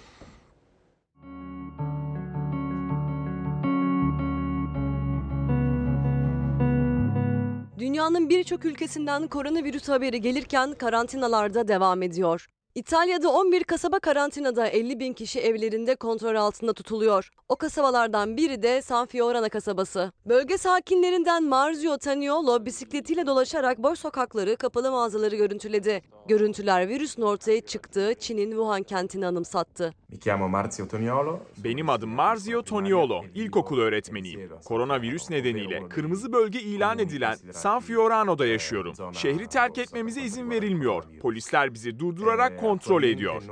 Dünyanın 7.81 8.29
birçok 8.29 8.65
ülkesinden 8.65 9.29
koronavirüs 9.29 9.89
haberi 9.89 10.21
gelirken 10.21 10.75
karantinalarda 10.75 11.69
devam 11.69 12.03
ediyor. 12.03 12.47
İtalya'da 12.75 13.31
11 13.33 13.65
kasaba 13.65 13.99
karantinada 13.99 14.67
50 14.67 15.01
bin 15.01 15.13
kişi 15.13 15.41
evlerinde 15.41 15.95
kontrol 15.97 16.35
altında 16.35 16.73
tutuluyor. 16.73 17.31
O 17.49 17.57
kasabalardan 17.57 18.37
biri 18.37 18.63
de 18.63 18.83
San 18.83 19.07
Fiorana 19.07 19.49
kasabası. 19.49 20.13
Bölge 20.27 20.59
sakinlerinden 20.59 21.45
Marzio 21.45 21.99
Taniolo 21.99 22.65
bisikletiyle 22.65 23.27
dolaşarak 23.27 23.79
boş 23.79 23.99
sokakları, 23.99 24.57
kapalı 24.57 24.91
mağazaları 24.91 25.37
görüntüledi. 25.37 26.03
Görüntüler 26.29 26.89
virüsün 26.89 27.23
ortaya 27.23 27.61
çıktığı 27.61 28.15
Çin'in 28.15 28.51
Wuhan 28.51 28.83
kentini 28.83 29.27
anımsattı. 29.27 29.95
Mi 30.09 30.21
chiamo 30.21 30.49
Marzio 30.49 30.89
Toniolo. 30.89 31.39
Benim 31.65 31.89
adım 31.89 32.11
Marzio 32.11 32.63
Toniolo. 32.63 33.25
İlkokul 33.35 33.79
öğretmeniyim. 33.79 34.51
Koronavirüs 34.65 35.31
nedeniyle 35.31 35.89
kırmızı 35.89 36.33
bölge 36.33 36.61
ilan 36.61 36.99
edilen 36.99 37.37
San 37.53 37.81
Fiorano'da 37.81 38.47
yaşıyorum. 38.47 39.15
Şehri 39.15 39.47
terk 39.47 39.79
etmemize 39.79 40.23
izin 40.23 40.51
verilmiyor. 40.51 41.05
Polisler 41.23 41.75
bizi 41.75 41.99
durdurarak 41.99 42.61
kontrol 42.71 43.03
ediyor. 43.03 43.43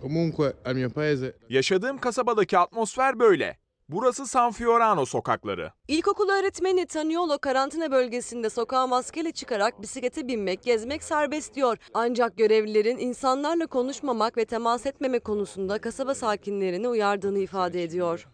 Comunque 0.00 0.52
al 0.64 0.74
mio 0.74 0.90
paese 0.90 1.36
Yaşadığım 1.48 1.98
kasabadaki 1.98 2.58
atmosfer 2.58 3.18
böyle. 3.18 3.56
Burası 3.88 4.26
San 4.26 4.52
Fiorano 4.52 5.06
sokakları. 5.06 5.72
İlkokul 5.88 6.28
öğretmeni 6.28 6.86
Taniolo 6.86 7.38
karantina 7.38 7.90
bölgesinde 7.90 8.50
sokağa 8.50 8.86
maskeyle 8.86 9.32
çıkarak 9.32 9.82
bisiklete 9.82 10.28
binmek, 10.28 10.62
gezmek 10.62 11.02
serbest 11.02 11.54
diyor. 11.54 11.78
Ancak 11.94 12.36
görevlilerin 12.36 12.98
insanlarla 12.98 13.66
konuşmamak 13.66 14.36
ve 14.36 14.44
temas 14.44 14.86
etmeme 14.86 15.18
konusunda 15.18 15.78
kasaba 15.78 16.14
sakinlerini 16.14 16.88
uyardığını 16.88 17.38
ifade 17.38 17.82
ediyor. 17.82 18.26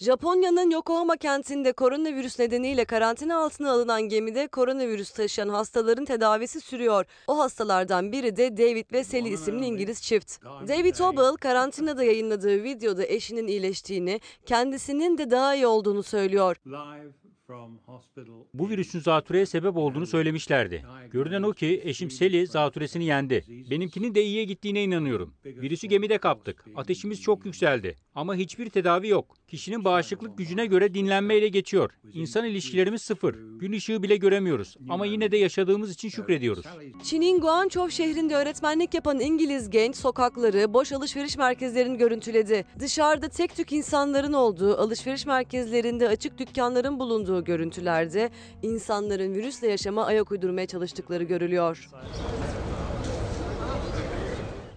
Japonya'nın 0.00 0.70
Yokohama 0.70 1.16
kentinde 1.16 1.72
koronavirüs 1.72 2.38
nedeniyle 2.38 2.84
karantina 2.84 3.38
altına 3.38 3.70
alınan 3.72 4.02
gemide 4.02 4.46
koronavirüs 4.46 5.10
taşıyan 5.10 5.48
hastaların 5.48 6.04
tedavisi 6.04 6.60
sürüyor. 6.60 7.04
O 7.26 7.38
hastalardan 7.38 8.12
biri 8.12 8.36
de 8.36 8.56
David 8.56 8.92
ve 8.92 9.04
Sally 9.04 9.32
isimli 9.32 9.66
İngiliz 9.66 10.02
çift. 10.02 10.44
David 10.44 10.98
Obel 10.98 11.36
karantinada 11.36 12.04
yayınladığı 12.04 12.62
videoda 12.62 13.06
eşinin 13.06 13.46
iyileştiğini, 13.46 14.20
kendisinin 14.46 15.18
de 15.18 15.30
daha 15.30 15.54
iyi 15.54 15.66
olduğunu 15.66 16.02
söylüyor. 16.02 16.56
Bu 18.54 18.68
virüsün 18.68 19.00
zatürreye 19.00 19.46
sebep 19.46 19.76
olduğunu 19.76 20.06
söylemişlerdi. 20.06 20.84
Görünen 21.10 21.42
o 21.42 21.52
ki 21.52 21.80
eşim 21.84 22.10
Seli 22.10 22.46
zatüresini 22.46 23.04
yendi. 23.04 23.44
Benimkinin 23.70 24.14
de 24.14 24.22
iyiye 24.22 24.44
gittiğine 24.44 24.84
inanıyorum. 24.84 25.34
Virüsü 25.44 25.86
gemide 25.86 26.18
kaptık. 26.18 26.64
Ateşimiz 26.76 27.22
çok 27.22 27.46
yükseldi. 27.46 27.96
Ama 28.14 28.34
hiçbir 28.34 28.70
tedavi 28.70 29.08
yok. 29.08 29.39
Kişinin 29.50 29.84
bağışıklık 29.84 30.38
gücüne 30.38 30.66
göre 30.66 30.94
dinlenmeyle 30.94 31.48
geçiyor. 31.48 31.90
İnsan 32.12 32.44
ilişkilerimiz 32.44 33.02
sıfır. 33.02 33.34
Gün 33.58 33.72
ışığı 33.72 34.02
bile 34.02 34.16
göremiyoruz. 34.16 34.76
Ama 34.88 35.06
yine 35.06 35.32
de 35.32 35.36
yaşadığımız 35.36 35.90
için 35.92 36.08
şükrediyoruz. 36.08 36.64
Çin'in 37.02 37.40
Guangzhou 37.40 37.90
şehrinde 37.90 38.34
öğretmenlik 38.34 38.94
yapan 38.94 39.20
İngiliz 39.20 39.70
genç 39.70 39.96
sokakları, 39.96 40.74
boş 40.74 40.92
alışveriş 40.92 41.36
merkezlerini 41.36 41.98
görüntüledi. 41.98 42.64
Dışarıda 42.78 43.28
tek 43.28 43.56
tük 43.56 43.72
insanların 43.72 44.32
olduğu, 44.32 44.76
alışveriş 44.76 45.26
merkezlerinde 45.26 46.08
açık 46.08 46.38
dükkanların 46.38 46.98
bulunduğu 46.98 47.44
görüntülerde 47.44 48.30
insanların 48.62 49.34
virüsle 49.34 49.68
yaşama 49.68 50.04
ayak 50.04 50.32
uydurmaya 50.32 50.66
çalıştıkları 50.66 51.24
görülüyor. 51.24 51.88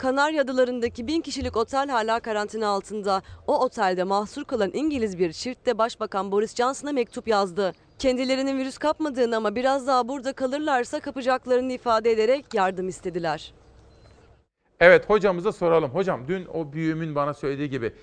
Kanarya 0.03 0.41
Adaları'ndaki 0.41 1.07
bin 1.07 1.21
kişilik 1.21 1.57
otel 1.57 1.89
hala 1.89 2.19
karantina 2.19 2.67
altında. 2.67 3.21
O 3.47 3.59
otelde 3.59 4.03
mahsur 4.03 4.43
kalan 4.43 4.71
İngiliz 4.73 5.19
bir 5.19 5.33
çift 5.33 5.65
de 5.65 5.77
Başbakan 5.77 6.31
Boris 6.31 6.55
Johnson'a 6.55 6.91
mektup 6.91 7.27
yazdı. 7.27 7.73
Kendilerinin 7.99 8.57
virüs 8.57 8.77
kapmadığını 8.77 9.35
ama 9.37 9.55
biraz 9.55 9.87
daha 9.87 10.07
burada 10.07 10.33
kalırlarsa 10.33 10.99
kapacaklarını 10.99 11.73
ifade 11.73 12.11
ederek 12.11 12.53
yardım 12.53 12.87
istediler. 12.87 13.53
Evet 14.79 15.09
hocamıza 15.09 15.51
soralım. 15.51 15.91
Hocam 15.91 16.27
dün 16.27 16.45
o 16.45 16.73
büyüğümün 16.73 17.15
bana 17.15 17.33
söylediği 17.33 17.69
gibi 17.69 17.93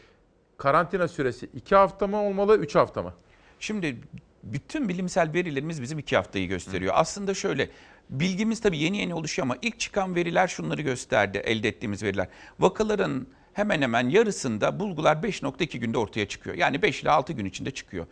karantina 0.57 1.09
süresi 1.09 1.47
2 1.55 1.75
hafta 1.75 2.07
mı 2.07 2.23
olmalı 2.23 2.57
3 2.57 2.75
hafta 2.75 3.03
mı? 3.03 3.13
Şimdi 3.59 3.97
bütün 4.43 4.89
bilimsel 4.89 5.33
verilerimiz 5.33 5.83
bizim 5.83 5.99
iki 5.99 6.17
haftayı 6.17 6.49
gösteriyor. 6.49 6.93
Aslında 6.97 7.35
şöyle 7.35 7.71
bilgimiz 8.11 8.61
tabii 8.61 8.79
yeni 8.79 8.97
yeni 8.97 9.15
oluşuyor 9.15 9.47
ama 9.47 9.57
ilk 9.63 9.81
çıkan 9.81 10.15
veriler 10.15 10.49
şunları 10.49 10.83
gösterdi 10.83 11.39
elde 11.39 11.69
ettiğimiz 11.69 12.03
veriler. 12.03 12.29
Vakaların 12.61 13.27
hemen 13.53 13.83
hemen 13.83 14.09
yarısında 14.09 14.81
bulgular 14.81 15.17
5.2 15.17 15.79
günde 15.79 15.99
ortaya 15.99 16.29
çıkıyor. 16.29 16.57
Yani 16.57 16.83
5 16.83 17.03
ile 17.03 17.11
6 17.11 17.33
gün 17.33 17.45
içinde 17.45 17.71
çıkıyor. 17.71 18.07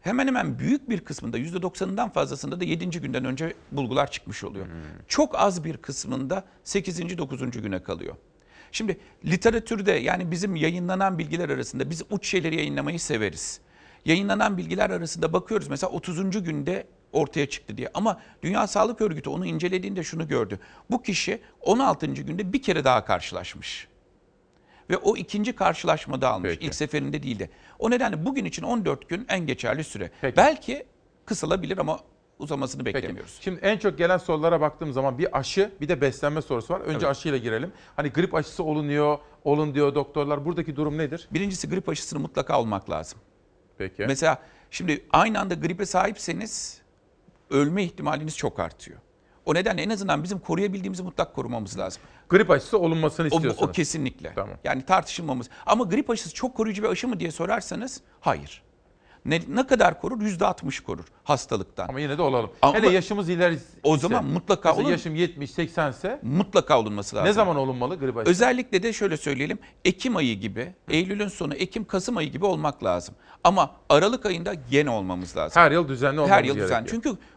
Hemen 0.00 0.26
hemen 0.26 0.58
büyük 0.58 0.90
bir 0.90 1.00
kısmında 1.00 1.38
%90'ından 1.38 2.12
fazlasında 2.12 2.60
da 2.60 2.64
7. 2.64 3.00
günden 3.00 3.24
önce 3.24 3.54
bulgular 3.72 4.10
çıkmış 4.10 4.44
oluyor. 4.44 4.66
Çok 5.08 5.38
az 5.38 5.64
bir 5.64 5.76
kısmında 5.76 6.44
8. 6.64 7.18
9. 7.18 7.50
güne 7.62 7.82
kalıyor. 7.82 8.16
Şimdi 8.72 8.98
literatürde 9.24 9.92
yani 9.92 10.30
bizim 10.30 10.56
yayınlanan 10.56 11.18
bilgiler 11.18 11.48
arasında 11.48 11.90
biz 11.90 12.02
uç 12.10 12.26
şeyleri 12.26 12.56
yayınlamayı 12.56 13.00
severiz. 13.00 13.60
Yayınlanan 14.04 14.56
bilgiler 14.58 14.90
arasında 14.90 15.32
bakıyoruz 15.32 15.68
mesela 15.68 15.90
30. 15.92 16.42
günde 16.44 16.86
ortaya 17.12 17.48
çıktı 17.48 17.76
diye. 17.76 17.90
Ama 17.94 18.20
Dünya 18.42 18.66
Sağlık 18.66 19.00
Örgütü 19.00 19.30
onu 19.30 19.46
incelediğinde 19.46 20.02
şunu 20.02 20.28
gördü. 20.28 20.58
Bu 20.90 21.02
kişi 21.02 21.40
16. 21.60 22.06
günde 22.06 22.52
bir 22.52 22.62
kere 22.62 22.84
daha 22.84 23.04
karşılaşmış. 23.04 23.88
Ve 24.90 24.96
o 24.96 25.16
ikinci 25.16 25.52
karşılaşmada 25.56 26.28
almış. 26.30 26.50
Peki. 26.50 26.66
İlk 26.66 26.74
seferinde 26.74 27.22
değildi. 27.22 27.50
O 27.78 27.90
nedenle 27.90 28.24
bugün 28.24 28.44
için 28.44 28.62
14 28.62 29.08
gün 29.08 29.26
en 29.28 29.46
geçerli 29.46 29.84
süre. 29.84 30.10
Peki. 30.20 30.36
Belki 30.36 30.86
kısalabilir 31.26 31.78
ama 31.78 32.00
uzamasını 32.38 32.84
Peki. 32.84 32.94
beklemiyoruz. 32.94 33.38
Şimdi 33.40 33.60
en 33.60 33.78
çok 33.78 33.98
gelen 33.98 34.18
sorulara 34.18 34.60
baktığım 34.60 34.92
zaman 34.92 35.18
bir 35.18 35.38
aşı 35.38 35.72
bir 35.80 35.88
de 35.88 36.00
beslenme 36.00 36.42
sorusu 36.42 36.74
var. 36.74 36.80
Önce 36.80 36.96
Evet. 36.96 37.04
aşıyla 37.16 37.38
girelim. 37.38 37.72
Hani 37.96 38.08
grip 38.08 38.34
aşısı 38.34 38.64
olunuyor, 38.64 39.18
olun 39.44 39.74
diyor 39.74 39.94
doktorlar. 39.94 40.44
Buradaki 40.44 40.76
durum 40.76 40.98
nedir? 40.98 41.28
Birincisi 41.32 41.68
grip 41.68 41.88
aşısını 41.88 42.20
mutlaka 42.20 42.60
olmak 42.60 42.90
lazım. 42.90 43.18
Peki. 43.78 44.04
Mesela 44.06 44.38
şimdi 44.70 45.04
aynı 45.12 45.40
anda 45.40 45.54
gripe 45.54 45.86
sahipseniz 45.86 46.78
ölme 47.50 47.84
ihtimaliniz 47.84 48.36
çok 48.36 48.60
artıyor. 48.60 48.98
O 49.46 49.54
nedenle 49.54 49.82
en 49.82 49.90
azından 49.90 50.22
bizim 50.22 50.38
koruyabildiğimizi 50.38 51.02
mutlak 51.02 51.34
korumamız 51.34 51.78
lazım. 51.78 52.02
Grip 52.28 52.50
aşısı 52.50 52.78
olunmasını 52.78 53.24
O, 53.26 53.28
istiyorsunuz. 53.36 53.68
o 53.68 53.72
kesinlikle. 53.72 54.32
Tamam. 54.34 54.56
Yani 54.64 54.84
tartışılmamız. 54.86 55.48
Ama 55.66 55.84
grip 55.84 56.10
aşısı 56.10 56.34
çok 56.34 56.54
koruyucu 56.56 56.82
bir 56.82 56.88
aşı 56.88 57.08
mı 57.08 57.20
diye 57.20 57.30
sorarsanız 57.30 58.00
hayır. 58.20 58.62
Ne, 59.24 59.40
ne 59.48 59.66
kadar 59.66 60.00
korur? 60.00 60.20
%60 60.20 60.80
korur 60.82 61.04
hastalıktan. 61.24 61.88
Ama 61.88 62.00
yine 62.00 62.18
de 62.18 62.22
olalım. 62.22 62.50
Ama- 62.62 62.74
Hele 62.78 62.90
yaşımız 62.90 63.28
ileri 63.28 63.58
O 63.82 63.96
zaman 63.96 64.24
mutlaka 64.24 64.68
Mesela 64.68 64.82
olun. 64.82 64.90
yaşım 64.92 65.14
70-80 65.16 65.90
ise 65.90 66.20
Mutlaka 66.22 66.78
olunması 66.80 67.16
lazım. 67.16 67.28
ne 67.28 67.32
zaman 67.32 67.56
olunmalı 67.56 67.98
grip 67.98 68.16
aşısı? 68.16 68.30
Özellikle 68.30 68.82
de 68.82 68.92
şöyle 68.92 69.16
söyleyelim. 69.16 69.58
Ekim 69.84 70.16
ayı 70.16 70.40
gibi, 70.40 70.72
Eylül'ün 70.88 71.28
sonu, 71.28 71.54
Ekim, 71.54 71.84
Kasım 71.84 72.16
ayı 72.16 72.30
gibi 72.30 72.44
olmak 72.44 72.84
lazım. 72.84 73.14
Ama 73.44 73.70
Aralık 73.88 74.26
ayında 74.26 74.54
gene 74.54 74.90
olmamız 74.90 75.36
lazım. 75.36 75.62
Her 75.62 75.70
yıl 75.70 75.88
düzenli 75.88 76.20
olmamız 76.20 76.30
Her 76.30 76.44
yıl 76.44 76.54
gerekiyor. 76.54 76.84
düzenli. 76.84 76.88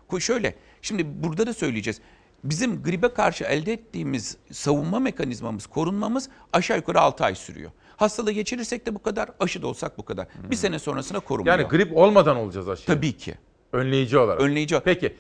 Çünkü 0.10 0.22
şöyle, 0.22 0.56
şimdi 0.82 1.24
burada 1.24 1.48
da 1.48 1.54
söyleyeceğiz. 1.54 2.02
Bizim 2.44 2.84
gribe 2.84 3.14
karşı 3.14 3.44
elde 3.44 3.74
ettiğimiz 3.74 4.38
savunma 4.52 5.00
mekanizmamız, 5.00 5.68
korunmamız 5.68 6.30
aşağı 6.54 6.78
yukarı 6.78 7.02
6 7.02 7.26
ay 7.26 7.36
sürüyor. 7.36 7.72
Hastalığı 7.98 8.32
geçirirsek 8.32 8.86
de 8.86 8.95
bu 8.95 9.02
kadar, 9.02 9.30
aşı 9.40 9.61
da 9.61 9.68
olsak 9.68 9.98
bu 9.98 10.06
kadar. 10.06 10.28
Bir 10.52 10.56
sene 10.56 10.80
sonrasına 10.80 11.19
korumuyor. 11.19 11.60
Yani 11.60 11.68
grip 11.68 11.98
olmadan 11.98 12.38
olacağız 12.38 12.69
aşı. 12.69 12.86
Tabii 12.86 13.18
ki. 13.18 13.36
Önleyici 13.74 14.18
olarak. 14.18 14.41
Önleyici. 14.41 14.80
Peki. 14.86 15.15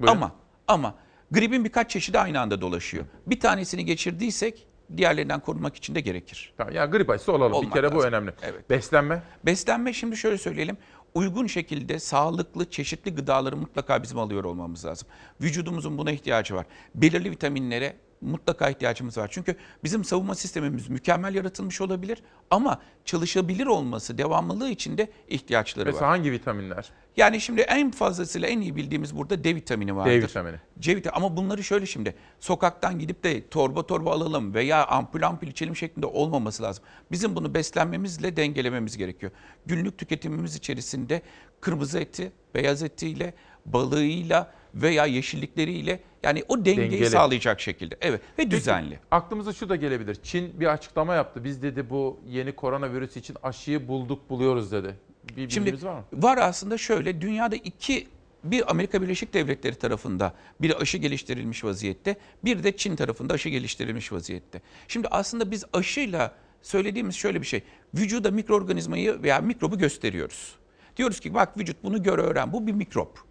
Buyurun. 0.00 0.16
Ama 0.16 0.32
ama 0.68 0.94
gripin 1.30 1.64
birkaç 1.64 1.90
çeşidi 1.90 2.18
aynı 2.18 2.40
anda 2.40 2.60
dolaşıyor. 2.60 3.04
Bir 3.26 3.40
tanesini 3.40 3.84
geçirdiysek 3.84 4.66
diğerlerinden 4.96 5.40
korunmak 5.40 5.76
için 5.76 5.94
de 5.94 6.00
gerekir. 6.00 6.52
Tamam, 6.56 6.74
yani 6.74 6.90
grip 6.90 7.10
aşısı 7.10 7.32
olalım. 7.32 7.52
Olmak 7.52 7.70
bir 7.70 7.74
kere 7.74 7.92
bu 7.92 7.96
lazım. 7.96 8.08
önemli. 8.08 8.32
Evet. 8.42 8.70
Beslenme. 8.70 9.22
Beslenme 9.46 9.92
şimdi 9.92 10.16
şöyle 10.16 10.38
söyleyelim. 10.38 10.76
Uygun 11.14 11.46
şekilde 11.46 11.98
sağlıklı, 11.98 12.70
çeşitli 12.70 13.14
gıdaları 13.14 13.56
mutlaka 13.56 14.02
bizim 14.02 14.18
alıyor 14.18 14.44
olmamız 14.44 14.84
lazım. 14.84 15.08
Vücudumuzun 15.40 15.98
buna 15.98 16.10
ihtiyacı 16.10 16.54
var. 16.54 16.66
Belirli 16.94 17.30
vitaminlere 17.30 17.96
mutlaka 18.20 18.70
ihtiyacımız 18.70 19.18
var. 19.18 19.28
Çünkü 19.32 19.56
bizim 19.84 20.04
savunma 20.04 20.34
sistemimiz 20.34 20.88
mükemmel 20.88 21.34
yaratılmış 21.34 21.80
olabilir 21.80 22.22
ama 22.50 22.80
çalışabilir 23.04 23.66
olması, 23.66 24.18
devamlılığı 24.18 24.70
için 24.70 24.98
de 24.98 25.10
ihtiyaçları 25.28 25.86
Mesela 25.86 26.02
var. 26.02 26.16
hangi 26.16 26.32
vitaminler? 26.32 26.90
Yani 27.16 27.40
şimdi 27.40 27.60
en 27.60 27.90
fazlasıyla 27.90 28.48
en 28.48 28.60
iyi 28.60 28.76
bildiğimiz 28.76 29.16
burada 29.16 29.44
D 29.44 29.54
vitamini 29.54 29.96
vardır. 29.96 30.10
D 30.10 30.22
vitamini. 30.22 30.56
C 30.80 30.96
vitamini 30.96 31.16
ama 31.16 31.36
bunları 31.36 31.64
şöyle 31.64 31.86
şimdi 31.86 32.14
sokaktan 32.40 32.98
gidip 32.98 33.24
de 33.24 33.48
torba 33.48 33.86
torba 33.86 34.12
alalım 34.12 34.54
veya 34.54 34.86
ampul 34.86 35.22
ampul 35.22 35.46
içelim 35.46 35.76
şeklinde 35.76 36.06
olmaması 36.06 36.62
lazım. 36.62 36.84
Bizim 37.10 37.36
bunu 37.36 37.54
beslenmemizle 37.54 38.36
dengelememiz 38.36 38.96
gerekiyor. 38.96 39.32
Günlük 39.66 39.98
tüketimimiz 39.98 40.56
içerisinde 40.56 41.22
kırmızı 41.60 41.98
eti, 41.98 42.32
beyaz 42.54 42.82
etiyle, 42.82 43.34
balığıyla 43.66 44.52
veya 44.74 45.06
yeşillikleriyle 45.06 46.00
yani 46.22 46.44
o 46.48 46.64
dengeyi 46.64 46.90
Dengeli. 46.90 47.10
sağlayacak 47.10 47.60
şekilde. 47.60 47.96
Evet 48.00 48.20
ve 48.38 48.50
düzenli. 48.50 48.98
Aklımıza 49.10 49.52
şu 49.52 49.68
da 49.68 49.76
gelebilir. 49.76 50.18
Çin 50.22 50.60
bir 50.60 50.66
açıklama 50.66 51.14
yaptı. 51.14 51.44
Biz 51.44 51.62
dedi 51.62 51.90
bu 51.90 52.20
yeni 52.26 52.52
koronavirüs 52.52 53.16
için 53.16 53.36
aşıyı 53.42 53.88
bulduk 53.88 54.30
buluyoruz 54.30 54.72
dedi. 54.72 54.94
Bir 55.36 55.50
Şimdi 55.50 55.84
var 55.84 55.94
mı? 55.94 56.04
var 56.12 56.38
aslında 56.38 56.78
şöyle 56.78 57.20
dünyada 57.20 57.56
iki 57.56 58.08
bir 58.44 58.70
Amerika 58.70 59.02
Birleşik 59.02 59.34
Devletleri 59.34 59.74
tarafında 59.74 60.34
bir 60.60 60.80
aşı 60.80 60.98
geliştirilmiş 60.98 61.64
vaziyette, 61.64 62.16
bir 62.44 62.64
de 62.64 62.76
Çin 62.76 62.96
tarafında 62.96 63.34
aşı 63.34 63.48
geliştirilmiş 63.48 64.12
vaziyette. 64.12 64.60
Şimdi 64.88 65.08
aslında 65.08 65.50
biz 65.50 65.64
aşıyla 65.72 66.34
söylediğimiz 66.62 67.14
şöyle 67.14 67.40
bir 67.40 67.46
şey. 67.46 67.62
Vücuda 67.94 68.30
mikroorganizmayı 68.30 69.22
veya 69.22 69.40
mikrobu 69.40 69.78
gösteriyoruz. 69.78 70.56
Diyoruz 70.96 71.20
ki 71.20 71.34
bak 71.34 71.58
vücut 71.58 71.76
bunu 71.84 72.02
gör 72.02 72.18
öğren 72.18 72.52
bu 72.52 72.66
bir 72.66 72.72
mikrop. 72.72 73.29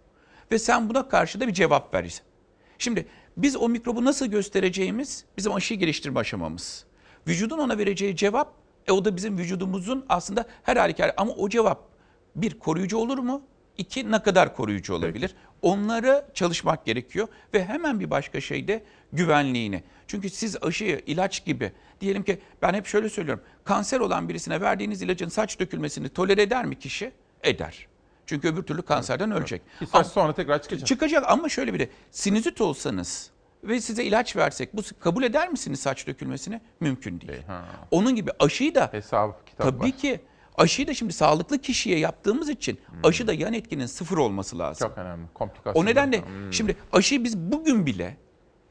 Ve 0.52 0.58
sen 0.58 0.88
buna 0.88 1.08
karşı 1.08 1.40
da 1.40 1.48
bir 1.48 1.52
cevap 1.52 1.94
ver. 1.94 2.22
Şimdi 2.78 3.06
biz 3.36 3.56
o 3.56 3.68
mikrobu 3.68 4.04
nasıl 4.04 4.26
göstereceğimiz 4.26 5.24
bizim 5.36 5.52
aşıyı 5.52 5.80
geliştirme 5.80 6.20
aşamamız. 6.20 6.84
Vücudun 7.28 7.58
ona 7.58 7.78
vereceği 7.78 8.16
cevap 8.16 8.54
e 8.86 8.92
o 8.92 9.04
da 9.04 9.16
bizim 9.16 9.38
vücudumuzun 9.38 10.06
aslında 10.08 10.46
her 10.62 10.76
halükarda 10.76 11.14
ama 11.16 11.32
o 11.32 11.48
cevap 11.48 11.88
bir 12.36 12.58
koruyucu 12.58 12.98
olur 12.98 13.18
mu? 13.18 13.42
İki 13.78 14.12
ne 14.12 14.22
kadar 14.22 14.56
koruyucu 14.56 14.94
olabilir? 14.94 15.34
Onları 15.62 16.26
çalışmak 16.34 16.86
gerekiyor 16.86 17.28
ve 17.54 17.64
hemen 17.64 18.00
bir 18.00 18.10
başka 18.10 18.40
şey 18.40 18.68
de 18.68 18.84
güvenliğini. 19.12 19.82
Çünkü 20.06 20.30
siz 20.30 20.62
aşıyı 20.62 21.02
ilaç 21.06 21.44
gibi 21.44 21.72
diyelim 22.00 22.22
ki 22.22 22.38
ben 22.62 22.74
hep 22.74 22.86
şöyle 22.86 23.08
söylüyorum. 23.08 23.44
Kanser 23.64 24.00
olan 24.00 24.28
birisine 24.28 24.60
verdiğiniz 24.60 25.02
ilacın 25.02 25.28
saç 25.28 25.60
dökülmesini 25.60 26.08
tolere 26.08 26.42
eder 26.42 26.64
mi 26.64 26.78
kişi? 26.78 27.12
Eder. 27.42 27.89
Çünkü 28.30 28.48
öbür 28.48 28.62
türlü 28.62 28.82
kanserden 28.82 29.30
ölecek. 29.30 29.62
Bir 29.80 29.86
saç 29.86 30.06
sonra 30.06 30.34
tekrar 30.34 30.62
çıkacak. 30.62 30.88
Çıkacak 30.88 31.24
ama 31.28 31.48
şöyle 31.48 31.74
bir 31.74 31.78
de 31.78 31.88
sinüzit 32.10 32.60
olsanız 32.60 33.30
ve 33.64 33.80
size 33.80 34.04
ilaç 34.04 34.36
versek 34.36 34.76
bu 34.76 34.82
kabul 35.00 35.22
eder 35.22 35.48
misiniz 35.48 35.80
saç 35.80 36.06
dökülmesini? 36.06 36.60
Mümkün 36.80 37.20
değil. 37.20 37.42
Onun 37.90 38.14
gibi 38.14 38.30
aşıyı 38.38 38.74
da 38.74 38.88
hesap 38.92 39.46
kitap 39.46 39.66
tabii 39.66 39.80
var. 39.80 39.98
ki 39.98 40.20
aşıyı 40.58 40.88
da 40.88 40.94
şimdi 40.94 41.12
sağlıklı 41.12 41.58
kişiye 41.58 41.98
yaptığımız 41.98 42.48
için 42.48 42.80
aşı 43.02 43.26
da 43.26 43.32
yan 43.32 43.52
etkinin 43.52 43.86
sıfır 43.86 44.18
olması 44.18 44.58
lazım. 44.58 44.88
Çok 44.88 44.98
önemli. 44.98 45.26
Komplikasyon. 45.34 45.82
O 45.82 45.86
nedenle 45.86 46.22
şimdi 46.50 46.76
aşıyı 46.92 47.24
biz 47.24 47.38
bugün 47.38 47.86
bile 47.86 48.16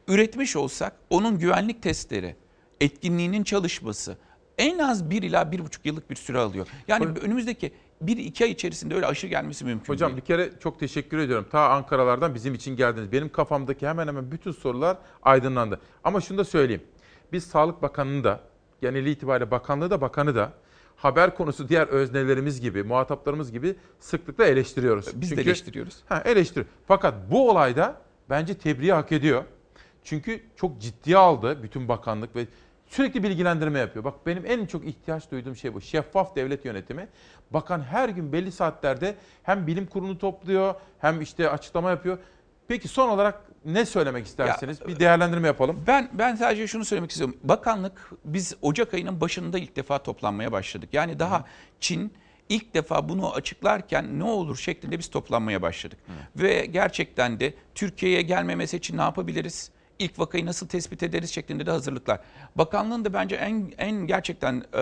üretmiş 0.07 0.55
olsak 0.55 0.93
onun 1.09 1.39
güvenlik 1.39 1.83
testleri, 1.83 2.35
etkinliğinin 2.81 3.43
çalışması 3.43 4.17
en 4.57 4.79
az 4.79 5.09
1 5.09 5.23
ila 5.23 5.41
1,5 5.41 5.79
yıllık 5.83 6.09
bir 6.09 6.15
süre 6.15 6.39
alıyor. 6.39 6.67
Yani 6.87 7.05
önümüzdeki 7.05 7.73
1-2 8.05 8.43
ay 8.43 8.51
içerisinde 8.51 8.95
öyle 8.95 9.05
aşı 9.05 9.27
gelmesi 9.27 9.65
mümkün 9.65 9.93
Hocam 9.93 10.09
değil. 10.09 10.21
bir 10.21 10.25
kere 10.25 10.49
çok 10.59 10.79
teşekkür 10.79 11.17
ediyorum. 11.17 11.45
Ta 11.51 11.69
Ankara'lardan 11.69 12.35
bizim 12.35 12.53
için 12.53 12.75
geldiniz. 12.75 13.11
Benim 13.11 13.29
kafamdaki 13.29 13.87
hemen 13.87 14.07
hemen 14.07 14.31
bütün 14.31 14.51
sorular 14.51 14.97
aydınlandı. 15.23 15.79
Ama 16.03 16.21
şunu 16.21 16.37
da 16.37 16.43
söyleyeyim. 16.43 16.83
Biz 17.31 17.43
Sağlık 17.43 17.81
Bakanı'nı 17.81 18.23
da 18.23 18.39
geneli 18.81 19.11
itibariyle 19.11 19.51
bakanlığı 19.51 19.89
da 19.89 20.01
bakanı 20.01 20.35
da 20.35 20.53
haber 20.95 21.35
konusu 21.35 21.69
diğer 21.69 21.87
öznelerimiz 21.87 22.61
gibi, 22.61 22.83
muhataplarımız 22.83 23.51
gibi 23.51 23.75
sıklıkla 23.99 24.45
eleştiriyoruz. 24.45 25.21
Biz 25.21 25.37
de 25.37 25.41
eleştiriyoruz. 25.41 26.03
Ha, 26.09 26.21
eleştiri. 26.25 26.65
Fakat 26.87 27.13
bu 27.31 27.49
olayda 27.49 28.01
bence 28.29 28.53
tebriği 28.53 28.93
hak 28.93 29.11
ediyor. 29.11 29.43
Çünkü 30.03 30.41
çok 30.55 30.81
ciddiye 30.81 31.17
aldı 31.17 31.63
bütün 31.63 31.87
bakanlık 31.87 32.35
ve 32.35 32.47
sürekli 32.89 33.23
bilgilendirme 33.23 33.79
yapıyor. 33.79 34.05
Bak 34.05 34.25
benim 34.25 34.45
en 34.45 34.65
çok 34.65 34.85
ihtiyaç 34.85 35.31
duyduğum 35.31 35.55
şey 35.55 35.73
bu. 35.73 35.81
Şeffaf 35.81 36.35
devlet 36.35 36.65
yönetimi. 36.65 37.07
Bakan 37.51 37.81
her 37.81 38.09
gün 38.09 38.33
belli 38.33 38.51
saatlerde 38.51 39.15
hem 39.43 39.67
bilim 39.67 39.85
kurulunu 39.85 40.17
topluyor 40.17 40.75
hem 40.99 41.21
işte 41.21 41.49
açıklama 41.49 41.89
yapıyor. 41.89 42.17
Peki 42.67 42.87
son 42.87 43.09
olarak 43.09 43.41
ne 43.65 43.85
söylemek 43.85 44.25
istersiniz? 44.25 44.87
bir 44.87 44.99
değerlendirme 44.99 45.47
yapalım. 45.47 45.83
Ben 45.87 46.09
ben 46.13 46.35
sadece 46.35 46.67
şunu 46.67 46.85
söylemek 46.85 47.11
istiyorum. 47.11 47.37
Bakanlık 47.43 48.11
biz 48.25 48.55
Ocak 48.61 48.93
ayının 48.93 49.21
başında 49.21 49.59
ilk 49.59 49.75
defa 49.75 50.03
toplanmaya 50.03 50.51
başladık. 50.51 50.89
Yani 50.93 51.19
daha 51.19 51.45
Çin 51.79 52.13
ilk 52.49 52.73
defa 52.73 53.09
bunu 53.09 53.33
açıklarken 53.33 54.19
ne 54.19 54.23
olur 54.23 54.57
şeklinde 54.57 54.99
biz 54.99 55.09
toplanmaya 55.09 55.61
başladık. 55.61 55.99
Ve 56.35 56.65
gerçekten 56.65 57.39
de 57.39 57.53
Türkiye'ye 57.75 58.21
gelmemesi 58.21 58.77
için 58.77 58.97
ne 58.97 59.01
yapabiliriz? 59.01 59.71
İlk 59.99 60.19
vakayı 60.19 60.45
nasıl 60.45 60.67
tespit 60.67 61.03
ederiz 61.03 61.31
şeklinde 61.31 61.65
de 61.65 61.71
hazırlıklar. 61.71 62.19
Bakanlığın 62.55 63.05
da 63.05 63.13
bence 63.13 63.35
en 63.35 63.73
en 63.77 64.07
gerçekten 64.07 64.63
e, 64.73 64.81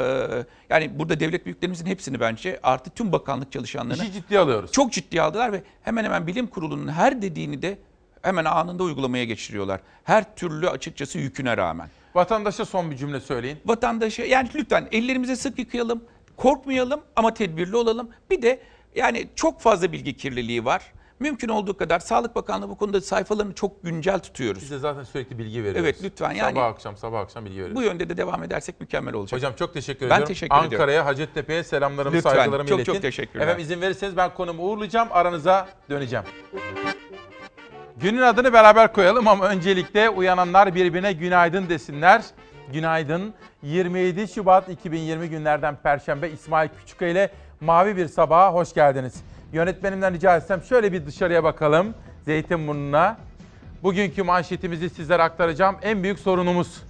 yani 0.70 1.00
burada 1.00 1.20
devlet 1.20 1.46
büyüklerimizin 1.46 1.86
hepsini 1.86 2.20
bence 2.20 2.60
artı 2.64 2.90
tüm 2.90 3.12
bakanlık 3.12 3.52
çalışanlarını 3.52 4.04
İşi 4.04 4.14
ciddiye 4.14 4.40
alıyoruz. 4.40 4.72
çok 4.72 4.94
ciddiye 4.94 5.22
aldılar 5.22 5.54
ve 5.54 5.64
hemen 5.82 6.04
hemen 6.04 6.28
bilim 6.28 6.48
kurulunun 6.48 6.88
her 6.88 7.22
dediğini 7.22 7.62
de 7.62 7.78
hemen 8.22 8.46
anında 8.46 8.84
uygulamaya 8.84 9.24
geçiriyorlar. 9.24 9.80
Her 10.04 10.36
türlü 10.36 10.70
açıkçası 10.70 11.20
yüküne 11.20 11.58
rağmen. 11.58 11.90
Vatandaşa 12.16 12.66
son 12.66 12.92
bir 12.92 12.98
cümle 12.98 13.20
söyleyin. 13.20 13.58
Vatandaşa 13.66 14.24
yani 14.24 14.50
lütfen 14.56 14.88
ellerimize 14.92 15.36
sık 15.36 15.60
yıkayalım, 15.60 16.04
korkmayalım 16.38 17.02
ama 17.16 17.34
tedbirli 17.34 17.76
olalım. 17.76 18.10
Bir 18.32 18.42
de 18.42 18.60
yani 18.96 19.28
çok 19.36 19.62
fazla 19.62 19.92
bilgi 19.92 20.18
kirliliği 20.18 20.66
var. 20.66 20.82
Mümkün 21.20 21.50
olduğu 21.50 21.78
kadar 21.78 22.00
Sağlık 22.00 22.36
Bakanlığı 22.36 22.70
bu 22.70 22.78
konuda 22.78 23.02
sayfalarını 23.02 23.54
çok 23.54 23.84
güncel 23.84 24.20
tutuyoruz. 24.20 24.62
Biz 24.62 24.72
de 24.72 24.78
zaten 24.80 25.04
sürekli 25.04 25.38
bilgi 25.38 25.60
veriyoruz. 25.64 25.82
Evet 25.82 26.04
lütfen 26.04 26.32
yani 26.32 26.54
Sabah 26.56 26.66
akşam 26.66 26.98
sabah 26.98 27.20
akşam 27.20 27.46
bilgi 27.46 27.56
veriyoruz. 27.56 27.76
bu 27.76 27.82
yönde 27.82 28.10
de 28.10 28.18
devam 28.18 28.44
edersek 28.44 28.82
mükemmel 28.82 29.14
olacak. 29.14 29.38
Hocam 29.38 29.54
çok 29.60 29.74
teşekkür 29.74 30.02
Ben 30.02 30.06
ediyorum. 30.06 30.28
teşekkür 30.28 30.56
ediyorum. 30.56 30.74
Ankara'ya, 30.74 31.06
Hacettepe'ye 31.06 31.64
selamlarımı, 31.64 32.16
Lütfen, 32.16 32.30
saygılarımı 32.34 32.70
çok 32.70 32.78
iletin. 32.80 32.94
çok 32.94 33.02
teşekkürler. 33.02 33.44
Efendim 33.44 33.64
izin 33.64 33.82
verirseniz 33.82 34.18
ben 34.18 34.34
konumu 34.34 34.64
uğurlayacağım, 34.64 35.08
aranıza 35.12 35.68
döneceğim. 35.90 36.26
Günün 37.98 38.22
adını 38.22 38.54
beraber 38.54 38.94
koyalım 38.94 39.28
ama 39.28 39.48
öncelikle 39.50 40.10
uyananlar 40.10 40.76
birbirine 40.76 41.14
günaydın 41.14 41.70
desinler. 41.70 42.24
Günaydın. 42.74 43.34
27 43.64 44.28
Şubat 44.28 44.70
2020 44.70 45.30
günlerden 45.30 45.76
Perşembe 45.84 46.30
İsmail 46.30 46.70
Küçüköy 46.80 47.12
ile 47.12 47.30
Mavi 47.62 47.98
Bir 47.98 48.08
Sabaha 48.08 48.54
hoş 48.54 48.74
geldiniz. 48.74 49.14
Yönetmenimden 49.54 50.14
rica 50.14 50.38
etsem 50.38 50.64
şöyle 50.64 50.94
bir 50.94 51.06
dışarıya 51.06 51.44
bakalım. 51.44 51.94
Zeytinburnu'na. 52.26 53.18
Bugünkü 53.84 54.24
manşetimizi 54.24 54.90
sizlere 54.90 55.24
aktaracağım. 55.24 55.76
En 55.82 56.04
büyük 56.04 56.20
sorunumuz. 56.20 56.84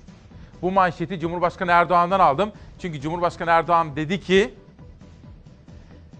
Bu 0.61 0.71
manşeti 0.71 1.19
Cumhurbaşkanı 1.19 1.71
Erdoğan'dan 1.71 2.19
aldım. 2.19 2.51
Çünkü 2.79 3.01
Cumhurbaşkanı 3.01 3.49
Erdoğan 3.49 3.95
dedi 3.95 4.19
ki 4.19 4.53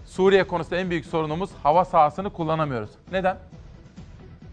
Suriye 0.06 0.44
konusunda 0.44 0.76
en 0.76 0.90
büyük 0.90 1.06
sorunumuz 1.06 1.50
hava 1.62 1.84
sahasını 1.84 2.30
kullanamıyoruz. 2.30 2.90
Neden? 3.12 3.36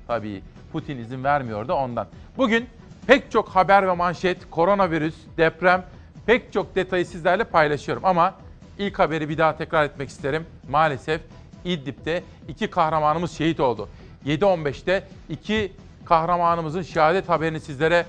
Tabii 0.07 0.43
Putin 0.71 0.97
izin 0.97 1.23
vermiyor 1.23 1.67
da 1.67 1.75
ondan. 1.75 2.07
Bugün 2.37 2.67
pek 3.07 3.31
çok 3.31 3.49
haber 3.49 3.87
ve 3.87 3.93
manşet, 3.93 4.49
koronavirüs, 4.49 5.15
deprem, 5.37 5.85
pek 6.25 6.53
çok 6.53 6.75
detayı 6.75 7.05
sizlerle 7.05 7.43
paylaşıyorum. 7.43 8.05
Ama 8.05 8.33
ilk 8.77 8.99
haberi 8.99 9.29
bir 9.29 9.37
daha 9.37 9.57
tekrar 9.57 9.85
etmek 9.85 10.09
isterim. 10.09 10.45
Maalesef 10.69 11.21
İdlib'de 11.65 12.23
iki 12.47 12.67
kahramanımız 12.69 13.31
şehit 13.31 13.59
oldu. 13.59 13.89
7.15'te 14.25 15.07
iki 15.29 15.71
kahramanımızın 16.05 16.81
şehadet 16.81 17.29
haberini 17.29 17.59
sizlere 17.59 18.05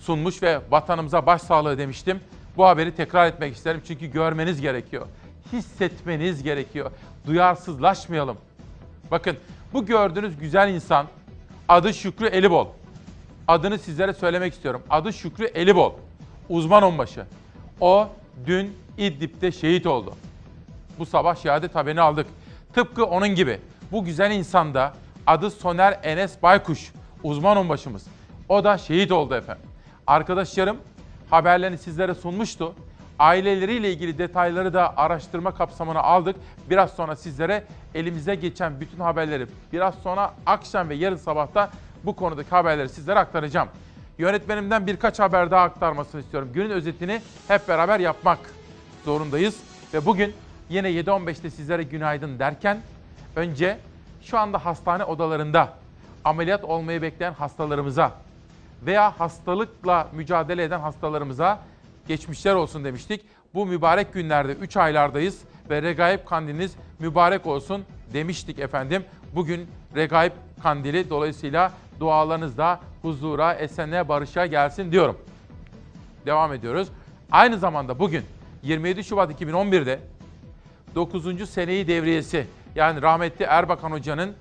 sunmuş 0.00 0.42
ve 0.42 0.60
vatanımıza 0.70 1.26
başsağlığı 1.26 1.78
demiştim. 1.78 2.20
Bu 2.56 2.66
haberi 2.66 2.96
tekrar 2.96 3.26
etmek 3.26 3.56
isterim 3.56 3.82
çünkü 3.86 4.06
görmeniz 4.06 4.60
gerekiyor. 4.60 5.06
Hissetmeniz 5.52 6.42
gerekiyor. 6.42 6.90
Duyarsızlaşmayalım. 7.26 8.36
Bakın 9.10 9.36
bu 9.72 9.86
gördüğünüz 9.86 10.38
güzel 10.38 10.74
insan 10.74 11.06
adı 11.68 11.94
Şükrü 11.94 12.26
Elibol. 12.26 12.66
Adını 13.48 13.78
sizlere 13.78 14.12
söylemek 14.12 14.54
istiyorum. 14.54 14.82
Adı 14.90 15.12
Şükrü 15.12 15.44
Elibol. 15.44 15.92
Uzman 16.48 16.82
onbaşı. 16.82 17.26
O 17.80 18.08
dün 18.46 18.76
İdlib'de 18.98 19.52
şehit 19.52 19.86
oldu. 19.86 20.14
Bu 20.98 21.06
sabah 21.06 21.36
şehadet 21.36 21.74
haberini 21.74 22.00
aldık. 22.00 22.26
Tıpkı 22.74 23.04
onun 23.04 23.28
gibi 23.28 23.60
bu 23.92 24.04
güzel 24.04 24.30
insan 24.30 24.74
da 24.74 24.92
adı 25.26 25.50
Soner 25.50 25.98
Enes 26.02 26.42
Baykuş. 26.42 26.92
Uzman 27.22 27.56
onbaşımız. 27.56 28.06
O 28.48 28.64
da 28.64 28.78
şehit 28.78 29.12
oldu 29.12 29.34
efendim. 29.34 29.64
Arkadaşlarım 30.06 30.76
haberlerini 31.30 31.78
sizlere 31.78 32.14
sunmuştu. 32.14 32.74
Aileleriyle 33.18 33.92
ilgili 33.92 34.18
detayları 34.18 34.74
da 34.74 34.96
araştırma 34.96 35.54
kapsamına 35.54 36.00
aldık. 36.00 36.36
Biraz 36.70 36.92
sonra 36.92 37.16
sizlere 37.16 37.64
elimize 37.94 38.34
geçen 38.34 38.80
bütün 38.80 38.98
haberleri 38.98 39.46
biraz 39.72 39.94
sonra 39.94 40.34
akşam 40.46 40.88
ve 40.88 40.94
yarın 40.94 41.16
sabahta 41.16 41.70
bu 42.04 42.16
konudaki 42.16 42.50
haberleri 42.50 42.88
sizlere 42.88 43.18
aktaracağım. 43.18 43.68
Yönetmenimden 44.18 44.86
birkaç 44.86 45.18
haber 45.18 45.50
daha 45.50 45.62
aktarmasını 45.62 46.20
istiyorum. 46.20 46.50
Günün 46.54 46.70
özetini 46.70 47.20
hep 47.48 47.68
beraber 47.68 48.00
yapmak 48.00 48.38
zorundayız. 49.04 49.56
Ve 49.94 50.06
bugün 50.06 50.34
yine 50.74 50.90
7.15'te 50.90 51.50
sizlere 51.50 51.82
günaydın 51.82 52.38
derken 52.38 52.80
önce 53.36 53.78
şu 54.22 54.38
anda 54.38 54.64
hastane 54.64 55.04
odalarında 55.04 55.68
ameliyat 56.24 56.64
olmayı 56.64 57.02
bekleyen 57.02 57.32
hastalarımıza 57.32 58.12
veya 58.86 59.20
hastalıkla 59.20 60.08
mücadele 60.12 60.64
eden 60.64 60.80
hastalarımıza 60.80 61.60
geçmişler 62.08 62.54
olsun 62.54 62.84
demiştik. 62.84 63.24
Bu 63.54 63.66
mübarek 63.66 64.12
günlerde 64.12 64.52
3 64.52 64.76
aylardayız 64.76 65.42
ve 65.70 65.82
Regaib 65.82 66.24
Kandiliniz 66.26 66.74
mübarek 66.98 67.46
olsun 67.46 67.84
demiştik 68.12 68.58
efendim. 68.58 69.04
Bugün 69.34 69.68
Regaib 69.96 70.32
Kandili 70.62 71.10
dolayısıyla 71.10 71.72
dualarınız 72.00 72.58
da 72.58 72.80
huzura, 73.02 73.54
esenliğe, 73.54 74.08
barışa 74.08 74.46
gelsin 74.46 74.92
diyorum. 74.92 75.18
Devam 76.26 76.52
ediyoruz. 76.52 76.88
Aynı 77.30 77.58
zamanda 77.58 77.98
bugün 77.98 78.24
27 78.62 79.04
Şubat 79.04 79.42
2011'de 79.42 80.00
9. 80.94 81.50
seneyi 81.50 81.86
devriyesi 81.86 82.46
yani 82.74 83.02
rahmetli 83.02 83.44
Erbakan 83.44 83.90
Hoca'nın 83.90 84.34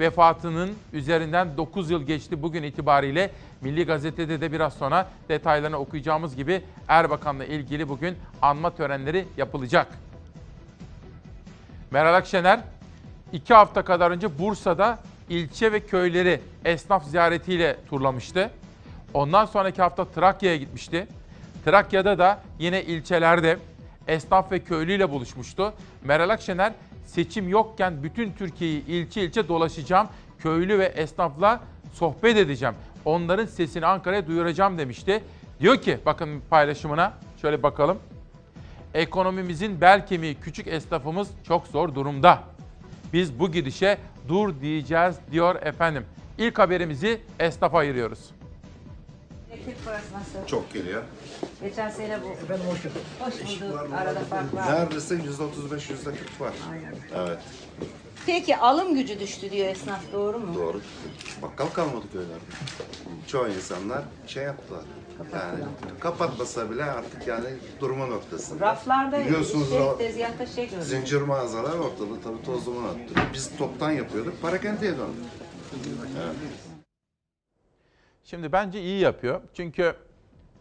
vefatının 0.00 0.74
üzerinden 0.92 1.56
9 1.56 1.90
yıl 1.90 2.02
geçti 2.02 2.42
bugün 2.42 2.62
itibariyle. 2.62 3.30
Milli 3.60 3.86
Gazete'de 3.86 4.40
de 4.40 4.52
biraz 4.52 4.74
sonra 4.74 5.08
detaylarını 5.28 5.76
okuyacağımız 5.76 6.36
gibi 6.36 6.62
Erbakan'la 6.88 7.44
ilgili 7.44 7.88
bugün 7.88 8.16
anma 8.42 8.70
törenleri 8.70 9.26
yapılacak. 9.36 9.86
Meral 11.90 12.14
Akşener 12.14 12.60
iki 13.32 13.54
hafta 13.54 13.82
kadar 13.82 14.10
önce 14.10 14.38
Bursa'da 14.38 14.98
ilçe 15.28 15.72
ve 15.72 15.80
köyleri 15.80 16.40
esnaf 16.64 17.04
ziyaretiyle 17.04 17.76
turlamıştı. 17.90 18.50
Ondan 19.14 19.44
sonraki 19.44 19.82
hafta 19.82 20.04
Trakya'ya 20.04 20.56
gitmişti. 20.56 21.06
Trakya'da 21.64 22.18
da 22.18 22.42
yine 22.58 22.82
ilçelerde 22.82 23.58
esnaf 24.08 24.52
ve 24.52 24.58
köylüyle 24.58 25.10
buluşmuştu. 25.10 25.72
Meral 26.04 26.28
Akşener 26.30 26.72
seçim 27.04 27.48
yokken 27.48 28.02
bütün 28.02 28.32
Türkiye'yi 28.32 28.86
ilçe 28.86 29.22
ilçe 29.22 29.48
dolaşacağım. 29.48 30.08
Köylü 30.38 30.78
ve 30.78 30.84
esnafla 30.84 31.60
sohbet 31.92 32.36
edeceğim. 32.36 32.74
Onların 33.04 33.46
sesini 33.46 33.86
Ankara'ya 33.86 34.26
duyuracağım 34.26 34.78
demişti. 34.78 35.22
Diyor 35.60 35.76
ki 35.76 35.98
bakın 36.06 36.42
paylaşımına 36.50 37.12
şöyle 37.40 37.62
bakalım. 37.62 37.98
Ekonomimizin 38.94 39.80
bel 39.80 40.06
kemiği 40.06 40.34
küçük 40.34 40.66
esnafımız 40.66 41.28
çok 41.46 41.66
zor 41.66 41.94
durumda. 41.94 42.42
Biz 43.12 43.38
bu 43.38 43.52
gidişe 43.52 43.98
dur 44.28 44.60
diyeceğiz 44.60 45.16
diyor 45.32 45.62
efendim. 45.62 46.04
İlk 46.38 46.58
haberimizi 46.58 47.20
esnafa 47.38 47.78
ayırıyoruz. 47.78 48.30
Elektrik 49.66 49.84
parası 49.84 50.06
nasıl? 50.14 50.46
Çok 50.46 50.72
geliyor. 50.72 51.02
Geçen 51.62 51.90
sene 51.90 52.18
bu. 52.22 52.28
Efendim 52.28 52.66
hoş 52.70 52.82
geldin. 52.82 53.00
Hoş 53.20 53.60
bulduk. 53.60 53.94
Arada 53.98 54.20
fark 54.20 54.54
var. 54.54 54.72
Neredeyse 54.72 55.14
yüzde 55.14 55.42
otuz 55.42 55.72
beş, 55.72 55.90
yüzde 55.90 56.10
kırk 56.10 56.40
var. 56.40 56.52
Evet. 57.16 57.38
Peki 58.26 58.56
alım 58.56 58.94
gücü 58.94 59.20
düştü 59.20 59.50
diyor 59.50 59.66
esnaf 59.68 60.00
doğru 60.12 60.38
mu? 60.38 60.54
Doğru. 60.54 60.80
Bakkal 61.42 61.66
kalmadı 61.66 62.04
köylerde. 62.12 62.34
Çoğu 63.26 63.48
insanlar 63.48 64.02
şey 64.26 64.44
yaptılar. 64.44 64.82
Yani 65.32 65.64
kapatmasa 66.00 66.70
bile 66.70 66.84
artık 66.84 67.26
yani 67.26 67.46
durma 67.80 68.06
noktasında. 68.06 68.66
Raflarda 68.66 69.20
Biliyorsunuz 69.20 69.68
şey, 69.70 69.80
o 69.80 69.98
tezgahta 69.98 70.46
şey 70.46 70.64
görüyoruz. 70.64 70.88
zincir 70.88 71.20
mağazalar 71.22 71.78
ortalığı 71.78 72.22
tabii 72.24 72.42
toz 72.44 72.66
duman 72.66 72.84
attı. 72.88 73.14
Biz 73.34 73.50
toptan 73.58 73.90
yapıyorduk, 73.90 74.42
parakendeye 74.42 74.92
döndük. 74.92 75.24
Evet. 76.22 76.34
Şimdi 78.24 78.52
bence 78.52 78.82
iyi 78.82 79.00
yapıyor. 79.00 79.40
Çünkü 79.54 79.94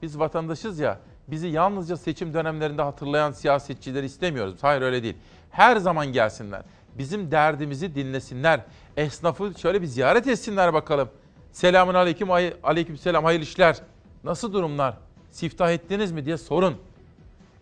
biz 0.01 0.19
vatandaşız 0.19 0.79
ya, 0.79 0.99
bizi 1.27 1.47
yalnızca 1.47 1.97
seçim 1.97 2.33
dönemlerinde 2.33 2.81
hatırlayan 2.81 3.31
siyasetçileri 3.31 4.05
istemiyoruz. 4.05 4.55
Hayır 4.61 4.81
öyle 4.81 5.03
değil. 5.03 5.17
Her 5.51 5.77
zaman 5.77 6.07
gelsinler. 6.07 6.61
Bizim 6.97 7.31
derdimizi 7.31 7.95
dinlesinler. 7.95 8.59
Esnafı 8.97 9.53
şöyle 9.57 9.81
bir 9.81 9.87
ziyaret 9.87 10.27
etsinler 10.27 10.73
bakalım. 10.73 11.09
Selamun 11.51 11.93
aleyküm, 11.93 12.31
aleyküm 12.63 12.97
selam, 12.97 13.23
hayırlı 13.23 13.43
işler. 13.43 13.77
Nasıl 14.23 14.53
durumlar? 14.53 14.97
Siftah 15.31 15.71
ettiniz 15.71 16.11
mi 16.11 16.25
diye 16.25 16.37
sorun. 16.37 16.75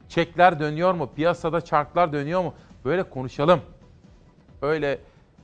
Çekler 0.10 0.60
dönüyor 0.60 0.94
mu? 0.94 1.10
Piyasada 1.16 1.62
çarklar 1.62 2.14
dönüyor 2.14 2.44
mu? 2.44 2.54
Böyle 2.86 3.04
konuşalım. 3.04 3.62
Öyle 4.62 5.00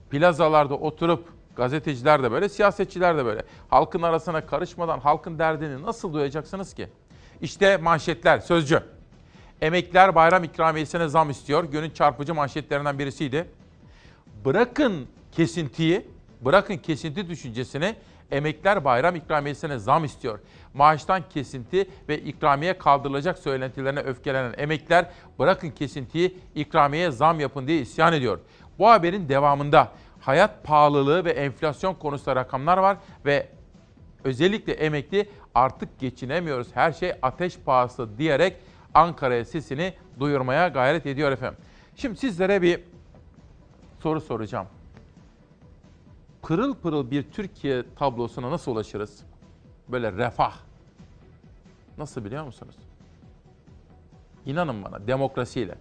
plazalarda 0.10 0.76
oturup 0.76 1.37
gazeteciler 1.58 2.24
de 2.24 2.32
böyle, 2.32 2.50
siyasetçiler 2.50 3.18
de 3.18 3.26
böyle. 3.26 3.42
Halkın 3.70 4.02
arasına 4.02 4.46
karışmadan 4.46 5.00
halkın 5.00 5.40
derdini 5.40 5.84
nasıl 5.84 6.14
duyacaksınız 6.14 6.74
ki? 6.74 6.90
İşte 7.42 7.78
manşetler, 7.78 8.40
sözcü. 8.40 8.84
Emekliler 9.62 10.16
bayram 10.16 10.44
ikramiyesine 10.44 11.08
zam 11.08 11.30
istiyor. 11.30 11.64
Günün 11.64 11.90
çarpıcı 11.90 12.36
manşetlerinden 12.36 13.00
birisiydi. 13.00 13.48
Bırakın 14.46 15.08
kesintiyi, 15.32 16.06
bırakın 16.42 16.78
kesinti 16.78 17.30
düşüncesini 17.30 17.96
emekliler 18.32 18.86
bayram 18.86 19.16
ikramiyesine 19.16 19.78
zam 19.78 20.06
istiyor. 20.06 20.40
Maaştan 20.74 21.24
kesinti 21.30 21.90
ve 22.10 22.20
ikramiye 22.20 22.78
kaldırılacak 22.78 23.38
söylentilerine 23.38 24.00
öfkelenen 24.00 24.54
emekliler 24.58 25.10
bırakın 25.40 25.70
kesintiyi 25.70 26.38
ikramiye 26.56 27.12
zam 27.12 27.40
yapın 27.40 27.68
diye 27.68 27.82
isyan 27.82 28.14
ediyor. 28.14 28.40
Bu 28.80 28.90
haberin 28.90 29.30
devamında 29.30 29.92
hayat 30.28 30.64
pahalılığı 30.64 31.26
ve 31.26 31.32
enflasyon 31.32 31.94
konusunda 31.94 32.36
rakamlar 32.36 32.78
var 32.78 32.98
ve 33.26 33.48
özellikle 34.24 34.74
emekli 34.74 35.30
artık 35.56 36.00
geçinemiyoruz. 36.00 36.68
Her 36.74 36.92
şey 36.92 37.14
ateş 37.22 37.58
pahası 37.60 38.18
diyerek 38.18 38.58
Ankara'ya 38.94 39.46
sesini 39.46 39.94
duyurmaya 40.20 40.68
gayret 40.68 41.06
ediyor 41.06 41.32
efendim. 41.32 41.60
Şimdi 41.96 42.18
sizlere 42.20 42.62
bir 42.62 42.80
soru 44.00 44.22
soracağım. 44.22 44.68
Pırıl 46.42 46.76
pırıl 46.76 47.12
bir 47.12 47.24
Türkiye 47.24 47.84
tablosuna 47.96 48.52
nasıl 48.52 48.72
ulaşırız? 48.72 49.24
Böyle 49.88 50.12
refah. 50.12 50.54
Nasıl 51.98 52.26
biliyor 52.26 52.44
musunuz? 52.44 52.76
İnanın 54.46 54.84
bana 54.84 55.08
demokrasiyle. 55.08 55.76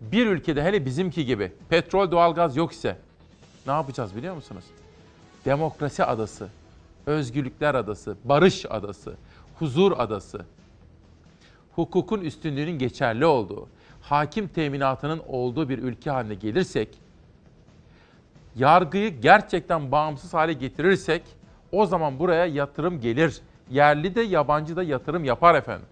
Bir 0.00 0.26
ülkede 0.26 0.62
hele 0.62 0.84
bizimki 0.86 1.26
gibi 1.26 1.52
petrol 1.68 2.10
doğalgaz 2.10 2.56
yok 2.56 2.72
ise 2.72 2.96
ne 3.66 3.72
yapacağız 3.72 4.16
biliyor 4.16 4.34
musunuz? 4.34 4.64
Demokrasi 5.44 6.04
adası, 6.04 6.48
özgürlükler 7.06 7.74
adası, 7.74 8.16
barış 8.24 8.66
adası, 8.70 9.14
huzur 9.58 9.92
adası, 9.98 10.44
hukukun 11.74 12.20
üstünlüğünün 12.20 12.78
geçerli 12.78 13.26
olduğu, 13.26 13.68
hakim 14.02 14.48
teminatının 14.48 15.22
olduğu 15.28 15.68
bir 15.68 15.78
ülke 15.78 16.10
haline 16.10 16.34
gelirsek, 16.34 16.88
yargıyı 18.56 19.20
gerçekten 19.20 19.92
bağımsız 19.92 20.34
hale 20.34 20.52
getirirsek 20.52 21.22
o 21.72 21.86
zaman 21.86 22.18
buraya 22.18 22.46
yatırım 22.46 23.00
gelir. 23.00 23.40
Yerli 23.70 24.14
de 24.14 24.20
yabancı 24.20 24.76
da 24.76 24.82
yatırım 24.82 25.24
yapar 25.24 25.54
efendim. 25.54 25.86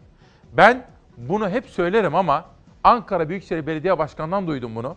Ben 0.52 0.86
bunu 1.16 1.48
hep 1.48 1.66
söylerim 1.66 2.14
ama 2.14 2.44
Ankara 2.84 3.28
Büyükşehir 3.28 3.66
Belediye 3.66 3.98
Başkanı'ndan 3.98 4.46
duydum 4.46 4.74
bunu. 4.74 4.96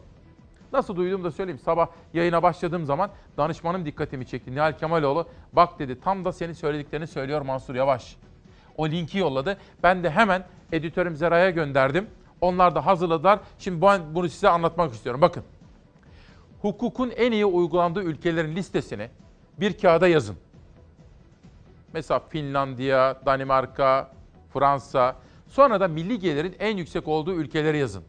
Nasıl 0.73 0.95
duydum 0.95 1.23
da 1.23 1.31
söyleyeyim. 1.31 1.59
Sabah 1.65 1.87
yayına 2.13 2.43
başladığım 2.43 2.85
zaman 2.85 3.09
danışmanım 3.37 3.85
dikkatimi 3.85 4.25
çekti. 4.25 4.55
Nihal 4.55 4.77
Kemaloğlu 4.77 5.27
bak 5.53 5.79
dedi 5.79 6.01
tam 6.01 6.25
da 6.25 6.33
senin 6.33 6.53
söylediklerini 6.53 7.07
söylüyor 7.07 7.41
Mansur 7.41 7.75
Yavaş. 7.75 8.15
O 8.77 8.89
linki 8.89 9.17
yolladı. 9.17 9.57
Ben 9.83 10.03
de 10.03 10.09
hemen 10.09 10.45
editörüm 10.71 11.15
Zeray'a 11.15 11.49
gönderdim. 11.49 12.07
Onlar 12.41 12.75
da 12.75 12.85
hazırladılar. 12.85 13.39
Şimdi 13.59 13.81
ben 13.81 14.01
bunu 14.15 14.29
size 14.29 14.49
anlatmak 14.49 14.93
istiyorum. 14.93 15.21
Bakın. 15.21 15.43
Hukukun 16.61 17.09
en 17.09 17.31
iyi 17.31 17.45
uygulandığı 17.45 18.03
ülkelerin 18.03 18.55
listesini 18.55 19.09
bir 19.59 19.77
kağıda 19.77 20.07
yazın. 20.07 20.35
Mesela 21.93 22.19
Finlandiya, 22.19 23.21
Danimarka, 23.25 24.11
Fransa. 24.53 25.15
Sonra 25.47 25.79
da 25.79 25.87
milli 25.87 26.19
gelirin 26.19 26.55
en 26.59 26.77
yüksek 26.77 27.07
olduğu 27.07 27.33
ülkeleri 27.33 27.77
yazın. 27.77 28.03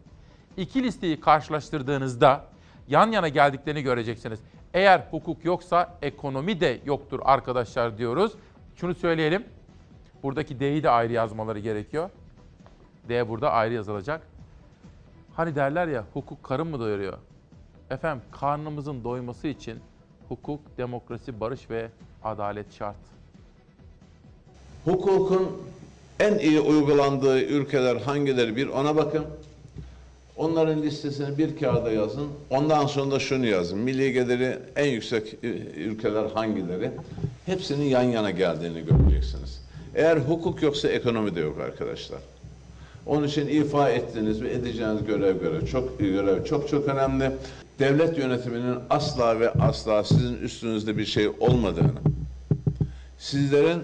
İki 0.56 0.82
listeyi 0.82 1.20
karşılaştırdığınızda 1.20 2.53
yan 2.88 3.12
yana 3.12 3.28
geldiklerini 3.28 3.82
göreceksiniz. 3.82 4.40
Eğer 4.74 5.02
hukuk 5.10 5.44
yoksa 5.44 5.98
ekonomi 6.02 6.60
de 6.60 6.80
yoktur 6.84 7.20
arkadaşlar 7.24 7.98
diyoruz. 7.98 8.32
Şunu 8.76 8.94
söyleyelim. 8.94 9.44
Buradaki 10.22 10.60
D'yi 10.60 10.82
de 10.82 10.90
ayrı 10.90 11.12
yazmaları 11.12 11.58
gerekiyor. 11.58 12.10
D 13.08 13.28
burada 13.28 13.50
ayrı 13.52 13.74
yazılacak. 13.74 14.20
Hani 15.34 15.54
derler 15.54 15.88
ya 15.88 16.04
hukuk 16.12 16.42
karın 16.42 16.66
mı 16.66 16.80
doyuruyor? 16.80 17.18
Efendim 17.90 18.22
karnımızın 18.32 19.04
doyması 19.04 19.48
için 19.48 19.78
hukuk, 20.28 20.60
demokrasi, 20.78 21.40
barış 21.40 21.70
ve 21.70 21.88
adalet 22.24 22.72
şart. 22.72 22.96
Hukukun 24.84 25.62
en 26.20 26.38
iyi 26.38 26.60
uygulandığı 26.60 27.40
ülkeler 27.40 27.96
hangileri 27.96 28.56
bir 28.56 28.68
ona 28.68 28.96
bakın. 28.96 29.26
Onların 30.36 30.82
listesini 30.82 31.38
bir 31.38 31.56
kağıda 31.56 31.90
yazın. 31.90 32.28
Ondan 32.50 32.86
sonra 32.86 33.10
da 33.10 33.18
şunu 33.18 33.46
yazın. 33.46 33.78
Milli 33.78 34.12
geliri 34.12 34.58
en 34.76 34.86
yüksek 34.86 35.34
ülkeler 35.76 36.24
hangileri? 36.34 36.90
Hepsinin 37.46 37.84
yan 37.84 38.02
yana 38.02 38.30
geldiğini 38.30 38.84
göreceksiniz. 38.84 39.60
Eğer 39.94 40.16
hukuk 40.16 40.62
yoksa 40.62 40.88
ekonomi 40.88 41.34
de 41.34 41.40
yok 41.40 41.60
arkadaşlar. 41.60 42.18
Onun 43.06 43.26
için 43.26 43.46
ifa 43.48 43.90
ettiğiniz 43.90 44.42
ve 44.42 44.52
edeceğiniz 44.52 45.04
görev 45.04 45.40
görev 45.40 45.66
çok 45.66 45.98
görev 45.98 46.44
çok 46.44 46.68
çok 46.68 46.88
önemli. 46.88 47.30
Devlet 47.78 48.18
yönetiminin 48.18 48.76
asla 48.90 49.40
ve 49.40 49.50
asla 49.50 50.04
sizin 50.04 50.36
üstünüzde 50.36 50.98
bir 50.98 51.06
şey 51.06 51.28
olmadığını, 51.40 51.92
sizlerin 53.18 53.82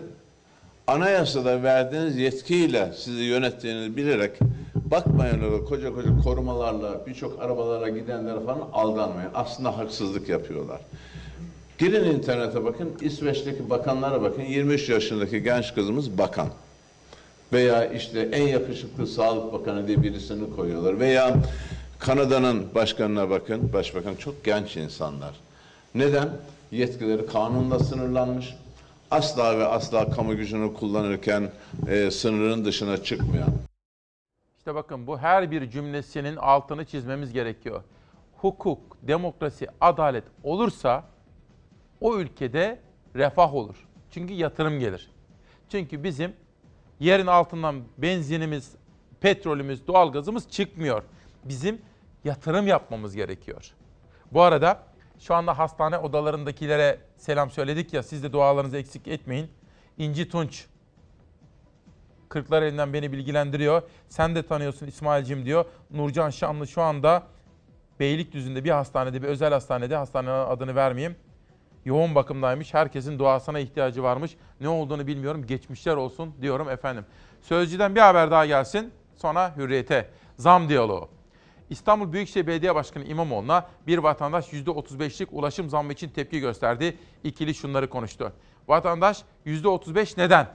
anayasada 0.87 1.63
verdiğiniz 1.63 2.17
yetkiyle 2.17 2.93
sizi 2.97 3.23
yönettiğini 3.23 3.97
bilerek 3.97 4.33
bakmayın 4.91 5.43
öyle 5.43 5.65
koca 5.65 5.95
koca 5.95 6.19
korumalarla 6.25 7.07
birçok 7.07 7.43
arabalara 7.43 7.89
gidenlere 7.89 8.41
falan 8.41 8.69
aldanmayın. 8.73 9.31
Aslında 9.35 9.79
haksızlık 9.79 10.29
yapıyorlar. 10.29 10.81
Girin 11.79 12.05
internete 12.05 12.65
bakın, 12.65 12.91
İsveç'teki 13.01 13.71
bakanlara 13.71 14.23
bakın. 14.23 14.43
23 14.43 14.89
yaşındaki 14.89 15.43
genç 15.43 15.75
kızımız 15.75 16.19
bakan. 16.19 16.49
Veya 17.53 17.85
işte 17.93 18.21
en 18.33 18.49
yakışıklı 18.49 19.07
Sağlık 19.07 19.53
Bakanı 19.53 19.89
diye 19.89 20.03
birisini 20.03 20.57
koyuyorlar. 20.57 21.01
Veya 21.01 21.37
Kanada'nın 21.99 22.75
başkanına 22.75 23.31
bakın, 23.31 23.73
başbakan 23.73 24.15
çok 24.15 24.45
genç 24.45 24.77
insanlar. 24.77 25.35
Neden? 25.95 26.29
Yetkileri 26.71 27.27
kanunla 27.27 27.79
sınırlanmış. 27.79 28.55
Asla 29.11 29.59
ve 29.59 29.65
asla 29.67 30.11
kamu 30.11 30.37
gücünü 30.37 30.75
kullanırken 30.75 31.51
e, 31.89 32.11
sınırın 32.11 32.65
dışına 32.65 33.03
çıkmayan. 33.03 33.70
İşte 34.71 34.79
bakın 34.79 35.07
bu 35.07 35.19
her 35.19 35.51
bir 35.51 35.71
cümlesinin 35.71 36.37
altını 36.37 36.85
çizmemiz 36.85 37.33
gerekiyor. 37.33 37.83
Hukuk, 38.37 38.97
demokrasi, 39.03 39.69
adalet 39.81 40.25
olursa 40.43 41.05
o 42.01 42.19
ülkede 42.19 42.81
refah 43.17 43.55
olur. 43.55 43.89
Çünkü 44.11 44.35
yatırım 44.35 44.79
gelir. 44.79 45.11
Çünkü 45.69 46.05
bizim 46.05 46.33
yerin 47.01 47.27
altından 47.27 47.83
benzinimiz, 47.99 48.75
petrolümüz, 49.21 49.87
doğalgazımız 49.87 50.51
çıkmıyor. 50.51 51.03
Bizim 51.45 51.83
yatırım 52.25 52.67
yapmamız 52.67 53.15
gerekiyor. 53.15 53.75
Bu 54.33 54.43
arada 54.43 54.83
şu 55.19 55.35
anda 55.35 55.59
hastane 55.59 55.99
odalarındakilere 55.99 56.99
selam 57.17 57.51
söyledik 57.51 57.93
ya 57.93 58.03
siz 58.03 58.23
de 58.23 58.33
dualarınızı 58.33 58.79
eksik 58.79 59.09
etmeyin. 59.09 59.51
İnci 59.99 60.29
Tunç 60.29 60.67
Kırklar 62.31 62.63
elinden 62.63 62.93
beni 62.93 63.13
bilgilendiriyor. 63.13 63.83
Sen 64.09 64.35
de 64.35 64.43
tanıyorsun 64.43 64.87
İsmail'cim 64.87 65.45
diyor. 65.45 65.65
Nurcan 65.91 66.31
Şanlı 66.31 66.67
şu 66.67 66.83
anda 66.83 67.23
Beylikdüzü'nde 68.01 68.65
bir 68.65 68.71
hastanede, 68.71 69.23
bir 69.23 69.29
özel 69.29 69.53
hastanede, 69.53 69.97
hastanenin 69.97 70.33
adını 70.33 70.75
vermeyeyim. 70.75 71.17
Yoğun 71.85 72.15
bakımdaymış. 72.15 72.75
Herkesin 72.75 73.19
duasına 73.19 73.59
ihtiyacı 73.59 74.03
varmış. 74.03 74.37
Ne 74.61 74.69
olduğunu 74.69 75.07
bilmiyorum. 75.07 75.47
Geçmişler 75.47 75.97
olsun 75.97 76.35
diyorum 76.43 76.69
efendim. 76.69 77.05
Sözcüden 77.43 77.95
bir 77.95 78.01
haber 78.01 78.31
daha 78.31 78.47
gelsin. 78.47 78.93
Sonra 79.17 79.57
hürriyete. 79.57 80.11
Zam 80.37 80.69
diyaloğu. 80.69 81.09
İstanbul 81.71 82.13
Büyükşehir 82.13 82.47
Belediye 82.47 82.75
Başkanı 82.75 83.05
İmamoğlu'na 83.05 83.67
bir 83.87 83.99
vatandaş 83.99 84.53
%35'lik 84.53 85.29
ulaşım 85.33 85.69
zammı 85.69 85.93
için 85.93 86.09
tepki 86.09 86.41
gösterdi. 86.41 86.99
İkili 87.25 87.55
şunları 87.55 87.91
konuştu. 87.91 88.33
Vatandaş 88.69 89.23
%35 89.47 90.21
neden? 90.21 90.49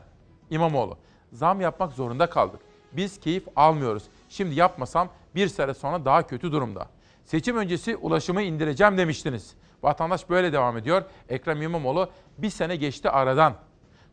İmamoğlu. 0.50 0.98
Zam 1.36 1.62
yapmak 1.62 1.94
zorunda 1.94 2.30
kaldık. 2.30 2.60
Biz 2.92 3.20
keyif 3.20 3.44
almıyoruz. 3.56 4.04
Şimdi 4.30 4.56
yapmasam 4.56 5.10
bir 5.36 5.48
sene 5.48 5.74
sonra 5.74 6.06
daha 6.06 6.28
kötü 6.28 6.52
durumda. 6.52 6.88
Seçim 7.26 7.58
öncesi 7.58 7.96
ulaşımı 7.96 8.42
indireceğim 8.42 8.98
demiştiniz. 8.98 9.56
Vatandaş 9.84 10.30
böyle 10.30 10.54
devam 10.54 10.78
ediyor. 10.78 11.04
Ekrem 11.30 11.62
İmamoğlu 11.62 12.10
bir 12.38 12.50
sene 12.50 12.76
geçti 12.76 13.10
aradan. 13.10 13.54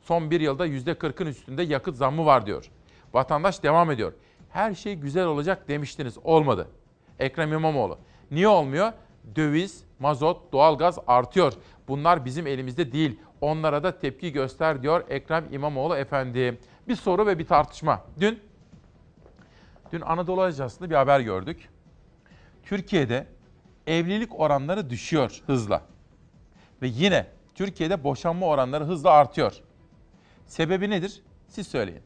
Son 0.01 0.31
bir 0.31 0.41
yılda 0.41 0.67
%40'ın 0.67 1.27
üstünde 1.27 1.63
yakıt 1.63 1.97
zammı 1.97 2.27
var 2.27 2.47
diyor. 2.47 2.71
Vatandaş 3.15 3.63
devam 3.63 3.91
ediyor. 3.91 4.13
Her 4.51 4.75
şey 4.75 4.95
güzel 4.95 5.27
olacak 5.27 5.69
demiştiniz. 5.69 6.19
Olmadı. 6.25 6.69
Ekrem 7.19 7.53
İmamoğlu. 7.53 7.99
Niye 8.31 8.49
olmuyor? 8.49 8.93
Döviz, 9.37 9.85
mazot, 9.99 10.53
doğalgaz 10.53 10.99
artıyor. 11.07 11.53
Bunlar 11.89 12.25
bizim 12.25 12.47
elimizde 12.47 12.93
değil. 12.93 13.21
Onlara 13.41 13.83
da 13.83 13.99
tepki 13.99 14.33
göster 14.33 14.83
diyor 14.83 15.05
Ekrem 15.09 15.45
İmamoğlu 15.51 15.97
efendi. 15.97 16.59
Bir 16.89 16.97
soru 16.97 17.27
ve 17.27 17.39
bir 17.39 17.47
tartışma. 17.47 18.05
Dün 18.21 18.43
dün 19.93 20.01
Anadolu 20.01 20.43
Ajansı'nda 20.43 20.91
bir 20.91 20.95
haber 20.95 21.21
gördük. 21.21 21.69
Türkiye'de 22.63 23.27
evlilik 23.87 24.41
oranları 24.41 24.91
düşüyor 24.91 25.43
hızla. 25.47 25.83
Ve 26.83 26.87
yine 26.89 27.27
Türkiye'de 27.55 28.05
boşanma 28.05 28.47
oranları 28.47 28.85
hızla 28.85 29.11
artıyor. 29.11 29.53
Sebebi 30.47 30.91
nedir? 30.91 31.23
Siz 31.49 31.67
söyleyin. 31.67 32.03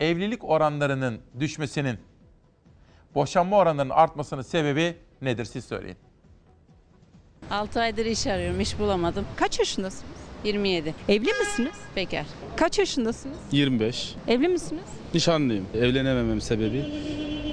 Evlilik 0.00 0.44
oranlarının 0.44 1.20
düşmesinin, 1.40 1.98
boşanma 3.14 3.56
oranlarının 3.56 3.94
artmasının 3.94 4.42
sebebi 4.42 4.96
nedir? 5.22 5.44
Siz 5.44 5.64
söyleyin. 5.64 5.96
6 7.50 7.80
aydır 7.80 8.06
iş 8.06 8.26
arıyorum, 8.26 8.60
iş 8.60 8.78
bulamadım. 8.78 9.26
Kaç 9.36 9.58
yaşındasınız? 9.58 10.23
27. 10.44 10.94
Evli 11.08 11.32
misiniz? 11.40 11.72
Bekar. 11.96 12.26
Kaç 12.56 12.78
yaşındasınız? 12.78 13.36
25. 13.52 14.14
Evli 14.28 14.48
misiniz? 14.48 14.82
Nişanlıyım. 15.14 15.66
Evlenememem 15.74 16.40
sebebi 16.40 16.84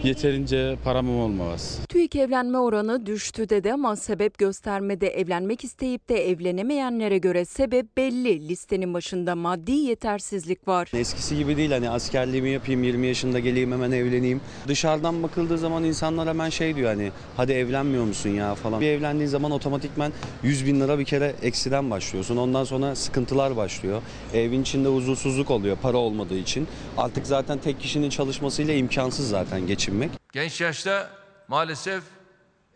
yeterince 0.04 0.78
paramın 0.84 1.20
olmaması. 1.20 1.86
TÜİK 1.88 2.16
evlenme 2.16 2.58
oranı 2.58 3.06
düştü 3.06 3.50
dedi 3.50 3.74
ama 3.74 3.96
sebep 3.96 4.38
göstermede 4.38 5.08
evlenmek 5.08 5.64
isteyip 5.64 6.10
de 6.10 6.30
evlenemeyenlere 6.30 7.18
göre 7.18 7.46
sebep 7.46 7.98
belli. 7.98 8.50
Listenin 8.50 8.94
başında 8.94 9.36
maddi 9.36 9.72
yetersizlik 9.72 10.68
var. 10.68 10.92
Eskisi 10.94 11.38
gibi 11.38 11.58
değil 11.58 11.72
hani 11.72 11.90
askerliğimi 11.90 12.50
yapayım 12.50 12.84
20 12.84 13.08
yaşında 13.08 13.40
geleyim 13.40 13.72
hemen 13.72 13.92
evleneyim. 13.92 14.42
Dışarıdan 14.68 15.24
bakıldığı 15.24 15.58
zaman 15.58 15.84
insanlar 15.84 16.28
hemen 16.28 16.50
şey 16.50 16.76
diyor 16.76 16.90
hani 16.90 17.12
hadi 17.38 17.52
evlenmiyor 17.52 18.04
musun 18.04 18.30
ya 18.30 18.56
falan. 18.56 18.82
Bir 18.82 18.88
evlendiğin 18.88 19.30
zaman 19.30 19.52
otomatikman 19.52 20.14
100 20.44 20.66
bin 20.66 20.80
lira 20.82 21.00
bir 21.00 21.06
kere 21.06 21.34
eksiden 21.42 21.92
başlıyorsun. 21.92 22.38
Ondan 22.38 22.64
sonra 22.64 22.81
sıkıntılar 22.96 23.58
başlıyor. 23.58 24.02
Evin 24.34 24.62
içinde 24.62 24.88
huzursuzluk 24.88 25.52
oluyor 25.52 25.78
para 25.82 25.98
olmadığı 25.98 26.38
için. 26.38 26.68
Artık 26.98 27.28
zaten 27.28 27.58
tek 27.58 27.80
kişinin 27.80 28.10
çalışmasıyla 28.10 28.74
imkansız 28.74 29.30
zaten 29.30 29.68
geçinmek. 29.68 30.12
Genç 30.32 30.62
yaşta 30.62 31.10
maalesef 31.48 32.04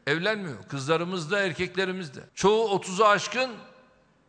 evlenmiyor. 0.07 0.63
Kızlarımız 0.69 1.31
da 1.31 1.39
erkeklerimiz 1.39 2.15
de. 2.15 2.19
Çoğu 2.35 2.79
30'u 2.79 3.05
aşkın 3.05 3.51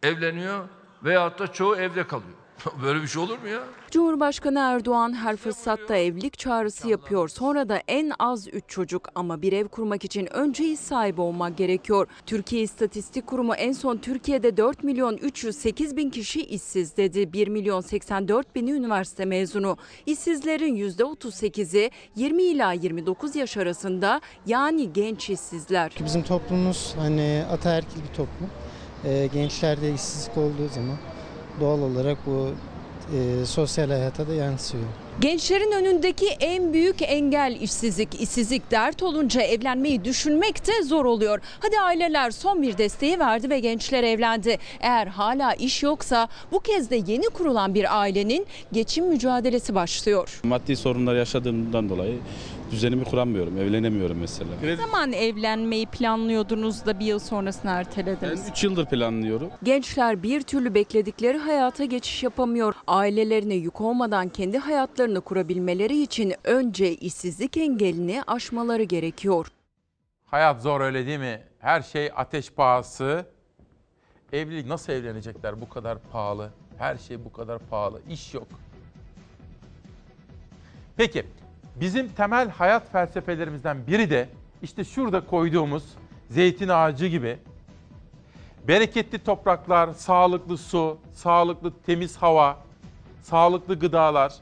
evleniyor 0.02 0.68
veyahut 1.04 1.38
da 1.38 1.52
çoğu 1.52 1.76
evde 1.76 2.06
kalıyor. 2.06 2.36
Böyle 2.82 3.02
bir 3.02 3.08
şey 3.08 3.22
olur 3.22 3.38
mu 3.38 3.48
ya? 3.48 3.62
Cumhurbaşkanı 3.96 4.58
Erdoğan 4.58 5.14
her 5.14 5.36
fırsatta 5.36 5.96
evlilik 5.96 6.38
çağrısı 6.38 6.88
yapıyor. 6.88 7.28
Sonra 7.28 7.68
da 7.68 7.80
en 7.88 8.12
az 8.18 8.48
3 8.48 8.64
çocuk 8.68 9.08
ama 9.14 9.42
bir 9.42 9.52
ev 9.52 9.68
kurmak 9.68 10.04
için 10.04 10.34
önce 10.34 10.64
iş 10.64 10.80
sahibi 10.80 11.20
olmak 11.20 11.56
gerekiyor. 11.56 12.08
Türkiye 12.26 12.62
İstatistik 12.62 13.26
Kurumu 13.26 13.54
en 13.54 13.72
son 13.72 13.96
Türkiye'de 13.96 14.56
4 14.56 14.84
milyon 14.84 15.16
308 15.16 15.96
bin 15.96 16.10
kişi 16.10 16.42
işsiz 16.42 16.96
dedi. 16.96 17.32
1 17.32 17.48
milyon 17.48 17.80
84 17.80 18.54
bini 18.54 18.70
üniversite 18.70 19.24
mezunu. 19.24 19.76
İşsizlerin 20.06 20.76
%38'i 20.76 21.90
20 22.16 22.42
ila 22.42 22.72
29 22.72 23.36
yaş 23.36 23.56
arasında 23.56 24.20
yani 24.46 24.92
genç 24.92 25.30
işsizler. 25.30 25.92
Bizim 26.04 26.22
toplumumuz 26.22 26.94
hani 26.98 27.44
ataerkil 27.52 28.02
bir 28.02 28.14
toplum. 28.16 28.50
Ee, 29.04 29.28
gençlerde 29.32 29.94
işsizlik 29.94 30.36
olduğu 30.36 30.68
zaman 30.68 30.96
doğal 31.60 31.82
olarak 31.82 32.18
bu 32.26 32.48
e, 33.12 33.46
sosyal 33.46 33.88
hayata 33.90 34.28
da 34.28 34.34
yansıyor. 34.34 34.84
Gençlerin 35.20 35.72
önündeki 35.72 36.26
en 36.26 36.72
büyük 36.72 37.02
engel 37.02 37.56
işsizlik. 37.60 38.20
İşsizlik 38.20 38.70
dert 38.70 39.02
olunca 39.02 39.42
evlenmeyi 39.42 40.04
düşünmek 40.04 40.66
de 40.66 40.82
zor 40.82 41.04
oluyor. 41.04 41.40
Hadi 41.60 41.80
aileler 41.80 42.30
son 42.30 42.62
bir 42.62 42.78
desteği 42.78 43.18
verdi 43.18 43.50
ve 43.50 43.60
gençler 43.60 44.02
evlendi. 44.02 44.58
Eğer 44.80 45.06
hala 45.06 45.54
iş 45.54 45.82
yoksa 45.82 46.28
bu 46.52 46.60
kez 46.60 46.90
de 46.90 47.02
yeni 47.06 47.24
kurulan 47.24 47.74
bir 47.74 48.00
ailenin 48.00 48.46
geçim 48.72 49.06
mücadelesi 49.06 49.74
başlıyor. 49.74 50.40
Maddi 50.44 50.76
sorunlar 50.76 51.14
yaşadığımdan 51.14 51.88
dolayı 51.88 52.18
düzenimi 52.70 53.04
kuramıyorum, 53.04 53.58
evlenemiyorum 53.58 54.18
mesela. 54.18 54.50
Ne 54.62 54.76
zaman 54.76 55.12
evlenmeyi 55.12 55.86
planlıyordunuz 55.86 56.86
da 56.86 56.98
bir 57.00 57.04
yıl 57.04 57.18
sonrasını 57.18 57.70
ertelediniz? 57.70 58.42
Ben 58.46 58.50
3 58.52 58.64
yıldır 58.64 58.86
planlıyorum. 58.86 59.50
Gençler 59.62 60.22
bir 60.22 60.40
türlü 60.42 60.74
bekledikleri 60.74 61.38
hayata 61.38 61.84
geçiş 61.84 62.22
yapamıyor. 62.22 62.74
Ailelerine 62.86 63.54
yük 63.54 63.80
olmadan 63.80 64.28
kendi 64.28 64.58
hayatlarını 64.58 65.20
kurabilmeleri 65.20 66.02
için 66.02 66.34
önce 66.44 66.94
işsizlik 66.94 67.56
engelini 67.56 68.22
aşmaları 68.26 68.82
gerekiyor. 68.82 69.46
Hayat 70.26 70.62
zor 70.62 70.80
öyle 70.80 71.06
değil 71.06 71.18
mi? 71.18 71.42
Her 71.58 71.82
şey 71.82 72.10
ateş 72.16 72.50
pahası. 72.50 73.26
Evlilik 74.32 74.66
nasıl 74.66 74.92
evlenecekler 74.92 75.60
bu 75.60 75.68
kadar 75.68 75.98
pahalı? 76.12 76.50
Her 76.78 76.96
şey 76.96 77.24
bu 77.24 77.32
kadar 77.32 77.58
pahalı. 77.58 78.00
İş 78.10 78.34
yok. 78.34 78.46
Peki 80.96 81.26
bizim 81.80 82.08
temel 82.08 82.50
hayat 82.50 82.92
felsefelerimizden 82.92 83.86
biri 83.86 84.10
de 84.10 84.28
işte 84.62 84.84
şurada 84.84 85.20
koyduğumuz 85.20 85.84
zeytin 86.30 86.68
ağacı 86.68 87.06
gibi 87.06 87.38
bereketli 88.68 89.18
topraklar, 89.18 89.92
sağlıklı 89.92 90.58
su, 90.58 90.98
sağlıklı 91.12 91.72
temiz 91.86 92.16
hava, 92.16 92.58
sağlıklı 93.22 93.78
gıdalar. 93.78 94.32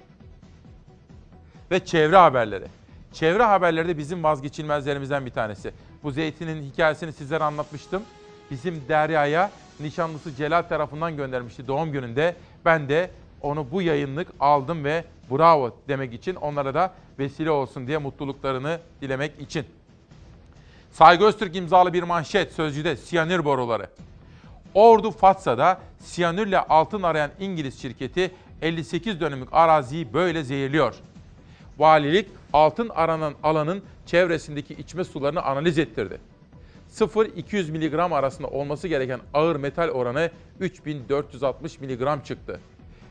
ve 1.71 1.85
çevre 1.85 2.17
haberleri. 2.17 2.65
Çevre 3.13 3.43
haberleri 3.43 3.89
de 3.89 3.99
bizim 3.99 4.25
vazgeçilmezlerimizden 4.25 5.27
bir 5.27 5.31
tanesi. 5.31 5.73
Bu 6.03 6.11
zeytinin 6.11 6.63
hikayesini 6.63 7.13
sizlere 7.13 7.45
anlatmıştım. 7.45 8.03
Bizim 8.51 8.83
Derya'ya 8.89 9.51
nişanlısı 9.81 10.35
Celal 10.35 10.63
tarafından 10.63 11.17
göndermişti 11.17 11.67
doğum 11.67 11.93
gününde. 11.93 12.37
Ben 12.65 12.89
de 12.89 13.11
onu 13.41 13.67
bu 13.71 13.83
yayınlık 13.83 14.29
aldım 14.41 14.85
ve 14.85 15.05
bravo 15.31 15.77
demek 15.89 16.15
için 16.15 16.35
onlara 16.35 16.75
da 16.75 16.93
vesile 17.19 17.51
olsun 17.51 17.87
diye 17.87 17.99
mutluluklarını 17.99 18.81
dilemek 19.03 19.41
için. 19.41 19.67
Saygı 20.93 21.25
Öztürk 21.25 21.57
imzalı 21.57 21.93
bir 21.93 22.03
manşet 22.03 22.53
sözcüde 22.53 22.97
siyanür 22.97 23.45
boruları. 23.45 23.87
Ordu 24.75 25.11
Fatsa'da 25.11 25.81
siyanürle 25.99 26.59
altın 26.59 27.03
arayan 27.03 27.31
İngiliz 27.41 27.83
şirketi 27.83 28.31
58 28.63 29.21
dönümlük 29.21 29.49
araziyi 29.53 30.15
böyle 30.15 30.45
zehirliyor. 30.45 30.95
Valilik 31.79 32.29
altın 32.53 32.89
aranan 32.89 33.35
alanın 33.43 33.83
çevresindeki 34.07 34.75
içme 34.75 35.05
sularını 35.05 35.43
analiz 35.43 35.79
ettirdi. 35.79 36.19
0-200 36.93 37.71
mg 37.71 38.13
arasında 38.13 38.49
olması 38.49 38.89
gereken 38.89 39.21
ağır 39.35 39.57
metal 39.57 39.89
oranı 39.89 40.31
3460 40.61 41.81
mg 41.81 42.25
çıktı. 42.25 42.61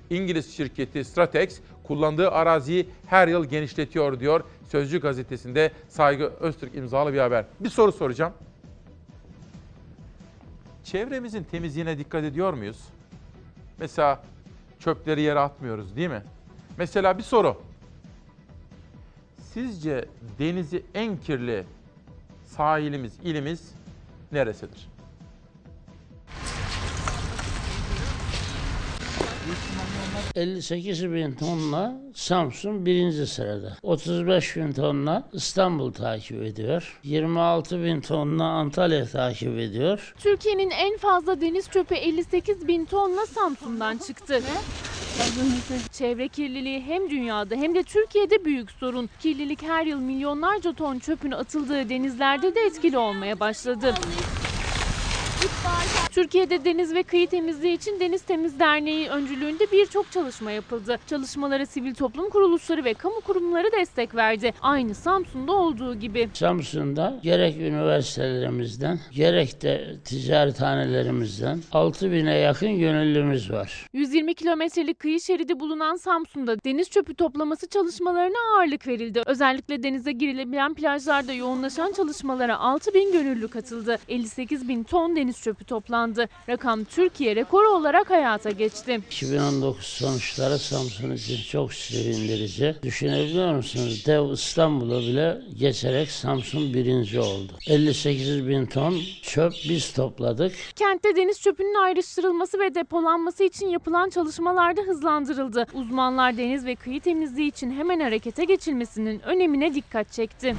İngiliz 0.09 0.57
şirketi 0.57 1.03
Stratex 1.03 1.59
kullandığı 1.83 2.31
araziyi 2.31 2.89
her 3.05 3.27
yıl 3.27 3.45
genişletiyor 3.45 4.19
diyor 4.19 4.43
Sözcü 4.69 5.01
gazetesinde 5.01 5.71
Saygı 5.89 6.23
Öztürk 6.23 6.75
imzalı 6.75 7.13
bir 7.13 7.19
haber. 7.19 7.45
Bir 7.59 7.69
soru 7.69 7.91
soracağım. 7.91 8.33
Çevremizin 10.83 11.43
temizliğine 11.43 11.97
dikkat 11.97 12.23
ediyor 12.23 12.53
muyuz? 12.53 12.79
Mesela 13.79 14.23
çöpleri 14.79 15.21
yere 15.21 15.39
atmıyoruz 15.39 15.95
değil 15.95 16.09
mi? 16.09 16.21
Mesela 16.77 17.17
bir 17.17 17.23
soru. 17.23 17.61
Sizce 19.37 20.05
denizi 20.39 20.83
en 20.93 21.17
kirli 21.17 21.63
sahilimiz, 22.45 23.19
ilimiz 23.23 23.73
neresidir? 24.31 24.92
58 30.35 31.11
bin 31.11 31.31
tonla 31.31 32.01
Samsun 32.13 32.85
birinci 32.85 33.27
sırada. 33.27 33.77
35 33.83 34.55
bin 34.55 34.71
tonla 34.71 35.29
İstanbul 35.33 35.93
takip 35.93 36.43
ediyor. 36.43 36.99
26 37.03 37.83
bin 37.83 38.01
tonla 38.01 38.43
Antalya 38.43 39.05
takip 39.05 39.59
ediyor. 39.59 40.13
Türkiye'nin 40.19 40.69
en 40.69 40.97
fazla 40.97 41.41
deniz 41.41 41.69
çöpü 41.69 41.95
58 41.95 42.67
bin 42.67 42.85
tonla 42.85 43.25
Samsun'dan 43.25 43.97
çıktı. 43.97 44.41
Çevre 45.91 46.27
kirliliği 46.27 46.81
hem 46.81 47.09
dünyada 47.09 47.55
hem 47.55 47.75
de 47.75 47.83
Türkiye'de 47.83 48.45
büyük 48.45 48.71
sorun. 48.71 49.09
Kirlilik 49.19 49.61
her 49.61 49.85
yıl 49.85 49.99
milyonlarca 49.99 50.73
ton 50.73 50.99
çöpün 50.99 51.31
atıldığı 51.31 51.89
denizlerde 51.89 52.55
de 52.55 52.59
etkili 52.59 52.97
olmaya 52.97 53.39
başladı. 53.39 53.93
Türkiye'de 56.11 56.65
deniz 56.65 56.93
ve 56.93 57.03
kıyı 57.03 57.27
temizliği 57.27 57.77
için 57.77 57.99
Deniz 57.99 58.21
Temiz 58.21 58.59
Derneği 58.59 59.09
öncülüğünde 59.09 59.71
birçok 59.71 60.11
çalışma 60.11 60.51
yapıldı. 60.51 60.99
Çalışmalara 61.07 61.65
sivil 61.65 61.93
toplum 61.95 62.29
kuruluşları 62.29 62.85
ve 62.85 62.93
kamu 62.93 63.21
kurumları 63.21 63.71
destek 63.71 64.15
verdi. 64.15 64.53
Aynı 64.61 64.95
Samsun'da 64.95 65.51
olduğu 65.51 65.95
gibi. 65.95 66.29
Samsun'da 66.33 67.19
gerek 67.23 67.57
üniversitelerimizden 67.57 68.99
gerek 69.11 69.61
de 69.61 69.95
ticarethanelerimizden 70.05 71.59
6 71.71 72.11
bine 72.11 72.37
yakın 72.37 72.79
gönüllümüz 72.79 73.51
var. 73.51 73.87
120 73.93 74.33
kilometrelik 74.33 74.99
kıyı 74.99 75.21
şeridi 75.21 75.59
bulunan 75.59 75.95
Samsun'da 75.95 76.63
deniz 76.63 76.89
çöpü 76.89 77.15
toplaması 77.15 77.67
çalışmalarına 77.67 78.37
ağırlık 78.57 78.87
verildi. 78.87 79.21
Özellikle 79.25 79.83
denize 79.83 80.11
girilebilen 80.11 80.73
plajlarda 80.73 81.33
yoğunlaşan 81.33 81.91
çalışmalara 81.91 82.57
6 82.59 82.93
bin 82.93 83.11
gönüllü 83.11 83.47
katıldı. 83.47 83.97
58 84.07 84.67
bin 84.67 84.83
ton 84.83 85.15
deniz 85.15 85.32
çöpü 85.41 85.65
toplandı. 85.65 86.29
Rakam 86.49 86.83
Türkiye 86.83 87.35
rekoru 87.35 87.67
olarak 87.69 88.09
hayata 88.09 88.49
geçti. 88.49 88.99
2019 89.11 89.85
sonuçları 89.85 90.59
Samsun 90.59 91.11
için 91.11 91.37
çok 91.51 91.73
sevindirici. 91.73 92.75
Düşünebiliyor 92.83 93.53
musunuz? 93.55 94.03
Dev 94.07 94.31
İstanbul'u 94.33 94.99
bile 94.99 95.41
geçerek 95.59 96.11
Samsun 96.11 96.73
birinci 96.73 97.19
oldu. 97.19 97.51
58 97.67 98.47
bin 98.47 98.65
ton 98.65 98.99
çöp 99.21 99.53
biz 99.69 99.93
topladık. 99.93 100.55
Kentte 100.75 101.15
deniz 101.15 101.41
çöpünün 101.41 101.83
ayrıştırılması 101.83 102.59
ve 102.59 102.75
depolanması 102.75 103.43
için 103.43 103.67
yapılan 103.67 104.09
çalışmalar 104.09 104.77
da 104.77 104.81
hızlandırıldı. 104.81 105.65
Uzmanlar 105.73 106.37
deniz 106.37 106.65
ve 106.65 106.75
kıyı 106.75 107.01
temizliği 107.01 107.49
için 107.49 107.71
hemen 107.71 107.99
harekete 107.99 108.45
geçilmesinin 108.45 109.19
önemine 109.19 109.73
dikkat 109.75 110.11
çekti. 110.11 110.55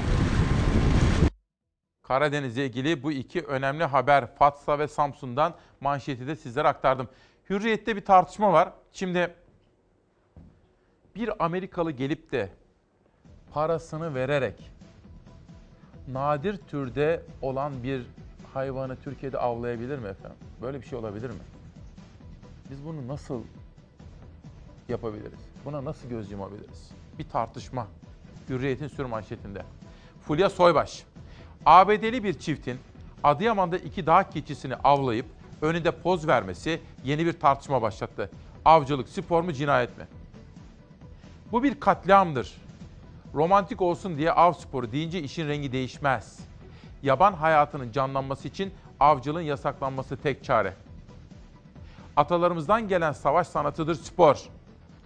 Karadeniz'le 2.05 2.59
ilgili 2.59 3.03
bu 3.03 3.13
iki 3.13 3.43
önemli 3.43 3.85
haber 3.85 4.35
Fatsa 4.35 4.79
ve 4.79 4.89
Samsun'dan 4.89 5.55
manşeti 5.81 6.27
de 6.27 6.37
sizlere 6.37 6.69
aktardım. 6.69 7.09
Hürriyet'te 7.51 7.97
bir 7.97 8.05
tartışma 8.05 8.53
var. 8.53 8.73
Şimdi 8.93 9.35
bir 11.17 11.45
Amerikalı 11.45 11.91
gelip 11.91 12.33
de 12.33 12.49
parasını 13.53 14.15
vererek 14.15 14.71
nadir 16.09 16.57
türde 16.57 17.23
olan 17.43 17.83
bir 17.83 18.07
hayvanı 18.55 18.97
Türkiye'de 18.97 19.39
avlayabilir 19.39 19.99
mi 19.99 20.09
efendim? 20.09 20.39
Böyle 20.63 20.81
bir 20.81 20.87
şey 20.87 20.99
olabilir 20.99 21.31
mi? 21.31 21.41
Biz 22.71 22.85
bunu 22.85 23.09
nasıl 23.09 23.43
yapabiliriz? 24.89 25.41
Buna 25.65 25.85
nasıl 25.85 26.09
göz 26.09 26.31
yumabiliriz? 26.31 26.91
Bir 27.19 27.29
tartışma. 27.29 27.87
Hürriyet'in 28.49 28.89
sür 28.89 29.05
manşetinde. 29.05 29.63
Fulya 30.21 30.51
Soybaş. 30.51 31.05
ABD'li 31.67 32.25
bir 32.25 32.39
çiftin 32.39 32.79
Adıyaman'da 33.25 33.79
iki 33.79 34.07
dağ 34.07 34.31
keçisini 34.31 34.77
avlayıp 34.77 35.27
önünde 35.63 35.91
poz 35.91 36.29
vermesi 36.29 36.81
yeni 37.05 37.27
bir 37.27 37.33
tartışma 37.33 37.83
başlattı. 37.83 38.31
Avcılık 38.65 39.09
spor 39.09 39.43
mu 39.43 39.53
cinayet 39.53 39.99
mi? 39.99 40.07
Bu 41.53 41.63
bir 41.63 41.81
katliamdır. 41.81 42.55
Romantik 43.35 43.83
olsun 43.83 44.17
diye 44.19 44.33
av 44.33 44.53
sporu 44.53 44.93
deyince 44.93 45.23
işin 45.23 45.49
rengi 45.49 45.73
değişmez. 45.73 46.39
Yaban 47.03 47.33
hayatının 47.33 47.93
canlanması 47.93 48.49
için 48.49 48.75
avcılığın 49.01 49.41
yasaklanması 49.41 50.17
tek 50.17 50.45
çare. 50.45 50.75
Atalarımızdan 52.17 52.89
gelen 52.89 53.13
savaş 53.13 53.49
sanatıdır 53.49 53.95
spor. 53.95 54.43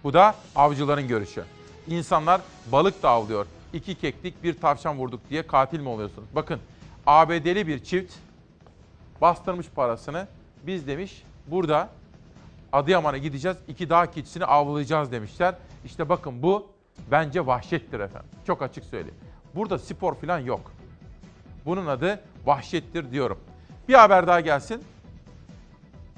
Bu 0.03 0.13
da 0.13 0.35
avcıların 0.55 1.07
görüşü. 1.07 1.43
İnsanlar 1.87 2.41
balık 2.71 3.03
da 3.03 3.09
avlıyor 3.09 3.45
iki 3.73 3.95
keklik 3.95 4.43
bir 4.43 4.59
tavşan 4.59 4.97
vurduk 4.97 5.29
diye 5.29 5.47
katil 5.47 5.79
mi 5.79 5.89
oluyorsunuz? 5.89 6.29
Bakın 6.35 6.59
ABD'li 7.07 7.67
bir 7.67 7.83
çift 7.83 8.13
bastırmış 9.21 9.67
parasını. 9.69 10.27
Biz 10.63 10.87
demiş 10.87 11.23
burada 11.47 11.89
Adıyaman'a 12.71 13.17
gideceğiz 13.17 13.57
iki 13.67 13.89
dağ 13.89 14.11
keçisini 14.11 14.45
avlayacağız 14.45 15.11
demişler. 15.11 15.55
İşte 15.85 16.09
bakın 16.09 16.43
bu 16.43 16.67
bence 17.11 17.45
vahşettir 17.45 17.99
efendim. 17.99 18.29
Çok 18.47 18.61
açık 18.61 18.85
söyleyeyim. 18.85 19.17
Burada 19.55 19.79
spor 19.79 20.15
falan 20.15 20.39
yok. 20.39 20.71
Bunun 21.65 21.85
adı 21.85 22.19
vahşettir 22.45 23.11
diyorum. 23.11 23.39
Bir 23.87 23.93
haber 23.93 24.27
daha 24.27 24.39
gelsin. 24.39 24.83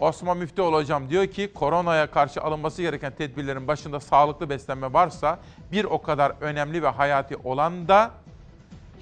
Osman 0.02 0.38
Müftüoğlu 0.38 0.76
hocam 0.76 1.10
diyor 1.10 1.28
ki 1.28 1.52
koronaya 1.54 2.12
karşı 2.12 2.42
alınması 2.42 2.82
gereken 2.82 3.14
tedbirlerin 3.18 3.68
başında 3.68 4.00
sağlıklı 4.00 4.50
beslenme 4.50 4.94
varsa 4.94 5.40
bir 5.72 5.84
o 5.86 6.02
kadar 6.02 6.34
önemli 6.42 6.84
ve 6.84 6.88
hayati 6.88 7.38
olan 7.44 7.88
da 7.88 8.12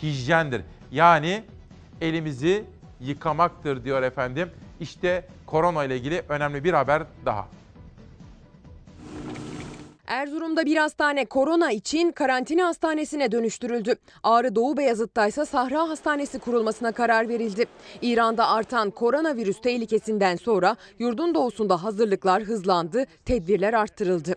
hijyendir. 0.03 0.61
Yani 0.91 1.43
elimizi 2.01 2.65
yıkamaktır 2.99 3.84
diyor 3.84 4.03
efendim. 4.03 4.49
İşte 4.80 5.27
korona 5.45 5.84
ile 5.84 5.97
ilgili 5.97 6.23
önemli 6.30 6.63
bir 6.63 6.73
haber 6.73 7.03
daha. 7.26 7.47
Erzurum'da 10.10 10.65
bir 10.65 10.77
hastane 10.77 11.26
korona 11.26 11.72
için 11.72 12.11
karantina 12.11 12.68
hastanesine 12.68 13.31
dönüştürüldü. 13.31 13.95
Ağrı 14.23 14.56
Doğu 14.56 14.77
Beyazıt'ta 14.77 15.27
ise 15.27 15.45
Sahra 15.45 15.90
Hastanesi 15.90 16.40
kurulmasına 16.40 16.91
karar 16.91 17.30
verildi. 17.30 17.65
İran'da 18.02 18.48
artan 18.48 18.91
koronavirüs 18.91 19.61
tehlikesinden 19.61 20.36
sonra 20.36 20.76
yurdun 20.99 21.36
doğusunda 21.36 21.84
hazırlıklar 21.84 22.44
hızlandı, 22.44 23.06
tedbirler 23.26 23.73
arttırıldı. 23.73 24.36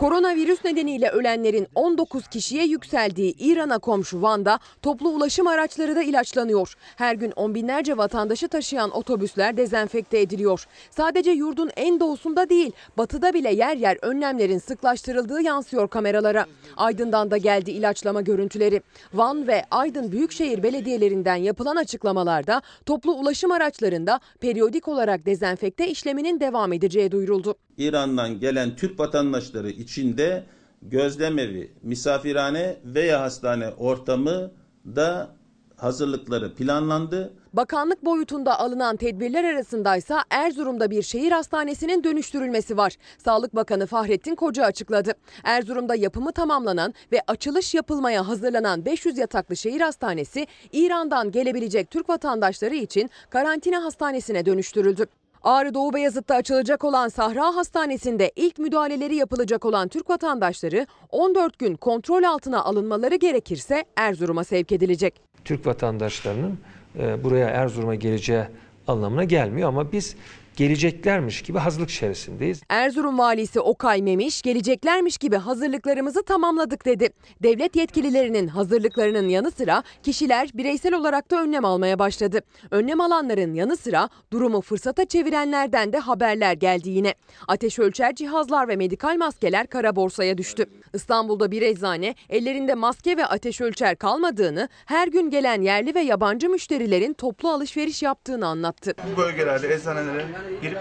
Koronavirüs 0.00 0.64
nedeniyle 0.64 1.08
ölenlerin 1.08 1.66
19 1.74 2.28
kişiye 2.28 2.64
yükseldiği 2.64 3.34
İran'a 3.38 3.78
komşu 3.78 4.22
Van'da 4.22 4.58
toplu 4.82 5.08
ulaşım 5.08 5.46
araçları 5.46 5.96
da 5.96 6.02
ilaçlanıyor. 6.02 6.74
Her 6.96 7.14
gün 7.14 7.32
on 7.36 7.54
binlerce 7.54 7.96
vatandaşı 7.96 8.48
taşıyan 8.48 8.90
otobüsler 8.90 9.56
dezenfekte 9.56 10.20
ediliyor. 10.20 10.66
Sadece 10.90 11.30
yurdun 11.30 11.70
en 11.76 12.00
doğusunda 12.00 12.48
değil, 12.48 12.72
batıda 12.98 13.34
bile 13.34 13.54
yer 13.54 13.76
yer 13.76 13.98
önlemlerin 14.02 14.58
sıklaştırıldığı 14.58 15.42
yansıyor 15.42 15.88
kameralara. 15.88 16.46
Aydın'dan 16.76 17.30
da 17.30 17.36
geldi 17.36 17.70
ilaçlama 17.70 18.20
görüntüleri. 18.20 18.82
Van 19.14 19.46
ve 19.46 19.64
Aydın 19.70 20.12
Büyükşehir 20.12 20.62
Belediyelerinden 20.62 21.36
yapılan 21.36 21.76
açıklamalarda 21.76 22.62
toplu 22.86 23.12
ulaşım 23.12 23.52
araçlarında 23.52 24.20
periyodik 24.40 24.88
olarak 24.88 25.26
dezenfekte 25.26 25.88
işleminin 25.88 26.40
devam 26.40 26.72
edeceği 26.72 27.12
duyuruldu. 27.12 27.54
İran'dan 27.78 28.40
gelen 28.40 28.76
Türk 28.76 29.00
vatandaşları 29.00 29.70
içinde 29.70 30.44
gözlemevi, 30.82 31.72
misafirhane 31.82 32.76
veya 32.84 33.20
hastane 33.20 33.68
ortamı 33.68 34.50
da 34.86 35.30
hazırlıkları 35.76 36.54
planlandı. 36.54 37.32
Bakanlık 37.52 38.04
boyutunda 38.04 38.58
alınan 38.58 38.96
tedbirler 38.96 39.44
arasındaysa 39.44 40.24
Erzurum'da 40.30 40.90
bir 40.90 41.02
şehir 41.02 41.32
hastanesinin 41.32 42.04
dönüştürülmesi 42.04 42.76
var. 42.76 42.96
Sağlık 43.24 43.56
Bakanı 43.56 43.86
Fahrettin 43.86 44.34
Koca 44.34 44.64
açıkladı. 44.64 45.12
Erzurum'da 45.44 45.94
yapımı 45.94 46.32
tamamlanan 46.32 46.94
ve 47.12 47.22
açılış 47.26 47.74
yapılmaya 47.74 48.28
hazırlanan 48.28 48.84
500 48.84 49.18
yataklı 49.18 49.56
şehir 49.56 49.80
hastanesi 49.80 50.46
İran'dan 50.72 51.30
gelebilecek 51.30 51.90
Türk 51.90 52.08
vatandaşları 52.08 52.74
için 52.74 53.10
karantina 53.30 53.84
hastanesine 53.84 54.46
dönüştürüldü. 54.46 55.06
Ağrı 55.42 55.74
Doğu 55.74 55.92
Beyazıt'ta 55.92 56.34
açılacak 56.34 56.84
olan 56.84 57.08
Sahra 57.08 57.56
Hastanesi'nde 57.56 58.32
ilk 58.36 58.58
müdahaleleri 58.58 59.16
yapılacak 59.16 59.64
olan 59.64 59.88
Türk 59.88 60.10
vatandaşları 60.10 60.86
14 61.10 61.58
gün 61.58 61.74
kontrol 61.74 62.22
altına 62.22 62.64
alınmaları 62.64 63.14
gerekirse 63.14 63.84
Erzurum'a 63.96 64.44
sevk 64.44 64.72
edilecek. 64.72 65.20
Türk 65.44 65.66
vatandaşlarının 65.66 66.58
e, 66.98 67.24
buraya 67.24 67.48
Erzurum'a 67.48 67.94
geleceği 67.94 68.44
anlamına 68.86 69.24
gelmiyor 69.24 69.68
ama 69.68 69.92
biz 69.92 70.16
geleceklermiş 70.60 71.42
gibi 71.42 71.58
hazırlık 71.58 71.90
içerisindeyiz. 71.90 72.62
Erzurum 72.68 73.18
valisi 73.18 73.60
Okay 73.60 74.02
Memiş 74.02 74.42
geleceklermiş 74.42 75.18
gibi 75.18 75.36
hazırlıklarımızı 75.36 76.22
tamamladık 76.22 76.86
dedi. 76.86 77.08
Devlet 77.42 77.76
yetkililerinin 77.76 78.48
hazırlıklarının 78.48 79.28
yanı 79.28 79.50
sıra 79.50 79.82
kişiler 80.02 80.50
bireysel 80.54 80.94
olarak 80.94 81.30
da 81.30 81.42
önlem 81.42 81.64
almaya 81.64 81.98
başladı. 81.98 82.40
Önlem 82.70 83.00
alanların 83.00 83.54
yanı 83.54 83.76
sıra 83.76 84.08
durumu 84.32 84.60
fırsata 84.60 85.04
çevirenlerden 85.04 85.92
de 85.92 85.98
haberler 85.98 86.52
geldi 86.52 86.90
yine. 86.90 87.14
Ateş 87.48 87.78
ölçer 87.78 88.14
cihazlar 88.14 88.68
ve 88.68 88.76
medikal 88.76 89.16
maskeler 89.16 89.66
kara 89.66 89.96
borsaya 89.96 90.38
düştü. 90.38 90.66
İstanbul'da 90.94 91.50
bir 91.50 91.62
eczane 91.62 92.14
ellerinde 92.28 92.74
maske 92.74 93.16
ve 93.16 93.26
ateş 93.26 93.60
ölçer 93.60 93.96
kalmadığını, 93.96 94.68
her 94.86 95.08
gün 95.08 95.30
gelen 95.30 95.62
yerli 95.62 95.94
ve 95.94 96.00
yabancı 96.00 96.48
müşterilerin 96.48 97.12
toplu 97.12 97.48
alışveriş 97.48 98.02
yaptığını 98.02 98.46
anlattı. 98.46 98.94
Bu 99.12 99.20
bölgelerde 99.20 99.74
eczanelere 99.74 100.26
girip 100.62 100.78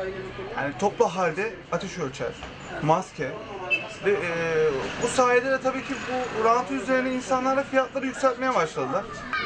yani 0.58 0.74
toplu 0.80 1.06
halde 1.06 1.54
ateş 1.72 2.00
ölçer, 2.00 2.32
maske 2.84 3.32
ve 4.06 4.12
e, 4.12 4.18
bu 5.04 5.08
sayede 5.08 5.52
de 5.52 5.62
tabii 5.64 5.84
ki 5.84 5.94
bu 6.40 6.44
rantı 6.44 6.74
üzerine 6.74 7.14
insanlara 7.14 7.64
fiyatları 7.64 8.06
yükseltmeye 8.06 8.56
başladılar. 8.56 9.06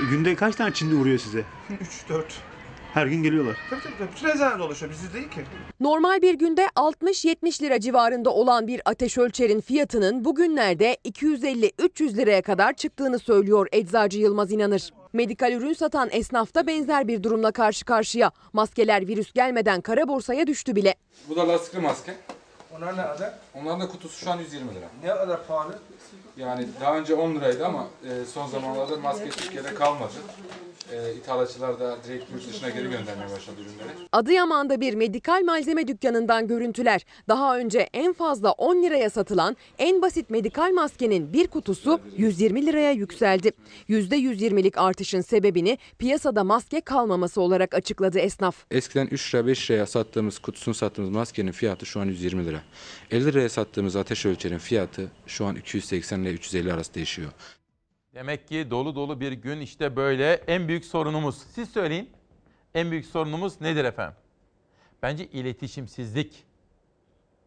Günde 0.09 0.35
kaç 0.35 0.55
tane 0.55 0.73
Çinli 0.73 0.95
uğruyor 0.95 1.19
size? 1.19 1.43
3-4. 2.09 2.23
Her 2.93 3.05
gün 3.07 3.23
geliyorlar. 3.23 3.57
Tabii 3.69 3.81
tabii, 3.81 3.93
tabii. 3.97 4.09
bütün 4.15 4.27
eczane 4.27 4.59
dolaşıyor 4.59 4.91
bizi 4.91 5.13
değil 5.13 5.29
ki. 5.29 5.41
Normal 5.79 6.21
bir 6.21 6.33
günde 6.33 6.65
60-70 6.75 7.61
lira 7.63 7.79
civarında 7.79 8.29
olan 8.29 8.67
bir 8.67 8.81
ateş 8.85 9.17
ölçerin 9.17 9.61
fiyatının 9.61 10.25
bugünlerde 10.25 10.97
250-300 11.05 12.17
liraya 12.17 12.41
kadar 12.41 12.73
çıktığını 12.73 13.19
söylüyor 13.19 13.67
eczacı 13.71 14.19
Yılmaz 14.19 14.51
İnanır. 14.51 14.89
Medikal 15.13 15.51
ürün 15.51 15.73
satan 15.73 16.09
esnaf 16.11 16.55
da 16.55 16.67
benzer 16.67 17.07
bir 17.07 17.23
durumla 17.23 17.51
karşı 17.51 17.85
karşıya. 17.85 18.31
Maskeler 18.53 19.07
virüs 19.07 19.33
gelmeden 19.33 19.81
kara 19.81 20.07
borsaya 20.07 20.47
düştü 20.47 20.75
bile. 20.75 20.95
Bu 21.29 21.35
da 21.35 21.47
lastikli 21.47 21.79
maske. 21.79 22.15
Onlar 22.77 22.97
ne 22.97 23.01
kadar? 23.01 23.33
Onların 23.55 23.81
da 23.81 23.87
kutusu 23.87 24.19
şu 24.25 24.31
an 24.31 24.39
120 24.39 24.75
lira. 24.75 24.85
Ne 25.03 25.07
kadar 25.09 25.47
pahalı? 25.47 25.79
Yani 26.37 26.67
daha 26.81 26.97
önce 26.97 27.13
10 27.13 27.35
liraydı 27.35 27.65
ama 27.65 27.87
e, 28.03 28.25
son 28.25 28.47
zamanlarda 28.47 28.97
maske 28.97 29.29
Türkiye'de 29.29 29.73
kalmadı. 29.73 30.13
E, 30.91 31.13
ithalatçılar 31.13 31.79
da 31.79 31.97
direkt 32.07 32.31
yurt 32.31 32.49
dışına 32.49 32.69
geri 32.69 32.83
göndermeye 32.83 33.31
başladı 33.35 33.55
ürünleri. 33.61 34.07
Adıyaman'da 34.11 34.81
bir 34.81 34.93
medikal 34.93 35.43
malzeme 35.43 35.87
dükkanından 35.87 36.47
görüntüler. 36.47 37.05
Daha 37.27 37.57
önce 37.57 37.89
en 37.93 38.13
fazla 38.13 38.51
10 38.51 38.83
liraya 38.83 39.09
satılan 39.09 39.57
en 39.79 40.01
basit 40.01 40.29
medikal 40.29 40.71
maskenin 40.71 41.33
bir 41.33 41.47
kutusu 41.47 41.99
120 42.17 42.65
liraya 42.65 42.91
yükseldi. 42.91 43.51
%120'lik 43.89 44.77
artışın 44.77 45.21
sebebini 45.21 45.77
piyasada 45.99 46.43
maske 46.43 46.81
kalmaması 46.81 47.41
olarak 47.41 47.73
açıkladı 47.73 48.19
esnaf. 48.19 48.55
Eskiden 48.71 49.07
3 49.07 49.35
lira 49.35 49.47
5 49.47 49.71
liraya 49.71 49.85
sattığımız 49.85 50.39
kutusunu 50.39 50.73
sattığımız 50.73 51.11
maskenin 51.11 51.51
fiyatı 51.51 51.85
şu 51.85 51.99
an 51.99 52.05
120 52.05 52.45
lira. 52.45 52.61
50 53.11 53.25
liraya 53.25 53.49
sattığımız 53.49 53.95
ateş 53.95 54.25
ölçerin 54.25 54.57
fiyatı 54.57 55.11
şu 55.27 55.45
an 55.45 55.55
280 55.55 56.02
ile 56.11 56.33
350 56.33 56.73
arası 56.73 56.93
değişiyor. 56.93 57.31
Demek 58.13 58.47
ki 58.47 58.67
dolu 58.71 58.95
dolu 58.95 59.19
bir 59.19 59.31
gün 59.31 59.59
işte 59.59 59.95
böyle. 59.95 60.33
En 60.33 60.67
büyük 60.67 60.85
sorunumuz, 60.85 61.37
siz 61.37 61.69
söyleyin. 61.69 62.09
En 62.73 62.91
büyük 62.91 63.05
sorunumuz 63.05 63.61
nedir 63.61 63.85
efendim? 63.85 64.15
Bence 65.01 65.25
iletişimsizlik, 65.27 66.43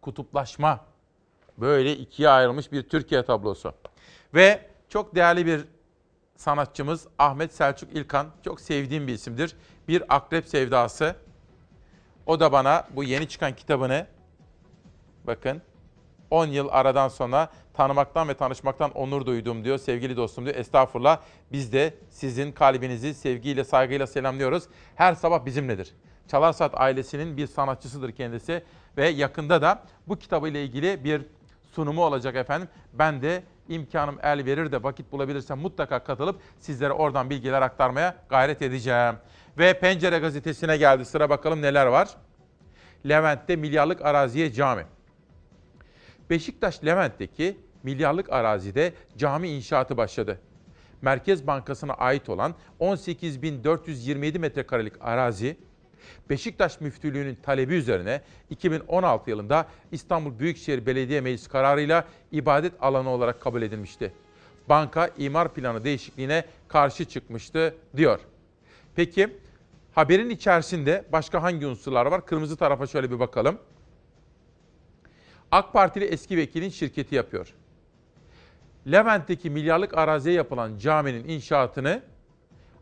kutuplaşma. 0.01 0.85
Böyle 1.59 1.97
ikiye 1.97 2.29
ayrılmış 2.29 2.73
bir 2.73 2.83
Türkiye 2.83 3.25
tablosu. 3.25 3.75
Ve 4.35 4.71
çok 4.89 5.15
değerli 5.15 5.47
bir 5.47 5.65
sanatçımız 6.37 7.07
Ahmet 7.19 7.55
Selçuk 7.55 7.93
İlkan. 7.93 8.27
Çok 8.45 8.61
sevdiğim 8.61 9.07
bir 9.07 9.13
isimdir. 9.13 9.57
Bir 9.89 10.17
akrep 10.17 10.47
sevdası. 10.47 11.17
O 12.27 12.41
da 12.41 12.53
bana 12.53 12.89
bu 12.91 13.05
yeni 13.05 13.29
çıkan 13.29 13.57
kitabını 13.57 14.07
bakın 15.27 15.63
10 16.31 16.47
yıl 16.47 16.69
aradan 16.71 17.09
sonra 17.09 17.51
tanımaktan 17.77 18.29
ve 18.29 18.35
tanışmaktan 18.35 18.91
onur 18.91 19.27
duydum 19.27 19.65
diyor 19.65 19.79
sevgili 19.79 20.17
dostum 20.17 20.45
diyor. 20.45 20.57
Estağfurullah 20.57 21.21
biz 21.53 21.73
de 21.73 21.95
sizin 22.11 22.53
kalbinizi 22.53 23.15
sevgiyle 23.15 23.65
saygıyla 23.65 24.07
selamlıyoruz. 24.07 24.65
Her 24.95 25.15
sabah 25.15 25.45
bizimledir. 25.45 25.95
Çalar 26.29 26.53
Saat 26.53 26.81
ailesinin 26.81 27.37
bir 27.37 27.47
sanatçısıdır 27.47 28.13
kendisi 28.13 28.63
ve 28.97 29.09
yakında 29.09 29.63
da 29.63 29.83
bu 30.09 30.19
kitabı 30.19 30.49
ile 30.49 30.65
ilgili 30.65 31.05
bir 31.05 31.23
sunumu 31.73 32.05
olacak 32.05 32.37
efendim. 32.37 32.69
Ben 32.93 33.23
de 33.23 33.43
imkanım 33.69 34.19
el 34.23 34.45
verir 34.45 34.73
de 34.73 34.83
vakit 34.83 35.13
bulabilirsem 35.13 35.59
mutlaka 35.59 36.05
katılıp 36.05 36.41
sizlere 36.61 36.93
oradan 36.93 37.31
bilgiler 37.31 37.63
aktarmaya 37.63 38.17
gayret 38.29 38.63
edeceğim. 38.63 39.15
Ve 39.59 39.79
Pencere 39.79 40.19
gazetesine 40.19 40.77
geldi 40.77 41.05
sıra 41.05 41.31
bakalım 41.31 41.63
neler 41.63 41.87
var. 41.87 42.09
Levent'te 43.09 43.57
milyarlık 43.57 44.03
araziye 44.03 44.53
cami. 44.53 44.87
Beşiktaş 46.31 46.85
Levent'teki 46.85 47.57
milyarlık 47.87 48.33
arazide 48.33 48.93
cami 49.17 49.49
inşaatı 49.49 49.97
başladı. 49.97 50.39
Merkez 51.03 51.47
Bankası'na 51.47 51.93
ait 51.95 52.29
olan 52.29 52.55
18.427 52.81 54.39
metrekarelik 54.39 54.93
arazi, 55.01 55.57
Beşiktaş 56.31 56.81
Müftülüğü'nün 56.81 57.35
talebi 57.35 57.75
üzerine 57.75 58.23
2016 58.51 59.31
yılında 59.31 59.67
İstanbul 59.93 60.39
Büyükşehir 60.39 60.87
Belediye 60.87 61.21
Meclisi 61.21 61.49
kararıyla 61.49 62.05
ibadet 62.33 62.73
alanı 62.81 63.11
olarak 63.11 63.41
kabul 63.41 63.63
edilmişti. 63.63 64.13
Banka 64.69 65.11
imar 65.19 65.55
planı 65.55 65.85
değişikliğine 65.85 66.45
karşı 66.69 67.05
çıkmıştı 67.05 67.75
diyor. 67.97 68.21
Peki 68.97 69.29
haberin 69.95 70.31
içerisinde 70.31 71.05
başka 71.13 71.43
hangi 71.43 71.67
unsurlar 71.67 72.07
var? 72.07 72.27
Kırmızı 72.27 72.57
tarafa 72.57 72.87
şöyle 72.87 73.11
bir 73.11 73.19
bakalım. 73.19 73.59
AK 75.51 75.73
Partili 75.73 76.05
eski 76.05 76.37
vekilin 76.37 76.69
şirketi 76.69 77.15
yapıyor. 77.15 77.55
Levent'teki 78.93 79.51
milyarlık 79.51 79.99
araziye 79.99 80.35
yapılan 80.35 80.79
caminin 80.79 81.29
inşaatını 81.29 82.03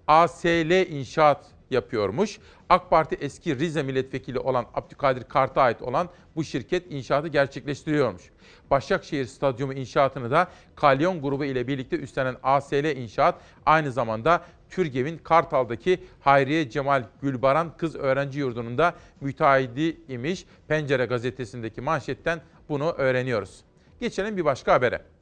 ASL 0.07 0.91
İnşaat 0.91 1.47
yapıyormuş. 1.71 2.39
AK 2.69 2.91
Parti 2.91 3.15
eski 3.15 3.59
Rize 3.59 3.83
milletvekili 3.83 4.39
olan 4.39 4.67
Abdülkadir 4.75 5.25
Kart'a 5.25 5.63
ait 5.63 5.83
olan 5.83 6.09
bu 6.37 6.45
şirket 6.45 6.93
inşaatı 6.93 7.29
gerçekleştiriyormuş. 7.29 8.23
Başakşehir 8.71 9.25
Stadyumu 9.25 9.73
inşaatını 9.73 10.31
da 10.31 10.49
Kalyon 10.77 11.23
grubu 11.23 11.45
ile 11.45 11.67
birlikte 11.67 11.97
üstlenen 11.97 12.37
ASL 12.43 12.85
İnşaat 12.85 13.35
aynı 13.67 13.93
zamanda 13.93 14.45
Türgev'in 14.71 15.19
Kartal'daki 15.19 16.05
Hayriye 16.21 16.71
Cemal 16.71 17.05
Gülbaran 17.23 17.77
Kız 17.77 17.97
Öğrenci 17.97 18.39
Yurdu'nun 18.39 18.79
da 18.79 18.95
müteahhidi 19.21 19.97
imiş. 20.09 20.47
Pencere 20.69 21.05
gazetesindeki 21.05 21.81
manşetten 21.81 22.41
bunu 22.69 22.93
öğreniyoruz. 22.93 23.65
Geçelim 24.01 24.37
bir 24.37 24.45
başka 24.45 24.73
habere. 24.73 25.14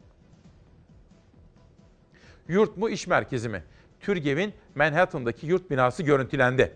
Yurt 2.48 2.76
mu 2.76 2.90
iş 2.90 3.06
merkezi 3.06 3.48
mi? 3.48 3.62
Türgev'in 4.00 4.52
Manhattan'daki 4.74 5.46
yurt 5.46 5.70
binası 5.70 6.02
görüntülendi. 6.02 6.72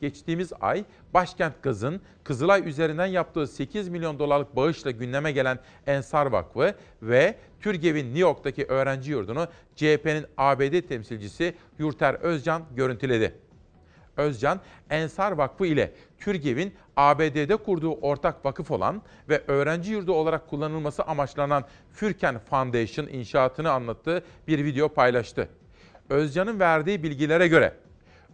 Geçtiğimiz 0.00 0.52
ay 0.60 0.84
Başkent 1.14 1.62
Gaz'ın 1.62 2.00
Kızılay 2.24 2.68
üzerinden 2.68 3.06
yaptığı 3.06 3.46
8 3.46 3.88
milyon 3.88 4.18
dolarlık 4.18 4.56
bağışla 4.56 4.90
gündeme 4.90 5.32
gelen 5.32 5.58
Ensar 5.86 6.26
Vakfı 6.26 6.74
ve 7.02 7.36
Türgev'in 7.60 8.06
New 8.06 8.20
York'taki 8.20 8.64
öğrenci 8.64 9.10
yurdunu 9.10 9.48
CHP'nin 9.76 10.26
ABD 10.36 10.88
temsilcisi 10.88 11.54
Yurter 11.78 12.14
Özcan 12.14 12.62
görüntüledi. 12.76 13.34
Özcan, 14.20 14.60
Ensar 14.90 15.32
Vakfı 15.32 15.66
ile 15.66 15.92
Türgev'in 16.18 16.74
ABD'de 16.96 17.56
kurduğu 17.56 17.92
ortak 17.92 18.44
vakıf 18.44 18.70
olan 18.70 19.02
ve 19.28 19.42
öğrenci 19.48 19.92
yurdu 19.92 20.12
olarak 20.12 20.50
kullanılması 20.50 21.02
amaçlanan 21.02 21.64
Fürken 21.92 22.38
Foundation 22.38 23.06
inşaatını 23.06 23.70
anlattığı 23.70 24.24
bir 24.48 24.64
video 24.64 24.88
paylaştı. 24.88 25.48
Özcan'ın 26.08 26.60
verdiği 26.60 27.02
bilgilere 27.02 27.48
göre 27.48 27.74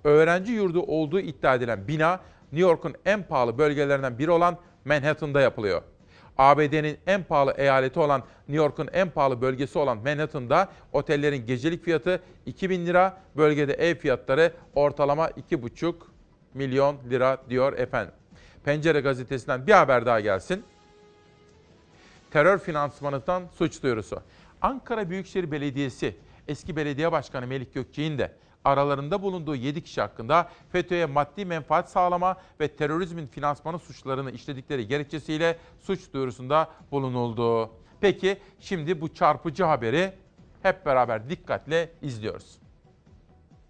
öğrenci 0.04 0.52
yurdu 0.52 0.82
olduğu 0.82 1.20
iddia 1.20 1.54
edilen 1.54 1.88
bina 1.88 2.20
New 2.52 2.68
York'un 2.68 2.94
en 3.04 3.22
pahalı 3.22 3.58
bölgelerinden 3.58 4.18
biri 4.18 4.30
olan 4.30 4.56
Manhattan'da 4.84 5.40
yapılıyor. 5.40 5.82
ABD'nin 6.38 6.98
en 7.06 7.22
pahalı 7.22 7.54
eyaleti 7.56 8.00
olan 8.00 8.22
New 8.48 8.64
York'un 8.64 8.88
en 8.92 9.10
pahalı 9.10 9.40
bölgesi 9.40 9.78
olan 9.78 9.98
Manhattan'da 9.98 10.68
otellerin 10.92 11.46
gecelik 11.46 11.84
fiyatı 11.84 12.22
2000 12.46 12.86
lira, 12.86 13.20
bölgede 13.36 13.74
ev 13.74 13.94
fiyatları 13.94 14.52
ortalama 14.74 15.28
2,5 15.28 15.94
milyon 16.54 16.96
lira 17.10 17.38
diyor 17.50 17.72
efendim. 17.72 18.14
Pencere 18.64 19.00
gazetesinden 19.00 19.66
bir 19.66 19.72
haber 19.72 20.06
daha 20.06 20.20
gelsin. 20.20 20.64
Terör 22.30 22.58
finansmanından 22.58 23.42
suç 23.54 23.82
duyurusu. 23.82 24.22
Ankara 24.62 25.10
Büyükşehir 25.10 25.50
Belediyesi 25.50 26.16
eski 26.48 26.76
belediye 26.76 27.12
başkanı 27.12 27.46
Melik 27.46 27.74
Gökçek'in 27.74 28.18
de 28.18 28.32
aralarında 28.66 29.22
bulunduğu 29.22 29.54
7 29.54 29.82
kişi 29.84 30.00
hakkında 30.00 30.48
FETÖ'ye 30.72 31.06
maddi 31.06 31.44
menfaat 31.44 31.90
sağlama 31.90 32.36
ve 32.60 32.68
terörizmin 32.68 33.26
finansmanı 33.26 33.78
suçlarını 33.78 34.30
işledikleri 34.30 34.88
gerekçesiyle 34.88 35.58
suç 35.80 36.00
duyurusunda 36.12 36.70
bulunuldu. 36.90 37.70
Peki 38.00 38.38
şimdi 38.60 39.00
bu 39.00 39.14
çarpıcı 39.14 39.64
haberi 39.64 40.12
hep 40.62 40.86
beraber 40.86 41.30
dikkatle 41.30 41.90
izliyoruz. 42.02 42.58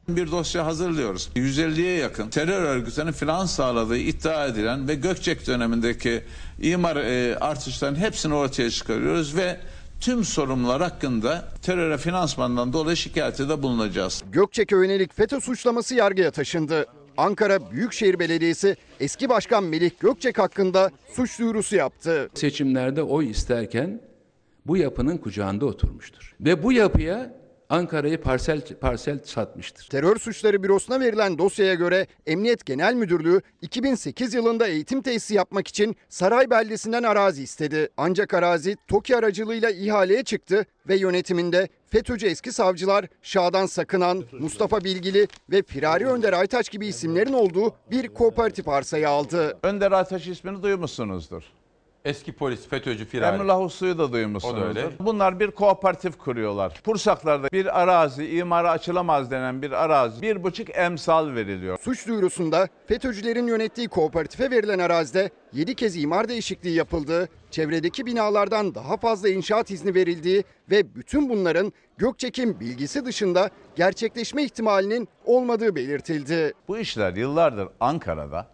Bir 0.08 0.30
dosya 0.30 0.66
hazırlıyoruz. 0.66 1.28
150'ye 1.36 1.98
yakın 1.98 2.28
terör 2.28 2.62
örgütlerinin 2.62 3.12
finans 3.12 3.54
sağladığı 3.54 3.96
iddia 3.96 4.46
edilen 4.46 4.88
ve 4.88 4.94
Gökçek 4.94 5.46
dönemindeki 5.46 6.24
imar 6.62 6.96
e, 6.96 7.38
artışlarının 7.38 7.98
hepsini 7.98 8.34
ortaya 8.34 8.70
çıkarıyoruz 8.70 9.36
ve 9.36 9.60
tüm 10.00 10.24
sorumlular 10.24 10.82
hakkında 10.82 11.48
teröre 11.62 11.98
finansmandan 11.98 12.72
dolayı 12.72 12.96
şikayette 12.96 13.48
de 13.48 13.62
bulunacağız. 13.62 14.22
Gökçek'e 14.32 14.76
yönelik 14.76 15.14
FETÖ 15.14 15.40
suçlaması 15.40 15.94
yargıya 15.94 16.30
taşındı. 16.30 16.86
Ankara 17.16 17.70
Büyükşehir 17.70 18.18
Belediyesi 18.18 18.76
eski 19.00 19.28
başkan 19.28 19.64
Melih 19.64 19.90
Gökçek 20.00 20.38
hakkında 20.38 20.90
suç 21.12 21.38
duyurusu 21.38 21.76
yaptı. 21.76 22.30
Seçimlerde 22.34 23.02
oy 23.02 23.30
isterken 23.30 24.00
bu 24.66 24.76
yapının 24.76 25.16
kucağında 25.18 25.66
oturmuştur. 25.66 26.34
Ve 26.40 26.62
bu 26.62 26.72
yapıya 26.72 27.34
Ankara'yı 27.68 28.20
parsel 28.20 28.60
parsel 28.80 29.18
satmıştır. 29.24 29.88
Terör 29.88 30.16
suçları 30.16 30.62
bürosuna 30.62 31.00
verilen 31.00 31.38
dosyaya 31.38 31.74
göre 31.74 32.06
Emniyet 32.26 32.66
Genel 32.66 32.94
Müdürlüğü 32.94 33.40
2008 33.62 34.34
yılında 34.34 34.66
eğitim 34.66 35.02
tesisi 35.02 35.34
yapmak 35.34 35.68
için 35.68 35.96
Saray 36.08 36.50
beldesinden 36.50 37.02
arazi 37.02 37.42
istedi. 37.42 37.88
Ancak 37.96 38.34
arazi 38.34 38.76
TOKİ 38.88 39.16
aracılığıyla 39.16 39.70
ihaleye 39.70 40.22
çıktı 40.22 40.66
ve 40.88 40.96
yönetiminde 40.96 41.68
FETÖ'cü 41.86 42.26
eski 42.26 42.52
savcılar 42.52 43.06
Şadan 43.22 43.66
Sakınan, 43.66 44.24
Mustafa 44.32 44.84
Bilgili 44.84 45.26
ve 45.50 45.62
Firari 45.62 46.06
Önder 46.06 46.32
Aytaç 46.32 46.70
gibi 46.70 46.86
isimlerin 46.86 47.32
olduğu 47.32 47.74
bir 47.90 48.08
kooperatif 48.08 48.68
arsayı 48.68 49.08
aldı. 49.08 49.58
Önder 49.62 49.92
Ateş 49.92 50.28
ismini 50.28 50.62
duymuşsunuzdur. 50.62 51.42
Eski 52.06 52.32
polis 52.32 52.68
FETÖ'cü 52.68 53.04
firari. 53.04 53.34
Emrullah 53.34 53.60
Uslu'yu 53.60 53.98
da 53.98 54.12
duymuşsunuzdur. 54.12 54.60
O 54.60 54.64
da 54.64 54.68
öyle. 54.68 54.90
Bunlar 55.00 55.40
bir 55.40 55.50
kooperatif 55.50 56.18
kuruyorlar. 56.18 56.80
Pursaklar'da 56.84 57.48
bir 57.52 57.82
arazi, 57.82 58.26
imara 58.36 58.70
açılamaz 58.70 59.30
denen 59.30 59.62
bir 59.62 59.72
arazi, 59.72 60.22
bir 60.22 60.42
buçuk 60.42 60.76
emsal 60.76 61.34
veriliyor. 61.34 61.78
Suç 61.78 62.08
duyurusunda 62.08 62.68
FETÖ'cülerin 62.86 63.46
yönettiği 63.46 63.88
kooperatife 63.88 64.50
verilen 64.50 64.78
arazide 64.78 65.30
7 65.52 65.74
kez 65.74 65.96
imar 65.96 66.28
değişikliği 66.28 66.74
yapıldığı, 66.74 67.28
çevredeki 67.50 68.06
binalardan 68.06 68.74
daha 68.74 68.96
fazla 68.96 69.28
inşaat 69.28 69.70
izni 69.70 69.94
verildiği 69.94 70.44
ve 70.70 70.94
bütün 70.94 71.28
bunların 71.28 71.72
Gökçek'in 71.98 72.60
bilgisi 72.60 73.04
dışında 73.04 73.50
gerçekleşme 73.76 74.44
ihtimalinin 74.44 75.08
olmadığı 75.24 75.76
belirtildi. 75.76 76.52
Bu 76.68 76.78
işler 76.78 77.16
yıllardır 77.16 77.68
Ankara'da 77.80 78.46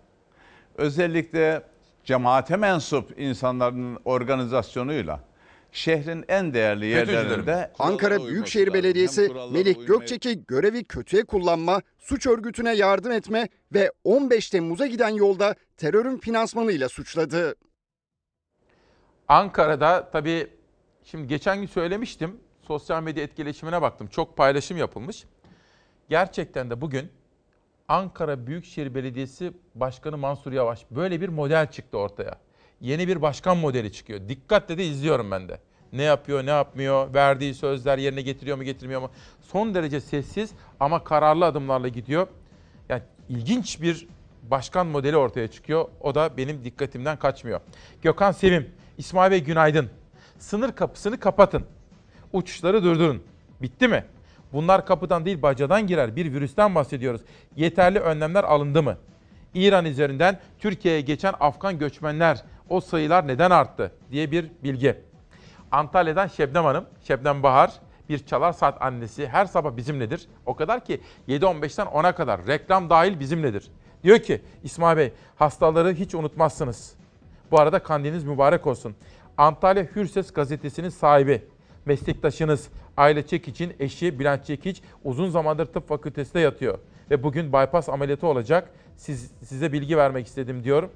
özellikle 0.77 1.72
cemaate 2.05 2.57
mensup 2.57 3.19
insanların 3.21 3.99
organizasyonuyla 4.05 5.21
şehrin 5.73 6.25
en 6.29 6.55
değerli 6.55 6.87
yerlerinde 6.87 7.73
Ankara 7.79 8.27
Büyükşehir 8.27 8.73
Belediyesi 8.73 9.33
Melik 9.53 9.87
Gökçek'i 9.87 10.47
görevi 10.47 10.85
kötüye 10.85 11.25
kullanma, 11.25 11.83
suç 11.99 12.27
örgütüne 12.27 12.75
yardım 12.75 13.13
etme 13.13 13.49
ve 13.75 13.93
15 14.05 14.51
Temmuz'a 14.51 14.87
giden 14.87 15.09
yolda 15.09 15.55
terörün 15.77 16.19
finansmanıyla 16.19 16.89
suçladı. 16.89 17.55
Ankara'da 19.29 20.11
tabii 20.13 20.51
şimdi 21.05 21.29
geçen 21.29 21.61
gün 21.61 21.67
söylemiştim. 21.67 22.41
Sosyal 22.67 23.03
medya 23.03 23.23
etkileşimine 23.25 23.83
baktım. 23.83 24.07
Çok 24.07 24.37
paylaşım 24.37 24.77
yapılmış. 24.77 25.25
Gerçekten 26.09 26.71
de 26.71 26.81
bugün 26.81 27.11
Ankara 27.89 28.47
Büyükşehir 28.47 28.95
Belediyesi 28.95 29.53
Başkanı 29.75 30.19
Mansur 30.19 30.53
Yavaş 30.53 30.87
böyle 30.91 31.21
bir 31.21 31.29
model 31.29 31.71
çıktı 31.71 31.99
ortaya. 31.99 32.39
Yeni 32.81 33.09
bir 33.09 33.23
başkan 33.23 33.57
modeli 33.57 33.93
çıkıyor. 33.93 34.29
Dikkatle 34.29 34.79
de 34.79 34.87
izliyorum 34.87 35.31
ben 35.31 35.49
de. 35.49 35.59
Ne 35.93 36.03
yapıyor, 36.03 36.47
ne 36.47 36.51
yapmıyor, 36.51 37.15
verdiği 37.15 37.55
sözler 37.55 37.99
yerine 37.99 38.23
getiriyor 38.23 38.57
mu, 38.57 38.63
getirmiyor 38.63 39.01
mu? 39.01 39.11
Son 39.41 39.75
derece 39.75 40.01
sessiz 40.01 40.51
ama 40.81 41.05
kararlı 41.05 41.45
adımlarla 41.45 41.89
gidiyor. 41.89 42.27
Yani 42.89 43.03
ilginç 43.29 43.83
bir 43.83 44.09
başkan 44.43 44.87
modeli 44.87 45.17
ortaya 45.17 45.49
çıkıyor. 45.49 45.89
O 46.01 46.15
da 46.15 46.37
benim 46.37 46.65
dikkatimden 46.65 47.19
kaçmıyor. 47.19 47.61
Gökhan 48.03 48.33
Sevim, 48.33 48.71
İsmail 48.99 49.31
Bey 49.31 49.45
günaydın. 49.45 49.91
Sınır 50.39 50.73
kapısını 50.73 51.21
kapatın. 51.21 51.65
Uçuşları 52.33 52.85
durdurun. 52.85 53.23
Bitti 53.63 53.89
mi? 53.89 54.05
Bunlar 54.53 54.87
kapıdan 54.87 55.25
değil 55.25 55.43
bacadan 55.43 55.87
girer. 55.87 56.17
Bir 56.17 56.33
virüsten 56.33 56.75
bahsediyoruz. 56.75 57.21
Yeterli 57.57 57.99
önlemler 57.99 58.45
alındı 58.45 58.83
mı? 58.83 58.97
İran 59.55 59.85
üzerinden 59.85 60.39
Türkiye'ye 60.59 61.01
geçen 61.01 61.35
Afgan 61.41 61.79
göçmenler 61.79 62.43
o 62.69 62.81
sayılar 62.81 63.29
neden 63.29 63.51
arttı 63.51 63.93
diye 64.11 64.31
bir 64.31 64.51
bilgi. 64.65 64.97
Antalya'dan 65.73 66.27
Şebnem 66.27 66.65
Hanım, 66.65 66.85
Şebnem 67.05 67.43
Bahar 67.43 67.73
bir 68.09 68.27
çalar 68.27 68.53
saat 68.53 68.83
annesi 68.83 69.29
her 69.29 69.47
sabah 69.47 69.77
bizimledir. 69.77 70.29
O 70.47 70.55
kadar 70.55 70.85
ki 70.85 71.01
7.15'ten 71.29 71.87
10'a 71.87 72.13
kadar 72.13 72.47
reklam 72.47 72.91
dahil 72.91 73.21
bizimledir. 73.21 73.71
Diyor 74.05 74.19
ki 74.19 74.43
İsmail 74.63 74.97
Bey 74.97 75.13
hastaları 75.37 75.93
hiç 75.93 76.15
unutmazsınız. 76.15 76.95
Bu 77.51 77.61
arada 77.61 77.79
kandiliniz 77.79 78.25
mübarek 78.25 78.67
olsun. 78.67 78.95
Antalya 79.39 79.85
Hürses 79.97 80.33
gazetesinin 80.33 80.89
sahibi, 80.89 81.45
meslektaşınız 81.85 82.69
Aile 82.97 83.27
Çekiç'in 83.27 83.75
eşi 83.81 84.19
Bülent 84.19 84.47
Çekiç 84.47 84.83
uzun 85.05 85.31
zamandır 85.31 85.67
tıp 85.67 85.89
fakültesinde 85.89 86.41
yatıyor. 86.41 86.79
Ve 87.11 87.23
bugün 87.23 87.53
bypass 87.53 87.89
ameliyatı 87.89 88.27
olacak. 88.27 88.71
Siz, 88.97 89.31
size 89.45 89.73
bilgi 89.73 89.97
vermek 89.97 90.27
istedim 90.27 90.65
diyor. 90.65 90.89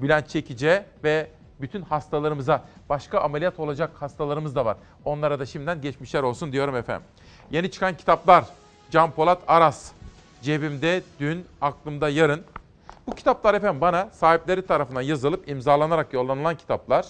Bülent 0.00 0.28
Çekiç'e 0.28 0.86
ve 1.04 1.26
bütün 1.60 1.82
hastalarımıza, 1.82 2.64
başka 2.88 3.20
ameliyat 3.20 3.58
olacak 3.58 3.90
hastalarımız 3.94 4.54
da 4.54 4.64
var. 4.64 4.76
Onlara 5.04 5.38
da 5.38 5.46
şimdiden 5.46 5.80
geçmişler 5.80 6.22
olsun 6.22 6.52
diyorum 6.52 6.76
efendim. 6.76 7.06
Yeni 7.50 7.70
çıkan 7.70 7.96
kitaplar. 7.96 8.44
Can 8.90 9.10
Polat 9.10 9.42
Aras. 9.46 9.92
Cebimde 10.42 11.02
dün, 11.20 11.46
aklımda 11.60 12.08
yarın. 12.08 12.42
Bu 13.06 13.14
kitaplar 13.14 13.54
efendim 13.54 13.80
bana 13.80 14.08
sahipleri 14.12 14.66
tarafından 14.66 15.02
yazılıp 15.02 15.48
imzalanarak 15.48 16.12
yollanılan 16.12 16.56
kitaplar. 16.56 17.06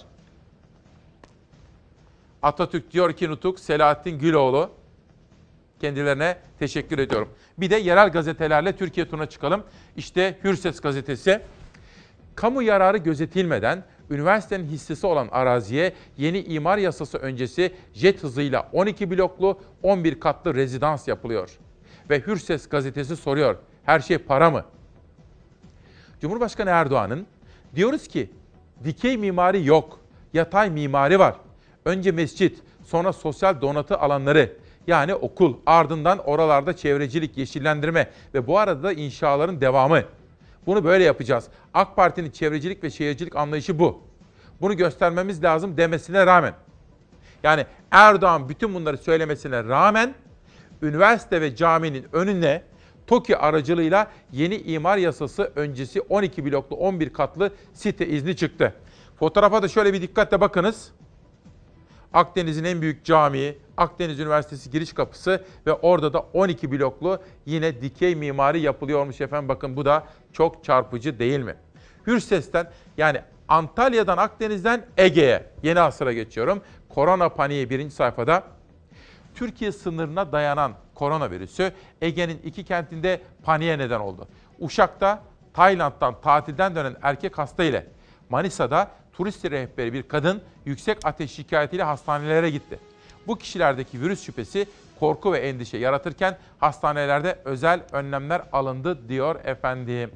Atatürk 2.45 2.93
diyor 2.93 3.13
ki 3.13 3.29
Nutuk, 3.29 3.61
Selahattin 3.61 4.19
Güloğlu. 4.19 4.71
Kendilerine 5.81 6.39
teşekkür 6.59 6.99
ediyorum. 6.99 7.29
Bir 7.59 7.71
de 7.71 7.77
yerel 7.77 8.09
gazetelerle 8.09 8.77
Türkiye 8.77 9.09
turuna 9.09 9.27
çıkalım. 9.27 9.65
İşte 9.97 10.39
Hürses 10.45 10.81
gazetesi. 10.81 11.41
Kamu 12.35 12.63
yararı 12.63 12.97
gözetilmeden 12.97 13.85
üniversitenin 14.11 14.65
hissesi 14.65 15.07
olan 15.07 15.29
araziye 15.33 15.93
yeni 16.17 16.41
imar 16.41 16.79
yasası 16.79 17.19
öncesi 17.19 17.75
jet 17.95 18.23
hızıyla 18.23 18.69
12 18.73 19.11
bloklu 19.11 19.59
11 19.83 20.21
katlı 20.21 20.55
rezidans 20.55 21.09
yapılıyor. 21.09 21.51
Ve 22.11 22.21
Hürses 22.21 22.69
gazetesi 22.69 23.17
soruyor. 23.17 23.57
Her 23.85 24.01
şey 24.01 24.19
para 24.19 24.51
mı? 24.51 24.65
Cumhurbaşkanı 26.21 26.71
Erdoğan'ın 26.71 27.27
diyoruz 27.75 28.09
ki 28.09 28.31
dikey 28.85 29.17
mimari 29.17 29.67
yok, 29.67 30.01
yatay 30.33 30.71
mimari 30.71 31.19
var. 31.19 31.35
Önce 31.85 32.13
mescit, 32.13 32.59
sonra 32.85 33.13
sosyal 33.13 33.61
donatı 33.61 33.99
alanları 33.99 34.57
yani 34.87 35.15
okul, 35.15 35.57
ardından 35.67 36.19
oralarda 36.19 36.77
çevrecilik, 36.77 37.39
yeşillendirme 37.39 38.11
ve 38.35 38.47
bu 38.47 38.59
arada 38.59 38.83
da 38.83 38.93
inşaların 38.93 39.61
devamı. 39.61 40.03
Bunu 40.67 40.85
böyle 40.85 41.05
yapacağız. 41.05 41.45
AK 41.75 41.97
Parti'nin 41.97 42.31
çevrecilik 42.31 42.85
ve 42.85 42.91
şehircilik 42.91 43.37
anlayışı 43.37 43.79
bu. 43.79 44.03
Bunu 44.61 44.77
göstermemiz 44.77 45.45
lazım 45.45 45.77
demesine 45.77 46.27
rağmen. 46.27 46.55
Yani 47.43 47.67
Erdoğan 47.91 48.49
bütün 48.49 48.75
bunları 48.75 48.99
söylemesine 48.99 49.65
rağmen 49.65 50.15
üniversite 50.83 51.41
ve 51.41 51.57
caminin 51.57 52.07
önüne 52.13 52.63
TOKİ 53.07 53.37
aracılığıyla 53.37 54.11
yeni 54.33 54.57
imar 54.57 54.97
yasası 54.97 55.53
öncesi 55.57 56.01
12 56.01 56.45
bloklu 56.45 56.77
11 56.77 57.13
katlı 57.13 57.51
site 57.73 58.07
izni 58.07 58.37
çıktı. 58.37 58.75
Fotoğrafa 59.19 59.63
da 59.63 59.69
şöyle 59.69 59.93
bir 59.93 60.03
dikkatle 60.03 60.41
bakınız. 60.41 60.93
Akdeniz'in 62.15 62.65
en 62.65 62.83
büyük 62.83 63.05
camii, 63.05 63.59
Akdeniz 63.77 64.21
Üniversitesi 64.21 64.71
giriş 64.71 64.93
kapısı 64.93 65.45
ve 65.67 65.73
orada 65.73 66.13
da 66.13 66.19
12 66.19 66.73
bloklu 66.73 67.23
yine 67.47 67.83
dikey 67.83 68.15
mimari 68.15 68.61
yapılıyormuş 68.61 69.21
efendim. 69.21 69.49
Bakın 69.49 69.77
bu 69.77 69.85
da 69.85 70.05
çok 70.33 70.65
çarpıcı 70.65 71.19
değil 71.19 71.41
mi? 71.41 71.55
Hürses'ten 72.07 72.71
yani 72.97 73.21
Antalya'dan 73.49 74.17
Akdeniz'den 74.19 74.87
Ege'ye 74.97 75.47
yeni 75.63 75.81
asıra 75.81 76.13
geçiyorum. 76.13 76.63
Korona 76.89 77.29
paniği 77.29 77.71
birinci 77.71 77.95
sayfada. 77.95 78.43
Türkiye 79.35 79.73
sınırına 79.73 80.33
dayanan 80.33 80.73
koronavirüsü 80.95 81.73
Ege'nin 82.03 82.39
iki 82.45 82.65
kentinde 82.65 83.21
paniğe 83.43 83.79
neden 83.79 84.01
oldu. 84.01 84.29
Uşak'ta 84.61 85.23
Tayland'dan 85.55 86.21
tatilden 86.21 86.75
dönen 86.75 86.97
erkek 87.03 87.39
hasta 87.39 87.65
ile 87.65 87.87
Manisa'da 88.29 88.91
turist 89.17 89.45
rehberi 89.45 89.93
bir 89.93 90.03
kadın 90.03 90.43
yüksek 90.65 90.99
ateş 91.05 91.31
şikayetiyle 91.31 91.83
hastanelere 91.83 92.51
gitti. 92.51 92.79
Bu 93.27 93.39
kişilerdeki 93.39 94.01
virüs 94.01 94.23
şüphesi 94.25 94.67
korku 95.01 95.33
ve 95.33 95.39
endişe 95.39 95.79
yaratırken 95.79 96.39
hastanelerde 96.59 97.39
özel 97.45 97.81
önlemler 97.93 98.43
alındı 98.53 99.09
diyor 99.09 99.45
efendim. 99.45 100.11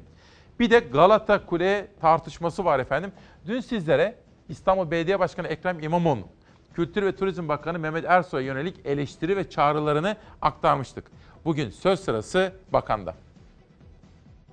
Bir 0.59 0.69
de 0.69 0.79
Galata 0.79 1.45
Kule 1.45 1.87
tartışması 2.01 2.65
var 2.65 2.79
efendim. 2.79 3.11
Dün 3.45 3.59
sizlere 3.59 4.15
İstanbul 4.49 4.91
Belediye 4.91 5.19
Başkanı 5.19 5.47
Ekrem 5.47 5.79
İmamoğlu, 5.79 6.27
Kültür 6.73 7.05
ve 7.05 7.15
Turizm 7.15 7.47
Bakanı 7.47 7.79
Mehmet 7.79 8.05
Ersoy'a 8.05 8.45
yönelik 8.45 8.85
eleştiri 8.85 9.37
ve 9.37 9.49
çağrılarını 9.49 10.15
aktarmıştık. 10.41 11.05
Bugün 11.45 11.69
söz 11.69 11.99
sırası 11.99 12.53
bakanda. 12.73 13.15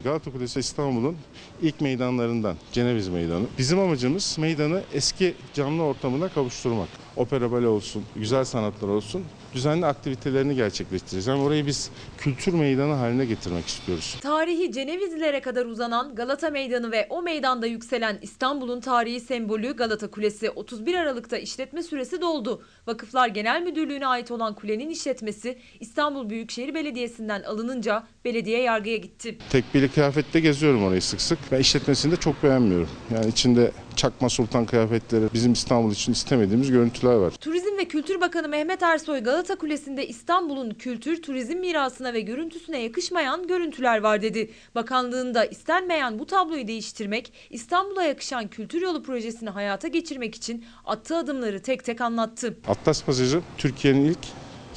Galata 0.05 0.33
Kulesi 0.33 0.61
İstanbul'un 0.61 1.17
ilk 1.63 1.81
meydanlarından 1.81 2.57
Ceneviz 2.73 3.09
Meydanı. 3.09 3.45
Bizim 3.59 3.79
amacımız 3.79 4.37
meydanı 4.39 4.83
eski 4.95 5.35
canlı 5.55 5.83
ortamına 5.83 6.29
kavuşturmak. 6.29 6.89
Opera 7.17 7.53
bale 7.53 7.67
olsun, 7.69 8.05
güzel 8.17 8.45
sanatlar 8.45 8.89
olsun, 8.89 9.25
düzenli 9.55 9.87
aktivitelerini 9.87 10.55
gerçekleştireceğiz. 10.55 11.27
Yani 11.27 11.43
orayı 11.43 11.67
biz 11.67 11.91
kültür 12.19 12.55
meydanı 12.55 12.93
haline 12.93 13.25
getirmek 13.25 13.67
istiyoruz. 13.67 14.17
Tarihi 14.21 14.73
Cenevizlilere 14.73 15.41
kadar 15.41 15.67
uzanan 15.67 16.15
Galata 16.15 16.51
Meydanı 16.51 16.93
ve 16.93 17.07
o 17.11 17.23
meydanda 17.23 17.67
yükselen 17.67 18.19
İstanbul'un 18.23 18.81
tarihi 18.81 19.21
sembolü 19.21 19.77
Galata 19.77 20.11
Kulesi 20.11 20.51
31 20.51 20.95
Aralık'ta 20.95 21.39
işletme 21.39 21.83
süresi 21.83 22.21
doldu. 22.21 22.63
Vakıflar 22.87 23.29
Genel 23.29 23.63
Müdürlüğü'ne 23.63 24.07
ait 24.07 24.31
olan 24.31 24.55
kulenin 24.55 24.91
işletmesi 24.91 25.59
İstanbul 25.81 26.31
Büyükşehir 26.31 26.75
Belediyesi'nden 26.75 27.43
alınınca 27.43 28.07
belediye 28.25 28.63
yargıya 28.63 28.97
gitti. 28.97 29.39
Tekbili 29.51 29.89
kıyafette 29.89 30.41
geziyorum 30.41 30.85
orayı 30.85 31.03
sık 31.03 31.21
sık. 31.21 31.39
Ben 31.53 31.61
işletmesini 31.61 32.13
de 32.13 32.17
çok 32.17 32.43
beğenmiyorum. 32.43 32.89
Yani 33.15 33.29
içinde 33.29 33.73
çakma 33.97 34.29
sultan 34.29 34.67
kıyafetleri 34.67 35.25
bizim 35.35 35.53
İstanbul 35.53 35.93
için 35.93 36.13
istemediğimiz 36.13 36.71
görüntüler 36.71 37.15
var. 37.15 37.31
Turizm 37.31 37.79
ve 37.79 37.85
Kültür 37.85 38.21
Bakanı 38.21 38.49
Mehmet 38.49 38.83
Ersoy 38.83 39.21
Galata 39.21 39.57
Kulesi'nde 39.57 40.09
İstanbul'un 40.09 40.71
kültür, 40.71 41.23
turizm 41.23 41.57
mirasına 41.57 42.13
ve 42.13 42.21
görüntüsüne 42.21 42.83
yakışmayan 42.83 43.47
görüntüler 43.47 44.01
var 44.01 44.23
dedi. 44.23 44.51
Bakanlığında 44.75 45.45
istenmeyen 45.45 46.19
bu 46.19 46.27
tabloyu 46.27 46.69
değiştirmek, 46.69 47.33
İstanbul'a 47.51 48.03
yakışan 48.03 48.49
kültür 48.49 48.83
yolu 48.83 49.03
projesini 49.03 49.51
hayata 49.51 49.89
geçirmek 49.89 50.35
için 50.35 50.65
attığı 50.85 51.17
adımları 51.17 51.63
tek 51.63 51.85
tek 51.85 52.01
anlattı. 52.01 52.57
Atlas 52.69 53.05
Pasajı 53.05 53.41
Türkiye'nin 53.59 54.05
ilk 54.05 54.19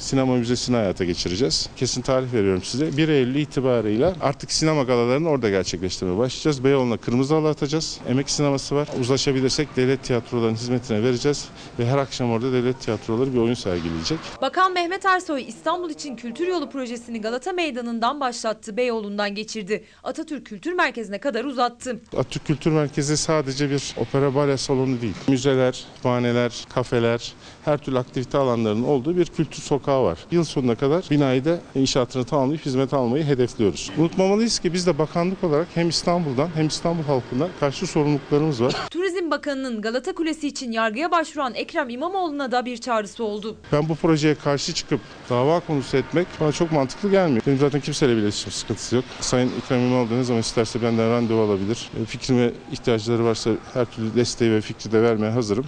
sinema 0.00 0.36
müzesini 0.36 0.76
hayata 0.76 1.04
geçireceğiz. 1.04 1.68
Kesin 1.76 2.02
tarih 2.02 2.32
veriyorum 2.32 2.62
size. 2.62 2.96
1 2.96 3.08
Eylül 3.08 3.34
itibarıyla 3.34 4.14
artık 4.20 4.52
sinema 4.52 4.82
galalarını 4.82 5.28
orada 5.28 5.50
gerçekleştirmeye 5.50 6.18
başlayacağız. 6.18 6.64
Beyoğlu'na 6.64 6.96
kırmızı 6.96 7.34
halı 7.34 7.48
atacağız. 7.48 7.98
Emek 8.08 8.30
sineması 8.30 8.74
var. 8.74 8.88
Uzlaşabilirsek 9.00 9.76
devlet 9.76 10.04
tiyatrolarının 10.04 10.56
hizmetine 10.56 11.02
vereceğiz. 11.02 11.48
Ve 11.78 11.86
her 11.86 11.98
akşam 11.98 12.30
orada 12.30 12.52
devlet 12.52 12.80
tiyatroları 12.80 13.32
bir 13.32 13.38
oyun 13.38 13.54
sergileyecek. 13.54 14.18
Bakan 14.40 14.72
Mehmet 14.72 15.04
Ersoy 15.04 15.44
İstanbul 15.48 15.90
için 15.90 16.16
kültür 16.16 16.46
yolu 16.48 16.70
projesini 16.70 17.20
Galata 17.20 17.52
Meydanı'ndan 17.52 18.20
başlattı, 18.20 18.76
Beyoğlu'ndan 18.76 19.34
geçirdi. 19.34 19.84
Atatürk 20.04 20.46
Kültür 20.46 20.72
Merkezi'ne 20.72 21.18
kadar 21.18 21.44
uzattı. 21.44 22.00
Atatürk 22.16 22.46
Kültür 22.46 22.70
Merkezi 22.70 23.16
sadece 23.16 23.70
bir 23.70 23.94
opera 23.96 24.34
bale 24.34 24.56
salonu 24.56 25.00
değil. 25.00 25.14
Müzeler, 25.28 25.84
kütüphaneler, 25.94 26.64
kafeler, 26.68 27.32
her 27.64 27.78
türlü 27.78 27.98
aktivite 27.98 28.38
alanlarının 28.38 28.84
olduğu 28.84 29.16
bir 29.16 29.26
kültür 29.26 29.62
sokağı 29.62 30.02
var. 30.02 30.18
Yıl 30.30 30.44
sonuna 30.44 30.74
kadar 30.74 31.04
binayı 31.10 31.44
da 31.44 31.58
inşaatını 31.74 32.24
tamamlayıp 32.24 32.66
hizmet 32.66 32.94
almayı 32.94 33.24
hedefliyoruz. 33.24 33.90
Unutmamalıyız 33.98 34.58
ki 34.58 34.72
biz 34.72 34.86
de 34.86 34.98
bakanlık 34.98 35.44
olarak 35.44 35.66
hem 35.74 35.88
İstanbul'dan 35.88 36.48
hem 36.54 36.66
İstanbul 36.66 37.02
halkından 37.04 37.48
karşı 37.60 37.86
sorumluluklarımız 37.86 38.62
var. 38.62 38.76
Turizm 38.90 39.30
Bakanı'nın 39.30 39.82
Galata 39.82 40.14
Kulesi 40.14 40.48
için 40.48 40.72
yargıya 40.72 41.10
başvuran 41.10 41.54
Ekrem 41.54 41.88
İmamoğlu'na 41.88 42.52
da 42.52 42.64
bir 42.64 42.76
çağrısı 42.76 43.24
oldu. 43.24 43.56
Ben 43.72 43.88
bu 43.88 43.94
projeye 43.94 44.34
karşı 44.34 44.74
çıkıp 44.74 45.00
dava 45.30 45.60
konusu 45.60 45.96
etmek 45.96 46.26
bana 46.40 46.52
çok 46.52 46.72
mantıklı 46.72 47.10
gelmiyor. 47.10 47.42
Benim 47.46 47.58
zaten 47.58 47.80
kimseyle 47.80 48.16
bir 48.16 48.22
iletişim 48.22 48.52
sıkıntısı 48.52 48.96
yok. 48.96 49.04
Sayın 49.20 49.50
Ekrem 49.64 49.80
İmamoğlu 49.80 50.18
ne 50.18 50.24
zaman 50.24 50.40
isterse 50.40 50.82
benden 50.82 51.10
randevu 51.10 51.40
alabilir. 51.40 51.90
E, 52.02 52.04
Fikrime 52.04 52.50
ihtiyaçları 52.72 53.24
varsa 53.24 53.50
her 53.74 53.84
türlü 53.84 54.14
desteği 54.14 54.50
ve 54.50 54.60
fikri 54.60 54.92
de 54.92 55.02
vermeye 55.02 55.30
hazırım. 55.30 55.64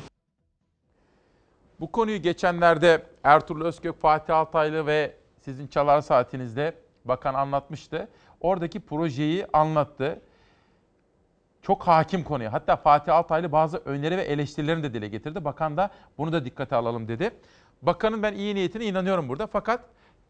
Bu 1.82 1.92
konuyu 1.92 2.22
geçenlerde 2.22 3.02
Ertuğrul 3.24 3.64
Özkök, 3.64 4.00
Fatih 4.00 4.36
Altaylı 4.36 4.86
ve 4.86 5.16
sizin 5.40 5.66
çalar 5.66 6.00
saatinizde 6.00 6.74
bakan 7.04 7.34
anlatmıştı. 7.34 8.08
Oradaki 8.40 8.80
projeyi 8.80 9.46
anlattı. 9.52 10.20
Çok 11.62 11.82
hakim 11.82 12.24
konuya. 12.24 12.52
Hatta 12.52 12.76
Fatih 12.76 13.14
Altaylı 13.14 13.52
bazı 13.52 13.76
öneri 13.78 14.16
ve 14.16 14.22
eleştirilerini 14.22 14.82
de 14.82 14.94
dile 14.94 15.08
getirdi. 15.08 15.44
Bakan 15.44 15.76
da 15.76 15.90
bunu 16.18 16.32
da 16.32 16.44
dikkate 16.44 16.76
alalım 16.76 17.08
dedi. 17.08 17.30
Bakanın 17.82 18.22
ben 18.22 18.34
iyi 18.34 18.54
niyetine 18.54 18.84
inanıyorum 18.84 19.28
burada. 19.28 19.46
Fakat 19.46 19.84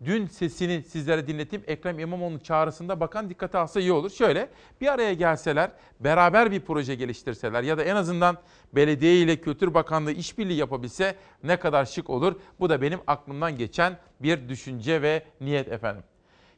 dün 0.05 0.27
sesini 0.27 0.83
sizlere 0.83 1.27
dinleteyim. 1.27 1.65
Ekrem 1.67 1.99
İmamoğlu'nun 1.99 2.39
çağrısında 2.39 3.01
bakan 3.01 3.31
dikkate 3.31 3.59
alsa 3.59 3.81
iyi 3.81 3.93
olur. 3.93 4.11
Şöyle 4.11 4.49
bir 4.81 4.93
araya 4.93 5.15
gelseler, 5.15 5.71
beraber 6.01 6.51
bir 6.51 6.61
proje 6.61 6.95
geliştirseler 6.95 7.63
ya 7.63 7.79
da 7.79 7.85
en 7.85 7.97
azından 7.97 8.39
belediye 8.73 9.17
ile 9.17 9.37
Kültür 9.37 9.75
Bakanlığı 9.75 10.13
işbirliği 10.13 10.57
yapabilse 10.57 11.15
ne 11.43 11.57
kadar 11.57 11.85
şık 11.85 12.11
olur. 12.11 12.35
Bu 12.61 12.71
da 12.71 12.83
benim 12.83 13.01
aklımdan 13.07 13.57
geçen 13.57 13.97
bir 14.21 14.49
düşünce 14.49 15.03
ve 15.03 15.23
niyet 15.41 15.73
efendim. 15.73 16.03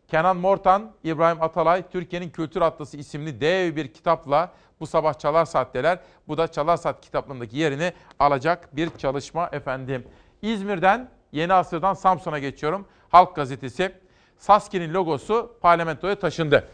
Kenan 0.09 0.37
Mortan, 0.37 0.93
İbrahim 1.05 1.43
Atalay, 1.43 1.83
Türkiye'nin 1.91 2.31
Kültür 2.31 2.61
Atlası 2.61 2.97
isimli 2.97 3.41
dev 3.41 3.77
bir 3.77 3.93
kitapla 3.93 4.53
bu 4.81 4.87
sabah 4.87 5.15
Çalar 5.15 5.45
Saat'teler. 5.45 5.99
Bu 6.29 6.39
da 6.39 6.49
Çalar 6.49 6.77
Saat 6.77 7.01
kitaplığındaki 7.01 7.57
yerini 7.59 7.93
alacak 8.19 8.77
bir 8.77 8.91
çalışma 8.91 9.49
efendim. 9.53 10.05
İzmir'den, 10.43 11.11
Yeni 11.35 11.53
Asır'dan 11.53 11.95
Samsun'a 11.95 12.39
geçiyorum. 12.39 12.87
Halk 13.09 13.37
Gazetesi. 13.37 13.95
Saski'nin 14.39 14.95
logosu 14.95 15.57
parlamentoya 15.61 16.19
taşındı. 16.19 16.69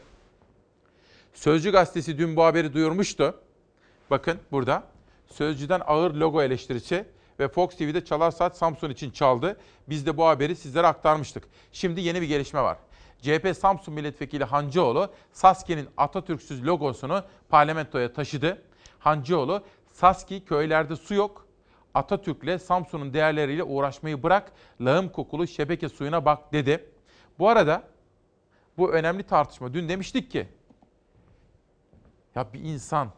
Sözcü 1.35 1.73
gazetesi 1.73 2.19
dün 2.19 2.37
bu 2.37 2.45
haberi 2.45 2.75
duyurmuştu. 2.75 3.41
Bakın 4.11 4.39
burada. 4.53 4.83
Sözcüden 5.27 5.81
ağır 5.87 6.15
logo 6.15 6.43
eleştirisi 6.43 7.05
ve 7.39 7.49
Fox 7.49 7.77
TV'de 7.77 8.05
Çalar 8.05 8.31
Saat 8.31 8.57
Samsun 8.57 8.91
için 8.91 9.11
çaldı. 9.11 9.57
Biz 9.89 10.07
de 10.07 10.17
bu 10.17 10.27
haberi 10.27 10.57
sizlere 10.57 10.87
aktarmıştık. 10.87 11.45
Şimdi 11.73 12.01
yeni 12.01 12.21
bir 12.21 12.29
gelişme 12.29 12.63
var. 12.63 12.79
CHP 13.23 13.57
Samsun 13.57 13.95
Milletvekili 13.95 14.45
Hancıoğlu, 14.45 15.11
Saski'nin 15.33 15.89
Atatürk'süz 15.97 16.67
logosunu 16.67 17.25
parlamentoya 17.49 18.13
taşıdı. 18.13 18.63
Hancıoğlu, 18.99 19.63
Saski 19.93 20.45
köylerde 20.45 20.97
su 20.97 21.15
yok, 21.15 21.47
Atatürk'le 21.95 22.59
Samsun'un 22.59 23.15
değerleriyle 23.15 23.63
uğraşmayı 23.63 24.23
bırak, 24.23 24.53
lağım 24.81 25.09
kokulu 25.09 25.47
şebeke 25.47 25.89
suyuna 25.89 26.25
bak 26.25 26.53
dedi. 26.53 26.85
Bu 27.39 27.49
arada 27.49 27.83
bu 28.79 28.93
önemli 28.93 29.23
tartışma. 29.23 29.75
Dün 29.75 29.89
demiştik 29.89 30.31
ki, 30.31 30.49
ya 32.35 32.53
bir 32.53 32.61
insan 32.61 33.13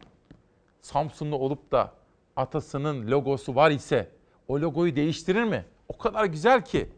Samsunlu 0.82 1.36
olup 1.36 1.72
da 1.72 1.92
atasının 2.36 3.10
logosu 3.10 3.54
var 3.54 3.70
ise 3.70 4.10
o 4.48 4.60
logoyu 4.60 4.96
değiştirir 4.96 5.44
mi? 5.44 5.64
O 5.88 5.98
kadar 5.98 6.24
güzel 6.24 6.64
ki. 6.64 6.88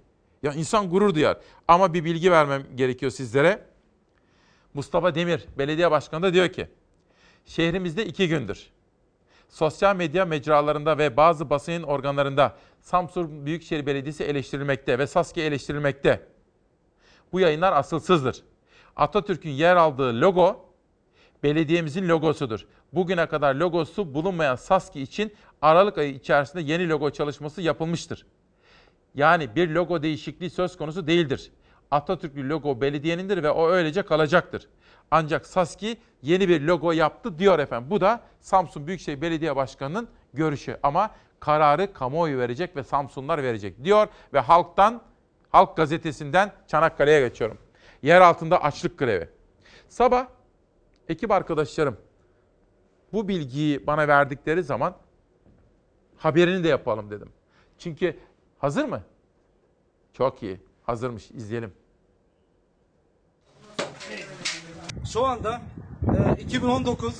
Ya 0.42 0.52
insan 0.52 0.90
gurur 0.90 1.14
duyar. 1.14 1.38
Ama 1.68 1.94
bir 1.94 2.04
bilgi 2.04 2.32
vermem 2.32 2.66
gerekiyor 2.74 3.12
sizlere. 3.12 3.66
Mustafa 4.74 5.14
Demir, 5.14 5.46
belediye 5.58 5.90
başkanı 5.90 6.22
da 6.22 6.34
diyor 6.34 6.48
ki, 6.48 6.68
şehrimizde 7.44 8.06
iki 8.06 8.28
gündür 8.28 8.73
sosyal 9.54 9.96
medya 9.96 10.24
mecralarında 10.24 10.98
ve 10.98 11.16
bazı 11.16 11.50
basın 11.50 11.82
organlarında 11.82 12.56
Samsun 12.80 13.46
Büyükşehir 13.46 13.86
Belediyesi 13.86 14.24
eleştirilmekte 14.24 14.98
ve 14.98 15.06
Saski 15.06 15.42
eleştirilmekte. 15.42 16.26
Bu 17.32 17.40
yayınlar 17.40 17.72
asılsızdır. 17.72 18.42
Atatürk'ün 18.96 19.50
yer 19.50 19.76
aldığı 19.76 20.20
logo 20.20 20.74
belediyemizin 21.42 22.08
logosudur. 22.08 22.66
Bugüne 22.92 23.26
kadar 23.26 23.54
logosu 23.54 24.14
bulunmayan 24.14 24.56
Saski 24.56 25.00
için 25.00 25.32
Aralık 25.62 25.98
ayı 25.98 26.14
içerisinde 26.14 26.62
yeni 26.62 26.88
logo 26.88 27.10
çalışması 27.10 27.62
yapılmıştır. 27.62 28.26
Yani 29.14 29.56
bir 29.56 29.70
logo 29.70 30.02
değişikliği 30.02 30.50
söz 30.50 30.76
konusu 30.76 31.06
değildir. 31.06 31.52
Atatürklü 31.90 32.48
logo 32.48 32.80
belediyenindir 32.80 33.42
ve 33.42 33.50
o 33.50 33.68
öylece 33.68 34.02
kalacaktır. 34.02 34.68
Ancak 35.10 35.46
Saski 35.46 35.96
yeni 36.22 36.48
bir 36.48 36.60
logo 36.60 36.92
yaptı 36.92 37.38
diyor 37.38 37.58
efendim. 37.58 37.90
Bu 37.90 38.00
da 38.00 38.20
Samsun 38.40 38.86
Büyükşehir 38.86 39.20
Belediye 39.20 39.56
Başkanı'nın 39.56 40.08
görüşü. 40.34 40.78
Ama 40.82 41.10
kararı 41.40 41.92
kamuoyu 41.92 42.38
verecek 42.38 42.76
ve 42.76 42.82
Samsunlar 42.82 43.42
verecek 43.42 43.84
diyor. 43.84 44.08
Ve 44.32 44.40
halktan, 44.40 45.02
Halk 45.50 45.76
Gazetesi'nden 45.76 46.52
Çanakkale'ye 46.66 47.28
geçiyorum. 47.28 47.58
Yer 48.02 48.20
altında 48.20 48.62
açlık 48.62 48.98
grevi. 48.98 49.28
Sabah 49.88 50.26
ekip 51.08 51.30
arkadaşlarım 51.30 51.96
bu 53.12 53.28
bilgiyi 53.28 53.86
bana 53.86 54.08
verdikleri 54.08 54.62
zaman 54.62 54.96
haberini 56.16 56.64
de 56.64 56.68
yapalım 56.68 57.10
dedim. 57.10 57.32
Çünkü 57.78 58.16
hazır 58.58 58.84
mı? 58.84 59.02
Çok 60.12 60.42
iyi. 60.42 60.60
Hazırmış. 60.86 61.30
İzleyelim. 61.30 61.72
Şu 65.12 65.24
anda 65.24 65.60
e, 66.38 66.42
2019 66.42 67.14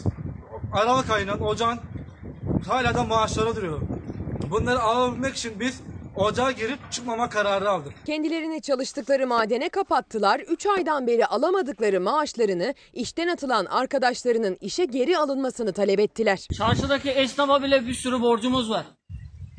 Aralık 0.73 1.11
ayının 1.11 1.41
ocağın 1.41 1.79
hala 2.69 2.95
da 2.95 3.05
maaşları 3.05 3.57
duruyor. 3.57 3.81
Bunları 4.51 4.81
alabilmek 4.81 5.37
için 5.37 5.61
biz 5.61 5.81
ocağa 6.17 6.51
girip 6.51 6.93
çıkmama 6.93 7.29
kararı 7.29 7.71
aldık. 7.71 7.93
Kendilerini 8.07 8.63
çalıştıkları 8.63 9.27
madene 9.27 9.69
kapattılar. 9.69 10.41
3 10.41 10.67
aydan 10.67 11.07
beri 11.07 11.27
alamadıkları 11.27 12.01
maaşlarını 12.01 12.75
işten 12.93 13.29
atılan 13.29 13.65
arkadaşlarının 13.65 14.57
işe 14.61 14.85
geri 14.85 15.19
alınmasını 15.19 15.73
talep 15.73 16.01
ettiler. 16.01 16.47
Çarşıdaki 16.59 17.11
esnafa 17.11 17.63
bile 17.63 17.87
bir 17.87 17.95
sürü 17.95 18.21
borcumuz 18.21 18.71
var. 18.71 18.87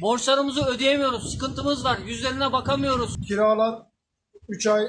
Borçlarımızı 0.02 0.66
ödeyemiyoruz. 0.66 1.32
Sıkıntımız 1.32 1.86
var. 1.86 1.98
Yüzlerine 2.06 2.54
bakamıyoruz. 2.54 3.16
Kiralar 3.28 3.95
3 4.50 4.68
ay 4.68 4.84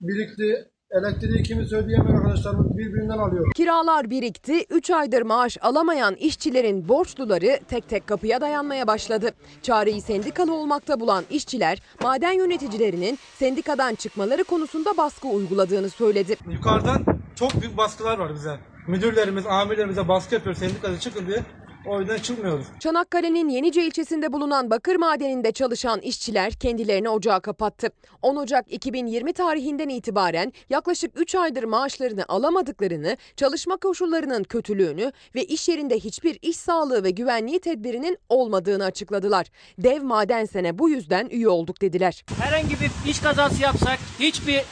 birikti. 0.00 0.68
Elektriği 0.90 1.42
kimisi 1.42 1.76
ödeyemeyen 1.76 2.16
arkadaşlarımız 2.16 2.78
birbirinden 2.78 3.18
alıyor. 3.18 3.52
Kiralar 3.56 4.10
birikti. 4.10 4.64
3 4.70 4.90
aydır 4.90 5.22
maaş 5.22 5.58
alamayan 5.60 6.14
işçilerin 6.14 6.88
borçluları 6.88 7.60
tek 7.68 7.88
tek 7.88 8.06
kapıya 8.06 8.40
dayanmaya 8.40 8.86
başladı. 8.86 9.30
Çareyi 9.62 10.00
sendikalı 10.00 10.54
olmakta 10.54 11.00
bulan 11.00 11.24
işçiler 11.30 11.82
maden 12.02 12.32
yöneticilerinin 12.32 13.18
sendikadan 13.38 13.94
çıkmaları 13.94 14.44
konusunda 14.44 14.96
baskı 14.96 15.28
uyguladığını 15.28 15.90
söyledi. 15.90 16.36
Yukarıdan 16.50 17.04
çok 17.34 17.60
büyük 17.60 17.76
baskılar 17.76 18.18
var 18.18 18.34
bize. 18.34 18.58
Müdürlerimiz, 18.88 19.46
amirlerimize 19.46 20.08
baskı 20.08 20.34
yapıyor 20.34 20.54
sendikada 20.54 20.98
çıkın 21.00 21.26
diye. 21.26 21.42
O 21.86 22.00
yüzden 22.00 22.18
çıkmıyoruz. 22.18 22.66
Çanakkale'nin 22.80 23.48
Yenice 23.48 23.86
ilçesinde 23.86 24.32
bulunan 24.32 24.70
bakır 24.70 24.96
madeninde 24.96 25.52
çalışan 25.52 26.00
işçiler 26.00 26.52
kendilerini 26.52 27.08
ocağa 27.08 27.40
kapattı. 27.40 27.88
10 28.22 28.36
Ocak 28.36 28.72
2020 28.72 29.32
tarihinden 29.32 29.88
itibaren 29.88 30.52
yaklaşık 30.70 31.20
3 31.20 31.34
aydır 31.34 31.64
maaşlarını 31.64 32.24
alamadıklarını, 32.28 33.16
çalışma 33.36 33.76
koşullarının 33.76 34.44
kötülüğünü 34.44 35.12
ve 35.34 35.44
iş 35.44 35.68
yerinde 35.68 35.98
hiçbir 35.98 36.38
iş 36.42 36.56
sağlığı 36.56 37.04
ve 37.04 37.10
güvenliği 37.10 37.60
tedbirinin 37.60 38.18
olmadığını 38.28 38.84
açıkladılar. 38.84 39.46
Dev 39.78 40.02
madensene 40.02 40.78
bu 40.78 40.88
yüzden 40.88 41.26
üye 41.30 41.48
olduk 41.48 41.82
dediler. 41.82 42.24
Herhangi 42.40 42.80
bir 42.80 43.10
iş 43.10 43.20
kazası 43.20 43.62
yapsak 43.62 43.98
hiçbir 44.20 44.62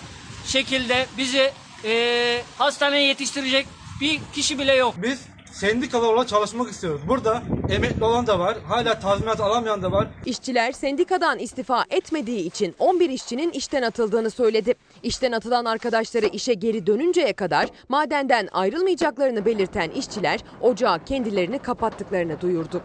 şekilde 0.46 1.06
bizi 1.18 1.50
eee, 1.84 2.42
hastaneye 2.58 3.06
yetiştirecek 3.06 3.66
bir 4.00 4.20
kişi 4.34 4.58
bile 4.58 4.74
yok. 4.74 4.94
Biz 5.02 5.20
sendikalı 5.52 6.08
olarak 6.08 6.28
çalışmak 6.28 6.70
istiyoruz. 6.70 7.00
Burada 7.08 7.42
emekli 7.68 8.04
olan 8.04 8.26
da 8.26 8.38
var, 8.38 8.58
hala 8.68 8.98
tazminat 8.98 9.40
alamayan 9.40 9.82
da 9.82 9.92
var. 9.92 10.08
İşçiler 10.26 10.72
sendikadan 10.72 11.38
istifa 11.38 11.84
etmediği 11.90 12.46
için 12.46 12.74
11 12.78 13.10
işçinin 13.10 13.50
işten 13.50 13.82
atıldığını 13.82 14.30
söyledi. 14.30 14.74
İşten 15.02 15.32
atılan 15.32 15.64
arkadaşları 15.64 16.26
işe 16.26 16.54
geri 16.54 16.86
dönünceye 16.86 17.32
kadar 17.32 17.68
madenden 17.88 18.48
ayrılmayacaklarını 18.52 19.44
belirten 19.44 19.90
işçiler 19.90 20.40
ocağa 20.60 21.04
kendilerini 21.04 21.58
kapattıklarını 21.58 22.40
duyurdu. 22.40 22.82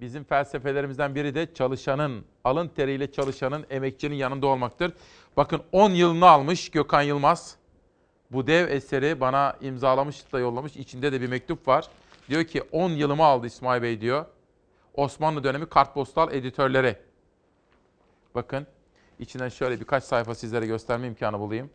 Bizim 0.00 0.24
felsefelerimizden 0.24 1.14
biri 1.14 1.34
de 1.34 1.54
çalışanın, 1.54 2.24
alın 2.44 2.68
teriyle 2.68 3.12
çalışanın, 3.12 3.66
emekçinin 3.70 4.16
yanında 4.16 4.46
olmaktır. 4.46 4.92
Bakın 5.36 5.62
10 5.72 5.90
yılını 5.90 6.28
almış 6.28 6.68
Gökhan 6.70 7.02
Yılmaz. 7.02 7.56
Bu 8.32 8.46
dev 8.46 8.68
eseri 8.68 9.20
bana 9.20 9.56
imzalamış 9.60 10.32
da 10.32 10.38
yollamış. 10.38 10.76
İçinde 10.76 11.12
de 11.12 11.20
bir 11.20 11.28
mektup 11.28 11.68
var. 11.68 11.88
Diyor 12.28 12.44
ki 12.44 12.62
10 12.72 12.90
yılımı 12.90 13.24
aldı 13.24 13.46
İsmail 13.46 13.82
Bey 13.82 14.00
diyor. 14.00 14.24
Osmanlı 14.94 15.44
dönemi 15.44 15.66
kartpostal 15.66 16.32
editörleri. 16.32 16.96
Bakın 18.34 18.66
içinden 19.18 19.48
şöyle 19.48 19.80
birkaç 19.80 20.04
sayfa 20.04 20.34
sizlere 20.34 20.66
gösterme 20.66 21.06
imkanı 21.06 21.38
bulayım. 21.38 21.70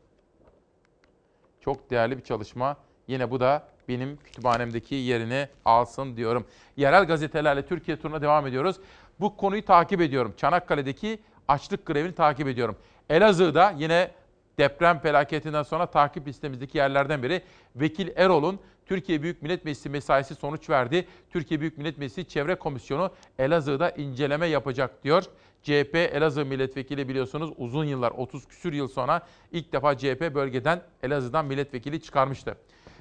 Çok 1.62 1.90
değerli 1.90 2.18
bir 2.18 2.24
çalışma. 2.24 2.78
Yine 3.08 3.32
bu 3.32 3.40
da 3.40 3.68
benim 3.88 4.18
kütüphanemdeki 4.18 4.96
yerini 4.96 5.50
alsın 5.66 6.18
diyorum. 6.18 6.46
Yerel 6.78 7.06
gazetelerle 7.06 7.66
Türkiye 7.66 7.98
turuna 7.98 8.22
devam 8.22 8.48
ediyoruz. 8.48 8.76
Bu 9.20 9.38
konuyu 9.38 9.66
takip 9.66 10.02
ediyorum. 10.02 10.34
Çanakkale'deki 10.38 11.20
açlık 11.48 11.86
grevini 11.86 12.16
takip 12.16 12.48
ediyorum. 12.48 12.78
Elazığ'da 13.10 13.74
yine 13.78 14.12
deprem 14.60 15.00
felaketinden 15.00 15.64
sonra 15.64 15.86
takip 15.86 16.28
listemizdeki 16.28 16.78
yerlerden 16.78 17.24
biri 17.24 17.42
Vekil 17.76 18.10
Erol'un 18.16 18.60
Türkiye 18.86 19.22
Büyük 19.22 19.42
Millet 19.42 19.66
Meclisi 19.66 19.90
mesaisi 19.90 20.36
sonuç 20.36 20.70
verdi. 20.70 21.08
Türkiye 21.30 21.60
Büyük 21.60 21.78
Millet 21.78 21.98
Meclisi 21.98 22.28
Çevre 22.28 22.56
Komisyonu 22.56 23.12
Elazığ'da 23.40 23.90
inceleme 23.90 24.48
yapacak 24.48 25.04
diyor. 25.04 25.24
CHP 25.64 25.96
Elazığ 25.96 26.46
milletvekili 26.46 27.10
biliyorsunuz 27.10 27.52
uzun 27.58 27.86
yıllar 27.86 28.12
30 28.12 28.48
küsür 28.48 28.74
yıl 28.74 28.88
sonra 28.88 29.28
ilk 29.52 29.74
defa 29.74 29.98
CHP 29.98 30.32
bölgeden 30.36 30.82
Elazığ'dan 31.04 31.46
milletvekili 31.46 32.02
çıkarmıştı. 32.02 32.58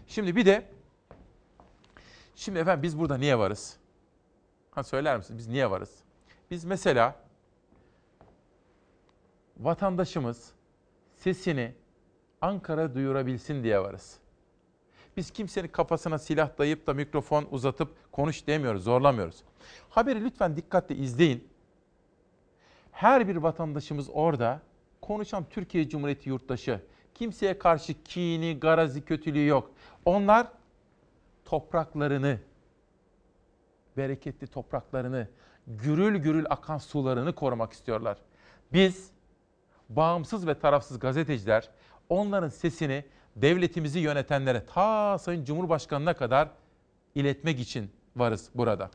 Şimdi 0.07 0.37
bir 0.37 0.47
de 0.47 0.69
şimdi 2.37 2.59
efendim 2.59 2.83
biz 2.83 2.99
burada 2.99 3.16
niye 3.16 3.39
varız? 3.39 3.77
Ha 4.70 4.83
söyler 4.85 5.16
misiniz 5.16 5.39
biz 5.39 5.47
niye 5.49 5.70
varız? 5.70 5.95
Biz 6.51 6.65
mesela 6.65 7.16
vatandaşımız 9.57 10.56
sesini 11.27 11.73
Ankara 12.40 12.94
duyurabilsin 12.94 13.62
diye 13.62 13.81
varız. 13.81 14.19
Biz 15.16 15.31
kimsenin 15.31 15.69
kafasına 15.69 16.19
silah 16.19 16.59
dayayıp 16.59 16.86
da 16.86 16.94
mikrofon 16.94 17.47
uzatıp 17.51 18.12
konuş 18.12 18.47
demiyoruz, 18.47 18.85
zorlamıyoruz. 18.85 19.43
Haberi 19.89 20.24
lütfen 20.24 20.57
dikkatle 20.57 20.94
izleyin. 20.94 21.48
Her 22.93 23.28
bir 23.28 23.36
vatandaşımız 23.36 24.09
orada 24.12 24.61
konuşan 25.01 25.44
Türkiye 25.51 25.89
Cumhuriyeti 25.89 26.28
yurttaşı. 26.28 26.81
Kimseye 27.15 27.59
karşı 27.59 28.03
kini, 28.03 28.61
garazi, 28.61 29.05
kötülüğü 29.05 29.47
yok. 29.47 29.70
Onlar 30.05 30.47
topraklarını, 31.44 32.39
bereketli 33.97 34.47
topraklarını, 34.47 35.28
gürül 35.66 36.16
gürül 36.16 36.44
akan 36.51 36.78
sularını 36.78 37.35
korumak 37.35 37.73
istiyorlar. 37.73 38.19
Biz 38.73 39.15
bağımsız 39.89 40.47
ve 40.47 40.59
tarafsız 40.59 40.99
gazeteciler 40.99 41.69
onların 42.09 42.49
sesini 42.49 43.05
devletimizi 43.37 43.99
yönetenlere 43.99 44.67
ta 44.67 45.19
Sayın 45.19 45.45
Cumhurbaşkanı'na 45.45 46.15
kadar 46.15 46.49
iletmek 47.15 47.61
için 47.61 47.91
varız 48.17 48.49
burada. 48.55 48.91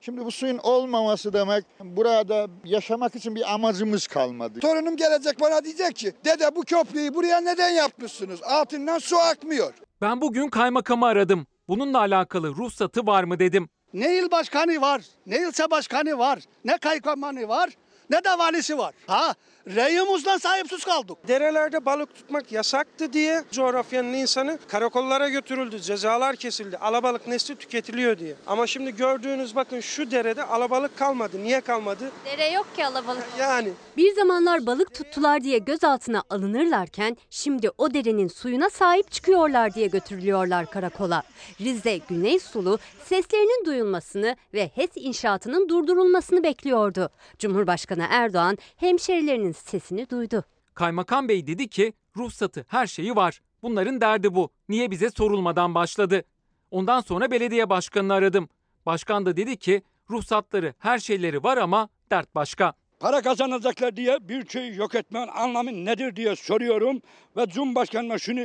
Şimdi 0.00 0.24
bu 0.24 0.30
suyun 0.30 0.58
olmaması 0.58 1.32
demek 1.32 1.64
burada 1.80 2.48
yaşamak 2.64 3.14
için 3.14 3.34
bir 3.34 3.54
amacımız 3.54 4.06
kalmadı. 4.06 4.60
Torunum 4.60 4.96
gelecek 4.96 5.40
bana 5.40 5.64
diyecek 5.64 5.96
ki 5.96 6.12
dede 6.24 6.56
bu 6.56 6.62
köprüyü 6.62 7.14
buraya 7.14 7.40
neden 7.40 7.68
yapmışsınız? 7.70 8.42
Altından 8.42 8.98
su 8.98 9.16
akmıyor. 9.16 9.74
Ben 10.00 10.20
bugün 10.20 10.48
kaymakamı 10.48 11.06
aradım. 11.06 11.46
Bununla 11.68 11.98
alakalı 11.98 12.48
ruhsatı 12.48 13.06
var 13.06 13.24
mı 13.24 13.38
dedim. 13.38 13.68
Ne 13.92 14.18
il 14.18 14.30
başkanı 14.30 14.80
var, 14.80 15.02
ne 15.26 15.38
ilçe 15.38 15.70
başkanı 15.70 16.18
var, 16.18 16.38
ne 16.64 16.78
kaymakamı 16.78 17.48
var, 17.48 17.70
ne 18.10 18.24
de 18.24 18.38
valisi 18.38 18.78
var. 18.78 18.92
Ha, 19.06 19.34
reyimizden 19.74 20.38
sahipsiz 20.38 20.84
kaldık. 20.84 21.18
Derelerde 21.28 21.84
balık 21.86 22.14
tutmak 22.14 22.52
yasaktı 22.52 23.12
diye 23.12 23.44
coğrafyanın 23.52 24.12
insanı 24.12 24.58
karakollara 24.68 25.28
götürüldü, 25.28 25.80
cezalar 25.80 26.36
kesildi. 26.36 26.76
Alabalık 26.76 27.26
nesli 27.26 27.56
tüketiliyor 27.56 28.18
diye. 28.18 28.34
Ama 28.46 28.66
şimdi 28.66 28.96
gördüğünüz 28.96 29.56
bakın 29.56 29.80
şu 29.80 30.10
derede 30.10 30.44
alabalık 30.44 30.98
kalmadı. 30.98 31.42
Niye 31.42 31.60
kalmadı? 31.60 32.12
Dere 32.24 32.50
yok 32.50 32.76
ki 32.76 32.86
alabalık. 32.86 33.24
Yani. 33.40 33.72
Bir 33.96 34.14
zamanlar 34.14 34.66
balık 34.66 34.94
tuttular 34.94 35.40
diye 35.40 35.58
gözaltına 35.58 36.22
alınırlarken 36.30 37.16
şimdi 37.30 37.70
o 37.78 37.94
derenin 37.94 38.28
suyuna 38.28 38.70
sahip 38.70 39.12
çıkıyorlar 39.12 39.74
diye 39.74 39.86
götürülüyorlar 39.86 40.70
karakola. 40.70 41.22
Rize 41.60 42.00
Güney 42.08 42.38
Sulu 42.38 42.78
seslerinin 43.04 43.64
duyulmasını 43.66 44.36
ve 44.54 44.70
HES 44.74 44.90
inşaatının 44.94 45.68
durdurulmasını 45.68 46.42
bekliyordu. 46.42 47.10
Cumhurbaşkanı 47.38 48.06
Erdoğan 48.10 48.58
hemşerilerinin 48.76 49.52
sesini 49.58 50.10
duydu. 50.10 50.44
Kaymakam 50.74 51.28
Bey 51.28 51.46
dedi 51.46 51.68
ki 51.68 51.92
ruhsatı 52.16 52.64
her 52.68 52.86
şeyi 52.86 53.16
var. 53.16 53.40
Bunların 53.62 54.00
derdi 54.00 54.34
bu. 54.34 54.50
Niye 54.68 54.90
bize 54.90 55.10
sorulmadan 55.10 55.74
başladı? 55.74 56.22
Ondan 56.70 57.00
sonra 57.00 57.30
belediye 57.30 57.70
başkanını 57.70 58.14
aradım. 58.14 58.48
Başkan 58.86 59.26
da 59.26 59.36
dedi 59.36 59.56
ki 59.56 59.82
ruhsatları 60.10 60.74
her 60.78 60.98
şeyleri 60.98 61.42
var 61.42 61.56
ama 61.56 61.88
dert 62.10 62.34
başka. 62.34 62.72
Para 63.00 63.22
kazanacaklar 63.22 63.96
diye 63.96 64.28
bir 64.28 64.48
şeyi 64.48 64.76
yok 64.76 64.94
etmenin 64.94 65.28
anlamı 65.28 65.84
nedir 65.84 66.16
diye 66.16 66.36
soruyorum. 66.36 67.02
Ve 67.36 67.46
Cumhurbaşkanı'na 67.46 68.18
şunu 68.18 68.40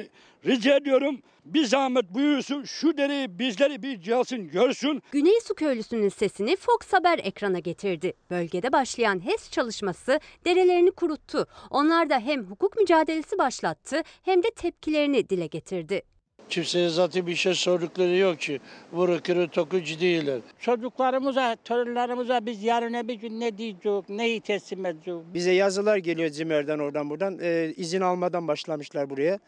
rica 0.45 0.77
ediyorum. 0.77 1.21
Bir 1.45 1.65
zahmet 1.65 2.09
buyursun 2.09 2.63
şu 2.63 2.97
dereyi 2.97 3.39
bizleri 3.39 3.83
bir 3.83 4.01
cihazın 4.01 4.47
görsün. 4.47 5.01
Güney 5.11 5.41
Su 5.41 5.53
Köylüsü'nün 5.55 6.09
sesini 6.09 6.55
Fox 6.55 6.93
Haber 6.93 7.19
ekrana 7.23 7.59
getirdi. 7.59 8.13
Bölgede 8.29 8.71
başlayan 8.71 9.25
HES 9.25 9.51
çalışması 9.51 10.19
derelerini 10.45 10.91
kuruttu. 10.91 11.47
Onlar 11.69 12.09
da 12.09 12.19
hem 12.19 12.43
hukuk 12.43 12.77
mücadelesi 12.77 13.37
başlattı 13.37 14.01
hem 14.23 14.43
de 14.43 14.51
tepkilerini 14.55 15.29
dile 15.29 15.47
getirdi. 15.47 16.01
Kimseye 16.49 16.89
zaten 16.89 17.27
bir 17.27 17.35
şey 17.35 17.53
sordukları 17.53 18.15
yok 18.15 18.39
ki. 18.39 18.59
Vuru 18.93 19.19
kırı 19.23 19.47
tokucu 19.47 19.99
değiller. 19.99 20.39
Çocuklarımıza, 20.59 21.55
torunlarımıza 21.63 22.45
biz 22.45 22.63
yarın 22.63 23.07
bir 23.07 23.13
gün 23.13 23.39
ne 23.39 23.57
diyeceğiz, 23.57 24.03
neyi 24.09 24.41
teslim 24.41 24.85
edeceğiz? 24.85 25.21
Bize 25.33 25.51
yazılar 25.51 25.97
geliyor 25.97 26.29
Cimer'den 26.29 26.79
oradan 26.79 27.09
buradan. 27.09 27.39
Ee, 27.41 27.73
izin 27.77 28.01
almadan 28.01 28.47
başlamışlar 28.47 29.09
buraya. 29.09 29.39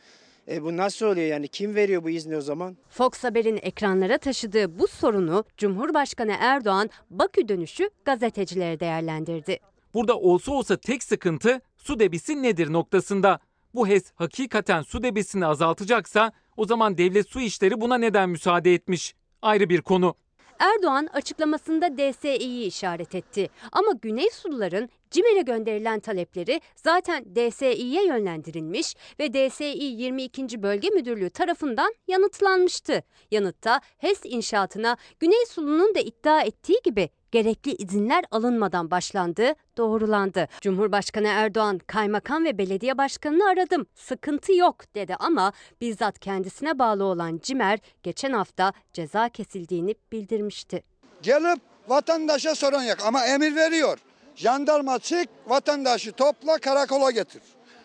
E, 0.48 0.64
bu 0.64 0.78
nasıl 0.78 1.06
oluyor 1.06 1.28
yani? 1.28 1.48
Kim 1.48 1.76
veriyor 1.76 2.04
bu 2.04 2.10
izni 2.10 2.38
o 2.38 2.42
zaman? 2.42 2.78
Fox 2.90 3.24
Haber'in 3.24 3.60
ekranlara 3.62 4.18
taşıdığı 4.18 4.80
bu 4.80 4.88
sorunu 4.88 5.44
Cumhurbaşkanı 5.58 6.36
Erdoğan 6.40 6.90
Bakü 7.10 7.48
dönüşü 7.48 7.90
gazetecilere 8.06 8.80
değerlendirdi. 8.80 9.60
Burada 9.94 10.20
olsa 10.20 10.52
olsa 10.52 10.78
tek 10.78 11.04
sıkıntı 11.04 11.62
su 11.78 12.00
debisi 12.00 12.44
nedir 12.44 12.74
noktasında. 12.74 13.40
Bu 13.76 13.88
HES 13.88 14.04
hakikaten 14.16 14.82
su 14.82 15.04
debisini 15.04 15.46
azaltacaksa 15.46 16.32
o 16.58 16.66
zaman 16.66 16.98
devlet 16.98 17.30
su 17.30 17.40
işleri 17.42 17.82
buna 17.82 17.98
neden 17.98 18.30
müsaade 18.30 18.74
etmiş? 18.74 19.16
Ayrı 19.42 19.70
bir 19.70 19.82
konu. 19.82 20.16
Erdoğan 20.60 21.08
açıklamasında 21.14 21.98
DSİ'yi 21.98 22.68
işaret 22.68 23.16
etti. 23.16 23.50
Ama 23.72 23.92
Güney 24.02 24.30
Suluların 24.30 24.90
CİMER'e 25.16 25.42
gönderilen 25.42 26.00
talepleri 26.00 26.62
zaten 26.76 27.26
DSİ'ye 27.36 28.06
yönlendirilmiş 28.06 28.96
ve 29.20 29.34
DSİ 29.34 29.64
22. 29.64 30.64
Bölge 30.64 30.90
Müdürlüğü 30.90 31.30
tarafından 31.30 31.94
yanıtlanmıştı. 32.08 33.04
Yanıtta 33.32 33.82
HES 33.98 34.20
inşaatına 34.24 34.98
Güney 35.20 35.46
Sulu'nun 35.46 35.96
da 35.96 36.00
iddia 36.00 36.42
ettiği 36.42 36.80
gibi 36.84 37.10
gerekli 37.32 37.72
izinler 37.76 38.26
alınmadan 38.32 38.92
başlandığı 38.92 39.54
doğrulandı. 39.78 40.48
Cumhurbaşkanı 40.62 41.28
Erdoğan 41.28 41.80
kaymakam 41.80 42.46
ve 42.46 42.58
belediye 42.58 42.98
başkanını 42.98 43.50
aradım. 43.50 43.86
Sıkıntı 43.94 44.54
yok 44.54 44.96
dedi 44.96 45.16
ama 45.20 45.54
bizzat 45.82 46.20
kendisine 46.20 46.80
bağlı 46.80 47.04
olan 47.04 47.40
CİMER 47.44 47.80
geçen 48.04 48.32
hafta 48.32 48.74
ceza 48.94 49.30
kesildiğini 49.30 49.96
bildirmişti. 50.12 50.84
Gelip 51.22 51.62
vatandaşa 51.88 52.56
sorun 52.56 52.84
yok 52.84 52.98
ama 53.06 53.26
emir 53.26 53.56
veriyor. 53.56 53.98
Jandarma 54.36 55.00
çık 55.00 55.30
vatandaşı 55.48 56.12
topla 56.12 56.58
karakola 56.58 57.12
getir. 57.12 57.42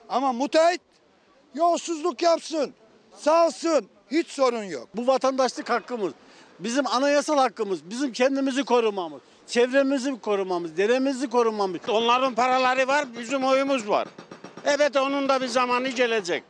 Ama 0.09 0.33
müteahhit 0.33 0.81
yolsuzluk 1.55 2.23
yapsın, 2.23 2.75
salsın 3.17 3.89
hiç 4.11 4.29
sorun 4.29 4.65
yok. 4.65 4.89
Bu 4.95 5.07
vatandaşlık 5.07 5.71
hakkımız. 5.71 6.13
Bizim 6.59 6.87
anayasal 6.87 7.39
hakkımız. 7.39 7.91
Bizim 7.91 8.13
kendimizi 8.13 8.65
korumamız. 8.65 9.21
Çevremizi 9.47 10.21
korumamız. 10.21 10.77
Deremizi 10.77 11.31
korumamız. 11.31 11.81
Onların 11.89 12.35
paraları 12.35 12.89
var, 12.89 13.05
bizim 13.19 13.45
oyumuz 13.45 13.89
var. 13.89 14.09
Evet 14.65 14.97
onun 14.97 15.29
da 15.29 15.41
bir 15.41 15.47
zamanı 15.47 15.89
gelecek. 15.89 16.45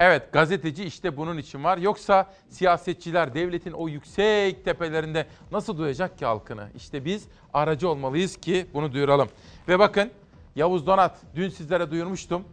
Evet 0.00 0.32
gazeteci 0.32 0.84
işte 0.84 1.16
bunun 1.16 1.38
için 1.38 1.64
var. 1.64 1.78
Yoksa 1.78 2.26
siyasetçiler 2.48 3.34
devletin 3.34 3.72
o 3.72 3.88
yüksek 3.88 4.64
tepelerinde 4.64 5.26
nasıl 5.52 5.78
duyacak 5.78 6.18
ki 6.18 6.26
halkını? 6.26 6.68
İşte 6.76 7.04
biz 7.04 7.28
aracı 7.54 7.88
olmalıyız 7.88 8.36
ki 8.36 8.66
bunu 8.74 8.92
duyuralım. 8.92 9.28
Ve 9.68 9.78
bakın 9.78 10.10
Yavuz 10.56 10.86
Donat 10.86 11.18
dün 11.34 11.48
sizlere 11.48 11.90
duyurmuştum. 11.90 12.44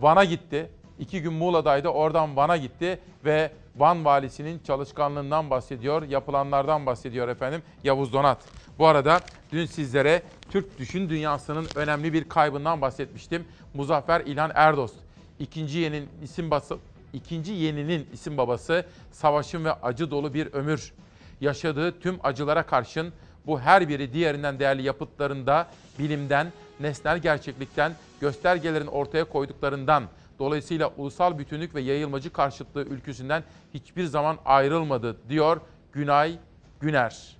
Van'a 0.00 0.24
gitti. 0.24 0.70
İki 0.98 1.22
gün 1.22 1.32
Muğla'daydı. 1.32 1.88
Oradan 1.88 2.36
Van'a 2.36 2.56
gitti 2.56 3.00
ve 3.24 3.52
Van 3.76 4.04
valisinin 4.04 4.60
çalışkanlığından 4.66 5.50
bahsediyor. 5.50 6.02
Yapılanlardan 6.02 6.86
bahsediyor 6.86 7.28
efendim 7.28 7.62
Yavuz 7.84 8.12
Donat. 8.12 8.38
Bu 8.78 8.86
arada 8.86 9.20
dün 9.52 9.66
sizlere 9.66 10.22
Türk 10.50 10.78
düşün 10.78 11.08
dünyasının 11.08 11.66
önemli 11.74 12.12
bir 12.12 12.28
kaybından 12.28 12.80
bahsetmiştim. 12.80 13.44
Muzaffer 13.74 14.20
İlhan 14.20 14.52
Erdost. 14.54 15.09
İkinci 15.40 15.78
yenin 15.78 16.08
isim 16.22 16.50
bası, 16.50 16.78
ikinci 17.12 17.52
yeninin 17.52 18.08
isim 18.12 18.36
babası 18.38 18.86
savaşın 19.12 19.64
ve 19.64 19.72
acı 19.72 20.10
dolu 20.10 20.34
bir 20.34 20.52
ömür. 20.52 20.92
Yaşadığı 21.40 22.00
tüm 22.00 22.18
acılara 22.22 22.62
karşın 22.62 23.12
bu 23.46 23.60
her 23.60 23.88
biri 23.88 24.12
diğerinden 24.12 24.58
değerli 24.58 24.82
yapıtlarında 24.82 25.66
bilimden, 25.98 26.52
nesnel 26.80 27.18
gerçeklikten, 27.18 27.92
göstergelerin 28.20 28.86
ortaya 28.86 29.24
koyduklarından, 29.24 30.04
dolayısıyla 30.38 30.92
ulusal 30.96 31.38
bütünlük 31.38 31.74
ve 31.74 31.80
yayılmacı 31.80 32.32
karşıtlığı 32.32 32.82
ülküsünden 32.82 33.44
hiçbir 33.74 34.04
zaman 34.04 34.38
ayrılmadı 34.44 35.16
diyor 35.28 35.60
Günay 35.92 36.38
Güner. 36.80 37.36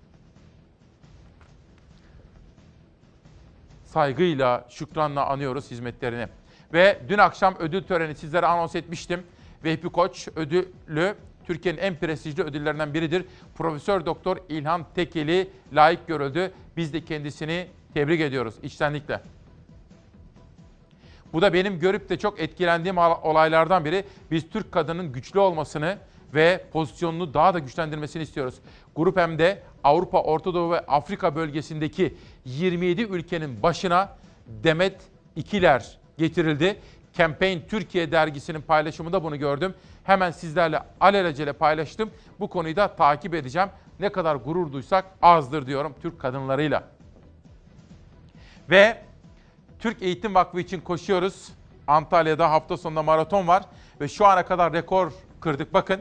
Saygıyla, 3.84 4.66
şükranla 4.68 5.26
anıyoruz 5.26 5.70
hizmetlerini. 5.70 6.28
Ve 6.72 6.98
dün 7.08 7.18
akşam 7.18 7.54
ödül 7.58 7.82
töreni 7.82 8.14
sizlere 8.14 8.46
anons 8.46 8.74
etmiştim. 8.74 9.22
Vehbi 9.64 9.88
Koç 9.88 10.28
ödülü 10.36 11.14
Türkiye'nin 11.46 11.78
en 11.78 11.96
prestijli 11.96 12.42
ödüllerinden 12.42 12.94
biridir. 12.94 13.24
Profesör 13.54 14.06
Doktor 14.06 14.36
İlhan 14.48 14.86
Tekeli 14.94 15.50
layık 15.72 16.06
görüldü. 16.06 16.52
Biz 16.76 16.92
de 16.92 17.04
kendisini 17.04 17.66
tebrik 17.94 18.20
ediyoruz 18.20 18.54
içtenlikle. 18.62 19.20
Bu 21.32 21.42
da 21.42 21.52
benim 21.52 21.78
görüp 21.78 22.08
de 22.08 22.18
çok 22.18 22.40
etkilendiğim 22.40 22.98
olaylardan 22.98 23.84
biri. 23.84 24.04
Biz 24.30 24.50
Türk 24.50 24.72
kadının 24.72 25.12
güçlü 25.12 25.38
olmasını 25.38 25.98
ve 26.34 26.64
pozisyonunu 26.72 27.34
daha 27.34 27.54
da 27.54 27.58
güçlendirmesini 27.58 28.22
istiyoruz. 28.22 28.54
Grup 28.96 29.16
M'de 29.16 29.62
Avrupa, 29.84 30.22
Orta 30.22 30.54
Doğu 30.54 30.72
ve 30.72 30.80
Afrika 30.80 31.36
bölgesindeki 31.36 32.14
27 32.44 33.02
ülkenin 33.02 33.62
başına 33.62 34.16
Demet 34.46 35.00
İkiler 35.36 35.99
getirildi. 36.20 36.80
Campaign 37.14 37.58
Türkiye 37.68 38.12
dergisinin 38.12 38.60
paylaşımında 38.60 39.24
bunu 39.24 39.36
gördüm. 39.36 39.74
Hemen 40.04 40.30
sizlerle 40.30 40.82
alelacele 41.00 41.52
paylaştım. 41.52 42.10
Bu 42.40 42.48
konuyu 42.48 42.76
da 42.76 42.96
takip 42.96 43.34
edeceğim. 43.34 43.68
Ne 44.00 44.12
kadar 44.12 44.36
gurur 44.36 44.72
duysak 44.72 45.04
azdır 45.22 45.66
diyorum 45.66 45.94
Türk 46.02 46.20
kadınlarıyla. 46.20 46.84
Ve 48.70 49.02
Türk 49.78 50.02
Eğitim 50.02 50.34
Vakfı 50.34 50.60
için 50.60 50.80
koşuyoruz. 50.80 51.48
Antalya'da 51.86 52.50
hafta 52.50 52.76
sonunda 52.76 53.02
maraton 53.02 53.48
var 53.48 53.62
ve 54.00 54.08
şu 54.08 54.26
ana 54.26 54.44
kadar 54.44 54.72
rekor 54.72 55.12
kırdık. 55.40 55.74
Bakın 55.74 56.00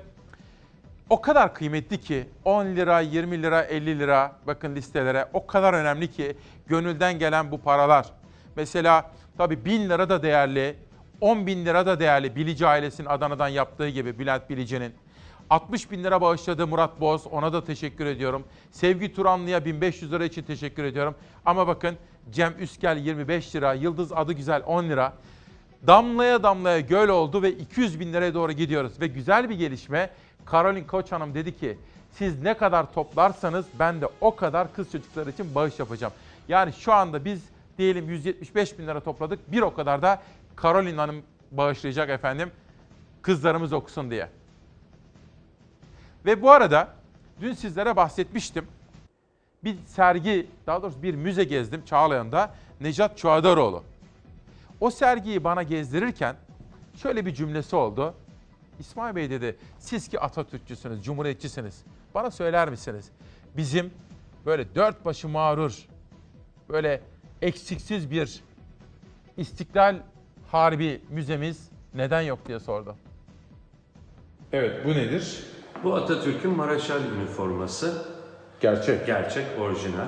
o 1.09 1.21
kadar 1.21 1.53
kıymetli 1.53 2.01
ki 2.01 2.29
10 2.45 2.65
lira, 2.65 2.99
20 2.99 3.43
lira, 3.43 3.61
50 3.61 3.99
lira 3.99 4.35
bakın 4.47 4.75
listelere 4.75 5.29
o 5.33 5.47
kadar 5.47 5.73
önemli 5.73 6.11
ki 6.11 6.37
gönülden 6.67 7.19
gelen 7.19 7.51
bu 7.51 7.61
paralar. 7.61 8.05
Mesela 8.55 9.11
tabii 9.39 9.65
1000 9.65 9.89
lira 9.89 10.09
da 10.09 10.23
değerli, 10.23 10.75
10 11.21 11.47
bin 11.47 11.65
lira 11.65 11.85
da 11.85 11.99
değerli 11.99 12.35
Bilici 12.35 12.67
ailesinin 12.67 13.07
Adana'dan 13.07 13.47
yaptığı 13.47 13.89
gibi 13.89 14.19
Bülent 14.19 14.49
Bilici'nin. 14.49 14.93
60 15.49 15.91
bin 15.91 16.03
lira 16.03 16.21
bağışladı 16.21 16.67
Murat 16.67 17.01
Boz, 17.01 17.27
ona 17.27 17.53
da 17.53 17.63
teşekkür 17.63 18.05
ediyorum. 18.05 18.43
Sevgi 18.71 19.13
Turanlı'ya 19.13 19.65
1500 19.65 20.11
lira 20.11 20.25
için 20.25 20.43
teşekkür 20.43 20.83
ediyorum. 20.83 21.15
Ama 21.45 21.67
bakın 21.67 21.95
Cem 22.31 22.53
Üskel 22.59 22.97
25 22.97 23.55
lira, 23.55 23.73
Yıldız 23.73 24.11
Adı 24.11 24.33
Güzel 24.33 24.63
10 24.65 24.83
lira. 24.83 25.13
Damlaya 25.87 26.43
damlaya 26.43 26.79
göl 26.79 27.09
oldu 27.09 27.41
ve 27.41 27.51
200 27.51 27.99
bin 27.99 28.13
liraya 28.13 28.33
doğru 28.33 28.51
gidiyoruz. 28.51 29.01
Ve 29.01 29.07
güzel 29.07 29.49
bir 29.49 29.55
gelişme. 29.55 30.09
Karolin 30.45 30.83
Koç 30.83 31.11
Hanım 31.11 31.33
dedi 31.33 31.57
ki 31.57 31.77
siz 32.11 32.41
ne 32.41 32.53
kadar 32.53 32.93
toplarsanız 32.93 33.65
ben 33.79 34.01
de 34.01 34.09
o 34.21 34.35
kadar 34.35 34.73
kız 34.73 34.91
çocukları 34.91 35.29
için 35.29 35.55
bağış 35.55 35.79
yapacağım. 35.79 36.13
Yani 36.47 36.73
şu 36.73 36.93
anda 36.93 37.25
biz 37.25 37.41
diyelim 37.79 38.09
175 38.09 38.79
bin 38.79 38.87
lira 38.87 38.99
topladık. 38.99 39.51
Bir 39.51 39.61
o 39.61 39.73
kadar 39.73 40.01
da 40.01 40.21
Karolin 40.55 40.97
Hanım 40.97 41.23
bağışlayacak 41.51 42.09
efendim. 42.09 42.51
Kızlarımız 43.21 43.73
okusun 43.73 44.11
diye. 44.11 44.29
Ve 46.25 46.41
bu 46.41 46.51
arada 46.51 46.87
dün 47.41 47.53
sizlere 47.53 47.95
bahsetmiştim. 47.95 48.67
Bir 49.63 49.75
sergi, 49.85 50.47
daha 50.67 50.81
doğrusu 50.81 51.03
bir 51.03 51.15
müze 51.15 51.43
gezdim 51.43 51.85
Çağlayan'da. 51.85 52.55
Necat 52.81 53.17
Çuadaroğlu. 53.17 53.83
O 54.79 54.91
sergiyi 54.91 55.43
bana 55.43 55.63
gezdirirken 55.63 56.35
şöyle 56.95 57.25
bir 57.25 57.33
cümlesi 57.33 57.75
oldu. 57.75 58.13
İsmail 58.79 59.15
Bey 59.15 59.29
dedi, 59.29 59.55
siz 59.79 60.07
ki 60.07 60.19
Atatürkçüsünüz, 60.19 61.03
Cumhuriyetçisiniz. 61.03 61.83
Bana 62.15 62.31
söyler 62.31 62.69
misiniz? 62.69 63.09
Bizim 63.57 63.91
böyle 64.45 64.75
dört 64.75 65.05
başı 65.05 65.29
mağrur, 65.29 65.87
böyle 66.69 67.01
eksiksiz 67.41 68.11
bir 68.11 68.41
İstiklal 69.37 69.95
Harbi 70.51 71.01
Müzemiz 71.09 71.69
neden 71.93 72.21
yok 72.21 72.39
diye 72.47 72.59
sordu. 72.59 72.95
Evet, 74.53 74.85
bu 74.85 74.89
nedir? 74.89 75.43
Bu 75.83 75.95
Atatürk'ün 75.95 76.51
Maraşal 76.51 77.01
üniforması. 77.17 78.05
Gerçek. 78.61 79.05
Gerçek, 79.05 79.45
orijinal. 79.59 80.07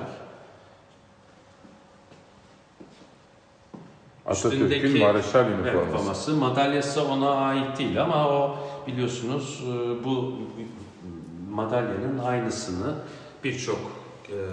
Atatürk'ün 4.26 4.98
Maraşal 4.98 5.50
üniforması. 5.50 6.36
Madalyası 6.36 7.04
ona 7.04 7.30
ait 7.30 7.78
değil 7.78 8.02
ama 8.02 8.28
o 8.28 8.56
biliyorsunuz 8.86 9.62
e, 9.66 10.04
bu 10.04 10.38
madalyanın 11.50 12.18
aynısını 12.18 12.94
birçok 13.44 14.01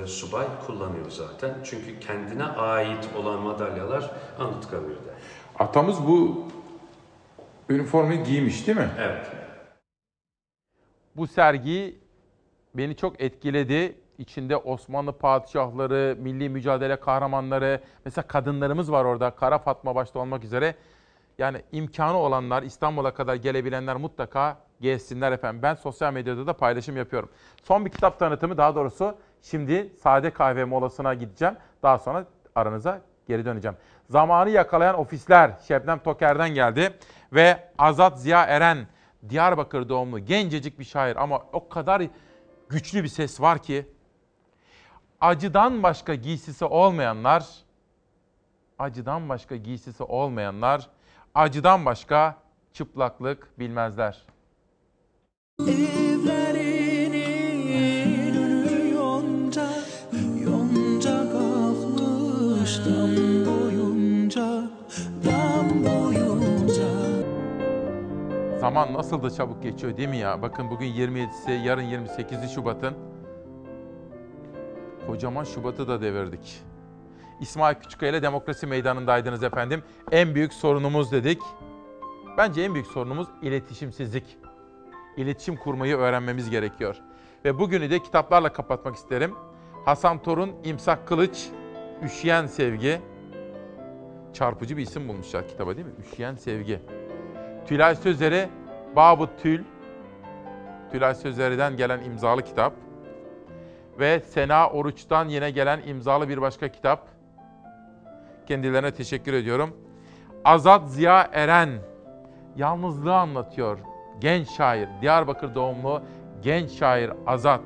e, 0.03 0.07
subay 0.07 0.45
kullanıyor 0.67 1.09
zaten. 1.09 1.53
Çünkü 1.63 1.99
kendine 1.99 2.43
ait 2.43 3.09
olan 3.17 3.39
madalyalar 3.39 4.11
Anıtkabir'de. 4.39 5.13
Atamız 5.59 6.07
bu 6.07 6.47
üniformayı 7.69 8.23
giymiş 8.23 8.67
değil 8.67 8.77
mi? 8.77 8.89
Evet. 8.99 9.27
Bu 11.15 11.27
sergi 11.27 11.99
beni 12.73 12.95
çok 12.95 13.21
etkiledi. 13.21 13.95
İçinde 14.17 14.57
Osmanlı 14.57 15.13
padişahları, 15.13 16.15
milli 16.19 16.49
mücadele 16.49 16.99
kahramanları, 16.99 17.81
mesela 18.05 18.27
kadınlarımız 18.27 18.91
var 18.91 19.05
orada. 19.05 19.31
Kara 19.31 19.59
Fatma 19.59 19.95
başta 19.95 20.19
olmak 20.19 20.43
üzere. 20.43 20.75
Yani 21.37 21.61
imkanı 21.71 22.17
olanlar, 22.17 22.63
İstanbul'a 22.63 23.13
kadar 23.13 23.35
gelebilenler 23.35 23.95
mutlaka 23.95 24.57
gezsinler 24.81 25.31
efendim. 25.31 25.61
Ben 25.63 25.75
sosyal 25.75 26.13
medyada 26.13 26.47
da 26.47 26.53
paylaşım 26.53 26.97
yapıyorum. 26.97 27.29
Son 27.63 27.85
bir 27.85 27.91
kitap 27.91 28.19
tanıtımı 28.19 28.57
daha 28.57 28.75
doğrusu 28.75 29.17
şimdi 29.41 29.93
sade 30.03 30.29
kahve 30.29 30.65
molasına 30.65 31.13
gideceğim. 31.13 31.55
Daha 31.83 31.97
sonra 31.97 32.25
aranıza 32.55 33.01
geri 33.27 33.45
döneceğim. 33.45 33.77
Zamanı 34.09 34.49
yakalayan 34.49 34.99
ofisler 34.99 35.51
Şebnem 35.67 35.99
Toker'den 35.99 36.49
geldi 36.49 36.93
ve 37.33 37.69
Azat 37.77 38.19
Ziya 38.21 38.43
Eren 38.43 38.87
Diyarbakır 39.29 39.89
doğumlu 39.89 40.19
gencecik 40.19 40.79
bir 40.79 40.83
şair 40.83 41.15
ama 41.15 41.41
o 41.53 41.69
kadar 41.69 42.03
güçlü 42.69 43.03
bir 43.03 43.07
ses 43.07 43.41
var 43.41 43.63
ki 43.63 43.85
acıdan 45.21 45.83
başka 45.83 46.15
giysisi 46.15 46.65
olmayanlar 46.65 47.45
acıdan 48.79 49.29
başka 49.29 49.55
giysisi 49.55 50.03
olmayanlar 50.03 50.89
acıdan 51.35 51.85
başka 51.85 52.37
çıplaklık 52.73 53.59
bilmezler. 53.59 54.25
Evlerini 55.59 56.08
Zaman 68.69 68.93
nasıl 68.93 69.23
da 69.23 69.29
çabuk 69.29 69.63
geçiyor 69.63 69.97
değil 69.97 70.09
mi 70.09 70.17
ya? 70.17 70.41
Bakın 70.41 70.69
bugün 70.69 70.85
27'si, 70.85 71.51
yarın 71.63 71.83
28'i 71.83 72.49
Şubat'ın. 72.49 72.93
Kocaman 75.07 75.43
Şubat'ı 75.43 75.87
da 75.87 76.01
devirdik. 76.01 76.61
İsmail 77.41 77.75
Küçükkaya 77.75 78.11
ile 78.11 78.21
Demokrasi 78.21 78.67
Meydanı'ndaydınız 78.67 79.43
efendim. 79.43 79.83
En 80.11 80.35
büyük 80.35 80.53
sorunumuz 80.53 81.11
dedik. 81.11 81.41
Bence 82.37 82.61
en 82.61 82.73
büyük 82.73 82.87
sorunumuz 82.87 83.27
iletişimsizlik. 83.41 84.37
İletişim 85.17 85.57
kurmayı 85.57 85.97
öğrenmemiz 85.97 86.49
gerekiyor. 86.49 86.95
Ve 87.45 87.59
bugünü 87.59 87.89
de 87.89 87.99
kitaplarla 87.99 88.53
kapatmak 88.53 88.95
isterim. 88.95 89.35
Hasan 89.85 90.21
Torun, 90.21 90.51
İmsak 90.63 91.07
Kılıç, 91.07 91.47
Üşüyen 92.03 92.47
Sevgi. 92.47 93.01
Çarpıcı 94.33 94.77
bir 94.77 94.81
isim 94.81 95.07
bulmuşlar 95.07 95.47
kitaba 95.47 95.75
değil 95.75 95.87
mi? 95.87 95.93
Üşüyen 95.99 96.35
Sevgi. 96.35 96.79
Tülay 97.67 97.95
Sözleri, 97.95 98.49
Babı 98.95 99.29
Tül. 99.41 99.63
Tülay 100.91 101.15
Sözleri'den 101.15 101.77
gelen 101.77 102.03
imzalı 102.03 102.41
kitap. 102.41 102.73
Ve 103.99 104.19
Sena 104.19 104.69
Oruç'tan 104.69 105.27
yine 105.27 105.51
gelen 105.51 105.81
imzalı 105.87 106.29
bir 106.29 106.41
başka 106.41 106.67
kitap. 106.67 107.07
Kendilerine 108.47 108.91
teşekkür 108.91 109.33
ediyorum. 109.33 109.77
Azat 110.45 110.89
Ziya 110.89 111.29
Eren 111.33 111.69
yalnızlığı 112.55 113.15
anlatıyor. 113.15 113.79
Genç 114.19 114.49
şair, 114.49 114.89
Diyarbakır 115.01 115.55
doğumlu 115.55 116.01
genç 116.41 116.71
şair 116.71 117.11
Azat. 117.27 117.61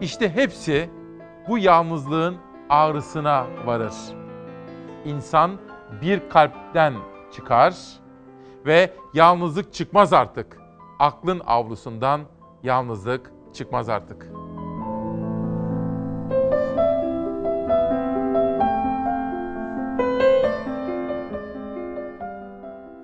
İşte 0.00 0.34
hepsi 0.34 0.90
bu 1.48 1.58
yalnızlığın 1.58 2.36
ağrısına 2.68 3.46
varır. 3.66 3.94
İnsan 5.04 5.58
bir 6.02 6.28
kalpten 6.28 6.94
çıkar 7.32 7.74
ve 8.68 8.92
yalnızlık 9.14 9.74
çıkmaz 9.74 10.12
artık. 10.12 10.58
Aklın 10.98 11.42
avlusundan 11.46 12.20
yalnızlık 12.62 13.32
çıkmaz 13.54 13.88
artık. 13.88 14.47